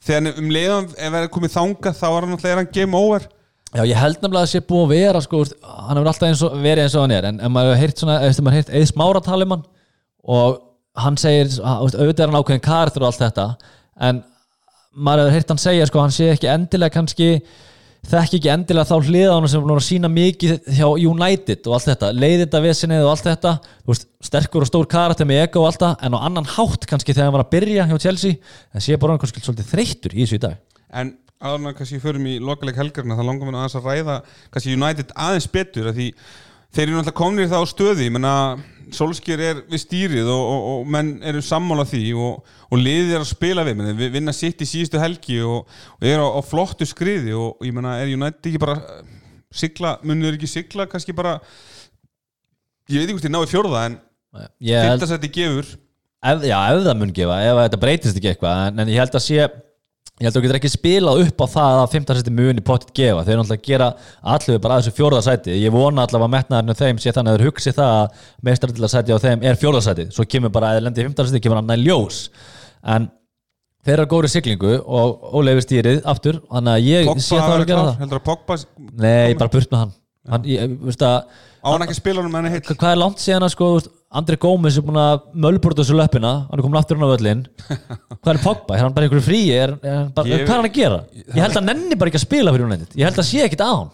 þegar 0.06 0.42
um 0.42 0.50
leiðan 0.54 0.90
ef 0.94 1.16
það 1.16 1.22
er 1.22 1.32
komið 1.36 1.56
þanga 1.58 1.96
þá 2.00 2.06
var 2.08 2.28
hann 2.28 2.38
alltaf 2.38 2.54
er 2.54 2.72
game 2.74 2.98
over 2.98 3.28
já, 3.74 3.84
ég 3.90 4.00
held 4.00 4.18
nefnilega 4.22 4.42
að 4.42 4.48
það 4.48 4.54
sé 4.54 4.64
búið 4.70 4.84
að 4.86 4.96
vera 4.96 5.22
sko, 5.26 5.44
hann 5.66 6.00
hefur 6.00 6.12
alltaf 6.14 6.30
eins 6.30 6.44
og, 6.46 6.58
verið 6.64 6.88
eins 6.88 6.98
og 6.98 7.06
hann 7.06 7.16
er 7.18 7.30
en, 7.30 7.40
en 7.42 7.54
maður 7.54 7.74
hefur 7.74 7.84
heyrt 7.84 8.04
svona, 8.04 8.18
eftir 8.30 8.48
maður 8.48 8.60
heyrt 8.62 8.74
Eið 8.74 8.90
Smára 8.90 9.24
tala 9.26 9.48
um 9.48 9.56
og 10.24 10.62
hann 11.04 11.18
segir, 11.18 11.50
auðvitað 11.60 12.26
er 12.26 12.32
hann 12.32 12.40
ákveðin 12.40 12.64
karakter 12.64 13.04
og 13.04 13.10
allt 13.10 13.24
þetta 13.24 13.48
en 14.08 14.24
maður 14.94 15.28
hefur 15.28 15.38
heyrt 15.38 15.54
hann 15.54 15.62
segja 15.62 15.88
sko, 15.90 16.02
hann 16.04 16.14
sé 16.14 16.30
ekki 16.34 16.50
endilega 16.54 16.94
kannski 16.94 17.30
þekki 18.04 18.40
ekki 18.40 18.52
endilega 18.52 18.90
þá 18.90 19.08
hliða 19.08 19.38
hann 19.38 19.48
sem 19.50 19.62
er 19.62 19.66
búin 19.66 19.80
að 19.80 19.86
sína 19.88 20.12
mikið 20.12 20.70
hjá 20.76 20.86
United 20.92 21.70
og 21.70 21.78
allt 21.78 21.88
þetta 21.88 22.12
leiði 22.12 22.44
þetta 22.44 22.62
vesinið 22.66 23.06
og 23.06 23.12
allt 23.14 23.28
þetta 23.30 23.54
veist, 23.90 24.08
sterkur 24.28 24.66
og 24.66 24.70
stór 24.70 24.90
karakter 24.92 25.30
með 25.30 25.44
ego 25.46 25.64
og 25.64 25.70
allt 25.70 25.84
það 25.86 26.06
en 26.08 26.18
á 26.18 26.26
annan 26.28 26.50
hátt 26.54 26.88
kannski 26.90 27.16
þegar 27.16 27.30
hann 27.30 27.36
var 27.38 27.46
að 27.46 27.54
byrja 27.56 27.88
hjá 27.90 27.96
Chelsea 28.06 28.40
en 28.74 28.84
sé 28.84 29.00
bara 29.00 29.16
hann 29.16 29.24
kannski 29.24 29.44
svolítið 29.44 29.72
þreyttur 29.72 30.18
í 30.18 30.26
þessu 30.26 30.40
í 30.40 30.44
dag. 30.44 30.60
En 30.92 31.16
áður 31.40 31.70
en 31.72 31.78
kannski 31.80 32.02
förum 32.04 32.28
í 32.28 32.38
lokaleg 32.44 32.80
helgarna 32.80 33.18
þá 33.18 33.24
langar 33.24 33.48
mér 33.48 33.62
aðeins 33.62 33.80
að 33.80 33.88
ræða 33.88 34.18
kannski 34.52 34.76
United 34.76 35.16
aðeins 35.16 35.50
betur 35.56 35.90
að 35.90 36.02
því 36.02 36.10
þeir 36.74 36.86
eru 36.86 36.98
náttúrulega 36.98 37.20
komnir 37.22 37.48
í 37.48 37.54
þá 37.54 37.60
stöði 37.72 38.10
menna 38.12 38.36
Solskjör 38.94 39.42
er 39.42 39.62
við 39.72 39.82
stýrið 39.84 40.28
og, 40.30 40.44
og, 40.44 40.66
og 40.74 40.90
menn 40.96 41.14
eru 41.26 41.42
sammála 41.46 41.86
því 41.88 42.04
og, 42.20 42.56
og 42.70 42.82
liðið 42.82 43.14
er 43.16 43.24
að 43.24 43.30
spila 43.32 43.66
við 43.68 43.78
menn, 43.80 43.94
við 44.00 44.12
vinna 44.18 44.34
sitt 44.36 44.64
í 44.64 44.68
síðustu 44.70 45.02
helgi 45.02 45.40
og, 45.48 45.70
er 46.04 46.20
á, 46.20 46.28
á 46.28 46.42
flottu 46.46 46.88
skriði 46.90 47.36
og, 47.38 47.62
ég 47.66 47.76
menna 47.76 47.96
er 48.02 48.14
United 48.14 48.52
ekki 48.52 48.62
bara 48.62 48.78
eh, 48.82 49.06
sigla, 49.54 49.96
munur 50.04 50.36
ekki 50.36 50.50
sigla 50.52 50.88
kannski 50.92 51.16
bara 51.16 51.38
ég 52.92 53.00
veit 53.00 53.08
ekki 53.08 53.18
hvort 53.18 53.30
ég 53.30 53.36
náði 53.36 53.52
fjórða 53.54 53.86
en 53.88 54.00
fyrta 54.34 55.10
seti 55.10 55.30
gefur. 55.34 55.68
Ef, 56.24 56.46
já, 56.48 56.58
ef 56.72 56.86
það 56.88 57.00
mun 57.02 57.14
gefa 57.16 57.38
ef 57.44 57.62
þetta 57.66 57.80
breytist 57.82 58.18
ekki 58.20 58.32
eitthvað 58.32 58.66
en, 58.68 58.84
en 58.84 58.92
ég 58.92 59.02
held 59.04 59.18
að 59.20 59.26
sé 59.26 59.48
ég 60.24 60.30
held 60.30 60.38
að 60.38 60.40
þú 60.40 60.44
getur 60.46 60.58
ekki 60.62 60.72
spilað 60.72 61.22
upp 61.26 61.42
á 61.44 61.48
það 61.52 61.78
að 61.82 61.96
15 61.98 62.20
seti 62.20 62.34
muni 62.34 62.62
pottit 62.64 62.94
gefa, 62.96 63.24
þeir 63.28 63.40
náttúrulega 63.42 63.66
gera 63.68 63.88
allir 64.36 64.62
bara 64.64 64.78
að 64.78 64.86
þessu 64.86 64.94
fjórðasæti, 65.00 65.56
ég 65.60 65.74
vona 65.74 66.06
allavega 66.06 66.30
að 66.30 66.34
metnaðarinn 66.38 66.72
á 66.72 66.80
þeim 66.80 67.02
sé 67.04 67.12
þannig 67.16 67.34
að 67.34 67.42
þeir 67.42 67.50
hugsi 67.50 67.74
það 67.76 67.96
að 67.98 68.22
meistarallasæti 68.48 69.18
á 69.18 69.24
þeim 69.26 69.44
er 69.50 69.60
fjórðasæti 69.60 70.06
svo 70.16 70.26
kemur 70.32 70.54
bara 70.56 70.70
að 70.72 70.80
þeir 70.80 70.86
lendi 70.88 71.04
í 71.04 71.08
15 71.10 71.30
seti, 71.30 71.44
kemur 71.44 71.60
hann 71.60 71.72
næ 71.74 71.76
ljós. 71.84 72.22
En 72.96 73.10
þeir 73.84 73.98
eru 73.98 74.10
góri 74.14 74.32
siglingu 74.32 74.78
og 74.80 75.28
óleifir 75.36 75.66
stýrið 75.68 76.00
aftur, 76.08 76.40
þannig 76.48 76.78
að 76.78 76.88
ég 76.88 77.10
sé 77.20 77.36
Pogba 77.36 77.44
það 77.44 77.58
er 77.58 77.66
að 77.66 77.74
gera 77.74 77.84
það. 77.90 78.06
Að 78.08 78.24
Pogba 78.30 78.58
Nei, 79.04 79.36
bara 79.42 79.54
burt 79.58 79.74
með 79.76 79.84
hann, 79.84 79.94
hann 80.32 80.48
ég, 80.48 80.78
að, 81.04 81.18
á 81.60 81.68
hann 81.68 81.84
ekki 81.84 81.98
að 81.98 82.00
spila 82.00 82.24
hann 82.24 82.32
með 82.32 82.48
henni 82.48 82.64
Hva- 82.64 82.78
hvað 82.80 82.96
er 82.96 83.02
langt 83.04 83.24
síðan 83.24 83.48
að 83.50 83.54
sko, 83.58 83.70
Andri 84.14 84.38
Gómez 84.38 84.76
er 84.78 84.84
búin 84.86 85.00
að 85.02 85.24
mölbrota 85.46 85.82
þessu 85.82 85.96
löppina, 85.98 86.32
hann 86.50 86.60
er 86.60 86.64
komin 86.66 86.78
aftur 86.80 87.00
hann 87.00 87.08
á 87.10 87.14
völlin 87.16 87.40
hvað 88.22 88.32
er 88.36 88.42
Pogba, 88.44 88.76
er 88.78 88.84
hann 88.86 88.94
bara 88.94 89.08
einhverju 89.08 89.26
fríi 89.26 89.50
er, 89.58 89.74
er 89.82 89.96
hann 89.98 90.12
bara, 90.14 90.28
Ég- 90.30 90.44
hvað 90.46 90.54
er 90.54 90.60
hann 90.62 90.70
að 90.70 90.78
gera? 90.78 91.00
Ég 91.34 91.42
held 91.48 91.58
að 91.62 91.66
nenni 91.72 91.98
bara 91.98 92.12
ekki 92.14 92.20
að 92.22 92.26
spila 92.28 92.54
fyrir 92.54 92.68
United. 92.70 92.94
Ég 93.00 93.08
held 93.10 93.18
að 93.24 93.28
sé 93.32 93.42
ekkit 93.48 93.64
að 93.66 93.74
hann 93.80 93.90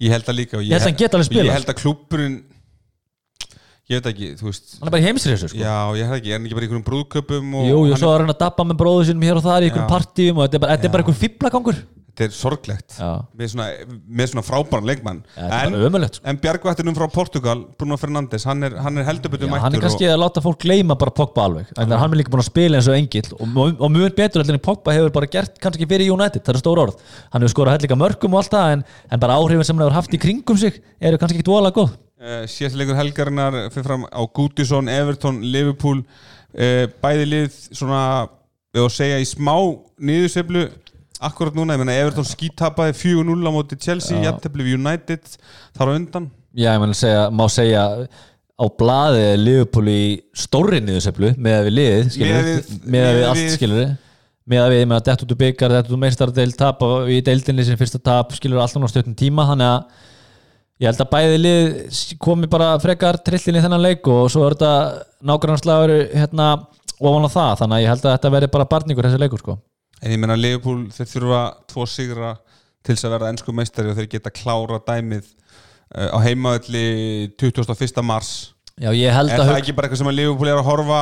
ég 0.00 0.14
held 0.16 0.30
að 0.32 0.38
líka 0.40 0.58
og 0.58 0.64
Ég 0.66 0.72
held 0.74 0.82
að 0.82 0.88
hann 0.90 0.98
geti 1.04 1.16
alveg 1.20 1.28
spilað. 1.30 1.46
ég 1.50 1.56
held 1.60 1.70
að 1.74 1.78
klúburinn 1.84 2.36
ég 3.90 3.98
veit 3.98 4.10
ekki, 4.12 4.32
þú 4.38 4.48
veist 4.48 4.74
hann 4.78 4.88
er 4.88 4.94
bara 4.94 5.02
í 5.02 5.06
heimsreysu 5.08 5.50
sko. 5.50 5.60
já, 5.60 5.78
ég 5.98 6.10
held 6.10 6.20
ekki, 6.20 6.32
er 6.32 6.38
hann 6.38 6.46
ekki 6.46 6.58
bara 6.58 6.66
í 6.66 6.68
einhverjum 6.68 6.88
brúðköpum 6.90 7.54
og 7.60 7.64
jú, 7.66 7.78
jú, 7.78 7.86
hann 7.90 8.02
svo 8.04 8.12
er 8.14 8.24
hann 8.24 8.34
að 8.34 8.42
dabba 8.44 8.66
með 8.68 8.82
bróðu 8.84 9.08
sinum 9.10 9.24
hér 9.26 9.40
og 9.40 9.46
þar 9.46 9.64
í 9.64 9.70
einhverjum 9.70 9.88
Já. 9.88 9.94
partíum 9.96 10.38
og 10.38 10.46
þetta 10.46 10.60
er 10.60 10.62
bara, 10.64 10.76
þetta 10.76 10.88
er 10.88 10.94
bara 10.94 11.04
einhver 11.04 11.18
fiblagangur 11.24 11.80
þetta 12.10 12.26
er 12.26 12.34
sorglegt 12.36 12.96
Já. 12.98 13.10
með 13.38 13.50
svona, 13.52 13.66
með 14.20 14.30
svona 14.32 14.44
frábæran 14.44 14.86
leikmann 14.88 15.20
þetta 15.34 15.46
er 15.58 15.66
en, 15.66 15.74
bara 15.74 15.88
ömulegt 15.88 16.18
sko. 16.18 16.26
en 16.30 16.40
Bjargvættinum 16.42 16.96
frá 16.98 17.06
Portugal 17.14 17.62
Bruno 17.80 17.98
Fernandes, 18.00 18.46
hann 18.48 18.66
er, 18.66 18.76
hann 18.82 19.00
er 19.00 19.06
mættur 19.08 19.56
hann 19.62 19.78
er 19.78 19.84
kannski 19.84 20.10
að 20.10 20.20
láta 20.22 20.42
fólk 20.44 20.60
gleyma 20.66 20.98
bara 21.00 21.14
Pogba 21.14 21.46
alveg 21.48 21.70
en 21.80 21.94
hann 21.94 22.10
er 22.10 22.20
líka 22.20 22.32
búin 22.34 22.44
að 22.44 22.50
spila 22.50 22.80
eins 22.80 22.90
og 22.90 22.98
engill 22.98 23.32
og, 23.38 23.46
og, 23.46 23.80
og 23.80 23.94
mjög 23.94 24.14
betur 24.18 24.44
heldur 24.44 24.58
en 24.58 24.66
Pogba 24.68 24.96
hefur 24.96 25.14
bara 25.16 25.30
gert 25.30 25.58
kannski 25.62 25.88
fyrir 25.90 26.12
United, 26.12 26.44
það 26.44 26.58
er 26.58 26.62
stór 26.64 26.82
orð 26.84 27.00
hann 27.30 27.42
hefur 27.42 27.54
skorað 27.56 27.78
hellinga 27.78 28.00
mörgum 28.04 28.36
og 28.36 28.42
allt 28.42 28.54
það 28.54 28.76
en, 28.76 28.86
en 29.10 29.24
bara 29.24 29.40
áhrifin 29.40 29.66
sem 29.70 29.78
hann 29.78 29.86
hefur 29.88 29.98
haft 30.02 30.14
í 30.14 30.22
kringum 30.26 30.60
sig 30.60 30.82
eru 31.00 31.20
kannski 31.20 31.40
ekki 31.40 31.48
dvoðalega 31.48 31.80
góð 31.80 31.98
uh, 32.20 32.42
síðastleikur 32.50 32.98
helgarinnar 32.98 33.56
fyrir 33.74 33.86
fram 33.88 34.04
á 34.08 34.20
Goodison, 34.36 34.88
Everton, 34.92 35.40
Liverpool. 35.54 36.02
Uh, 36.50 36.86
bæði 37.02 37.26
lið 37.30 37.58
svona 37.70 38.02
við 38.74 38.84
að 38.86 38.92
segja 38.96 39.20
í 39.22 39.26
smá 39.28 39.54
niðurseflu 40.00 40.68
akkurat 41.20 41.56
núna, 41.58 41.74
ég 41.76 41.82
menna 41.82 41.94
Everton 42.00 42.24
skítapaði 42.24 42.94
4-0 42.96 43.34
á 43.44 43.52
móti 43.52 43.76
Chelsea, 43.76 44.20
jafntefli 44.24 44.64
við 44.64 44.78
United 44.78 45.26
þar 45.76 45.90
á 45.90 45.96
undan. 45.98 46.28
Já, 46.56 46.70
ég 46.72 46.80
meina 46.82 46.94
að 46.96 47.00
segja, 47.02 47.24
má 47.36 47.44
segja 47.52 47.82
á 48.60 48.64
blaði 48.80 49.20
er 49.34 49.38
Liverpool 49.40 49.88
í 49.92 50.00
stórri 50.36 50.80
niðurseflu 50.84 51.34
með 51.40 51.58
að 51.58 51.66
við 51.68 51.74
liðið 51.76 52.08
skilur, 52.16 52.48
við- 52.48 52.72
með 52.94 53.04
að 53.10 53.14
við 53.18 53.26
allt 53.30 53.40
við- 53.44 53.54
skilur 53.58 53.90
með 54.50 54.62
að 54.64 54.72
við, 54.74 54.80
með 54.90 54.96
að 54.98 55.04
dett 55.10 55.22
út 55.24 55.32
úr 55.34 55.38
byggar 55.44 55.74
dett 55.76 55.86
út 55.88 55.94
úr 55.94 56.00
meistardeild 56.02 56.56
tap 56.58 56.82
og 56.82 57.08
í 57.14 57.20
deildinni 57.24 57.64
sem 57.68 57.78
fyrsta 57.80 58.00
tap 58.02 58.32
skilur 58.34 58.58
alltaf 58.60 58.80
náttúrulega 58.82 58.90
stjórnum 58.96 59.18
tíma 59.20 59.46
þannig 59.52 59.70
að 59.76 60.08
ég 60.80 60.88
held 60.88 61.02
að 61.04 61.10
bæði 61.12 61.40
lið 61.40 61.98
komi 62.22 62.48
bara 62.50 62.72
frekar 62.80 63.18
trillin 63.24 63.58
í 63.60 63.64
þennan 63.64 63.84
leik 63.84 64.06
og 64.08 64.30
svo 64.32 64.46
er 64.46 64.56
þetta 64.56 64.74
nágrannslagur 65.28 65.92
hérna 66.14 66.52
ofan 67.00 67.28
á 67.28 67.30
það 67.32 67.58
þannig 67.62 67.76
að 67.76 67.82
ég 67.84 67.92
held 67.92 68.06
að 68.06 68.14
þetta 68.16 68.32
verði 68.36 68.52
bara 68.54 68.68
barningur 68.70 69.08
þessi 69.08 69.20
leikur 69.20 69.42
sko 69.42 69.56
en 70.00 70.14
ég 70.14 70.20
menna 70.20 70.38
Liverpool 70.38 70.86
þeir 70.94 71.10
þurfa 71.10 71.42
tvo 71.68 71.86
sigra 71.88 72.32
til 72.80 72.94
þess 72.94 73.06
að 73.06 73.14
verða 73.16 73.32
ennsku 73.34 73.54
meistari 73.56 73.92
og 73.92 73.98
þeir 73.98 74.08
geta 74.14 74.32
klára 74.32 74.80
dæmið 74.86 75.26
uh, 75.28 76.16
á 76.16 76.18
heimaðalli 76.24 76.86
21. 77.40 78.00
mars 78.06 78.32
Já, 78.80 78.94
ég 78.96 79.12
held 79.12 79.32
er 79.34 79.42
að 79.42 79.50
það 79.50 79.58
ekki 79.60 79.76
bara 79.76 79.88
eitthvað 79.88 80.00
sem 80.00 80.12
að 80.12 80.16
Liverpool 80.16 80.48
er 80.48 80.60
að 80.62 80.70
horfa 80.70 81.00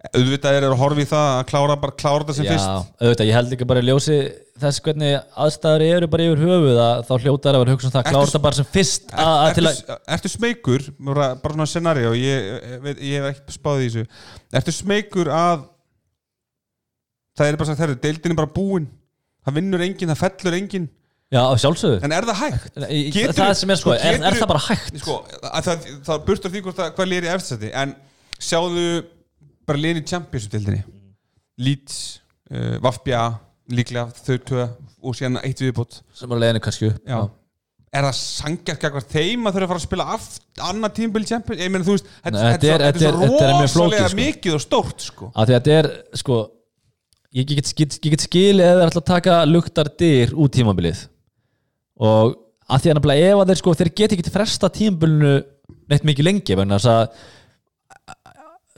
auðvitað 0.00 0.56
er 0.56 0.64
að 0.64 0.78
horfa 0.80 1.02
í 1.02 1.08
það 1.10 1.26
að 1.38 1.42
klára 1.50 1.74
bara 1.80 1.94
klára 2.00 2.22
þetta 2.24 2.36
sem 2.38 2.46
Já, 2.46 2.52
fyrst. 2.54 2.92
auðvitað, 3.04 3.28
ég 3.28 3.36
held 3.36 3.50
ekki 3.56 3.66
bara 3.68 3.82
í 3.82 3.86
ljósi 3.90 4.14
þess 4.60 4.80
hvernig 4.86 5.16
aðstæður 5.44 5.82
eru 5.86 6.08
bara 6.14 6.24
yfir 6.28 6.40
höfuð 6.46 6.78
að 6.84 7.02
þá 7.08 7.12
hljótar 7.24 7.56
að 7.58 7.62
vera 7.64 7.74
hugsa 7.74 7.88
um 7.90 7.92
það 7.94 8.00
að 8.00 8.08
klára 8.14 8.30
þetta 8.30 8.42
bara 8.46 8.58
sem 8.60 8.68
fyrst 8.72 9.12
að, 9.12 9.32
að 9.40 9.52
til 9.58 9.66
að 9.68 9.82
ertu, 10.16 10.32
smeykur? 10.32 10.86
Bara, 11.10 11.26
svona 11.44 11.66
scenario 11.68 12.14
ég, 12.16 12.48
ég, 12.48 12.80
veit- 12.86 13.02
ég 13.10 13.20
hef 13.20 13.28
ekki 13.34 13.56
spáð 13.58 13.82
í 13.84 13.90
þessu. 13.90 14.06
Ertu 14.60 14.74
smeykur 14.78 15.30
að 15.36 15.66
það 17.40 17.50
er 17.52 17.60
bara 17.60 17.70
sagt, 17.70 17.82
herru, 17.84 17.98
deildin 18.04 18.34
er 18.34 18.40
bara 18.40 18.52
búin. 18.56 18.88
Það 19.44 19.56
vinnur 19.60 19.84
enginn, 19.84 20.10
það 20.12 20.22
fellur 20.24 20.56
enginn. 20.58 20.88
Já, 21.30 21.44
sjálfsögðu. 21.62 22.00
En 22.04 22.12
er 22.16 22.26
það 22.26 22.40
hægt? 22.40 22.64
Geturðu- 23.14 23.36
Það 23.38 23.54
sem 23.60 23.70
er 23.70 23.78
sko, 23.80 23.92
er, 23.94 24.00
er 24.00 24.16
geturðu- 24.18 24.40
það 24.42 24.50
bara 24.50 24.64
hægt? 24.66 24.98
sko, 25.04 25.16
að 25.46 25.68
það, 25.68 25.84
það 26.08 26.24
burtur 26.26 26.50
því 26.56 26.62
hvort 26.66 26.80
það, 26.80 26.90
hvað 26.96 27.10
liðir 27.12 27.28
í 27.28 27.32
eftirsæti 27.36 27.70
en 27.84 27.92
sjáðu 28.40 28.86
bara 29.70 29.80
liðin 29.82 30.02
í 30.02 30.08
Championship-deildinni 30.10 30.82
Leeds, 31.60 31.98
uh, 32.52 32.76
Vafbja 32.84 33.24
líklega 33.70 34.08
þau 34.16 34.38
tvö 34.50 34.64
og 35.00 35.16
síðan 35.18 35.40
eitt 35.44 35.60
viðbót 35.62 36.00
sem 36.16 36.32
er 36.34 36.42
leiðinu 36.44 36.62
kannski 36.64 36.90
upp 36.90 37.06
Já. 37.08 37.20
Er 37.90 38.04
það 38.06 38.16
sangjart 38.20 38.82
gagvar 38.84 39.02
þeim 39.10 39.48
að 39.48 39.56
þurfa 39.56 39.66
að 39.66 39.70
fara 39.72 39.80
að 39.80 39.84
spila 39.88 40.04
aft, 40.14 40.36
annað 40.62 40.92
tímbil 41.00 41.24
Champions 41.26 41.62
Ég 41.64 41.72
meina 41.74 41.86
þú 41.88 41.96
veist, 41.96 42.10
þetta, 42.22 42.36
Nei, 42.36 42.52
þetta, 42.52 42.68
er- 42.70 42.84
er 42.86 42.90
er- 42.90 43.00
svo 43.00 43.16
er 43.18 43.54
mjög 43.56 43.72
flókið, 43.72 43.80
rosalega 43.80 44.10
sko. 44.12 44.18
mikið 44.20 44.54
og 44.58 44.62
stórt 44.62 45.06
sko. 45.08 45.30
Að 45.34 45.50
þetta 45.54 45.72
er, 45.80 45.88
sko 46.20 46.36
ég 47.40 47.48
get, 47.50 47.72
get, 47.80 47.96
get 48.04 48.24
skilið 48.28 48.68
eða 48.68 48.86
ætla 48.90 49.02
að 49.02 49.08
taka 49.10 49.40
luktar 49.50 49.90
dyr 49.98 50.32
út 50.38 50.54
tímabilið 50.54 51.02
og 52.00 52.36
að 52.70 52.84
því 52.84 52.90
að 52.92 52.96
nefnilega 53.00 53.28
ef 53.34 53.42
að 53.42 53.50
þeir 53.50 53.60
sko, 53.60 53.74
þeir 53.80 53.90
get 54.00 54.14
ekki 54.16 54.32
fresta 54.34 54.70
tímabilinu 54.74 55.34
neitt 55.90 56.06
mikið 56.06 56.26
lengi 56.30 56.56
vegna 56.58 56.78
þess 56.78 56.90
að 56.94 57.26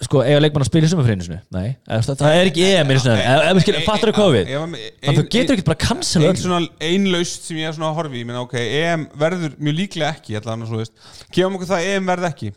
sko, 0.07 0.22
eiga 0.24 0.40
leikmann 0.42 0.64
að 0.64 0.68
spila 0.68 0.88
í 0.88 0.90
sumafriðinu 0.92 1.26
sinu 1.26 1.38
nei, 1.55 1.68
það, 1.86 2.22
er 2.28 2.50
ekki 2.50 2.64
EM 2.68 2.92
í 2.92 2.96
skilja, 3.00 3.82
fattar 3.86 4.11
þú 4.11 4.14
hvað 4.16 4.32
við 4.36 4.50
þannig 4.53 4.86
að 5.12 5.18
þú 5.18 5.24
getur 5.34 5.57
ekki 5.57 5.66
bara 5.68 5.78
að 5.78 5.84
cancela 5.86 6.30
Einn 6.30 6.40
svona 6.40 6.88
einlaust 6.88 7.46
sem 7.48 7.61
ég 7.61 7.70
er 7.70 7.76
svona 7.76 7.90
að 7.92 7.98
horfi 8.00 8.22
Ég 8.22 8.28
meina 8.28 8.42
ok, 8.44 8.57
EM 8.62 9.05
verður 9.22 9.55
mjög 9.59 9.78
líklega 9.78 10.11
ekki 10.16 10.40
Þannig 10.42 10.66
að 10.66 10.72
svo 10.72 10.80
veist. 10.82 10.96
Gefum 11.34 11.59
okkur 11.59 11.70
það 11.70 11.82
að 11.82 11.90
EM 11.92 12.11
verð 12.11 12.28
ekki. 12.30 12.50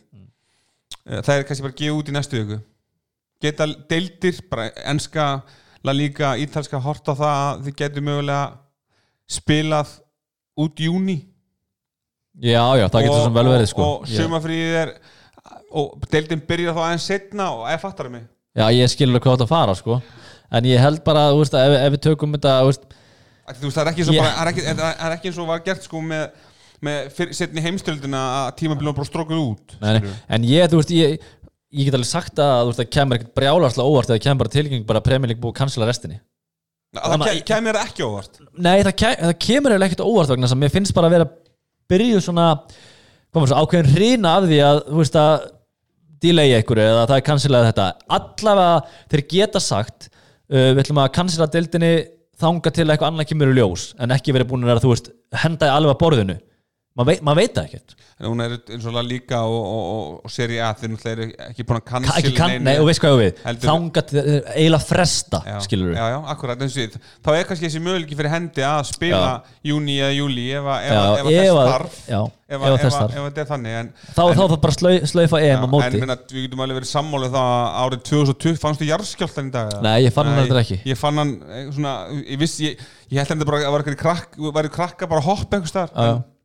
Eh, 1.05 1.21
Það 1.21 1.33
er 1.35 1.45
kannski 1.49 1.65
bara 1.67 1.75
að 1.75 1.81
gefa 1.83 1.99
út 1.99 2.09
í 2.09 2.15
næstu 2.15 2.41
viku. 2.41 2.59
Geta 3.45 3.69
deildir 3.91 4.41
Bara 4.51 4.67
enska, 4.93 5.27
líka, 5.91 6.33
ítalska 6.41 6.81
Horta 6.81 7.17
það 7.17 7.37
að 7.45 7.63
þið 7.67 7.79
getur 7.83 8.07
mögulega 8.09 8.43
Spilað 9.35 9.95
út 10.61 10.79
í 10.79 10.89
júni 10.89 11.17
já, 12.35 12.63
já, 12.77 12.87
það 12.91 13.05
getur 13.05 13.21
sem 13.23 13.35
vel 13.35 13.47
verið 13.49 13.69
sko. 13.71 13.85
Og 13.85 14.09
Já. 14.09 14.17
sumafríð 14.21 14.77
er 14.81 14.91
og 15.75 16.05
deildin 16.11 16.41
byrjar 16.47 16.75
þá 16.77 16.81
aðeins 16.85 17.07
setna 17.11 17.49
og 17.55 17.65
eða 17.67 17.81
fattar 17.83 18.07
það 18.09 18.15
mig? 18.17 18.25
Já, 18.55 18.65
ég 18.71 18.91
skilur 18.93 19.19
hvað 19.23 19.35
þetta 19.37 19.49
fara 19.51 19.75
sko. 19.75 19.99
En 20.55 20.67
ég 20.69 20.79
held 20.79 21.01
bara, 21.03 21.27
þú 21.33 21.41
veist, 21.41 21.55
að 21.57 21.67
ef, 21.73 21.77
ef 21.85 21.95
við 21.95 22.03
tökum 22.05 22.35
þetta 22.37 22.53
þú 22.63 22.69
veist, 22.71 22.85
það 23.75 23.81
er 23.83 23.89
ekki, 23.91 24.05
svo 24.07 24.13
Ég- 24.15 24.21
bara, 24.23 24.35
það 24.35 25.07
er 25.07 25.15
ekki, 25.17 25.31
eins 25.31 25.39
og 25.41 25.49
var 25.49 25.63
gert 25.65 25.83
sko 25.85 26.01
með, 26.01 26.29
með 26.85 27.17
setni 27.37 27.63
heimstöldina 27.65 28.21
að 28.45 28.51
tímabilið 28.61 28.95
bara 28.97 29.09
strókuð 29.09 29.41
út 29.41 29.75
nei. 29.81 30.13
En 30.29 30.47
ég, 30.47 30.69
þú 30.71 30.79
veist, 30.79 30.93
ég, 30.95 31.19
ég 31.75 31.89
get 31.89 31.97
alveg 31.97 32.09
sagt 32.09 32.39
að 32.41 32.71
það 32.79 32.89
kemur 32.95 33.19
ekkert 33.19 33.35
brjálarslega 33.37 33.89
óvart 33.91 34.13
eða 34.13 34.23
kemur 34.25 34.41
bara 34.45 34.53
tilgeng 34.55 34.85
bara 34.87 35.01
að 35.03 35.09
League 35.33 35.43
búið 35.43 35.53
að 35.55 35.59
cancela 35.61 35.89
restinni 35.89 36.21
það 36.95 37.11
Þannig 37.11 37.27
ke 37.27 37.35
að- 37.35 37.47
kemur 37.51 37.79
ekki 37.81 38.05
óvart? 38.05 38.39
Nei, 38.55 38.77
það, 38.85 38.95
ke 39.01 39.09
það 39.19 39.33
kemur 39.45 39.75
ekkert 39.89 40.05
óvart 40.05 40.31
vegna 40.31 40.47
að 40.47 40.61
mér 40.61 40.71
finnst 40.71 40.95
bara 40.95 41.09
að 41.09 41.15
vera 41.17 41.29
byrjuð 41.91 42.21
svona 42.23 42.47
ákveðin 43.59 43.91
hrýna 43.93 44.35
af 44.39 44.45
því 44.47 44.59
að 44.63 44.79
þú 44.87 45.01
veist 45.01 45.17
að 45.19 45.33
delaya 46.25 46.59
einhverju 46.59 46.89
eða 46.89 47.05
það 47.05 47.15
er 47.19 47.25
cancelað 47.29 47.69
þetta. 47.69 47.87
Allavega 48.17 48.75
þeir 49.13 49.25
geta 49.35 49.63
sagt 49.63 50.09
uh, 50.09 50.71
við 50.73 50.83
ætlum 50.83 51.01
að 51.05 51.13
cancela 51.19 51.49
deildinni 51.53 51.93
þanga 52.41 52.73
til 52.73 52.83
að 52.83 52.95
eitthvað 52.95 53.11
annað 53.13 53.29
kemur 53.31 53.53
í 53.53 53.55
ljós 53.59 53.87
en 54.01 54.13
ekki 54.15 54.35
verið 54.35 54.51
búin 54.51 54.67
að 54.67 54.83
þú 54.83 54.91
veist, 54.91 55.13
henda 55.45 55.71
alveg 55.71 55.95
að 55.95 56.01
borðinu 56.01 56.37
maður 56.95 57.09
veit, 57.11 57.21
mað 57.27 57.39
veit 57.41 57.55
það 57.57 57.65
ekkert. 57.67 57.95
En 58.15 58.27
hún 58.29 58.39
er 58.45 58.53
eins 58.71 58.85
og 58.87 58.93
Liga 59.03 59.41
og, 59.43 59.55
og, 59.67 59.87
og, 59.95 60.11
og 60.23 60.31
seri 60.31 60.59
A 60.63 60.69
þeir 60.79 61.09
eru 61.11 61.25
ekki 61.49 61.65
búin 61.67 61.81
að 61.81 61.83
Ka- 61.83 61.89
cancel 61.97 62.19
ekki 62.21 62.31
kann, 62.37 62.53
nei, 62.63 62.75
og 62.79 62.87
veist 62.87 63.01
hvað 63.03 63.15
ég 63.17 63.19
við? 63.25 63.41
til 64.07 64.21
eiginlega 64.55 64.85
fresta 64.85 65.41
já, 65.43 65.57
skilur 65.65 65.89
við 65.91 65.99
já, 65.99 66.05
já, 66.13 66.19
akkurat, 66.31 66.61
eins 66.63 66.77
og 66.77 66.79
því 66.79 67.01
þá 67.27 67.29
er 67.35 67.49
kannski 67.49 67.67
þessi 67.67 67.81
möguleiki 67.83 68.15
fyrir 68.15 68.31
hendi 68.31 68.63
að 68.63 68.79
spila 68.87 69.33
júni 69.67 69.97
eða 69.99 70.13
júli 70.15 70.45
ef 70.55 70.69
að 70.71 70.87
að- 70.95 71.19
að 71.19 71.27
þess 71.35 71.57
þarf. 71.59 71.97
ef, 72.05 72.55
að- 72.55 72.63
að 72.63 72.85
að- 72.85 73.17
að 73.19 73.25
þetta 73.27 73.43
er 73.43 73.49
þannig 73.49 73.75
en, 73.81 73.89
þá 74.15 74.21
þá 74.21 74.43
það 74.45 74.55
bara 74.63 74.75
slau, 74.77 74.93
slaufa 75.11 75.41
EM 75.43 75.65
á 75.65 75.67
móti. 75.67 75.89
En 75.89 75.99
minna, 76.05 76.15
við 76.31 76.45
getum 76.45 76.63
alveg 76.63 76.79
verið 76.79 76.91
sammálið 76.93 77.35
það 77.35 77.49
að 77.51 77.81
árið 77.83 78.05
2020 78.11 78.61
fannstu 78.61 78.87
jarðskjáltan 78.87 79.49
í 79.49 79.51
dag? 79.57 79.75
Nei, 79.83 79.97
ég 80.05 80.13
fann 80.15 80.29
hann 80.31 80.39
heldur 80.39 80.61
ekki. 80.61 80.79
Ég 80.87 80.95
fann 81.01 81.19
hann 81.19 81.35
eh, 81.49 81.67
svona, 81.75 81.95
ég 82.23 82.39
vissi, 82.39 82.71
ég, 82.71 82.87
held 83.19 83.35
að 83.35 83.51
það 83.51 83.71
var 83.75 83.83
eitthvað 83.83 83.99
krakka 84.77 85.09
bara 85.11 85.19
að 85.19 85.27
hoppa 85.33 85.59
einhvers 85.59 85.75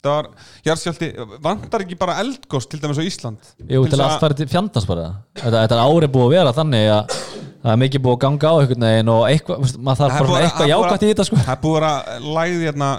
Það 0.01 0.14
var 0.16 0.28
jarðskjálti, 0.64 1.09
vantar 1.44 1.82
ekki 1.84 1.96
bara 2.01 2.14
eldgóst 2.22 2.70
til 2.72 2.78
dæmis 2.80 2.96
á 2.96 3.05
Ísland? 3.05 3.51
Jú, 3.68 3.82
til 3.84 4.01
að 4.01 4.14
færi 4.22 4.38
til 4.38 4.48
fjandans 4.48 4.86
bara 4.88 5.11
Þetta, 5.36 5.59
þetta 5.59 5.76
er 5.76 5.82
árið 5.84 6.12
búið 6.14 6.24
að 6.24 6.32
vera 6.38 6.55
þannig 6.57 6.86
að 6.94 7.14
það 7.61 7.72
er 7.74 7.80
mikið 7.82 8.05
búið 8.07 8.16
að 8.16 8.22
ganga 8.24 8.48
á 8.48 8.55
einhvern 8.62 8.86
veginn 8.88 9.12
og 9.12 9.22
eitthvað, 9.28 9.74
maður 9.76 10.01
þarf 10.01 10.14
Það 10.14 10.22
er 10.24 10.30
bara 10.30 10.40
eitthvað 10.46 10.62
það 10.62 10.66
er 10.66 10.72
jákvæmt 10.72 11.05
í 11.05 11.11
þetta 11.12 11.26
sko 11.28 11.40
Það 11.44 11.53
er 11.53 11.62
búið 11.66 11.86
að 11.90 12.28
lægði 12.40 12.64
hérna 12.70 12.90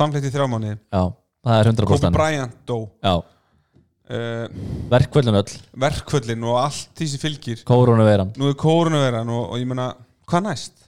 samfleytt 0.00 0.26
í 0.26 0.32
þrjá 0.34 0.46
mánuði. 0.50 0.76
Já, 0.92 1.02
það 1.46 1.60
er 1.62 1.70
100% 1.72 1.92
Kobe 1.94 2.10
Bryant 2.18 2.56
dó. 2.66 2.78
Já, 3.06 3.14
Uh, 4.08 4.46
verkvöldin 4.88 5.36
öll, 5.36 5.50
verkvöllin 5.76 6.44
og 6.48 6.54
allt 6.62 6.94
því 6.96 7.08
sem 7.10 7.20
fylgir. 7.20 7.58
kórunu 7.68 8.06
veiran 8.06 8.30
Nú 8.40 8.46
er 8.48 8.54
kórunaveiran 8.56 9.28
og, 9.28 9.50
og 9.52 9.58
ég 9.60 9.68
meina, 9.68 9.90
hvað 10.24 10.46
næst? 10.46 10.87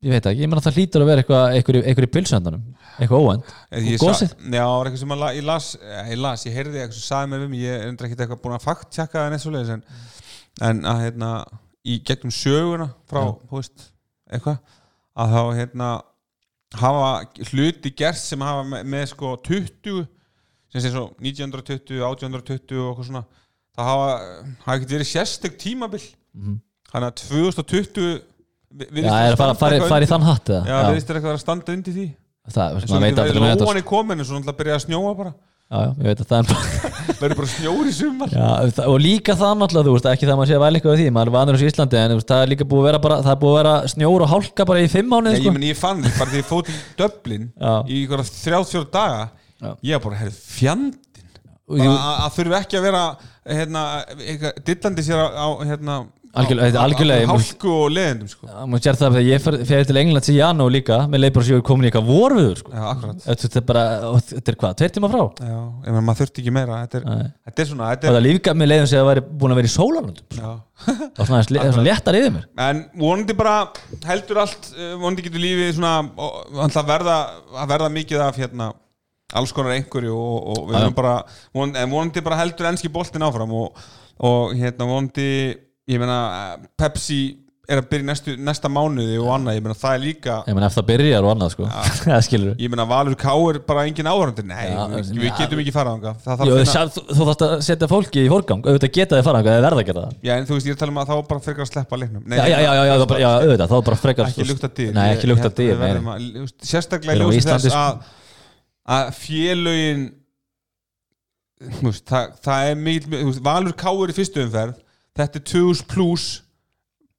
Ég 0.00 0.12
veit 0.14 0.26
ekki, 0.30 0.40
ég 0.44 0.48
meina 0.48 0.62
það 0.64 0.76
hlýtur 0.78 1.02
að 1.04 1.08
vera 1.10 1.22
eitthvað 1.22 1.56
eitthvað, 1.58 2.06
í 2.06 2.10
pilsöndanum, 2.16 2.62
eitthvað 2.96 3.24
Ég 3.84 4.00
og 4.00 4.14
sa- 4.16 4.28
Já, 4.56 4.64
var 4.70 4.88
eitthvað 4.90 5.02
sem 5.02 5.14
að 5.16 5.20
la, 5.22 5.30
ég 5.36 5.44
las 5.50 5.66
eh, 5.80 6.04
ég 6.14 6.20
las, 6.24 6.44
ég 6.48 6.56
heyrði 6.56 6.80
eitthvað 6.80 6.98
sem 7.00 7.06
sagði 7.10 7.30
mér 7.34 7.44
um 7.46 7.56
ég 7.60 7.74
er 7.74 7.88
endur 7.90 8.08
ekkert 8.08 8.22
eitthvað 8.24 8.42
búin 8.46 8.56
að 8.56 8.64
fakt 8.64 8.88
tjekka 8.96 9.18
það 9.24 9.30
neitt 9.34 9.44
svoleiðis 9.44 9.74
en, 9.76 9.82
en 10.70 10.80
að 10.92 11.02
hérna 11.04 11.32
í 11.84 11.98
gegnum 12.08 12.32
söguna 12.36 12.88
frá, 13.10 13.20
veist, 13.52 13.86
eitthvað 14.30 14.58
að 15.20 15.34
þá 15.36 15.42
hérna 15.60 15.90
hafa 16.80 17.12
hluti 17.50 17.92
gert 17.98 18.20
sem 18.22 18.40
hafa 18.46 18.64
með, 18.72 18.84
með 18.94 19.06
sko 19.12 19.34
20 19.48 20.06
sem 20.70 20.84
sé 20.84 20.92
svo 20.94 21.08
1920, 21.18 22.00
1820 22.06 22.78
og 22.78 22.90
eitthvað 22.94 23.08
svona 23.10 23.24
það 23.76 23.88
hafa, 23.90 24.10
hafa 24.64 24.76
ekkert 24.78 24.92
verið 24.96 25.08
sérstök 25.10 25.56
tímabil. 25.60 26.02
Þannig 26.90 27.08
að 27.08 27.22
2020 27.26 28.20
vi- 28.70 28.86
já, 28.86 28.94
virðist 28.94 29.14
er 29.14 29.36
að 29.50 29.58
fara, 29.60 30.04
í 30.04 30.10
þann 30.10 30.26
hatt 30.26 30.50
eða? 30.50 30.62
Já, 30.66 30.74
það 30.80 30.90
virðist 30.90 31.10
eitthvað 31.14 31.34
að 31.34 31.40
standa 31.44 31.72
undir 31.76 31.94
því 31.96 32.06
það, 32.50 32.66
En 32.66 32.74
veist, 32.76 32.88
svo 32.88 32.96
maður 32.96 33.06
veit 33.06 33.16
getur 33.20 33.44
við 33.44 33.64
lóan 33.66 33.80
í 33.80 33.86
komin 33.90 34.18
en 34.20 34.24
svo 34.28 34.38
náttúrulega 34.38 34.60
byrja 34.60 34.76
að 34.78 34.84
snjóa 34.86 35.14
bara 35.18 35.32
já, 35.70 35.78
já, 35.80 35.90
ég 36.00 36.06
veit 36.10 36.20
að 36.20 36.30
það 36.30 36.38
er 36.40 36.80
verður 37.20 37.36
bara 37.40 37.50
snjór 37.54 37.90
í 37.90 37.92
sumar 37.94 38.32
Já, 38.34 38.48
og 38.86 38.96
líka 39.02 39.36
það 39.38 39.58
náttúrulega, 39.60 39.86
þú 39.90 39.94
veist, 39.96 40.08
ekki 40.10 40.26
það 40.26 40.34
að 40.34 40.40
maður 40.40 40.50
sé 40.50 40.56
að 40.56 40.64
væla 40.64 40.80
eitthvað 40.80 40.94
við 40.96 41.02
því, 41.02 41.12
maður 41.16 41.30
er 41.30 41.36
vanur 41.36 41.58
þessu 41.58 41.70
Íslandi 41.70 42.00
en 42.00 42.14
veist, 42.16 42.30
það 42.30 42.44
er 42.44 42.50
líka 42.54 42.66
búið 42.70 42.80
að 42.80 42.88
vera 42.90 43.02
bara, 43.06 43.18
það 43.26 43.34
er 43.34 43.40
búið 43.44 43.52
að 43.52 43.58
vera 43.60 43.74
snjór 43.92 44.24
og 44.24 44.32
hálka 44.32 44.66
bara 44.70 44.80
í 44.80 44.88
fimm 44.90 45.14
ég, 45.20 45.38
sko. 45.40 45.52
meni, 45.54 45.70
ég 45.70 45.78
fann 45.78 46.02
því 46.02 46.12
bara 46.16 46.30
því 46.32 46.40
ég 46.40 46.48
fóð 46.50 46.64
til 46.70 46.78
Dublin 47.00 47.46
Já. 47.60 47.74
í 47.86 48.00
34 48.08 48.90
daga 48.96 49.20
Já. 49.60 49.70
ég 49.84 49.98
var 49.98 50.04
bara, 50.08 50.20
herrðu, 50.24 50.40
fjandinn 50.56 51.06
Og 51.70 51.78
bara 51.78 51.90
að 51.94 52.22
að 52.24 52.32
þurfi 52.34 52.56
ekki 52.58 52.78
að 52.80 52.86
vera 52.88 53.02
hérna, 53.46 53.82
dillandi 54.66 55.04
sér 55.06 55.20
á, 55.22 55.26
á 55.38 55.46
hérna, 55.68 55.98
Algjörlega- 56.30 57.16
er 57.24 57.26
hálku 57.26 57.70
og 57.74 57.88
leðendum 57.90 58.28
sko. 58.30 58.46
Ég 59.26 59.40
fer, 59.42 59.56
fer 59.66 59.84
til 59.88 59.96
England 59.98 60.22
til 60.22 60.36
Janó 60.36 60.68
líka, 60.70 60.98
með 61.10 61.22
leið 61.24 61.32
bara 61.34 61.46
sér 61.48 61.62
komin 61.66 61.86
í 61.86 61.90
eitthvað 61.90 62.06
vorfiður, 62.06 62.60
sko. 62.60 62.70
Þetta 63.24 63.58
er 63.60 63.64
bara, 63.66 63.84
þetta 64.30 64.52
er 64.52 64.58
hvað, 64.60 64.74
tveir 64.78 64.92
tíma 64.94 65.10
frá? 65.10 65.22
Já, 65.42 65.56
ég 65.58 65.88
meina, 65.90 66.02
maður 66.06 66.20
þurfti 66.20 66.44
ekki 66.44 66.52
meira 66.54 66.76
þetta 66.84 67.00
er, 67.00 67.24
þetta 67.48 67.64
er 67.64 67.70
svona 67.72 67.88
þetta 67.90 68.12
er, 68.12 68.20
líka 68.28 68.54
með 68.54 68.70
leiðum 68.70 68.86
sem 68.92 69.00
það 69.00 69.08
væri 69.10 69.24
búin 69.40 69.54
að 69.56 69.58
vera 69.60 69.70
í 69.70 69.72
sólarlundum, 69.74 70.28
sko. 70.36 70.52
Það 70.86 71.18
var 71.18 71.26
svona, 71.26 71.64
svona 71.74 71.86
léttar 71.88 72.18
yfir 72.20 72.30
mér. 72.36 72.44
En 72.68 72.84
vonandi 73.02 73.36
bara 73.40 73.56
heldur 74.06 74.38
allt 74.44 74.70
eh, 74.76 74.92
vonandi 75.00 75.24
getur 75.26 75.42
lífið 75.42 75.72
svona 75.80 75.96
að 76.68 76.86
verða, 76.92 77.16
að 77.58 77.74
verða 77.74 77.90
mikið 77.98 78.22
af 78.28 78.38
hérna 78.38 78.70
alls 79.34 79.52
konar 79.54 79.74
einhverju 79.76 80.14
og, 80.14 80.46
og 80.54 80.70
við 80.70 80.78
erum 80.80 80.94
bara 80.94 81.16
vonandi 81.54 82.22
bara 82.22 82.38
heldur 82.40 82.70
enski 82.70 82.88
boltin 82.90 83.22
áfram 83.26 83.52
og, 83.54 83.76
og 84.26 84.54
hérna 84.58 84.86
vonandi 84.88 85.26
ég 85.90 86.02
meina 86.02 86.18
eh, 86.30 86.68
Pepsi 86.80 87.20
er 87.70 87.78
að 87.78 87.88
byrja 87.90 88.06
næstu, 88.08 88.32
næsta 88.42 88.68
mánuði 88.72 89.16
og 89.20 89.28
annað, 89.36 89.56
ég 89.58 89.64
meina 89.64 89.76
það 89.78 89.92
er 89.94 90.00
líka 90.02 90.36
Ég 90.48 90.56
menn 90.56 90.66
eftir 90.66 90.82
að 90.82 90.88
byrja 90.88 91.20
og 91.20 91.28
annað, 91.30 91.52
sko. 91.54 91.68
Ég 92.64 92.72
meina 92.72 92.86
Valur 92.90 93.16
K 93.20 93.34
er 93.52 93.58
bara 93.68 93.84
engin 93.86 94.10
áhörandi 94.10 94.44
nei, 94.48 94.72
Já, 94.72 94.80
við, 94.90 95.12
við 95.22 95.36
getum 95.38 95.62
ekki 95.62 95.74
sjá, 96.66 96.82
þú, 96.90 97.04
þarfst 97.20 97.44
að 97.46 97.54
setja 97.68 97.90
fólki 97.90 98.24
í 98.24 98.30
fórgang, 98.32 98.64
auðvitað 98.66 98.94
geta 98.98 99.18
þið 99.20 99.28
fara, 99.28 99.42
það 99.46 99.52
er 99.54 99.66
verða 99.68 99.84
að 99.84 99.90
gera 99.90 100.04
það. 100.06 100.18
já, 100.26 100.34
en 100.36 100.48
þú 100.50 100.56
veist, 100.56 100.66
ég 100.66 100.74
er 100.74 100.78
að 100.78 100.82
tala 100.82 100.94
um 100.94 101.00
að 101.04 101.12
þá 101.12 101.16
bara 101.30 101.44
frekar 101.46 101.66
að 101.66 101.70
sleppa 101.70 102.00
leiknum. 102.02 102.24
Nei, 102.26 102.36
Já, 102.40 102.46
já, 102.50 102.58
já, 102.58 102.72
já, 102.74 102.94
er 102.96 103.26
auðvitað, 103.30 103.70
þá 103.70 103.76
er 103.78 103.88
bara 103.90 104.00
frekar 104.02 104.30
ekki 104.32 104.48
lukta 104.50 104.72
dyr. 104.80 104.92
Nei, 104.96 105.06
ekki 105.14 105.30
lukta 105.30 105.52
nei, 105.54 106.46
sérstaklega 106.72 107.22
ljósi 107.22 107.46
þess 107.46 107.70
sko. 107.70 107.86
að, 107.86 108.14
að 108.98 109.12
félögin 109.20 110.06
það, 112.08 112.38
það 112.42 112.70
er 112.70 112.78
mikil 112.80 113.34
Valur 113.44 113.76
Káur 113.78 114.10
í 114.10 114.16
fyrstu 114.16 114.42
umferð 114.46 114.78
þetta 115.18 115.40
er 115.40 115.46
2000 115.50 115.88
plus 115.90 116.26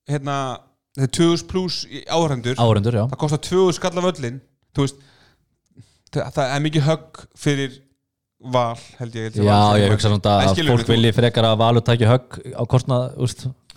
hérna, 0.09 0.37
þetta 0.97 1.07
er 1.07 1.13
2000 1.19 1.47
plus 1.51 1.79
áhrendur, 2.07 2.57
Áhundur, 2.59 2.99
já. 3.01 3.05
það 3.11 3.21
kostar 3.23 3.43
2000 3.47 3.77
skall 3.79 4.01
af 4.01 4.09
öllin 4.13 4.41
þú 4.75 4.85
veist 4.85 5.01
það, 6.11 6.33
það 6.37 6.43
er 6.47 6.65
mikið 6.67 6.87
högg 6.89 7.23
fyrir 7.45 7.79
val, 8.41 8.79
held 8.99 9.15
ég, 9.15 9.29
held 9.29 9.45
Já, 9.45 9.59
ég 9.81 9.93
hugsa 9.93 10.09
svona 10.09 10.35
að 10.49 10.63
fólk 10.71 10.89
vilji 10.89 11.13
frekar 11.15 11.47
að 11.51 11.61
valur 11.61 11.85
taki 11.85 12.09
högg 12.09 12.41
á 12.57 12.63
kostnað, 12.69 13.15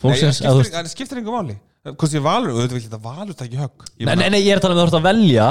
fólksins, 0.01 0.41
það 0.41 0.91
skiptir, 0.93 1.21
engum 1.21 1.37
máli. 1.37 1.59
Hvort 1.85 2.15
ég 2.17 2.23
valur, 2.25 2.55
auðvitað 2.55 2.79
vil 2.79 2.85
þetta 2.87 2.99
valur 3.05 3.37
takki 3.37 3.59
högg. 3.61 3.83
Ég 4.01 4.09
Nei, 4.09 4.15
nei, 4.17 4.29
nei, 4.33 4.39
ég 4.41 4.55
er 4.55 4.61
að 4.61 4.65
tala 4.65 4.73
um 4.73 4.79
að 4.81 4.87
þú 4.87 4.89
ert 4.89 4.97
að 4.97 5.05
velja 5.05 5.49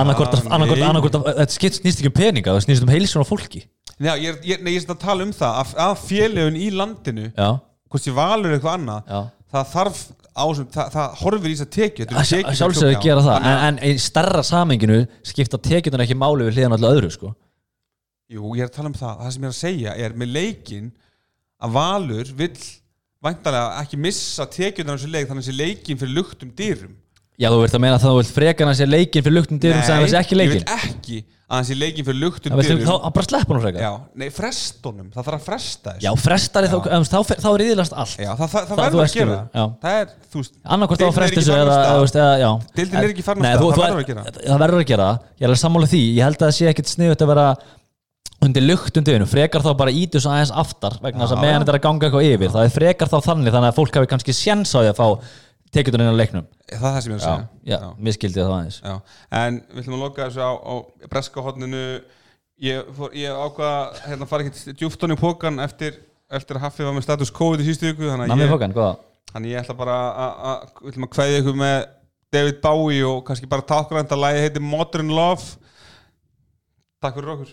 annarkort, 0.00 0.36
annarkort, 0.48 1.18
þetta 1.42 1.72
snýst 1.76 2.00
ekki 2.00 2.08
um 2.08 2.14
peninga, 2.16 2.54
það 2.54 2.64
snýst 2.64 2.86
um 2.86 2.92
heilsun 2.94 3.20
á 3.20 3.28
fólki. 3.28 3.60
Já, 4.00 4.14
ég 4.16 4.30
er, 4.30 4.38
ég, 4.44 4.62
nei, 4.64 4.72
ég 4.72 4.88
að 4.88 5.02
tala 5.04 5.24
um 5.24 5.34
það 5.36 5.58
að, 5.60 5.74
að 5.84 5.92
félögin 6.04 6.56
í 6.60 6.66
landinu 6.72 7.26
Já, 7.28 7.46
hvort 7.90 8.08
ég 8.10 8.16
valur 8.16 8.54
eitthvað 8.56 8.78
annað 8.80 9.10
já. 9.12 9.20
það 9.54 9.68
þarf 9.74 10.00
ásum, 10.36 10.68
það, 10.74 10.92
það 10.96 11.16
horfir 11.22 11.48
í 11.48 11.54
þess 11.56 11.66
að 11.66 11.72
tekju 11.76 12.06
Að 12.10 12.28
sjá- 12.30 12.42
að 12.44 12.58
Sjálfsögðu 12.60 13.00
gera 13.06 13.24
það, 13.24 13.46
en, 13.50 13.60
en 13.66 13.78
í 13.96 14.02
starra 14.02 14.42
samenginu 14.44 14.98
skipta 15.24 15.60
tekjunum 15.62 16.04
ekki 16.04 16.18
máli 16.18 16.48
við 16.48 16.58
hliðan 16.58 16.76
allir 16.76 16.96
öðru, 16.98 17.12
sko. 17.14 17.32
Jú, 18.26 18.50
ég 18.58 18.66
er 18.66 18.70
að 18.70 18.74
tala 18.74 18.90
um 18.90 18.98
það, 18.98 19.22
það 19.22 19.32
sem 19.36 19.46
ég 19.46 19.48
er 19.48 19.54
að 19.54 19.60
segja 19.62 19.94
er 20.02 20.16
með 20.18 20.32
leikin 20.34 20.90
að 21.62 21.76
valur 21.78 22.32
vill 22.36 22.58
væntalega 23.24 23.80
ekki 23.80 23.98
missa 24.02 24.46
tekjunar 24.50 24.96
á 24.96 24.96
þessu 24.98 25.10
leik 25.14 25.28
þannig 25.30 25.42
að 25.42 25.46
þessi 25.46 25.60
leikin 25.60 26.00
fyrir 26.00 26.16
luktum 26.18 26.50
dyrum 26.58 26.96
Já, 27.36 27.50
þú 27.52 27.56
vilt 27.62 27.74
að 27.76 27.82
meina 27.84 27.96
að 27.98 28.04
þú 28.06 28.12
vilt 28.16 28.30
frekar 28.32 28.68
að 28.70 28.76
sé 28.78 28.86
leikin 28.88 29.24
fyrir 29.26 29.34
luktum 29.36 29.58
dyrum 29.60 29.82
sem 29.84 29.98
það 30.00 30.12
sé 30.12 30.20
ekki 30.22 30.32
ég 30.32 30.38
leikin 30.40 30.62
vil 30.62 30.76
ekki 30.76 31.18
að 31.46 31.60
þessi 31.62 31.74
leikin 31.78 32.06
fyrir 32.06 32.18
luktum 32.22 32.54
Það 32.56 32.62
dyrum. 32.66 32.80
þá 32.88 33.10
bara 33.14 33.26
sleppa 33.26 33.52
hún 33.54 33.60
frekar. 33.62 33.82
Já, 33.84 33.90
nei, 34.18 34.30
frestunum, 34.34 35.10
það 35.14 35.26
þarf 35.28 35.36
að 35.36 35.44
fresta 35.46 35.92
þessu. 35.92 36.02
Já, 36.06 36.10
frestari 36.24 36.70
þá, 36.72 36.76
um, 36.96 37.04
þá, 37.06 37.18
þá, 37.28 37.34
þá 37.44 37.48
er 37.52 37.64
yðilast 37.66 37.94
allt. 38.02 38.16
Já, 38.18 38.30
það, 38.32 38.48
það, 38.48 38.56
það 38.56 38.66
Það- 38.66 38.80
verður 38.80 38.96
þú 38.96 39.04
að 39.04 39.14
gera. 39.20 39.36
já. 39.60 39.64
það 39.84 40.00
er, 40.00 40.08
þú 40.32 40.40
veist 40.42 40.54
annarkvort 40.64 41.04
á 41.04 41.06
að 41.06 41.14
fresta 41.20 41.38
þessu 41.38 41.54
eða, 41.54 41.76
eða, 41.76 42.00
veist, 42.02 42.18
eða, 42.18 42.34
já. 42.42 42.50
Deildin 42.80 42.98
er 42.98 43.08
ekki 43.12 43.24
Nei, 43.46 43.52
þú- 43.54 43.70
það 43.70 43.76
þú- 43.76 43.84
verður 43.84 44.02
að 44.02 44.10
gera. 44.10 44.24
það 44.42 44.60
verður 44.64 44.82
að 44.82 44.90
gera, 44.90 45.08
ég 45.38 45.48
er 45.52 45.60
sammála 45.62 45.86
því. 45.92 46.02
Ég 46.16 46.22
held 46.26 46.38
að 46.40 46.46
það 46.48 46.56
sé 46.58 46.70
ekkit 46.72 46.90
sniðut 46.96 47.22
að 47.22 47.30
vera 47.36 47.46
undir 48.46 48.62
lukt 48.66 48.96
undir 48.98 49.14
vinnu, 49.16 49.26
frekar 49.30 49.62
þá 49.64 49.70
bara 49.78 49.90
ítu 49.94 50.18
aðeins 50.20 50.50
aftar 50.52 50.98
vegna 51.00 51.24
þess 51.24 51.34
að 51.36 51.40
meðan 51.46 51.62
þetta 51.62 51.72
er 51.72 51.78
að 51.78 51.86
ganga 51.86 52.06
eitthvað 52.10 52.26
yfir. 52.34 52.50
Það 52.52 52.66
er 52.66 52.74
frekar 52.74 53.08
þá 53.08 53.18
þannig 53.24 53.54
þannig 53.54 53.70
að 53.70 53.78
fólk 53.78 53.94
hafi 53.96 54.10
kannski 54.10 54.34
séns 54.36 54.74
á 54.76 54.78
því 54.82 54.90
að 54.92 54.98
fá 54.98 55.08
tekjutunum 55.74 56.06
inn 56.06 56.14
á 56.14 56.20
leiknum. 56.20 56.46
Það 56.70 56.76
er 56.76 56.94
það 56.96 57.00
sem 57.02 57.12
ég 57.12 57.16
er 57.16 57.22
að 57.22 57.26
segja. 57.26 57.48
já, 57.72 57.78
miskildi 58.08 58.40
það 58.42 58.54
aðeins. 58.56 58.78
Já. 58.84 58.94
En 59.40 59.58
við 59.72 59.82
ætlum 59.82 59.96
að 59.98 60.04
loka 60.06 60.26
þessu 60.28 60.42
á, 60.46 60.52
á 60.54 60.74
breska 61.10 61.40
hotninu 61.46 61.82
Ég, 62.56 62.86
fór, 62.96 63.10
ég 63.12 63.28
ákvað 63.36 63.98
hérna 64.08 64.24
fara 64.26 64.46
ekkert 64.46 64.78
djúftan 64.80 65.12
í 65.12 65.16
pókan 65.20 65.58
eftir, 65.60 65.98
eftir 66.32 66.56
að 66.56 66.62
Haffi 66.62 66.86
var 66.86 66.94
með 66.96 67.04
status 67.04 67.28
COVID 67.36 67.60
í 67.60 67.66
sístu 67.66 67.90
viku 67.90 68.06
þannig 68.08 68.24
að 68.24 68.30
Namið 68.32 68.46
ég, 68.46 68.52
fókan, 68.54 68.72
hvað? 68.72 68.94
þannig 69.34 69.50
ég 69.52 69.60
ætla 69.60 69.76
bara 69.76 69.96
að- 70.08 70.38
að 70.48 70.62
við 70.80 70.88
ætlum 70.94 71.04
að 71.04 71.12
kveðja 71.18 71.42
ykkur 71.42 71.58
með 71.60 71.76
David 72.32 72.60
Bowie 72.64 73.02
og 73.04 73.20
kannski 73.28 73.46
bara 73.52 73.60
tákgrænt 73.68 74.08
að 74.16 74.22
lagi 74.24 74.40
heiti 74.46 74.62
Modern 74.64 75.12
Love. 75.12 75.44
Takk 77.04 77.14
fyrir 77.20 77.34
okkur 77.34 77.52